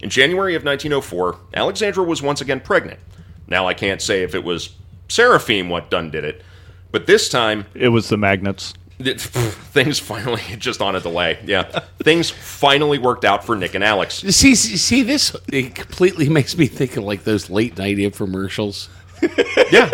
In 0.00 0.08
January 0.08 0.54
of 0.54 0.64
1904, 0.64 1.38
Alexandra 1.52 2.02
was 2.02 2.22
once 2.22 2.40
again 2.40 2.60
pregnant. 2.60 2.98
Now 3.46 3.66
I 3.66 3.74
can't 3.74 4.00
say 4.00 4.22
if 4.22 4.34
it 4.34 4.42
was 4.42 4.70
Seraphim 5.08 5.68
what 5.68 5.90
done 5.90 6.10
did 6.10 6.24
it, 6.24 6.42
but 6.90 7.06
this 7.06 7.28
time 7.28 7.66
It 7.74 7.88
was 7.88 8.08
the 8.08 8.16
magnets. 8.16 8.72
Th- 8.98 9.18
things 9.20 9.98
finally 9.98 10.42
just 10.58 10.80
on 10.80 10.96
a 10.96 11.00
delay. 11.00 11.38
Yeah, 11.44 11.62
things 12.02 12.30
finally 12.30 12.98
worked 12.98 13.24
out 13.24 13.44
for 13.44 13.56
Nick 13.56 13.74
and 13.74 13.82
Alex. 13.84 14.16
see, 14.16 14.54
see, 14.54 15.02
this 15.02 15.34
it 15.52 15.74
completely 15.74 16.28
makes 16.28 16.56
me 16.56 16.66
think 16.66 16.96
of 16.96 17.04
like 17.04 17.24
those 17.24 17.50
late 17.50 17.76
night 17.78 17.96
infomercials. 17.98 18.88
Yeah, 19.72 19.90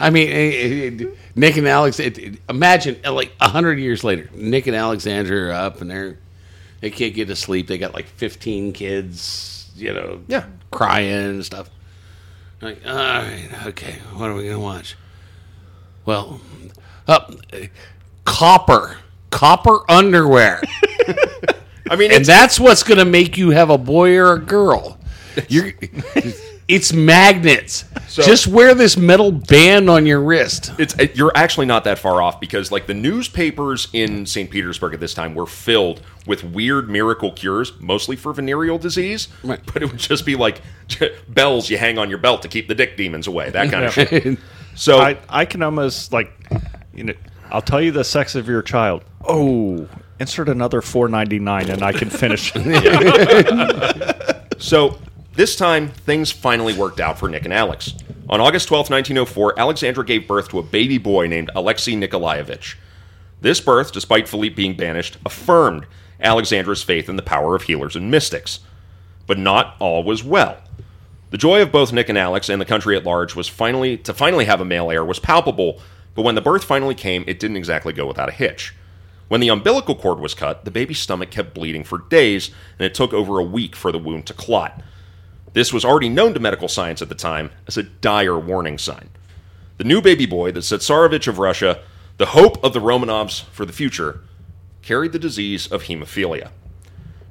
I 0.00 0.10
mean, 0.10 0.28
it, 0.28 1.00
it, 1.02 1.18
Nick 1.36 1.56
and 1.56 1.68
Alex. 1.68 2.00
It, 2.00 2.18
it- 2.18 2.38
imagine 2.48 2.98
uh, 3.04 3.12
like 3.12 3.32
a 3.40 3.48
hundred 3.48 3.78
years 3.78 4.02
later, 4.02 4.28
Nick 4.34 4.66
and 4.66 4.74
Alexandra 4.76 5.48
are 5.48 5.52
up 5.52 5.80
and 5.80 5.90
they're 5.90 6.18
they 6.80 6.90
can't 6.90 7.14
get 7.14 7.28
to 7.28 7.36
sleep. 7.36 7.68
They 7.68 7.78
got 7.78 7.94
like 7.94 8.06
fifteen 8.06 8.72
kids, 8.72 9.70
you 9.76 9.94
know, 9.94 10.20
Yeah. 10.26 10.46
crying 10.72 11.12
and 11.12 11.44
stuff. 11.44 11.70
Like, 12.60 12.84
all 12.86 12.94
right, 12.94 13.48
okay, 13.66 13.98
what 14.14 14.28
are 14.30 14.34
we 14.34 14.44
gonna 14.46 14.58
watch? 14.58 14.96
Well, 16.04 16.40
up 17.06 17.32
copper, 18.24 18.96
copper 19.30 19.90
underwear, 19.90 20.62
I 21.90 21.96
mean, 21.96 22.12
and 22.12 22.24
that's 22.24 22.58
what's 22.58 22.82
gonna 22.82 23.04
make 23.04 23.36
you 23.36 23.50
have 23.50 23.70
a 23.70 23.78
boy 23.78 24.16
or 24.16 24.34
a 24.34 24.38
girl. 24.38 24.98
You're. 25.48 25.72
It's 26.66 26.94
magnets. 26.94 27.84
Just 28.08 28.46
wear 28.46 28.74
this 28.74 28.96
metal 28.96 29.30
band 29.30 29.90
on 29.90 30.06
your 30.06 30.20
wrist. 30.20 30.72
it's 30.78 30.98
it, 30.98 31.16
you're 31.16 31.32
actually 31.34 31.66
not 31.66 31.84
that 31.84 31.98
far 31.98 32.22
off 32.22 32.40
because 32.40 32.72
like 32.72 32.86
the 32.86 32.94
newspapers 32.94 33.88
in 33.92 34.24
St. 34.24 34.50
Petersburg 34.50 34.94
at 34.94 35.00
this 35.00 35.12
time 35.12 35.34
were 35.34 35.46
filled 35.46 36.00
with 36.26 36.42
weird 36.42 36.88
miracle 36.88 37.32
cures, 37.32 37.78
mostly 37.80 38.16
for 38.16 38.32
venereal 38.32 38.78
disease. 38.78 39.28
Right. 39.42 39.60
But 39.72 39.82
it 39.82 39.90
would 39.90 39.98
just 39.98 40.24
be 40.24 40.36
like 40.36 40.62
bells 41.28 41.68
you 41.68 41.76
hang 41.76 41.98
on 41.98 42.08
your 42.08 42.18
belt 42.18 42.42
to 42.42 42.48
keep 42.48 42.68
the 42.68 42.74
dick 42.74 42.96
demons 42.96 43.26
away, 43.26 43.50
that 43.50 43.70
kind 43.70 43.84
of 43.84 43.92
shit. 43.92 44.38
So 44.76 44.98
I, 44.98 45.18
I 45.28 45.44
can 45.44 45.62
almost 45.62 46.12
like, 46.12 46.32
you 46.92 47.04
know, 47.04 47.14
I'll 47.54 47.62
tell 47.62 47.80
you 47.80 47.92
the 47.92 48.02
sex 48.02 48.34
of 48.34 48.48
your 48.48 48.62
child. 48.62 49.04
Oh, 49.24 49.88
insert 50.18 50.48
another 50.48 50.82
four 50.82 51.06
ninety 51.08 51.38
nine, 51.38 51.70
and 51.70 51.84
I 51.84 51.92
can 51.92 52.10
finish. 52.10 52.52
So 54.58 54.98
this 55.34 55.56
time, 55.56 55.88
things 55.88 56.30
finally 56.30 56.72
worked 56.72 56.98
out 56.98 57.18
for 57.18 57.28
Nick 57.28 57.44
and 57.44 57.52
Alex. 57.52 57.92
On 58.30 58.40
August 58.40 58.68
12, 58.68 58.88
1904, 58.88 59.58
Alexandra 59.58 60.04
gave 60.04 60.26
birth 60.26 60.48
to 60.50 60.58
a 60.58 60.62
baby 60.62 60.96
boy 60.96 61.26
named 61.26 61.50
Alexei 61.54 61.96
Nikolaevich. 61.96 62.78
This 63.42 63.60
birth, 63.60 63.92
despite 63.92 64.28
Philippe 64.28 64.54
being 64.54 64.74
banished, 64.74 65.18
affirmed 65.26 65.86
Alexandra's 66.20 66.82
faith 66.82 67.10
in 67.10 67.16
the 67.16 67.22
power 67.22 67.54
of 67.54 67.64
healers 67.64 67.94
and 67.94 68.10
mystics. 68.10 68.60
But 69.26 69.38
not 69.38 69.76
all 69.80 70.02
was 70.02 70.24
well. 70.24 70.56
The 71.30 71.36
joy 71.36 71.60
of 71.60 71.72
both 71.72 71.92
Nick 71.92 72.08
and 72.08 72.16
Alex 72.16 72.48
and 72.48 72.60
the 72.60 72.64
country 72.64 72.96
at 72.96 73.04
large 73.04 73.34
was 73.34 73.48
finally 73.48 73.98
to 73.98 74.14
finally 74.14 74.46
have 74.46 74.62
a 74.62 74.64
male 74.64 74.90
heir 74.90 75.04
was 75.04 75.18
palpable, 75.18 75.80
but 76.14 76.22
when 76.22 76.34
the 76.34 76.40
birth 76.40 76.64
finally 76.64 76.94
came, 76.94 77.24
it 77.26 77.40
didn't 77.40 77.56
exactly 77.56 77.92
go 77.92 78.06
without 78.06 78.28
a 78.28 78.32
hitch. 78.32 78.74
When 79.28 79.40
the 79.40 79.48
umbilical 79.48 79.94
cord 79.94 80.20
was 80.20 80.34
cut, 80.34 80.64
the 80.64 80.70
baby's 80.70 80.98
stomach 80.98 81.30
kept 81.30 81.54
bleeding 81.54 81.84
for 81.84 81.98
days, 81.98 82.50
and 82.78 82.86
it 82.86 82.94
took 82.94 83.12
over 83.12 83.38
a 83.38 83.44
week 83.44 83.74
for 83.74 83.90
the 83.90 83.98
wound 83.98 84.26
to 84.26 84.34
clot. 84.34 84.82
This 85.54 85.72
was 85.72 85.84
already 85.84 86.08
known 86.08 86.34
to 86.34 86.40
medical 86.40 86.68
science 86.68 87.00
at 87.00 87.08
the 87.08 87.14
time 87.14 87.50
as 87.66 87.76
a 87.76 87.82
dire 87.82 88.38
warning 88.38 88.76
sign. 88.78 89.08
The 89.78 89.84
new 89.84 90.00
baby 90.02 90.26
boy, 90.26 90.52
the 90.52 90.60
Tsesarevich 90.60 91.26
of 91.26 91.38
Russia, 91.38 91.80
the 92.18 92.26
hope 92.26 92.62
of 92.62 92.72
the 92.72 92.80
Romanovs 92.80 93.44
for 93.44 93.64
the 93.64 93.72
future, 93.72 94.20
carried 94.82 95.12
the 95.12 95.18
disease 95.18 95.66
of 95.66 95.84
hemophilia. 95.84 96.50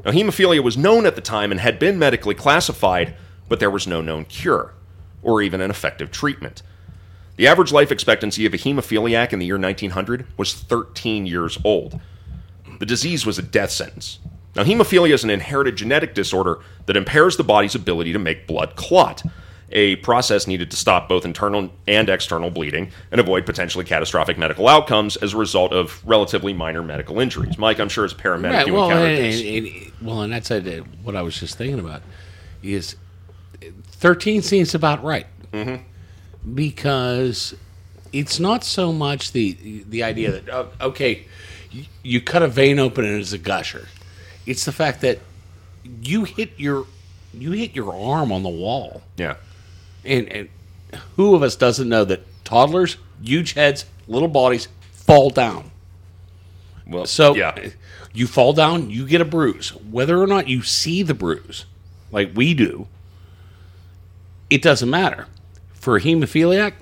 Now, 0.04 0.12
hemophilia 0.12 0.62
was 0.62 0.78
known 0.78 1.06
at 1.06 1.16
the 1.16 1.22
time 1.22 1.52
and 1.52 1.62
had 1.62 1.80
been 1.80 2.00
medically 2.00 2.36
classified, 2.36 3.16
but 3.48 3.60
there 3.60 3.72
was 3.72 3.88
no 3.88 4.02
known 4.02 4.26
cure 4.26 4.74
or 5.22 5.42
even 5.42 5.62
an 5.62 5.70
effective 5.70 6.12
treatment. 6.12 6.62
The 7.36 7.48
average 7.48 7.72
life 7.72 7.92
expectancy 7.92 8.46
of 8.46 8.54
a 8.54 8.58
hemophiliac 8.58 9.34
in 9.34 9.40
the 9.40 9.46
year 9.46 9.58
1900 9.58 10.28
was 10.38 10.54
13 10.54 11.26
years 11.26 11.58
old. 11.64 12.00
The 12.80 12.86
disease 12.86 13.26
was 13.26 13.40
a 13.40 13.42
death 13.44 13.72
sentence. 13.72 14.20
Now, 14.56 14.64
hemophilia 14.64 15.14
is 15.14 15.24
an 15.24 15.32
inherited 15.32 15.76
genetic 15.76 16.14
disorder 16.14 16.60
that 16.86 16.96
impairs 16.96 17.38
the 17.38 17.44
body's 17.44 17.74
ability 17.74 18.14
to 18.14 18.20
make 18.20 18.46
blood 18.46 18.76
clot, 18.76 19.24
a 19.72 19.96
process 19.98 20.46
needed 20.46 20.70
to 20.70 20.78
stop 20.78 21.10
both 21.10 21.26
internal 21.26 21.72
and 21.88 22.08
external 22.08 22.52
bleeding 22.52 22.92
and 23.12 23.20
avoid 23.20 23.48
potentially 23.48 23.84
catastrophic 23.84 24.38
medical 24.38 24.68
outcomes 24.68 25.16
as 25.18 25.34
a 25.34 25.38
result 25.38 25.74
of 25.74 26.00
relatively 26.06 26.54
minor 26.54 26.84
medical 26.84 27.20
injuries. 27.20 27.58
Mike, 27.58 27.80
I'm 27.80 27.90
sure 27.90 28.06
as 28.06 28.12
a 28.12 28.16
paramedic 28.16 28.54
Right. 28.54 28.68
you 28.68 28.74
Well, 28.76 28.86
encountered 28.92 29.18
and, 29.18 29.26
this. 29.34 29.42
and- 29.42 29.68
and- 29.68 29.92
well, 30.02 30.22
and 30.22 30.34
that's 30.34 30.50
what 31.04 31.16
I 31.16 31.24
was 31.24 31.40
just 31.40 31.58
thinking 31.58 31.80
about. 31.80 32.04
Is 32.62 32.96
thirteen 33.88 34.42
seems 34.44 34.76
about 34.76 35.04
right 35.04 35.26
mm-hmm. 35.52 35.82
Because 36.52 37.56
it's 38.12 38.40
not 38.40 38.64
so 38.64 38.92
much 38.92 39.32
the 39.32 39.84
the 39.90 40.04
idea 40.04 40.32
that 40.32 40.50
oh, 40.50 40.70
okay, 40.82 41.26
you, 41.72 41.86
you 42.04 42.22
cut 42.22 42.44
a 42.44 42.48
vein 42.48 42.80
open 42.80 43.06
and 43.06 43.20
it's 43.20 43.34
a 43.34 43.38
gusher. 43.38 43.88
It's 44.46 44.66
the 44.66 44.72
fact 44.72 45.02
that 45.02 45.20
you 46.02 46.24
hit 46.26 46.52
your 46.58 46.86
you 47.34 47.52
hit 47.52 47.76
your 47.76 47.94
arm 47.94 48.32
on 48.32 48.44
the 48.44 48.50
wall, 48.50 49.02
yeah. 49.18 49.36
and, 50.06 50.28
and 50.32 50.50
who 51.16 51.36
of 51.36 51.44
us 51.44 51.56
doesn't 51.56 51.90
know 51.90 52.06
that 52.06 52.22
toddlers, 52.44 52.98
huge 53.22 53.54
heads, 53.54 53.86
little 54.08 54.28
bodies 54.28 54.68
fall 54.92 55.30
down. 55.30 55.72
Well, 56.86 57.06
So 57.06 57.36
yeah. 57.36 57.70
you 58.14 58.28
fall 58.28 58.54
down, 58.54 58.90
you 58.90 59.08
get 59.08 59.22
a 59.22 59.26
bruise. 59.26 59.70
Whether 59.70 60.22
or 60.22 60.28
not 60.28 60.48
you 60.48 60.62
see 60.62 61.02
the 61.02 61.14
bruise, 61.14 61.66
like 62.12 62.32
we 62.36 62.54
do, 62.54 62.88
it 64.50 64.62
doesn't 64.62 64.90
matter. 64.90 65.28
For 65.84 65.98
a 65.98 66.00
hemophiliac, 66.02 66.74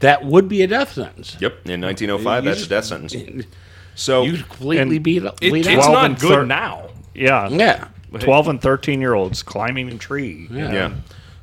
that 0.00 0.26
would 0.26 0.46
be 0.46 0.60
a 0.60 0.66
death 0.66 0.92
sentence. 0.92 1.38
Yep. 1.40 1.66
In 1.66 1.80
1905, 1.80 2.44
You 2.44 2.50
that's 2.50 2.58
a 2.58 2.60
just- 2.60 2.70
death 2.70 2.84
sentence. 2.84 3.46
So 3.94 4.22
You 4.24 4.34
completely 4.34 4.78
And 4.96 5.02
beat, 5.02 5.22
It, 5.24 5.38
bleed 5.40 5.66
it's 5.66 5.86
out. 5.86 5.92
not 5.92 6.20
good 6.20 6.28
thir- 6.30 6.44
now. 6.46 6.90
yeah, 7.14 7.48
Yeah. 7.48 7.88
twelve 8.18 8.46
and 8.48 8.60
thirteen 8.60 9.00
year 9.00 9.14
olds 9.14 9.42
climbing 9.42 9.88
a 9.88 9.96
tree. 9.96 10.48
Yeah. 10.50 10.70
Yeah. 10.72 10.90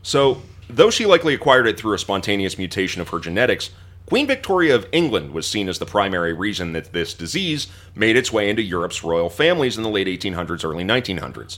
So, 0.03 0.43
though 0.69 0.89
she 0.91 1.05
likely 1.07 1.34
acquired 1.34 1.65
it 1.67 1.80
through 1.80 1.93
a 1.93 1.97
spontaneous 1.97 2.57
mutation 2.59 3.01
of 3.01 3.09
her 3.09 3.19
genetics, 3.19 3.71
Queen 4.05 4.28
Victoria 4.28 4.75
of 4.75 4.86
England 4.91 5.34
was 5.34 5.47
seen 5.47 5.67
as 5.67 5.80
the 5.80 5.86
primary 5.86 6.32
reason 6.32 6.73
that 6.73 6.93
this 6.93 7.13
disease 7.15 7.67
made 7.95 8.15
its 8.15 8.32
way 8.32 8.49
into 8.49 8.61
Europe's 8.61 9.03
royal 9.03 9.30
families 9.32 9.78
in 9.78 9.84
the 9.84 9.89
late 9.89 10.07
1800s, 10.07 10.63
early 10.63 10.84
1900s. 10.86 11.57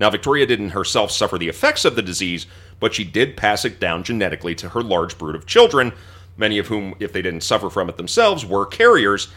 Now, 0.00 0.10
Victoria 0.10 0.46
didn't 0.46 0.70
herself 0.70 1.10
suffer 1.10 1.38
the 1.38 1.48
effects 1.48 1.84
of 1.84 1.96
the 1.96 2.02
disease, 2.02 2.46
but 2.80 2.94
she 2.94 3.04
did 3.04 3.36
pass 3.36 3.64
it 3.64 3.78
down 3.78 4.02
genetically 4.02 4.54
to 4.56 4.70
her 4.70 4.82
large 4.82 5.16
brood 5.18 5.36
of 5.36 5.46
children, 5.46 5.92
many 6.36 6.58
of 6.58 6.66
whom, 6.66 6.94
if 6.98 7.12
they 7.12 7.22
didn't 7.22 7.42
suffer 7.42 7.70
from 7.70 7.88
it 7.88 7.96
themselves, 7.96 8.44
were 8.44 8.66
carriers, 8.66 9.28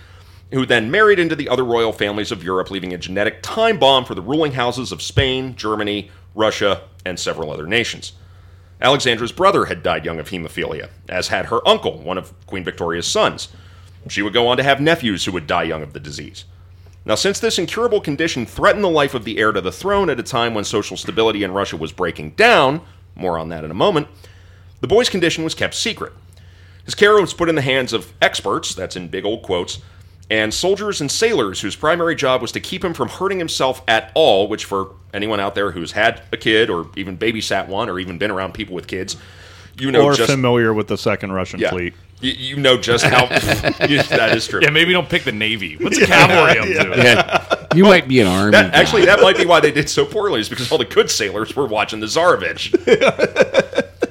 who 0.51 0.65
then 0.65 0.89
married 0.89 1.19
into 1.19 1.35
the 1.35 1.49
other 1.49 1.63
royal 1.63 1.91
families 1.91 2.31
of 2.31 2.43
Europe, 2.43 2.71
leaving 2.71 2.93
a 2.93 2.97
genetic 2.97 3.41
time 3.41 3.77
bomb 3.77 4.05
for 4.05 4.15
the 4.15 4.21
ruling 4.21 4.53
houses 4.53 4.91
of 4.91 5.01
Spain, 5.01 5.55
Germany, 5.55 6.09
Russia, 6.33 6.83
and 7.05 7.19
several 7.19 7.51
other 7.51 7.67
nations. 7.67 8.13
Alexandra's 8.81 9.31
brother 9.31 9.65
had 9.65 9.83
died 9.83 10.05
young 10.05 10.19
of 10.19 10.29
hemophilia, 10.29 10.89
as 11.09 11.29
had 11.29 11.47
her 11.47 11.67
uncle, 11.67 11.99
one 11.99 12.17
of 12.17 12.33
Queen 12.45 12.63
Victoria's 12.63 13.07
sons. 13.07 13.49
She 14.07 14.21
would 14.21 14.33
go 14.33 14.47
on 14.47 14.57
to 14.57 14.63
have 14.63 14.79
nephews 14.79 15.25
who 15.25 15.31
would 15.33 15.47
die 15.47 15.63
young 15.63 15.83
of 15.83 15.93
the 15.93 15.99
disease. 15.99 16.45
Now, 17.07 17.15
since 17.15 17.39
this 17.39 17.57
incurable 17.57 18.01
condition 18.01 18.45
threatened 18.45 18.83
the 18.83 18.89
life 18.89 19.13
of 19.13 19.23
the 19.23 19.37
heir 19.37 19.53
to 19.53 19.61
the 19.61 19.71
throne 19.71 20.09
at 20.09 20.19
a 20.19 20.23
time 20.23 20.53
when 20.53 20.65
social 20.65 20.97
stability 20.97 21.41
in 21.41 21.53
Russia 21.53 21.77
was 21.77 21.93
breaking 21.93 22.31
down, 22.31 22.81
more 23.15 23.39
on 23.39 23.47
that 23.47 23.63
in 23.63 23.71
a 23.71 23.73
moment, 23.73 24.09
the 24.81 24.87
boy's 24.87 25.07
condition 25.07 25.45
was 25.45 25.55
kept 25.55 25.73
secret. 25.73 26.11
His 26.83 26.95
care 26.95 27.13
was 27.13 27.33
put 27.33 27.47
in 27.47 27.55
the 27.55 27.61
hands 27.61 27.93
of 27.93 28.11
experts, 28.21 28.75
that's 28.75 28.97
in 28.97 29.07
big 29.07 29.23
old 29.23 29.41
quotes, 29.41 29.79
and 30.29 30.53
soldiers 30.53 30.99
and 30.99 31.09
sailors 31.09 31.61
whose 31.61 31.77
primary 31.77 32.13
job 32.13 32.41
was 32.41 32.51
to 32.51 32.59
keep 32.59 32.83
him 32.83 32.93
from 32.93 33.07
hurting 33.07 33.39
himself 33.39 33.81
at 33.87 34.11
all, 34.13 34.49
which 34.49 34.65
for 34.65 34.91
anyone 35.13 35.39
out 35.39 35.55
there 35.55 35.71
who's 35.71 35.93
had 35.93 36.23
a 36.33 36.37
kid 36.37 36.69
or 36.69 36.89
even 36.97 37.17
babysat 37.17 37.69
one 37.69 37.87
or 37.87 37.99
even 37.99 38.17
been 38.17 38.31
around 38.31 38.53
people 38.53 38.75
with 38.75 38.85
kids, 38.85 39.15
you 39.80 39.91
know 39.91 40.03
or 40.03 40.13
just 40.13 40.32
familiar 40.32 40.73
with 40.73 40.88
the 40.88 40.97
second 40.97 41.32
Russian 41.32 41.59
yeah, 41.59 41.69
fleet. 41.69 41.93
You, 42.21 42.32
you 42.32 42.55
know 42.57 42.78
just 42.78 43.05
how 43.05 43.23
you- 43.23 43.30
that 44.03 44.32
is 44.36 44.47
true. 44.47 44.61
Yeah, 44.61 44.71
maybe 44.71 44.91
don't 44.91 45.09
pick 45.09 45.23
the 45.23 45.32
Navy. 45.32 45.78
What's 45.78 45.99
the 45.99 46.05
cavalry 46.05 46.59
up 46.59 46.65
to? 46.65 47.01
Yeah, 47.01 47.67
you 47.75 47.84
might 47.84 48.07
be 48.07 48.19
an 48.21 48.28
army. 48.28 48.51
That, 48.51 48.73
actually, 48.73 49.05
that 49.05 49.21
might 49.21 49.38
be 49.38 49.45
why 49.45 49.59
they 49.59 49.71
did 49.71 49.89
so 49.89 50.05
poorly, 50.05 50.39
is 50.39 50.49
because 50.49 50.71
all 50.71 50.78
the 50.78 50.86
good 50.86 51.11
sailors 51.11 51.55
were 51.55 51.67
watching 51.67 51.99
the 51.99 52.07
Tsarevich. 52.07 52.73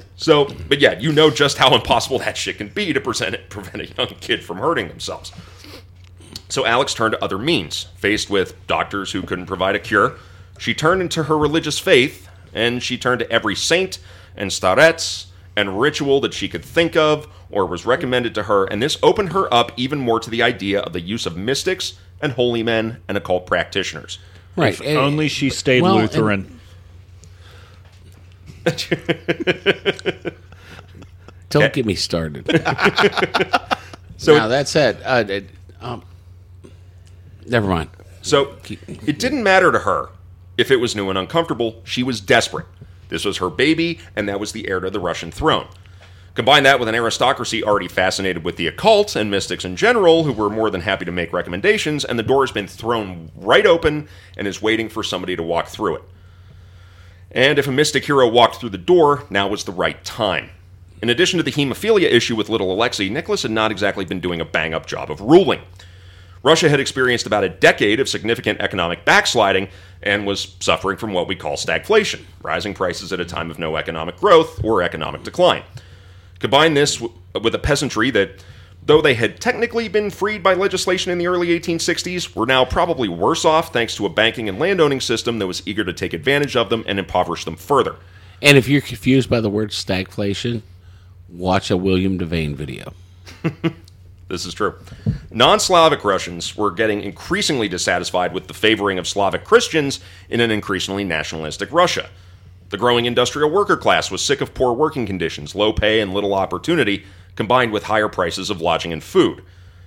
so, 0.17 0.47
but 0.69 0.81
yeah, 0.81 0.99
you 0.99 1.13
know 1.13 1.31
just 1.31 1.59
how 1.59 1.75
impossible 1.75 2.19
that 2.21 2.37
shit 2.37 2.59
can 2.59 2.69
be 2.69 2.93
to 2.93 3.01
present 3.01 3.37
prevent 3.49 3.83
a 3.83 3.95
young 3.95 4.15
kid 4.21 4.45
from 4.45 4.59
hurting 4.59 4.89
themselves. 4.89 5.33
So 6.49 6.65
Alex 6.65 6.95
turned 6.95 7.13
to 7.13 7.25
other 7.25 7.39
means. 7.39 7.89
Faced 7.97 8.31
with 8.31 8.55
doctors 8.69 9.13
who 9.13 9.23
couldn't 9.23 9.47
provide 9.47 9.75
a 9.75 9.81
cure, 9.81 10.15
she 10.59 10.75
turned 10.75 11.03
into 11.03 11.25
her 11.25 11.37
religious 11.37 11.81
faith, 11.81 12.29
and 12.55 12.83
she 12.83 12.97
turned 12.97 13.19
to 13.19 13.31
every 13.33 13.57
saint 13.57 13.99
and 14.37 14.51
starets 14.51 15.27
and 15.57 15.81
ritual 15.81 16.21
that 16.21 16.35
she 16.35 16.49
could 16.49 16.65
think 16.65 16.95
of 16.97 17.27
or 17.51 17.65
was 17.67 17.87
recommended 17.87 18.35
to 18.35 18.45
her, 18.45 18.65
and 18.67 18.83
this 18.83 18.99
opened 19.03 19.33
her 19.33 19.53
up 19.53 19.73
even 19.77 19.99
more 19.99 20.21
to 20.21 20.29
the 20.31 20.43
idea 20.43 20.81
of 20.81 20.93
the 20.93 21.01
use 21.01 21.25
of 21.27 21.37
mystics 21.37 21.95
and 22.21 22.33
holy 22.33 22.63
men 22.63 23.01
and 23.09 23.17
occult 23.17 23.47
practitioners. 23.47 24.19
right. 24.57 24.79
and- 24.81 24.99
Only 24.99 25.29
she 25.29 25.51
stayed 25.51 25.83
well, 25.83 25.99
and- 25.99 26.09
Lutheran. 26.13 26.61
Don't 31.49 31.73
get 31.73 31.87
me 31.87 31.95
started. 31.95 32.47
So 34.19 34.35
now 34.35 34.49
that 34.49 34.67
said, 34.67 35.03
uh, 35.05 35.25
it- 35.29 35.51
um, 35.83 36.03
never 37.47 37.69
mind. 37.69 37.91
So 38.23 38.57
it 38.67 39.19
didn't 39.19 39.43
matter 39.43 39.71
to 39.71 39.81
her 39.81 40.09
if 40.57 40.71
it 40.71 40.77
was 40.77 40.97
new 40.97 41.11
and 41.11 41.19
uncomfortable. 41.19 41.83
She 41.85 42.03
was 42.03 42.19
desperate. 42.23 42.65
This 43.09 43.25
was 43.25 43.39
her 43.39 43.51
baby, 43.51 43.99
and 44.15 44.29
that 44.29 44.41
was 44.41 44.53
the 44.53 44.69
heir 44.69 44.81
to 44.81 44.91
the 44.91 45.01
Russian 45.01 45.31
throne. 45.31 45.69
Combine 46.35 46.65
that 46.65 46.79
with 46.79 46.89
an 46.89 46.95
aristocracy 46.95 47.65
already 47.65 47.89
fascinated 47.89 48.45
with 48.45 48.57
the 48.57 48.67
occult 48.67 49.17
and 49.17 49.31
mystics 49.31 49.65
in 49.65 49.75
general, 49.75 50.25
who 50.25 50.33
were 50.33 50.51
more 50.51 50.69
than 50.69 50.83
happy 50.83 51.07
to 51.07 51.13
make 51.13 51.33
recommendations, 51.33 52.05
and 52.05 52.19
the 52.19 52.23
door 52.23 52.43
has 52.43 52.53
been 52.53 52.67
thrown 52.67 53.31
right 53.37 53.65
open 53.65 54.07
and 54.37 54.47
is 54.47 54.61
waiting 54.61 54.91
for 54.91 55.03
somebody 55.03 55.35
to 55.35 55.43
walk 55.43 55.69
through 55.69 55.97
it. 55.97 56.03
And 57.31 57.59
if 57.59 57.67
a 57.67 57.73
mystic 57.73 58.05
hero 58.05 58.29
walked 58.29 58.57
through 58.57 58.71
the 58.71 58.79
door, 58.79 59.25
now 59.31 59.49
was 59.49 59.65
the 59.65 59.73
right 59.73 60.03
time. 60.05 60.51
In 61.01 61.09
addition 61.09 61.39
to 61.39 61.43
the 61.43 61.53
hemophilia 61.53 62.11
issue 62.11 62.37
with 62.37 62.49
little 62.49 62.73
Alexei, 62.73 63.09
Nicholas 63.09 63.43
had 63.43 63.51
not 63.51 63.71
exactly 63.71 64.05
been 64.05 64.21
doing 64.21 64.41
a 64.41 64.45
bang 64.45 64.75
up 64.75 64.87
job 64.87 65.11
of 65.11 65.21
ruling. 65.21 65.61
Russia 66.47 66.69
had 66.69 66.79
experienced 66.79 67.27
about 67.27 67.43
a 67.43 67.49
decade 67.49 67.99
of 67.99 68.09
significant 68.09 68.61
economic 68.61 69.05
backsliding 69.05 69.67
and 70.01 70.25
was 70.25 70.55
suffering 70.61 70.97
from 70.97 71.13
what 71.13 71.27
we 71.27 71.35
call 71.35 71.57
stagflation, 71.57 72.21
rising 72.41 72.73
prices 72.73 73.13
at 73.13 73.19
a 73.19 73.25
time 73.25 73.51
of 73.51 73.59
no 73.59 73.75
economic 73.75 74.17
growth 74.17 74.63
or 74.63 74.81
economic 74.81 75.25
decline. 75.25 75.65
Combine 76.39 76.75
this 76.75 76.99
w- 76.99 77.13
with 77.43 77.53
a 77.57 77.59
peasantry 77.59 78.13
that, 78.13 78.45
though 78.81 79.03
they 79.03 79.15
had 79.15 79.41
technically 79.41 79.89
been 79.89 80.09
freed 80.09 80.41
by 80.41 80.55
legislation 80.55 81.11
in 81.11 81.19
the 81.19 81.27
early 81.27 81.49
1860s, 81.49 82.37
were 82.37 82.47
now 82.47 82.65
probably 82.65 83.09
worse 83.09 83.45
off 83.45 83.73
thanks 83.73 83.97
to 83.97 84.07
a 84.07 84.09
banking 84.09 84.49
and 84.49 84.61
landowning 84.61 85.01
system 85.01 85.41
that 85.41 85.49
was 85.49 85.67
eager 85.67 85.83
to 85.83 85.93
take 85.93 86.13
advantage 86.13 86.55
of 86.55 86.71
them 86.71 86.85
and 86.87 87.01
impoverish 87.01 87.45
them 87.45 87.57
further. 87.57 87.97
And 88.41 88.57
if 88.57 88.69
you're 88.69 88.81
confused 88.83 89.29
by 89.29 89.41
the 89.41 89.51
word 89.51 89.71
stagflation, 89.71 90.63
watch 91.29 91.73
a 91.73 91.77
William 91.77 92.21
Devane 92.21 92.55
video. 92.55 92.93
This 94.29 94.45
is 94.45 94.55
true. 94.55 94.75
Non 95.31 95.61
Slavic 95.61 96.05
Russians 96.05 96.57
were 96.57 96.71
getting 96.71 97.03
increasingly 97.03 97.69
dissatisfied 97.69 98.33
with 98.33 98.49
the 98.49 98.55
favoring 98.55 98.99
of 98.99 99.07
Slavic 99.07 99.45
Christians 99.45 100.01
in 100.29 100.41
an 100.41 100.51
increasingly 100.51 101.05
nationalistic 101.05 101.71
Russia. 101.73 102.09
The 102.71 102.79
growing 102.79 103.07
industrial 103.07 103.51
worker 103.51 103.77
class 103.77 104.11
was 104.11 104.23
sick 104.23 104.41
of 104.41 104.55
poor 104.55 104.73
working 104.73 105.07
conditions, 105.07 105.55
low 105.55 105.73
pay, 105.73 106.01
and 106.01 106.13
little 106.13 106.35
opportunity, 106.35 107.05
combined 107.37 107.73
with 107.73 107.85
higher 107.85 108.09
prices 108.09 108.51
of 108.51 108.61
lodging 108.61 108.93
and 108.93 109.03
food. 109.05 109.43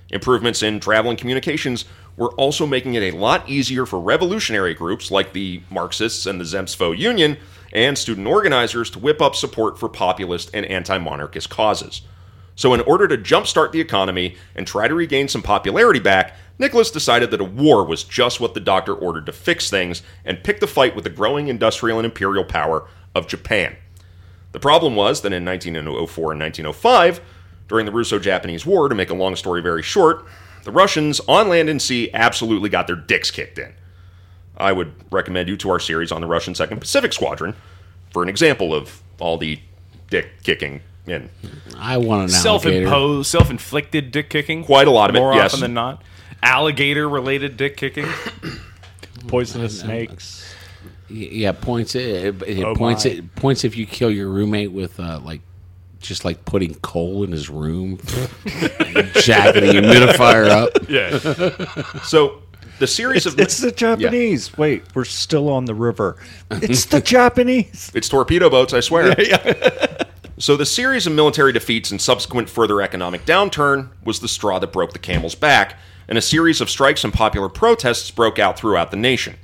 Improvements 0.10 0.64
in 0.64 0.80
travel 0.80 1.10
and 1.12 1.20
communications 1.20 1.84
were 2.16 2.32
also 2.32 2.66
making 2.66 2.94
it 2.94 3.14
a 3.14 3.18
lot 3.18 3.48
easier 3.50 3.86
for 3.86 4.00
revolutionary 4.00 4.74
groups 4.74 5.12
like 5.12 5.34
the 5.34 5.62
Marxists 5.70 6.26
and 6.26 6.40
the 6.40 6.46
Zemstvo 6.46 6.98
Union 6.98 7.38
and 7.74 7.98
student 7.98 8.28
organizers 8.28 8.90
to 8.92 9.00
whip 9.00 9.22
up 9.22 9.36
support 9.36 9.78
for 9.78 9.90
populist 9.90 10.50
and 10.54 10.66
anti 10.66 10.98
monarchist 10.98 11.50
causes. 11.50 12.02
So, 12.60 12.74
in 12.74 12.82
order 12.82 13.08
to 13.08 13.18
jumpstart 13.18 13.72
the 13.72 13.80
economy 13.80 14.36
and 14.54 14.68
try 14.68 14.90
to 14.90 14.94
regain 14.94 15.30
some 15.30 15.42
popularity 15.42 16.02
back, 16.02 16.36
Nicholas 16.58 16.92
decided 16.92 17.32
that 17.32 17.40
a 17.40 17.46
war 17.46 17.86
was 17.86 18.04
just 18.04 18.42
what 18.42 18.54
the 18.54 18.60
doctor 18.60 18.94
ordered 18.94 19.28
to 19.28 19.32
fix 19.32 19.70
things 19.70 20.02
and 20.26 20.44
picked 20.44 20.60
the 20.60 20.68
fight 20.68 20.94
with 20.94 21.06
the 21.06 21.10
growing 21.10 21.48
industrial 21.48 22.00
and 22.00 22.06
imperial 22.06 22.44
power 22.44 22.86
of 23.16 23.30
Japan. 23.30 23.78
The 24.52 24.60
problem 24.60 24.98
was 24.98 25.22
that 25.22 25.32
in 25.32 25.46
1904 25.46 26.32
and 26.34 26.42
1905, 26.42 27.22
during 27.70 27.86
the 27.86 27.94
Russo 27.94 28.20
Japanese 28.20 28.66
War, 28.66 28.90
to 28.90 28.96
make 28.96 29.10
a 29.10 29.14
long 29.14 29.38
story 29.38 29.62
very 29.62 29.82
short, 29.82 30.26
the 30.66 30.72
Russians 30.72 31.22
on 31.30 31.48
land 31.48 31.70
and 31.70 31.82
sea 31.82 32.10
absolutely 32.14 32.68
got 32.68 32.88
their 32.88 32.98
dicks 32.98 33.32
kicked 33.32 33.58
in. 33.58 33.74
I 34.58 34.74
would 34.74 34.92
recommend 35.14 35.48
you 35.48 35.56
to 35.56 35.70
our 35.70 35.80
series 35.80 36.12
on 36.12 36.20
the 36.20 36.28
Russian 36.28 36.56
Second 36.56 36.82
Pacific 36.82 37.14
Squadron 37.14 37.56
for 38.12 38.22
an 38.22 38.28
example 38.28 38.76
of 38.76 39.02
all 39.18 39.38
the 39.38 39.62
dick 40.10 40.44
kicking 40.44 40.82
in. 41.10 41.30
I 41.78 41.98
want 41.98 42.30
an 42.30 42.36
alligator. 42.36 42.42
Self-imposed, 42.42 43.30
self-inflicted 43.30 44.12
dick 44.12 44.30
kicking. 44.30 44.64
Quite 44.64 44.88
a 44.88 44.92
lot 44.92 45.10
of 45.10 45.16
it, 45.16 45.20
more 45.20 45.34
yes. 45.34 45.54
often 45.54 45.62
than 45.62 45.74
not. 45.74 46.04
Alligator-related 46.44 47.58
dick 47.58 47.78
kicking. 47.78 48.08
Poisonous 49.28 49.80
snakes. 49.80 50.46
Yeah, 51.10 51.52
points. 51.54 51.96
It, 51.96 52.42
it 52.44 52.64
Oh 52.64 52.76
points. 52.76 53.06
my. 53.06 53.12
It 53.12 53.36
points 53.36 53.64
if 53.64 53.76
you 53.76 53.86
kill 53.86 54.12
your 54.12 54.30
roommate 54.30 54.72
with 54.72 55.00
uh, 55.00 55.20
like, 55.24 55.42
just 56.00 56.24
like 56.24 56.46
putting 56.46 56.76
coal 56.76 57.24
in 57.24 57.32
his 57.32 57.50
room, 57.50 57.98
jacking 58.46 59.66
the 59.66 59.74
humidifier 59.74 60.48
up. 60.48 60.90
Yeah. 60.90 62.02
So 62.04 62.42
the 62.80 62.88
series 62.88 63.26
It's, 63.26 63.34
of 63.36 63.40
it's 63.40 63.58
the 63.58 63.72
Japanese. 63.72 64.58
Wait, 64.58 64.84
we're 64.96 65.04
still 65.04 65.50
on 65.50 65.66
the 65.66 65.76
river. 65.76 66.18
It's 66.50 66.86
the 66.86 67.02
Japanese. 67.06 67.92
It's 67.94 68.08
torpedo 68.08 68.50
boats, 68.50 68.74
I 68.74 68.80
swear. 68.80 69.14
So 70.40 70.56
the 70.56 70.66
series 70.66 71.06
of 71.06 71.12
military 71.12 71.52
defeats 71.52 71.92
and 71.92 72.02
subsequent 72.02 72.50
further 72.50 72.82
economic 72.82 73.26
downturn 73.26 73.90
was 74.06 74.22
the 74.22 74.28
straw 74.30 74.58
that 74.58 74.72
broke 74.72 74.94
the 74.94 75.00
camel's 75.00 75.36
back, 75.36 75.78
and 76.08 76.18
a 76.18 76.22
series 76.22 76.62
of 76.62 76.70
strikes 76.70 77.04
and 77.04 77.14
popular 77.14 77.50
protests 77.50 78.10
broke 78.10 78.40
out 78.40 78.58
throughout 78.58 78.90
the 78.90 78.98
nation. 78.98 79.36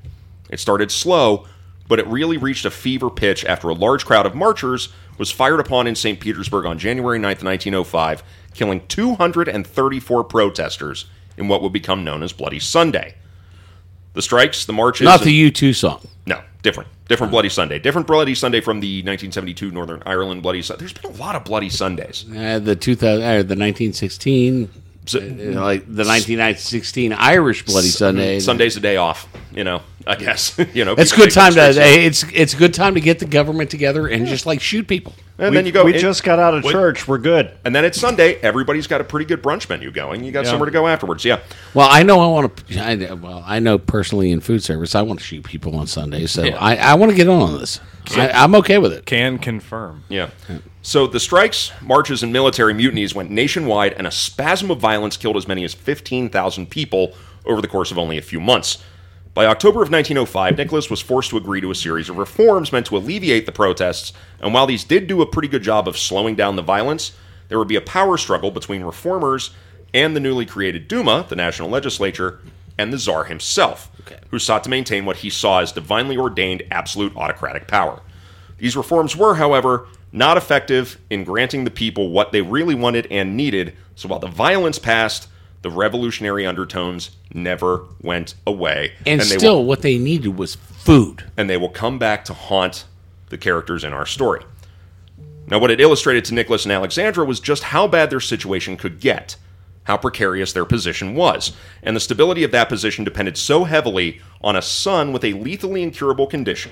It 0.49 0.61
started 0.61 0.91
slow, 0.91 1.47
but 1.89 1.99
it 1.99 2.07
really 2.07 2.37
reached 2.37 2.63
a 2.63 2.71
fever 2.71 3.09
pitch 3.09 3.43
after 3.43 3.67
a 3.67 3.73
large 3.73 4.05
crowd 4.05 4.25
of 4.25 4.35
marchers 4.35 4.87
was 5.17 5.31
fired 5.31 5.59
upon 5.59 5.85
in 5.85 5.95
St. 5.95 6.17
Petersburg 6.17 6.65
on 6.65 6.79
January 6.79 7.19
9th, 7.19 7.43
1905, 7.43 8.23
killing 8.53 8.87
234 8.87 10.23
protesters 10.23 11.07
in 11.35 11.49
what 11.49 11.61
would 11.61 11.73
become 11.73 12.05
known 12.05 12.23
as 12.23 12.31
Bloody 12.31 12.59
Sunday. 12.59 13.15
The 14.15 14.21
strikes, 14.21 14.65
the 14.65 14.73
marches, 14.73 15.05
Not 15.05 15.21
the 15.21 15.31
U 15.31 15.51
two 15.51 15.73
song. 15.73 16.01
no, 16.25 16.41
different. 16.63 16.89
Different 17.07 17.29
Bloody 17.31 17.49
Sunday. 17.49 17.77
Different 17.77 18.07
Bloody 18.07 18.33
Sunday 18.33 18.61
from 18.61 18.79
the 18.79 18.97
1972 19.03 19.69
Northern 19.69 20.01
Ireland 20.07 20.41
Bloody 20.41 20.63
Sunday. 20.63 20.79
There's 20.79 20.93
been 20.93 21.11
a 21.11 21.15
lot 21.15 21.35
of 21.35 21.43
Bloody 21.43 21.69
Sundays. 21.69 22.25
Uh, 22.35 22.57
the 22.57 22.75
two 22.75 22.95
thousand, 22.95 23.23
uh, 23.23 23.43
the 23.43 23.55
nineteen 25.13 25.37
sixteen, 25.37 25.53
So- 25.53 25.61
like 25.61 25.83
the 25.95 26.03
nineteen 26.03 26.55
sixteen 26.57 27.13
Irish 27.13 27.65
Bloody 27.65 27.87
Sunday. 27.87 28.39
Sunday's 28.39 28.77
a 28.77 28.79
day 28.79 28.97
off, 28.97 29.27
you 29.53 29.63
know. 29.63 29.81
I 30.07 30.15
guess 30.17 30.55
you 30.75 30.85
know 30.85 30.93
It's 30.95 31.13
a 31.13 31.15
good 31.15 31.31
time 31.31 31.53
to. 31.55 31.67
mistakes. 31.67 32.21
It's 32.23 32.31
it's 32.33 32.53
a 32.53 32.57
good 32.57 32.75
time 32.75 32.93
to 32.93 33.01
get 33.01 33.17
the 33.17 33.25
government 33.25 33.71
together 33.71 34.07
and 34.07 34.27
just 34.27 34.45
like 34.45 34.61
shoot 34.61 34.87
people. 34.87 35.13
and 35.39 35.49
we, 35.49 35.55
then 35.55 35.65
you 35.65 35.71
go. 35.71 35.83
we 35.83 35.95
it- 35.95 35.99
just 35.99 36.23
got 36.23 36.37
out 36.37 36.53
of 36.53 36.63
church. 36.63 37.07
We're 37.07 37.17
good. 37.17 37.51
and 37.65 37.75
then 37.75 37.83
it's 37.85 37.99
Sunday. 37.99 38.35
Everybody's 38.35 38.85
got 38.85 39.01
a 39.01 39.03
pretty 39.03 39.25
good 39.25 39.41
brunch 39.41 39.67
menu 39.67 39.89
going. 39.91 40.23
You 40.23 40.31
got 40.31 40.45
Yeah. 40.45 40.51
somewhere 40.51 40.67
to 40.67 40.71
go 40.71 40.87
afterwards. 40.87 41.25
Yeah. 41.25 41.39
Well, 41.73 41.87
I 41.89 42.03
know 42.03 42.19
I 42.19 42.27
want 42.27 42.55
to. 42.67 42.79
I, 42.79 43.13
well, 43.13 43.43
I 43.47 43.57
know 43.57 43.79
personally 43.79 44.29
in 44.29 44.41
food 44.41 44.61
service, 44.63 44.93
I 44.93 45.01
want 45.01 45.19
to 45.21 45.25
shoot 45.25 45.43
people 45.43 45.75
on 45.75 45.87
Sunday, 45.87 46.27
so 46.27 46.43
I, 46.43 46.75
I 46.75 46.93
want 46.93 47.09
to 47.11 47.15
get 47.15 47.27
on 47.27 47.57
this. 47.59 47.79
I, 48.11 48.29
I'm 48.31 48.55
okay 48.55 48.77
with 48.77 48.93
it. 48.93 49.05
Can 49.05 49.37
confirm. 49.37 50.03
Yeah. 50.09 50.29
So 50.81 51.07
the 51.07 51.19
strikes, 51.19 51.71
marches, 51.81 52.23
and 52.23 52.31
military 52.31 52.73
mutinies 52.73 53.15
went 53.15 53.31
nationwide, 53.31 53.93
and 53.93 54.05
a 54.05 54.11
spasm 54.11 54.69
of 54.71 54.79
violence 54.79 55.17
killed 55.17 55.37
as 55.37 55.47
many 55.47 55.63
as 55.63 55.73
15,000 55.73 56.69
people 56.69 57.15
over 57.45 57.61
the 57.61 57.67
course 57.67 57.91
of 57.91 57.97
only 57.97 58.17
a 58.17 58.21
few 58.21 58.39
months. 58.39 58.83
By 59.33 59.47
October 59.47 59.83
of 59.83 59.91
1905, 59.91 60.57
Nicholas 60.57 60.89
was 60.89 61.01
forced 61.01 61.29
to 61.31 61.37
agree 61.37 61.59
to 61.59 61.69
a 61.69 61.75
series 61.75 62.07
of 62.07 62.17
reforms 62.17 62.71
meant 62.71 62.85
to 62.85 62.95
alleviate 62.97 63.45
the 63.45 63.51
protests, 63.51 64.13
and 64.39 64.53
while 64.53 64.65
these 64.65 64.85
did 64.85 65.07
do 65.07 65.21
a 65.21 65.25
pretty 65.25 65.49
good 65.49 65.61
job 65.61 65.87
of 65.87 65.97
slowing 65.97 66.35
down 66.35 66.55
the 66.55 66.61
violence, 66.61 67.11
there 67.49 67.59
would 67.59 67.67
be 67.67 67.75
a 67.75 67.81
power 67.81 68.17
struggle 68.17 68.49
between 68.49 68.83
reformers 68.83 69.51
and 69.93 70.15
the 70.15 70.19
newly 70.19 70.45
created 70.45 70.87
Duma, 70.87 71.25
the 71.27 71.35
national 71.35 71.69
legislature, 71.69 72.39
and 72.77 72.91
the 72.91 72.97
Tsar 72.97 73.25
himself, 73.25 73.91
who 74.29 74.39
sought 74.39 74.63
to 74.65 74.69
maintain 74.69 75.05
what 75.05 75.17
he 75.17 75.29
saw 75.29 75.59
as 75.59 75.71
divinely 75.71 76.17
ordained 76.17 76.63
absolute 76.71 77.15
autocratic 77.15 77.67
power. 77.67 78.01
These 78.57 78.77
reforms 78.77 79.15
were, 79.15 79.35
however, 79.35 79.87
not 80.11 80.37
effective 80.37 80.99
in 81.09 81.23
granting 81.23 81.63
the 81.63 81.71
people 81.71 82.09
what 82.09 82.31
they 82.31 82.41
really 82.41 82.75
wanted 82.75 83.07
and 83.11 83.35
needed, 83.35 83.75
so 83.95 84.07
while 84.07 84.19
the 84.19 84.27
violence 84.27 84.79
passed, 84.79 85.27
the 85.61 85.69
revolutionary 85.69 86.45
undertones 86.45 87.11
never 87.33 87.85
went 88.01 88.35
away. 88.45 88.93
And, 89.05 89.19
they 89.19 89.25
still, 89.25 89.57
will, 89.57 89.65
what 89.65 89.81
they 89.81 89.97
needed 89.97 90.37
was 90.37 90.55
food. 90.55 91.23
and 91.35 91.49
they 91.49 91.57
will 91.57 91.69
come 91.69 91.97
back 91.97 92.23
to 92.25 92.33
haunt 92.33 92.85
the 93.29 93.37
characters 93.37 93.83
in 93.83 93.91
our 93.91 94.05
story. 94.05 94.43
Now, 95.47 95.59
what 95.59 95.71
it 95.71 95.81
illustrated 95.81 96.25
to 96.25 96.33
Nicholas 96.33 96.65
and 96.65 96.71
Alexandra 96.71 97.25
was 97.25 97.39
just 97.39 97.63
how 97.63 97.87
bad 97.87 98.09
their 98.09 98.19
situation 98.19 98.77
could 98.77 98.99
get, 98.99 99.35
how 99.85 99.97
precarious 99.97 100.53
their 100.53 100.65
position 100.65 101.15
was, 101.15 101.53
and 101.81 101.95
the 101.95 102.01
stability 102.01 102.43
of 102.43 102.51
that 102.51 102.69
position 102.69 103.03
depended 103.03 103.37
so 103.37 103.63
heavily 103.63 104.19
on 104.41 104.55
a 104.55 104.61
son 104.61 105.11
with 105.11 105.23
a 105.23 105.33
lethally 105.33 105.81
incurable 105.81 106.27
condition. 106.27 106.71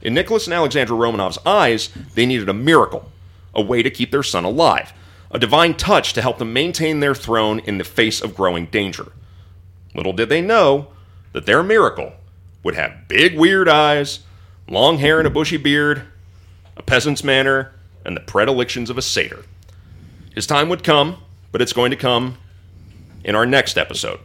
In 0.00 0.14
Nicholas 0.14 0.46
and 0.46 0.54
Alexandra 0.54 0.96
Romanov's 0.96 1.38
eyes, 1.44 1.90
they 2.14 2.26
needed 2.26 2.48
a 2.48 2.54
miracle, 2.54 3.10
a 3.54 3.62
way 3.62 3.82
to 3.82 3.90
keep 3.90 4.10
their 4.10 4.22
son 4.22 4.44
alive, 4.44 4.92
a 5.30 5.38
divine 5.38 5.74
touch 5.74 6.12
to 6.12 6.22
help 6.22 6.38
them 6.38 6.52
maintain 6.52 7.00
their 7.00 7.14
throne 7.14 7.58
in 7.60 7.78
the 7.78 7.84
face 7.84 8.20
of 8.20 8.34
growing 8.34 8.66
danger. 8.66 9.12
Little 9.94 10.12
did 10.12 10.28
they 10.28 10.40
know 10.40 10.88
that 11.32 11.46
their 11.46 11.62
miracle 11.62 12.12
would 12.62 12.74
have 12.74 13.08
big, 13.08 13.36
weird 13.38 13.68
eyes, 13.68 14.20
long 14.68 14.98
hair 14.98 15.18
and 15.18 15.26
a 15.26 15.30
bushy 15.30 15.56
beard, 15.56 16.02
a 16.76 16.82
peasant's 16.82 17.24
manner, 17.24 17.72
and 18.04 18.16
the 18.16 18.20
predilections 18.20 18.90
of 18.90 18.98
a 18.98 19.02
satyr. 19.02 19.44
His 20.34 20.46
time 20.46 20.68
would 20.68 20.84
come, 20.84 21.18
but 21.52 21.62
it's 21.62 21.72
going 21.72 21.90
to 21.90 21.96
come 21.96 22.38
in 23.24 23.34
our 23.34 23.46
next 23.46 23.76
episode. 23.78 24.20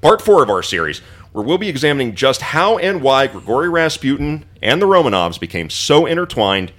Part 0.00 0.22
four 0.22 0.42
of 0.42 0.50
our 0.50 0.62
series, 0.62 1.00
where 1.32 1.44
we'll 1.44 1.58
be 1.58 1.68
examining 1.68 2.14
just 2.14 2.40
how 2.40 2.78
and 2.78 3.02
why 3.02 3.26
Grigory 3.26 3.68
Rasputin 3.68 4.44
and 4.62 4.80
the 4.80 4.86
Romanovs 4.86 5.38
became 5.40 5.70
so 5.70 6.06
intertwined 6.06 6.72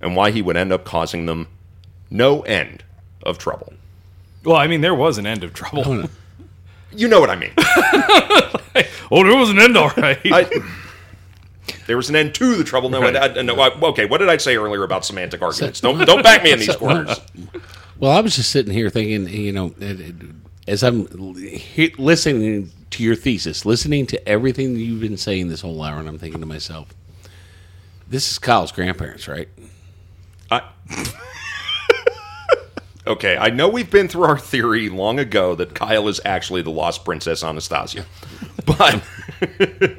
and 0.00 0.16
why 0.16 0.30
he 0.30 0.42
would 0.42 0.56
end 0.56 0.72
up 0.72 0.84
causing 0.84 1.26
them 1.26 1.48
no 2.10 2.42
end 2.42 2.84
of 3.22 3.38
trouble. 3.38 3.72
Well, 4.44 4.56
I 4.56 4.66
mean, 4.66 4.80
there 4.82 4.94
was 4.94 5.18
an 5.18 5.26
end 5.26 5.44
of 5.44 5.54
trouble. 5.54 5.84
Oh, 5.86 6.08
you 6.92 7.08
know 7.08 7.20
what 7.20 7.30
I 7.30 7.36
mean. 7.36 7.52
oh, 9.10 9.22
there 9.24 9.36
was 9.36 9.50
an 9.50 9.58
end, 9.58 9.76
all 9.76 9.90
right. 9.96 10.18
I, 10.24 10.50
there 11.86 11.96
was 11.96 12.10
an 12.10 12.16
end 12.16 12.34
to 12.36 12.56
the 12.56 12.64
trouble. 12.64 12.90
No, 12.90 13.02
I, 13.02 13.28
I- 13.38 13.42
no 13.42 13.54
I- 13.60 13.72
okay. 13.90 14.04
What 14.06 14.18
did 14.18 14.28
I 14.28 14.36
say 14.36 14.56
earlier 14.56 14.82
about 14.82 15.04
semantic 15.04 15.40
arguments? 15.42 15.80
Don't 15.80 15.98
don't 16.06 16.22
back 16.22 16.42
me 16.42 16.52
in 16.52 16.58
these 16.60 16.76
corners. 16.76 17.20
Well, 18.04 18.12
I 18.12 18.20
was 18.20 18.36
just 18.36 18.50
sitting 18.50 18.74
here 18.74 18.90
thinking, 18.90 19.30
you 19.30 19.50
know, 19.50 19.74
as 20.68 20.82
I'm 20.82 21.06
listening 21.06 22.70
to 22.90 23.02
your 23.02 23.16
thesis, 23.16 23.64
listening 23.64 24.04
to 24.08 24.28
everything 24.28 24.76
you've 24.76 25.00
been 25.00 25.16
saying 25.16 25.48
this 25.48 25.62
whole 25.62 25.82
hour, 25.82 26.00
and 26.00 26.06
I'm 26.06 26.18
thinking 26.18 26.40
to 26.40 26.46
myself, 26.46 26.88
this 28.06 28.30
is 28.30 28.38
Kyle's 28.38 28.72
grandparents, 28.72 29.26
right? 29.26 29.48
I, 30.50 30.68
okay, 33.06 33.38
I 33.38 33.48
know 33.48 33.70
we've 33.70 33.90
been 33.90 34.08
through 34.08 34.24
our 34.24 34.38
theory 34.38 34.90
long 34.90 35.18
ago 35.18 35.54
that 35.54 35.74
Kyle 35.74 36.06
is 36.06 36.20
actually 36.26 36.60
the 36.60 36.68
lost 36.68 37.06
princess 37.06 37.42
Anastasia, 37.42 38.04
but 38.66 39.02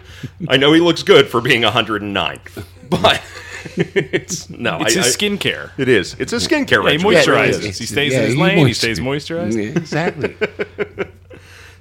I 0.48 0.58
know 0.58 0.74
he 0.74 0.80
looks 0.80 1.02
good 1.02 1.28
for 1.28 1.42
being 1.42 1.64
109. 1.64 2.40
But 2.88 3.24
it's 3.78 4.50
no, 4.50 4.78
it's 4.82 4.96
I, 4.96 5.02
his 5.02 5.16
I- 5.16 5.18
skincare. 5.18 5.72
It 5.78 5.90
is. 5.90 6.16
It's 6.20 6.34
a 6.34 6.38
skincare 6.38 6.84
Yeah, 6.84 6.98
he 6.98 7.04
moisturizes. 7.04 7.60
it 7.60 7.64
is. 7.66 7.78
he 7.80 7.86
stays 7.86 8.14
Yeah, 8.14 8.20
in 8.20 8.26
his 8.26 8.34
he 8.36 8.42
lane. 8.42 8.68
He 8.68 8.74
stays 8.74 9.00
moisturized. 9.00 9.56
Yeah, 9.56 9.70
exactly. 9.78 10.36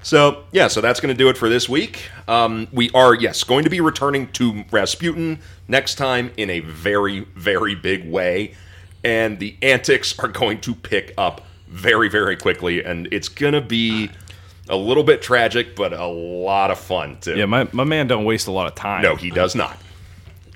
So 0.02 0.44
yeah, 0.52 0.68
so 0.68 0.82
that's 0.82 1.00
going 1.00 1.14
to 1.14 1.18
do 1.18 1.30
it 1.30 1.38
for 1.38 1.48
this 1.48 1.66
week. 1.66 2.10
Um, 2.28 2.68
we 2.72 2.90
are 2.90 3.14
yes 3.14 3.42
going 3.42 3.64
to 3.64 3.70
be 3.70 3.80
returning 3.80 4.30
to 4.32 4.62
Rasputin 4.70 5.38
next 5.66 5.94
time 5.94 6.30
in 6.36 6.50
a 6.50 6.60
very 6.60 7.20
very 7.36 7.74
big 7.74 8.06
way, 8.10 8.54
and 9.02 9.38
the 9.38 9.56
antics 9.62 10.18
are 10.18 10.28
going 10.28 10.60
to 10.60 10.74
pick 10.74 11.14
up 11.16 11.40
very 11.68 12.10
very 12.10 12.36
quickly, 12.36 12.84
and 12.84 13.08
it's 13.12 13.30
going 13.30 13.54
to 13.54 13.62
be 13.62 14.10
a 14.68 14.76
little 14.76 15.04
bit 15.04 15.22
tragic, 15.22 15.74
but 15.74 15.94
a 15.94 16.06
lot 16.06 16.70
of 16.70 16.78
fun 16.78 17.16
too. 17.22 17.36
Yeah, 17.36 17.46
my, 17.46 17.66
my 17.72 17.84
man 17.84 18.06
don't 18.06 18.26
waste 18.26 18.46
a 18.46 18.50
lot 18.52 18.66
of 18.66 18.74
time. 18.74 19.00
no, 19.02 19.16
he 19.16 19.30
does 19.30 19.54
not, 19.54 19.78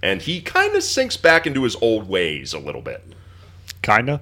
and 0.03 0.23
he 0.23 0.41
kind 0.41 0.75
of 0.77 0.83
sinks 0.83 1.17
back 1.17 1.47
into 1.47 1.65
his 1.65 1.77
old 1.77 2.09
ways 2.09 2.53
a 2.53 2.59
little 2.59 2.83
bit. 2.83 3.03
Kinda. 3.83 4.21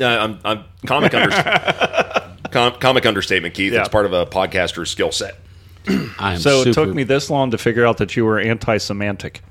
Uh, 0.00 0.04
I'm, 0.04 0.38
I'm 0.44 0.64
comic 0.86 1.14
under, 1.14 1.30
com, 2.50 2.72
comic 2.78 3.06
understatement, 3.06 3.54
Keith. 3.54 3.72
Yeah. 3.72 3.80
It's 3.80 3.88
part 3.88 4.06
of 4.06 4.12
a 4.12 4.26
podcaster's 4.26 4.90
skill 4.90 5.12
set. 5.12 5.36
I'm 6.18 6.38
So 6.38 6.64
super, 6.64 6.70
it 6.70 6.74
took 6.74 6.94
me 6.94 7.04
this 7.04 7.30
long 7.30 7.50
to 7.50 7.58
figure 7.58 7.86
out 7.86 7.98
that 7.98 8.16
you 8.16 8.24
were 8.24 8.38
anti-Semantic. 8.38 9.42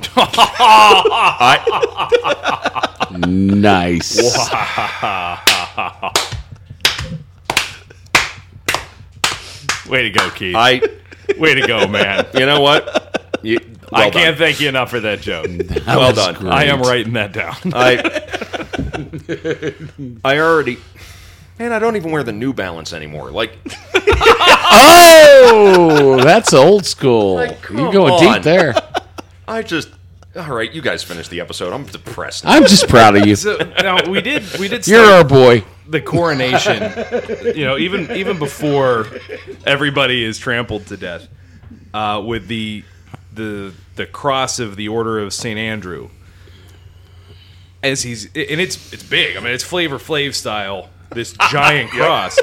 nice. 3.26 4.16
Way 9.88 10.02
to 10.02 10.10
go, 10.10 10.30
Keith. 10.30 10.54
I, 10.56 10.80
Way 11.38 11.54
to 11.54 11.66
go, 11.66 11.86
man. 11.88 12.26
you 12.34 12.46
know 12.46 12.60
what? 12.60 13.38
You, 13.42 13.58
well 13.92 14.02
I 14.02 14.10
can't 14.10 14.36
done. 14.36 14.46
thank 14.46 14.60
you 14.60 14.68
enough 14.68 14.90
for 14.90 15.00
that 15.00 15.20
joke. 15.20 15.46
That 15.68 15.86
well 15.86 16.12
done. 16.12 16.34
great. 16.34 16.52
I 16.52 16.64
am 16.64 16.80
writing 16.82 17.12
that 17.14 17.32
down. 17.32 17.56
I 17.74 17.96
I 20.24 20.38
already 20.38 20.78
Man, 21.58 21.72
I 21.72 21.78
don't 21.80 21.96
even 21.96 22.12
wear 22.12 22.22
the 22.22 22.32
New 22.32 22.52
Balance 22.52 22.92
anymore. 22.92 23.30
Like 23.32 23.52
Oh, 24.70 26.20
that's 26.22 26.52
old 26.54 26.86
school. 26.86 27.34
Like, 27.36 27.68
You're 27.70 27.92
going 27.92 28.12
on. 28.12 28.34
deep 28.34 28.42
there. 28.42 28.74
I 29.46 29.62
just 29.62 29.88
All 30.36 30.54
right, 30.54 30.70
you 30.72 30.82
guys 30.82 31.02
finish 31.02 31.28
the 31.28 31.40
episode. 31.40 31.72
I'm 31.72 31.84
depressed. 31.84 32.44
I'm 32.46 32.62
just 32.64 32.88
proud 32.88 33.16
of 33.16 33.26
you. 33.26 33.34
so 33.36 33.56
now 33.82 34.08
we 34.08 34.20
did 34.20 34.44
we 34.58 34.68
did 34.68 34.86
You're 34.86 35.04
our 35.04 35.24
boy. 35.24 35.64
the 35.88 36.00
coronation. 36.00 36.82
you 37.56 37.64
know, 37.64 37.78
even 37.78 38.10
even 38.12 38.38
before 38.38 39.06
everybody 39.66 40.22
is 40.24 40.38
trampled 40.38 40.86
to 40.88 40.96
death, 40.96 41.26
uh, 41.94 42.22
with 42.24 42.46
the 42.46 42.84
the 43.38 43.72
the 43.96 44.04
cross 44.06 44.58
of 44.58 44.76
the 44.76 44.88
Order 44.88 45.18
of 45.18 45.32
Saint 45.32 45.58
Andrew. 45.58 46.10
As 47.82 48.02
he's 48.02 48.24
and 48.26 48.60
it's 48.60 48.92
it's 48.92 49.02
big. 49.02 49.36
I 49.36 49.40
mean, 49.40 49.52
it's 49.52 49.64
Flavor 49.64 49.98
Flav 49.98 50.34
style. 50.34 50.90
This 51.10 51.32
giant 51.50 51.90
cross, 51.90 52.38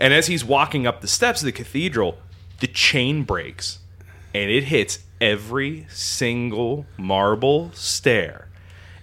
and 0.00 0.12
as 0.12 0.26
he's 0.26 0.44
walking 0.44 0.86
up 0.86 1.00
the 1.02 1.06
steps 1.08 1.40
of 1.42 1.46
the 1.46 1.52
cathedral, 1.52 2.18
the 2.60 2.66
chain 2.66 3.22
breaks, 3.22 3.78
and 4.34 4.50
it 4.50 4.64
hits 4.64 4.98
every 5.20 5.86
single 5.90 6.86
marble 6.96 7.70
stair, 7.74 8.48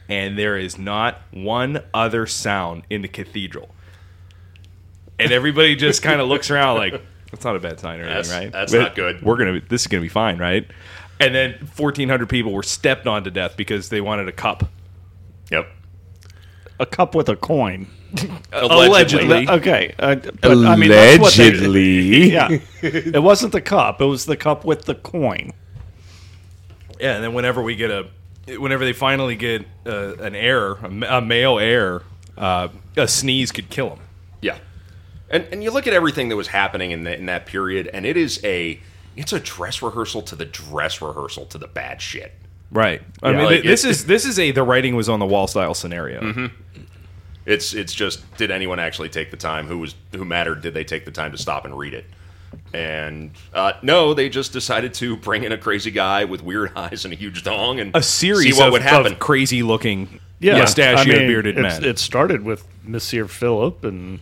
and 0.09 0.37
there 0.37 0.57
is 0.57 0.77
not 0.77 1.21
one 1.31 1.81
other 1.93 2.25
sound 2.27 2.83
in 2.89 3.01
the 3.01 3.07
cathedral 3.07 3.69
and 5.17 5.31
everybody 5.31 5.77
just 5.77 6.01
kind 6.03 6.19
of 6.19 6.27
looks 6.27 6.51
around 6.51 6.75
like 6.77 7.01
that's 7.31 7.45
not 7.45 7.55
a 7.55 7.59
bad 7.59 7.79
sign 7.79 8.01
or 8.01 8.03
anything, 8.03 8.15
That's- 8.23 8.31
right? 8.43 8.51
that's 8.51 8.71
But 8.73 8.79
not 8.79 8.95
good. 8.95 9.21
We're 9.23 9.37
gonna 9.37 9.61
this 9.69 9.81
is 9.83 9.87
gonna 9.87 10.01
be 10.01 10.09
fine, 10.09 10.37
right? 10.37 10.67
And 11.19 11.33
then 11.33 11.53
1,400 11.77 12.27
people 12.27 12.51
were 12.51 12.63
stepped 12.63 13.07
on 13.07 13.23
to 13.23 13.31
death 13.31 13.55
because 13.55 13.89
they 13.89 14.01
wanted 14.01 14.27
a 14.27 14.31
cup. 14.33 14.65
Yep. 15.49 15.67
A 16.79 16.85
cup 16.85 17.15
with 17.15 17.29
a 17.29 17.35
coin. 17.37 17.87
Allegedly. 18.53 19.47
Okay, 19.49 19.93
uh, 19.99 20.15
but 20.15 20.57
I 20.65 20.75
mean, 20.75 20.89
that's 20.89 21.19
what 21.19 21.33
they- 21.33 21.49
Allegedly. 21.49 22.31
yeah, 22.31 22.59
it 22.81 23.21
wasn't 23.21 23.51
the 23.51 23.61
cup; 23.61 23.99
it 24.01 24.05
was 24.05 24.25
the 24.25 24.37
cup 24.37 24.63
with 24.65 24.85
the 24.85 24.95
coin. 24.95 25.51
Yeah, 26.99 27.15
and 27.15 27.23
then 27.23 27.33
whenever 27.33 27.61
we 27.61 27.75
get 27.75 27.91
a, 27.91 28.07
whenever 28.57 28.85
they 28.85 28.93
finally 28.93 29.35
get 29.35 29.65
uh, 29.85 30.15
an 30.17 30.33
heir, 30.35 30.73
a, 30.73 31.17
a 31.17 31.21
male 31.21 31.59
heir, 31.59 32.03
uh, 32.37 32.69
a 32.95 33.07
sneeze 33.07 33.51
could 33.51 33.69
kill 33.69 33.89
him. 33.91 33.99
Yeah. 34.41 34.57
And 35.29 35.45
and 35.51 35.63
you 35.63 35.71
look 35.71 35.87
at 35.87 35.93
everything 35.93 36.29
that 36.29 36.35
was 36.37 36.47
happening 36.47 36.91
in, 36.91 37.03
the, 37.03 37.17
in 37.17 37.25
that 37.25 37.45
period, 37.47 37.87
and 37.87 38.05
it 38.05 38.15
is 38.15 38.39
a 38.45 38.79
it's 39.15 39.33
a 39.33 39.39
dress 39.39 39.81
rehearsal 39.81 40.21
to 40.23 40.35
the 40.35 40.45
dress 40.45 41.01
rehearsal 41.01 41.45
to 41.47 41.57
the 41.57 41.67
bad 41.67 42.01
shit. 42.01 42.33
Right. 42.71 43.01
I 43.23 43.31
Yeah, 43.31 43.37
mean, 43.37 43.45
like, 43.45 43.63
this 43.63 43.85
it- 43.85 43.91
is 43.91 44.05
this 44.05 44.25
is 44.25 44.39
a 44.39 44.51
the 44.51 44.63
writing 44.63 44.95
was 44.95 45.07
on 45.09 45.19
the 45.19 45.25
wall 45.25 45.47
style 45.47 45.73
scenario. 45.73 46.49
It's 47.45 47.73
it's 47.73 47.93
just 47.93 48.23
did 48.37 48.49
anyone 48.49 48.79
actually 48.79 49.09
take 49.09 49.29
the 49.31 49.37
time? 49.37 49.67
Who 49.67 49.77
was 49.79 49.93
who 50.13 50.25
mattered? 50.25 50.61
Did 50.61 50.73
they 50.73 50.83
take 50.83 51.05
the 51.05 51.11
time 51.11 51.31
to 51.31 51.37
stop 51.37 51.63
and 51.65 51.77
read 51.77 51.93
it? 51.93 52.05
And 52.73 53.31
uh, 53.53 53.73
no, 53.83 54.13
they 54.13 54.29
just 54.29 54.51
decided 54.51 54.93
to 54.95 55.15
bring 55.17 55.43
in 55.43 55.51
a 55.51 55.57
crazy 55.57 55.91
guy 55.91 56.25
with 56.25 56.41
weird 56.41 56.71
eyes 56.75 57.05
and 57.05 57.13
a 57.13 57.17
huge 57.17 57.43
dong 57.43 57.79
and 57.79 57.95
A 57.95 58.01
series 58.01 58.55
see 58.55 58.59
what 58.59 58.67
of, 58.67 58.71
would 58.73 58.81
happen. 58.81 59.13
of 59.13 59.19
crazy 59.19 59.61
looking 59.61 60.19
Yeah, 60.39 60.57
mustachioed 60.57 61.13
I 61.15 61.19
mean, 61.19 61.27
bearded 61.27 61.57
it's- 61.57 61.79
men. 61.81 61.89
It 61.89 61.99
started 61.99 62.43
with 62.43 62.65
Monsieur 62.83 63.25
Philip 63.27 63.83
and 63.85 64.19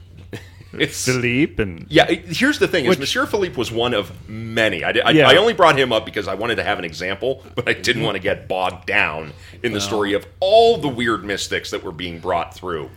It's- 0.80 1.06
Philippe 1.06 1.62
and 1.62 1.86
Yeah, 1.90 2.08
it- 2.10 2.26
here's 2.36 2.60
the 2.60 2.68
thing: 2.68 2.86
is 2.86 2.98
Monsieur 2.98 3.26
Philippe 3.26 3.56
was 3.56 3.72
one 3.72 3.94
of 3.94 4.12
many. 4.30 4.84
I, 4.84 4.90
I, 5.06 5.12
Yeah. 5.12 5.30
I 5.30 5.36
only 5.38 5.54
brought 5.54 5.78
him 5.78 5.91
up 5.91 6.06
because 6.06 6.28
I 6.28 6.34
wanted 6.36 6.56
to 6.56 6.64
have 6.64 6.80
an 6.80 6.86
example, 6.86 7.44
but 7.56 7.68
I 7.70 7.74
didn't 7.74 8.04
want 8.04 8.16
to 8.16 8.22
get 8.22 8.48
bogged 8.48 8.86
down 8.88 9.34
in 9.62 9.74
the 9.74 9.82
story 9.82 10.14
of 10.14 10.26
all 10.40 10.78
the 10.78 10.88
weird 10.90 11.24
mystics 11.24 11.72
that 11.72 11.84
were 11.84 11.91
being 11.91 12.20
brought 12.20 12.56
through. 12.56 12.90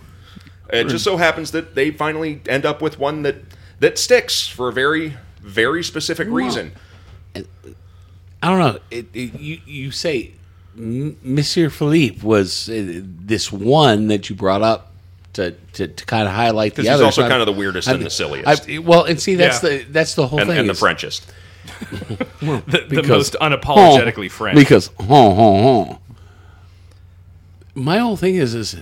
It 0.73 0.89
just 0.89 1.05
so 1.05 1.17
happens 1.17 1.53
that 1.53 1.75
they 1.75 1.91
finally 1.91 2.41
end 2.49 2.65
up 2.67 2.83
with 2.83 2.99
one 2.99 3.23
that 3.23 3.37
that 3.81 3.99
sticks 3.99 4.49
for 4.49 4.69
a 4.69 4.73
very 4.73 5.17
very 5.41 5.85
specific 5.85 6.27
reason. 6.29 6.73
I 7.35 8.49
don't 8.51 8.59
know. 8.59 8.79
It, 8.91 9.07
it, 9.15 9.39
you 9.41 9.61
you 9.67 9.91
say 9.91 10.33
Monsieur 10.75 11.71
Philippe 11.71 12.21
was 12.23 12.69
uh, 12.69 13.01
this 13.03 13.51
one 13.53 14.09
that 14.09 14.29
you 14.29 14.37
brought 14.37 14.63
up 14.63 14.93
to 15.37 15.53
to, 15.75 15.89
to 15.89 16.05
kind 16.07 16.27
of 16.29 16.35
highlight 16.35 16.75
the 16.75 16.83
Because 16.83 16.99
he's 16.99 17.05
also 17.05 17.29
kind 17.29 17.41
of 17.41 17.47
the 17.47 17.53
weirdest 17.53 17.89
and 17.89 17.97
I'm- 17.97 18.05
the 18.05 18.11
silliest. 18.11 18.69
I- 18.69 18.79
well, 18.79 19.05
and 19.05 19.19
see 19.21 19.35
that's 19.37 19.63
Yeah. 19.63 19.69
the 19.71 19.85
that's 19.85 20.15
the 20.15 20.27
whole 20.27 20.41
and, 20.41 20.49
thing 20.51 20.59
and 20.59 20.69
the 20.69 20.75
Frenchest. 20.75 21.27
the, 22.41 22.63
the 22.69 22.87
because- 22.89 23.09
most 23.09 23.37
unapologetically 23.41 24.29
Huh. 24.31 24.37
French. 24.37 24.59
Because 24.59 24.91
huh, 25.01 25.35
huh, 25.35 25.85
huh. 25.93 25.99
my 27.75 27.99
whole 27.99 28.17
thing 28.17 28.37
is 28.37 28.55
is 28.55 28.77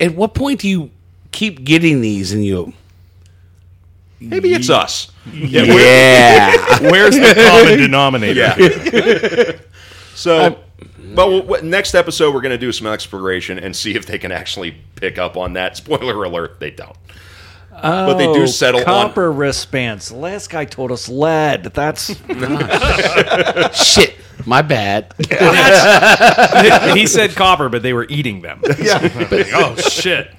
at 0.00 0.14
what 0.14 0.34
point 0.34 0.60
do 0.60 0.68
you 0.68 0.90
keep 1.32 1.64
getting 1.64 2.00
these 2.00 2.32
and 2.32 2.44
you 2.44 2.72
Maybe 4.20 4.54
it's 4.54 4.70
us. 4.70 5.10
yeah 5.32 6.52
Where's 6.80 7.14
the 7.14 7.34
common 7.34 7.78
denominator? 7.84 8.40
Yeah. 8.40 9.56
so, 10.14 10.58
well, 11.14 11.42
what, 11.42 11.64
next 11.64 11.94
episode 11.94 12.34
we're 12.34 12.40
going 12.40 12.52
to 12.52 12.58
do 12.58 12.72
some 12.72 12.86
exploration 12.86 13.58
and 13.58 13.74
see 13.74 13.94
if 13.94 14.06
they 14.06 14.18
can 14.18 14.32
actually 14.32 14.76
pick 14.96 15.18
up 15.18 15.36
on 15.36 15.54
that. 15.54 15.76
Spoiler 15.76 16.24
alert: 16.24 16.60
they 16.60 16.70
don't. 16.70 16.96
but 17.70 18.14
they 18.14 18.26
do 18.32 18.42
oh, 18.42 18.46
settle 18.46 18.80
Oh, 18.80 18.84
copper 18.84 19.30
wristbands. 19.32 20.08
The 20.08 20.16
last 20.16 20.50
guy 20.50 20.64
told 20.64 20.92
us 20.92 21.08
lead. 21.08 21.64
That's 21.64 22.14
shit 23.84 24.16
my 24.46 24.62
bad 24.62 25.14
he 26.94 27.06
said 27.06 27.30
copper, 27.34 27.68
but 27.68 27.82
they 27.82 27.92
were 27.92 28.06
eating 28.08 28.42
them. 28.42 28.62
Yeah. 28.78 28.98
oh 29.54 29.76
shit. 29.76 30.30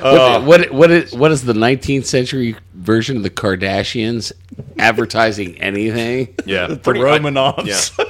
what, 0.00 0.42
what 0.44 0.72
what 0.72 0.90
is 0.90 1.14
what 1.14 1.30
is 1.30 1.44
the 1.44 1.52
19th 1.52 2.06
century 2.06 2.56
version 2.74 3.16
of 3.16 3.22
the 3.22 3.30
Kardashians 3.30 4.32
advertising 4.78 5.60
anything 5.60 6.28
on. 6.28 6.34
Yeah, 6.46 6.66
the 6.68 6.76
pretty- 6.76 7.00
I- 7.00 7.18
Romanovs. 7.18 7.96
yeah. 7.98 8.04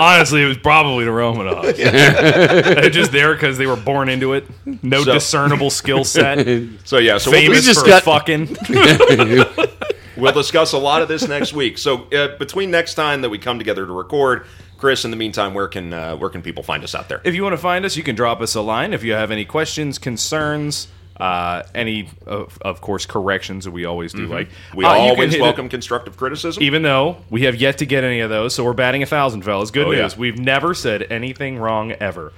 Honestly, 0.00 0.42
it 0.42 0.46
was 0.46 0.58
probably 0.58 1.04
the 1.04 1.10
Romanovs. 1.10 1.76
They're 2.80 2.90
just 2.90 3.12
there 3.12 3.32
because 3.34 3.58
they 3.58 3.66
were 3.66 3.76
born 3.76 4.08
into 4.08 4.32
it. 4.32 4.44
No 4.82 5.02
So- 5.04 5.14
discernible 5.14 5.70
skill 5.70 6.04
set. 6.04 6.46
So 6.84 6.98
yeah, 6.98 7.18
so 7.18 7.30
we'll, 7.30 7.40
Famous 7.40 7.64
just 7.64 7.80
for 7.80 7.86
got- 7.86 8.02
fucking. 8.02 8.56
we'll 10.16 10.32
discuss 10.32 10.72
a 10.72 10.78
lot 10.78 11.02
of 11.02 11.08
this 11.08 11.26
next 11.28 11.52
week. 11.52 11.78
So 11.78 12.04
uh, 12.12 12.36
between 12.38 12.70
next 12.70 12.94
time 12.94 13.22
that 13.22 13.30
we 13.30 13.38
come 13.38 13.58
together 13.58 13.86
to 13.86 13.92
record, 13.92 14.46
Chris, 14.78 15.04
in 15.04 15.10
the 15.10 15.16
meantime, 15.16 15.54
where 15.54 15.68
can 15.68 15.92
uh, 15.92 16.16
where 16.16 16.30
can 16.30 16.42
people 16.42 16.62
find 16.62 16.84
us 16.84 16.94
out 16.94 17.08
there? 17.08 17.20
If 17.24 17.34
you 17.34 17.42
want 17.42 17.54
to 17.54 17.58
find 17.58 17.84
us, 17.84 17.96
you 17.96 18.02
can 18.02 18.14
drop 18.16 18.40
us 18.40 18.54
a 18.54 18.60
line. 18.60 18.92
If 18.92 19.02
you 19.04 19.12
have 19.12 19.30
any 19.30 19.44
questions, 19.44 19.98
concerns, 19.98 20.88
uh, 21.18 21.62
any, 21.74 22.08
of, 22.26 22.58
of 22.62 22.80
course, 22.80 23.06
corrections 23.06 23.64
that 23.64 23.70
we 23.70 23.84
always 23.84 24.12
do. 24.12 24.26
Like 24.26 24.48
We 24.74 24.84
uh, 24.84 24.88
always 24.88 25.32
hit 25.32 25.38
it- 25.40 25.42
welcome 25.42 25.68
constructive 25.68 26.16
criticism. 26.16 26.62
even 26.62 26.82
though 26.82 27.18
we 27.30 27.42
have 27.42 27.56
yet 27.56 27.78
to 27.78 27.86
get 27.86 28.02
any 28.04 28.20
of 28.20 28.30
those, 28.30 28.54
so 28.54 28.64
we're 28.64 28.72
batting 28.72 29.02
a 29.02 29.06
thousand, 29.06 29.42
fellas. 29.42 29.70
Good 29.70 29.86
Oh, 29.86 29.90
yeah. 29.92 30.02
news. 30.02 30.16
We've 30.16 30.38
never 30.38 30.74
said 30.74 31.06
anything 31.10 31.58
wrong 31.58 31.92
ever. 31.92 32.32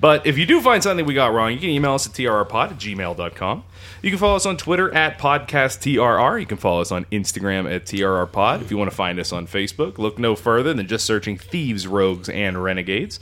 But 0.00 0.26
if 0.26 0.36
you 0.36 0.46
do 0.46 0.60
find 0.60 0.82
something 0.82 1.06
we 1.06 1.14
got 1.14 1.32
wrong, 1.32 1.52
you 1.52 1.58
can 1.60 1.68
email 1.68 1.92
us 1.94 2.06
at 2.08 2.12
trrpod 2.14 2.70
at 2.72 2.78
gmail.com. 2.78 3.62
You 4.02 4.10
can 4.10 4.18
follow 4.18 4.34
us 4.34 4.46
on 4.46 4.56
Twitter 4.56 4.92
at 4.92 5.16
podcasttrr. 5.18 6.40
You 6.40 6.46
can 6.46 6.56
follow 6.56 6.80
us 6.80 6.90
on 6.90 7.04
Instagram 7.12 7.72
at 7.72 7.84
trrpod. 7.86 8.62
If 8.62 8.70
you 8.72 8.76
want 8.78 8.90
to 8.90 8.96
find 8.96 9.20
us 9.20 9.32
on 9.32 9.46
Facebook, 9.46 9.98
look 9.98 10.18
no 10.18 10.34
further 10.34 10.72
than 10.74 10.88
just 10.88 11.04
searching 11.04 11.38
Thieves, 11.38 11.86
Rogues, 11.86 12.28
and 12.28 12.62
Renegades. 12.62 13.20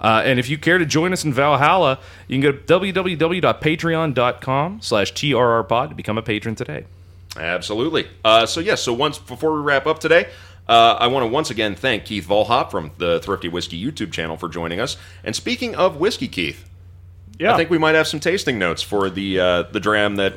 Uh, 0.00 0.22
and 0.24 0.38
if 0.38 0.48
you 0.48 0.58
care 0.58 0.78
to 0.78 0.86
join 0.86 1.12
us 1.12 1.24
in 1.24 1.32
Valhalla, 1.32 1.98
you 2.28 2.40
can 2.40 2.52
go 2.52 2.52
to 2.52 2.58
www.patreon.com 2.58 4.80
slash 4.80 5.12
trrpod 5.12 5.88
to 5.88 5.94
become 5.94 6.18
a 6.18 6.22
patron 6.22 6.54
today. 6.54 6.84
Absolutely. 7.36 8.06
Uh, 8.24 8.46
so 8.46 8.60
yes, 8.60 8.82
so 8.82 8.92
once 8.92 9.18
before 9.18 9.54
we 9.54 9.60
wrap 9.60 9.86
up 9.86 9.98
today, 9.98 10.28
uh, 10.68 10.96
I 11.00 11.06
want 11.08 11.24
to 11.24 11.28
once 11.28 11.50
again 11.50 11.74
thank 11.74 12.04
Keith 12.04 12.26
Volhop 12.26 12.70
from 12.70 12.92
the 12.98 13.20
Thrifty 13.20 13.48
Whiskey 13.48 13.82
YouTube 13.82 14.12
channel 14.12 14.36
for 14.36 14.48
joining 14.48 14.80
us. 14.80 14.96
And 15.24 15.34
speaking 15.34 15.74
of 15.74 15.96
whiskey, 15.96 16.28
Keith, 16.28 16.68
yeah. 17.38 17.54
I 17.54 17.56
think 17.56 17.70
we 17.70 17.78
might 17.78 17.94
have 17.94 18.06
some 18.06 18.20
tasting 18.20 18.58
notes 18.58 18.82
for 18.82 19.08
the 19.08 19.40
uh, 19.40 19.62
the 19.62 19.80
dram 19.80 20.16
that 20.16 20.34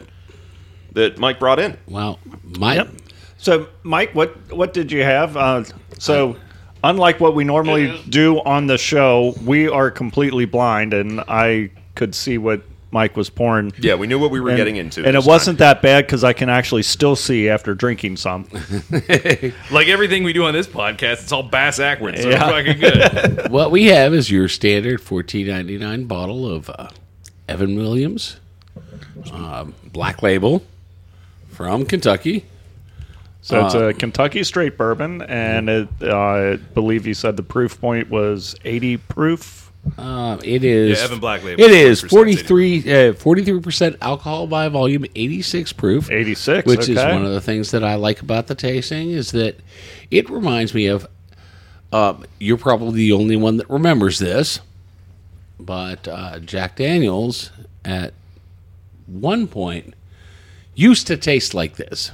that 0.94 1.18
Mike 1.18 1.40
brought 1.40 1.60
in. 1.60 1.78
well 1.88 2.20
my 2.44 2.76
Yep. 2.76 2.90
So, 3.38 3.68
Mike, 3.82 4.14
what 4.14 4.54
what 4.54 4.74
did 4.74 4.92
you 4.92 5.04
have? 5.04 5.36
Uh, 5.36 5.64
so, 5.98 6.38
unlike 6.84 7.20
what 7.20 7.36
we 7.36 7.44
normally 7.44 8.02
do 8.10 8.40
on 8.42 8.68
the 8.68 8.78
show, 8.78 9.34
we 9.46 9.68
are 9.68 9.92
completely 9.92 10.46
blind, 10.46 10.94
and 10.94 11.20
I 11.22 11.72
could 11.96 12.16
see 12.16 12.38
what 12.38 12.62
Mike 12.94 13.16
was 13.16 13.30
pouring. 13.30 13.72
Yeah, 13.80 13.96
we 13.96 14.06
knew 14.08 14.20
what 14.20 14.32
we 14.32 14.42
were 14.42 14.50
And- 14.50 14.58
getting 14.58 14.76
into, 14.76 15.06
and 15.06 15.16
it 15.16 15.24
wasn't 15.24 15.60
that 15.60 15.82
bad 15.82 16.06
because 16.06 16.24
I 16.26 16.34
can 16.34 16.50
actually 16.50 16.84
still 16.84 17.16
see 17.16 17.48
after 17.48 17.74
drinking 17.74 18.18
some. 18.18 18.48
Like 19.72 19.88
everything 19.88 20.24
we 20.24 20.34
do 20.34 20.44
on 20.44 20.54
this 20.54 20.68
podcast, 20.68 21.24
it's 21.24 21.32
all 21.32 21.44
bass 21.44 21.78
backwards. 21.78 22.22
So 22.22 22.30
Yeah. 22.30 22.50
fucking 22.50 22.80
good. 22.80 23.50
what 23.52 23.72
we 23.72 23.86
have 23.86 24.14
is 24.14 24.30
your 24.30 24.48
standard 24.50 25.00
14.99 25.00 26.08
bottle 26.08 26.46
of 26.52 26.70
uh, 26.70 26.90
Evan 27.48 27.76
Williams 27.78 28.38
um, 29.32 29.74
Black 29.94 30.22
Label 30.22 30.62
from 31.50 31.86
Kentucky. 31.86 32.46
So 33.42 33.66
it's 33.66 33.74
Uh, 33.76 33.86
a 33.86 33.94
Kentucky 33.94 34.44
straight 34.44 34.78
bourbon, 34.78 35.24
and 35.24 35.68
it, 35.68 35.88
uh, 36.04 36.16
I 36.16 36.56
believe 36.76 37.08
you 37.08 37.16
said 37.16 37.38
the 37.38 37.44
proof 37.44 37.82
point 37.82 38.10
was 38.10 38.56
80 38.64 38.98
proof. 38.98 39.72
Uh, 39.98 40.38
it 40.44 40.64
is 40.64 41.00
Yeah, 41.00 41.06
Evan 41.06 41.20
Black 41.20 41.44
Label, 41.44 41.64
It 41.64 41.72
is 41.72 42.04
40%, 42.04 42.10
43 42.12 43.12
43 43.14 43.60
percent 43.62 43.96
alcohol 44.00 44.46
by 44.46 44.70
volume, 44.70 45.06
eighty 45.16 45.42
six 45.42 45.74
proof, 45.74 46.12
86, 46.12 46.68
which 46.68 46.88
is 46.88 47.00
okay. 47.00 47.12
one 47.12 47.26
of 47.26 47.32
the 47.32 47.42
things 47.42 47.72
that 47.72 47.84
I 47.84 47.96
like 47.96 48.22
about 48.22 48.46
the 48.46 48.54
tasting 48.54 49.10
is 49.10 49.32
that 49.32 49.60
it 50.12 50.30
reminds 50.30 50.74
me 50.76 50.86
of. 50.86 51.08
Um, 51.94 52.24
you're 52.40 52.58
probably 52.58 52.94
the 52.94 53.12
only 53.12 53.36
one 53.36 53.58
that 53.58 53.70
remembers 53.70 54.18
this, 54.20 54.62
but 55.60 56.08
uh, 56.08 56.40
Jack 56.40 56.78
Daniels 56.78 57.52
at 57.84 58.14
one 59.08 59.46
point 59.48 59.94
used 60.74 61.06
to 61.08 61.18
taste 61.18 61.54
like 61.54 61.76
this. 61.76 62.12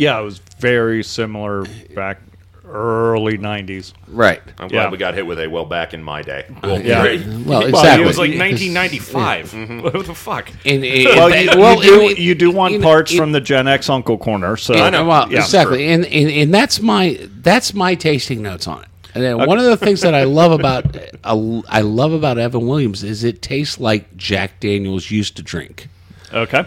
Yeah, 0.00 0.18
it 0.18 0.24
was 0.24 0.38
very 0.58 1.02
similar 1.04 1.64
back 1.94 2.20
early 2.64 3.36
90s. 3.36 3.92
Right. 4.08 4.40
I'm 4.58 4.68
glad 4.68 4.84
Yeah. 4.84 4.90
we 4.90 4.96
got 4.96 5.14
hit 5.14 5.26
with 5.26 5.38
a 5.40 5.48
well 5.48 5.64
back 5.64 5.92
in 5.92 6.02
my 6.02 6.22
day. 6.22 6.44
Well, 6.62 6.80
Yeah. 6.80 7.02
great. 7.02 7.26
Well, 7.26 7.70
Well, 7.70 8.00
it 8.00 8.06
was 8.06 8.16
like 8.16 8.30
1995. 8.38 9.50
Mm-hmm. 9.52 9.80
What 9.80 10.06
the 10.06 10.14
fuck? 10.14 10.50
And, 10.64 10.84
and- 10.96 11.04
Well, 11.04 11.34
you, 11.36 11.50
well, 11.58 11.84
you, 11.84 11.90
do, 11.90 12.08
and- 12.08 12.18
you 12.18 12.34
do 12.34 12.50
want 12.50 12.74
and- 12.74 12.82
parts 12.82 13.10
and- 13.10 13.18
from 13.18 13.32
the 13.32 13.40
Gen 13.40 13.66
X 13.68 13.90
Uncle 13.90 14.16
Corner. 14.18 14.56
So 14.56 14.74
And- 14.74 15.06
Well, 15.06 15.30
yeah. 15.30 15.40
exactly, 15.40 15.88
and, 15.88 16.06
and 16.06 16.30
and 16.30 16.54
that's 16.54 16.80
my 16.80 17.18
that's 17.42 17.74
my 17.74 17.94
tasting 17.94 18.40
notes 18.42 18.66
on 18.68 18.82
it. 18.82 18.88
And 19.14 19.24
then 19.24 19.38
one 19.38 19.58
of 19.58 19.64
the 19.64 19.76
things 19.76 20.00
that 20.02 20.14
I 20.14 20.22
love 20.40 20.52
about 20.52 20.96
I 21.24 21.80
love 21.80 22.12
about 22.12 22.38
Evan 22.38 22.66
Williams 22.68 23.02
is 23.02 23.24
it 23.24 23.42
tastes 23.42 23.80
like 23.80 24.16
Jack 24.16 24.60
Daniels 24.60 25.10
used 25.10 25.36
to 25.36 25.42
drink. 25.42 25.88
Okay. 26.32 26.64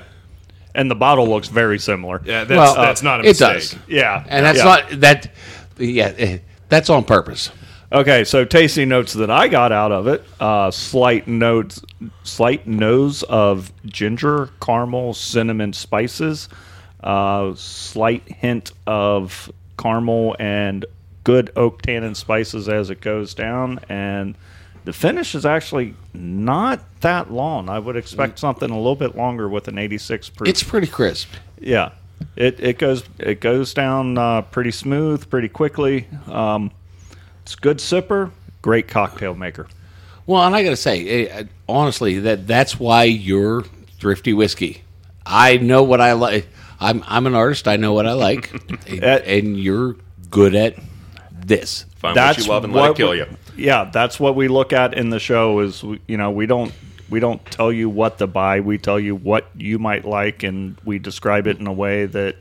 And 0.75 0.89
the 0.89 0.95
bottle 0.95 1.27
looks 1.27 1.47
very 1.49 1.77
similar. 1.79 2.21
Yeah, 2.25 2.45
that's, 2.45 2.57
Well, 2.57 2.75
that's 2.75 3.03
not 3.03 3.19
a 3.19 3.23
it 3.23 3.27
mistake. 3.29 3.53
does. 3.53 3.75
Yeah. 3.87 4.23
And 4.27 4.45
that's 4.45 4.57
Yeah. 4.59 4.63
not 4.63 4.83
that 5.01 5.31
yeah, 5.77 6.37
that's 6.69 6.89
on 6.89 7.03
purpose. 7.03 7.51
Okay, 7.91 8.23
so 8.23 8.43
tasting 8.43 8.89
notes 8.89 9.13
that 9.13 9.29
I 9.29 9.47
got 9.47 9.71
out 9.71 9.91
of 9.91 10.07
it: 10.07 10.23
uh, 10.39 10.71
slight 10.71 11.27
notes, 11.27 11.79
slight 12.23 12.65
nose 12.67 13.21
of 13.23 13.71
ginger, 13.85 14.49
caramel, 14.59 15.13
cinnamon 15.13 15.73
spices, 15.73 16.49
uh, 17.03 17.53
slight 17.55 18.23
hint 18.27 18.71
of 18.87 19.51
caramel 19.77 20.35
and 20.39 20.85
good 21.23 21.51
oak 21.55 21.81
tannin 21.83 22.15
spices 22.15 22.67
as 22.67 22.89
it 22.89 22.99
goes 22.99 23.33
down, 23.35 23.79
and 23.89 24.35
the 24.85 24.93
finish 24.93 25.35
is 25.35 25.45
actually 25.45 25.95
not 26.13 26.79
that 27.01 27.31
long. 27.31 27.69
I 27.69 27.79
would 27.79 27.95
expect 27.95 28.39
something 28.39 28.69
a 28.69 28.77
little 28.77 28.95
bit 28.95 29.15
longer 29.15 29.47
with 29.47 29.67
an 29.67 29.77
86 29.77 30.29
proof. 30.29 30.49
It's 30.49 30.63
pretty 30.63 30.87
crisp. 30.87 31.29
yeah, 31.59 31.91
It 32.35 32.59
it 32.59 32.77
goes 32.79 33.03
it 33.19 33.39
goes 33.39 33.73
down 33.73 34.17
uh, 34.17 34.41
pretty 34.43 34.71
smooth, 34.71 35.29
pretty 35.29 35.49
quickly. 35.49 36.07
Um, 36.27 36.71
it's 37.43 37.55
good 37.55 37.77
sipper, 37.77 38.31
great 38.61 38.87
cocktail 38.87 39.33
maker. 39.35 39.67
Well, 40.25 40.41
and 40.43 40.55
I 40.55 40.63
got 40.63 40.69
to 40.69 40.77
say, 40.77 41.27
eh, 41.27 41.43
honestly, 41.67 42.19
that 42.19 42.47
that's 42.47 42.79
why 42.79 43.03
you're 43.03 43.63
thrifty 43.99 44.33
whiskey. 44.33 44.83
I 45.25 45.57
know 45.57 45.83
what 45.83 45.99
I 46.01 46.13
like. 46.13 46.47
I'm 46.79 47.03
I'm 47.07 47.27
an 47.27 47.35
artist. 47.35 47.67
I 47.67 47.75
know 47.77 47.93
what 47.93 48.05
I 48.05 48.13
like, 48.13 48.51
and, 48.87 49.03
and 49.03 49.57
you're 49.59 49.95
good 50.29 50.55
at 50.55 50.75
this. 51.31 51.85
Find 51.97 52.15
what 52.15 52.37
you 52.37 52.45
love 52.45 52.63
and 52.65 52.73
let 52.73 52.91
it 52.91 52.97
kill 52.97 53.11
we- 53.11 53.17
you. 53.17 53.27
Yeah, 53.55 53.89
that's 53.91 54.19
what 54.19 54.35
we 54.35 54.47
look 54.47 54.73
at 54.73 54.93
in 54.93 55.09
the 55.09 55.19
show. 55.19 55.59
Is 55.59 55.83
you 56.07 56.17
know 56.17 56.31
we 56.31 56.45
don't 56.45 56.71
we 57.09 57.19
don't 57.19 57.43
tell 57.47 57.71
you 57.71 57.89
what 57.89 58.17
to 58.19 58.27
buy. 58.27 58.59
We 58.61 58.77
tell 58.77 58.99
you 58.99 59.15
what 59.15 59.47
you 59.55 59.79
might 59.79 60.05
like, 60.05 60.43
and 60.43 60.77
we 60.83 60.99
describe 60.99 61.47
it 61.47 61.59
in 61.59 61.67
a 61.67 61.73
way 61.73 62.05
that 62.07 62.35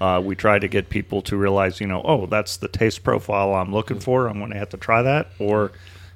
uh, 0.00 0.20
we 0.22 0.34
try 0.36 0.58
to 0.58 0.68
get 0.68 0.90
people 0.90 1.22
to 1.22 1.36
realize, 1.36 1.80
you 1.80 1.86
know, 1.86 2.02
oh, 2.04 2.26
that's 2.26 2.58
the 2.58 2.68
taste 2.68 3.02
profile 3.02 3.54
I'm 3.54 3.72
looking 3.72 3.98
for. 3.98 4.26
I'm 4.26 4.38
going 4.38 4.50
to 4.50 4.58
have 4.58 4.68
to 4.70 4.76
try 4.76 5.00
that, 5.02 5.28
or 5.38 5.72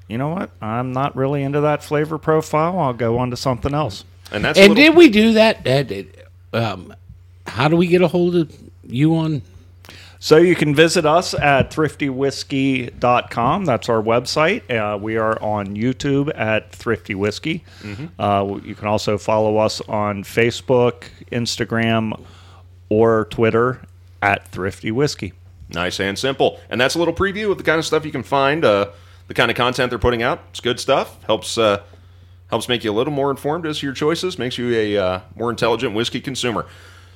you 0.08 0.18
know 0.18 0.28
what, 0.28 0.50
I'm 0.60 0.92
not 0.92 1.16
really 1.16 1.42
into 1.42 1.60
that 1.62 1.82
flavor 1.82 2.18
profile. 2.18 2.78
I'll 2.78 2.92
go 2.92 3.16
on 3.18 3.30
to 3.30 3.36
something 3.36 3.72
else. 3.72 4.04
And 4.32 4.44
that's 4.44 4.58
a 4.58 4.62
And 4.64 4.74
little- 4.74 4.84
did 4.92 4.96
we 4.96 5.08
do 5.08 5.32
that? 5.34 5.66
Uh, 5.66 6.56
um, 6.56 6.94
how 7.46 7.68
do 7.68 7.76
we 7.76 7.86
get 7.86 8.02
a 8.02 8.08
hold 8.08 8.36
of 8.36 8.54
you 8.86 9.16
on? 9.16 9.40
So 10.22 10.36
you 10.36 10.54
can 10.54 10.74
visit 10.74 11.06
us 11.06 11.32
at 11.32 11.70
thriftywhiskey.com. 11.70 13.64
That's 13.64 13.88
our 13.88 14.02
website. 14.02 14.70
Uh, 14.70 14.98
we 14.98 15.16
are 15.16 15.42
on 15.42 15.74
YouTube 15.74 16.30
at 16.38 16.70
Thrifty 16.72 17.14
Whiskey. 17.14 17.64
Uh, 18.18 18.60
you 18.62 18.74
can 18.74 18.86
also 18.86 19.16
follow 19.16 19.56
us 19.56 19.80
on 19.82 20.22
Facebook, 20.22 21.04
Instagram, 21.32 22.22
or 22.90 23.24
Twitter 23.30 23.80
at 24.20 24.46
Thrifty 24.48 24.90
Whiskey. 24.90 25.32
Nice 25.70 25.98
and 26.00 26.18
simple. 26.18 26.60
And 26.68 26.78
that's 26.78 26.96
a 26.96 26.98
little 26.98 27.14
preview 27.14 27.50
of 27.50 27.56
the 27.56 27.64
kind 27.64 27.78
of 27.78 27.86
stuff 27.86 28.04
you 28.04 28.12
can 28.12 28.22
find, 28.22 28.62
uh, 28.62 28.90
the 29.28 29.34
kind 29.34 29.50
of 29.50 29.56
content 29.56 29.88
they're 29.88 29.98
putting 29.98 30.22
out. 30.22 30.42
It's 30.50 30.60
good 30.60 30.78
stuff. 30.78 31.22
Helps 31.24 31.56
uh, 31.56 31.82
helps 32.48 32.68
make 32.68 32.84
you 32.84 32.90
a 32.90 32.92
little 32.92 33.12
more 33.12 33.30
informed 33.30 33.64
as 33.64 33.78
to 33.78 33.86
your 33.86 33.94
choices. 33.94 34.38
Makes 34.38 34.58
you 34.58 34.74
a 34.74 34.98
uh, 34.98 35.20
more 35.34 35.48
intelligent 35.48 35.94
whiskey 35.94 36.20
consumer. 36.20 36.66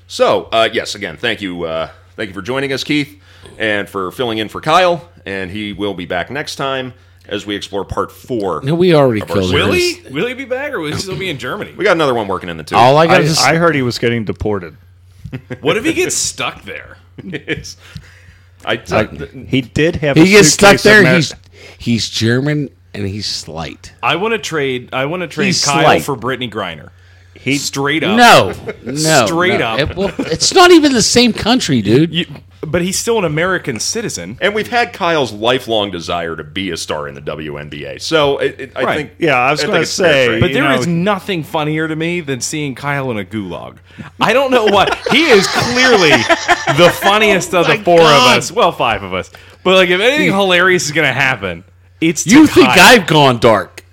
So, 0.06 0.44
uh, 0.52 0.68
yes, 0.72 0.94
again, 0.94 1.16
thank 1.16 1.40
you, 1.42 1.64
uh, 1.64 1.90
thank 2.16 2.28
you 2.28 2.34
for 2.34 2.42
joining 2.42 2.72
us, 2.72 2.84
Keith, 2.84 3.20
and 3.58 3.88
for 3.88 4.10
filling 4.10 4.38
in 4.38 4.48
for 4.48 4.60
Kyle. 4.60 5.08
And 5.26 5.50
he 5.50 5.72
will 5.72 5.94
be 5.94 6.06
back 6.06 6.30
next 6.30 6.56
time 6.56 6.92
as 7.26 7.46
we 7.46 7.56
explore 7.56 7.84
part 7.84 8.12
four. 8.12 8.62
No, 8.62 8.74
we 8.74 8.94
already 8.94 9.22
Of 9.22 9.30
our 9.30 9.36
killed 9.38 9.50
series. 9.50 9.64
Will 9.66 9.72
he? 9.72 10.02
Will 10.14 10.26
he 10.26 10.34
be 10.34 10.44
back, 10.44 10.72
or 10.72 10.80
will 10.80 10.92
he 10.92 10.98
still 10.98 11.18
be 11.18 11.30
in 11.30 11.38
Germany? 11.38 11.72
We 11.76 11.84
got 11.84 11.92
another 11.96 12.14
one 12.14 12.28
working 12.28 12.48
in 12.48 12.56
the 12.56 12.64
tube. 12.64 12.78
All 12.78 12.96
I 12.98 13.06
got 13.06 13.22
I, 13.22 13.24
to 13.26 13.40
I 13.40 13.54
heard 13.56 13.74
he 13.74 13.82
was 13.82 13.98
getting 13.98 14.24
deported. 14.24 14.76
What 15.60 15.76
if 15.76 15.84
he 15.84 15.92
gets 15.94 16.14
stuck 16.14 16.62
there? 16.62 16.98
It's- 17.24 17.76
I, 18.66 18.76
uh, 18.76 19.06
He 19.46 19.60
did 19.60 19.96
have. 19.96 20.16
a 20.16 20.20
he 20.24 20.30
gets 20.30 20.48
stuck 20.48 20.80
there. 20.80 21.02
Mar- 21.02 21.14
He's 21.16 21.34
he's 21.76 22.08
German 22.08 22.70
and 22.94 23.06
he's 23.06 23.26
slight. 23.26 23.92
I 24.02 24.16
want 24.16 24.32
to 24.32 24.38
trade. 24.38 24.88
I 24.92 25.04
want 25.06 25.20
to 25.20 25.26
trade 25.28 25.46
He's 25.46 25.64
Kyle 25.64 25.82
slight. 25.82 26.02
for 26.02 26.16
Brittney 26.16 26.50
Griner. 26.50 26.90
He 27.44 27.58
Straight 27.58 28.02
up. 28.02 28.16
No, 28.16 28.52
no, 28.92 29.26
Straight 29.26 29.60
no. 29.60 29.66
up. 29.66 29.78
It- 29.90 29.96
well, 29.96 30.12
it's 30.18 30.52
not 30.54 30.70
even 30.70 30.92
the 30.92 31.02
same 31.02 31.32
country, 31.32 31.82
dude. 31.82 32.12
You, 32.14 32.26
but 32.66 32.80
he's 32.80 32.98
still 32.98 33.18
an 33.18 33.26
American 33.26 33.78
citizen. 33.78 34.38
and 34.40 34.54
we've 34.54 34.68
had 34.70 34.94
Kyle's 34.94 35.32
lifelong 35.34 35.90
desire 35.90 36.34
to 36.34 36.42
be 36.42 36.70
a 36.70 36.78
star 36.78 37.06
in 37.06 37.14
the 37.14 37.20
WNBA. 37.20 38.00
So 38.00 38.38
it, 38.38 38.58
it, 38.58 38.72
I 38.74 38.82
Right. 38.84 38.96
think 38.96 39.10
Yeah, 39.18 39.34
I 39.38 39.50
was 39.50 39.60
think 39.60 39.72
gonna 39.72 39.82
it's 39.82 39.94
fair 39.96 40.12
say- 40.12 40.26
trade. 40.28 40.40
But 40.40 40.48
You 40.50 40.54
there 40.62 40.72
is 40.72 40.86
know- 40.86 40.94
nothing 40.94 41.42
funnier 41.42 41.86
to 41.86 41.94
me 41.94 42.20
than 42.22 42.40
seeing 42.40 42.74
Kyle 42.74 43.10
in 43.10 43.18
a 43.18 43.24
gulag. 43.24 43.76
I 44.18 44.32
don't 44.32 44.50
know 44.50 44.64
what 44.64 44.96
he 45.10 45.24
is. 45.26 45.46
Clearly, 45.46 46.10
the 46.78 46.90
funniest 47.02 47.54
of 47.54 47.66
the 47.68 47.76
four 47.84 47.98
God. 47.98 48.32
of 48.32 48.38
us. 48.38 48.50
Well, 48.50 48.72
five 48.72 49.02
of 49.02 49.12
us. 49.12 49.30
But 49.62 49.74
like, 49.74 49.90
if 49.90 50.00
anything 50.00 50.32
hilarious 50.32 50.86
is 50.86 50.92
going 50.92 51.06
to 51.06 51.12
happen, 51.12 51.64
it's 52.00 52.24
to 52.24 52.30
You 52.30 52.46
think 52.46 52.68
Kyle. 52.68 52.78
I've 53.00 53.06
gone 53.06 53.38
dark? 53.40 53.84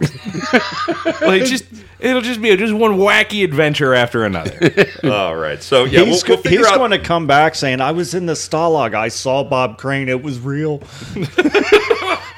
like 1.21 1.43
just 1.45 1.65
it'll 2.01 2.21
just 2.21 2.41
be 2.41 2.55
just 2.57 2.73
one 2.73 2.93
wacky 2.93 3.43
adventure 3.43 3.93
after 3.93 4.25
another. 4.25 4.87
All 5.03 5.35
right. 5.35 5.61
So 5.61 5.85
yeah, 5.85 6.03
he's 6.03 6.27
we'll, 6.27 6.41
we'll 6.43 6.51
he's 6.51 6.65
out. 6.65 6.77
going 6.77 6.91
to 6.91 6.99
come 6.99 7.27
back 7.27 7.55
saying, 7.55 7.79
I 7.79 7.91
was 7.91 8.13
in 8.13 8.25
the 8.25 8.33
Stalag. 8.33 8.93
I 8.95 9.07
saw 9.07 9.43
Bob 9.43 9.77
Crane. 9.77 10.09
It 10.09 10.21
was 10.21 10.39
real. 10.39 10.81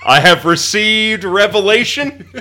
I 0.06 0.20
have 0.20 0.44
received 0.46 1.24
revelation. 1.24 2.28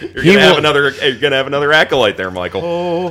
you're 0.00 0.24
gonna 0.24 0.40
have 0.40 0.52
will- 0.52 0.58
another. 0.58 0.92
Eh, 1.00 1.08
you're 1.08 1.18
gonna 1.20 1.34
have 1.36 1.48
another 1.48 1.72
acolyte 1.72 2.16
there, 2.16 2.30
Michael. 2.30 2.62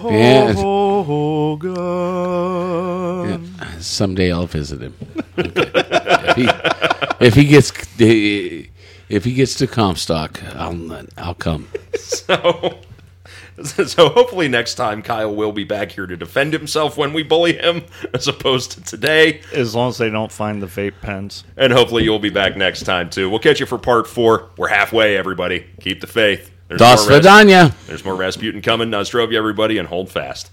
Yeah. 0.09 0.53
oh 0.55 1.57
God! 1.57 3.41
Someday 3.81 4.31
I'll 4.31 4.47
visit 4.47 4.79
him. 4.81 4.95
if, 5.35 6.35
he, 6.37 6.49
if 7.25 7.33
he 7.35 7.43
gets 7.43 7.73
eh, 7.99 8.68
if 9.09 9.25
he 9.25 9.33
gets 9.33 9.55
to 9.55 9.67
Comstock, 9.67 10.41
I'll 10.55 11.03
I'll 11.17 11.35
come. 11.35 11.67
So, 12.01 12.79
so 13.63 14.09
hopefully 14.09 14.47
next 14.47 14.75
time 14.75 15.01
Kyle 15.01 15.35
will 15.35 15.51
be 15.51 15.63
back 15.63 15.91
here 15.91 16.07
to 16.07 16.15
defend 16.15 16.53
himself 16.53 16.97
when 16.97 17.11
we 17.13 17.23
bully 17.23 17.53
him, 17.57 17.83
as 18.13 18.27
opposed 18.27 18.71
to 18.71 18.81
today. 18.83 19.41
as 19.53 19.75
long 19.75 19.89
as 19.89 19.97
they 19.97 20.09
don't 20.09 20.31
find 20.31 20.61
the 20.61 20.67
vape 20.67 21.01
pens. 21.01 21.43
And 21.57 21.73
hopefully 21.73 22.03
you'll 22.03 22.19
be 22.19 22.29
back 22.29 22.55
next 22.55 22.83
time 22.83 23.09
too. 23.09 23.29
We'll 23.29 23.39
catch 23.39 23.59
you 23.59 23.65
for 23.65 23.77
part 23.77 24.07
four. 24.07 24.49
We're 24.57 24.69
halfway, 24.69 25.17
everybody. 25.17 25.65
Keep 25.81 26.01
the 26.01 26.07
faith. 26.07 26.51
There's 26.67 26.79
Das 26.79 27.01
more 27.07 27.17
Ras- 27.17 27.23
There's 27.87 28.05
more 28.05 28.15
Rasputin 28.15 28.61
coming. 28.61 28.89
Nostrovia, 28.89 29.35
everybody, 29.35 29.77
and 29.77 29.87
hold 29.87 30.09
fast. 30.09 30.51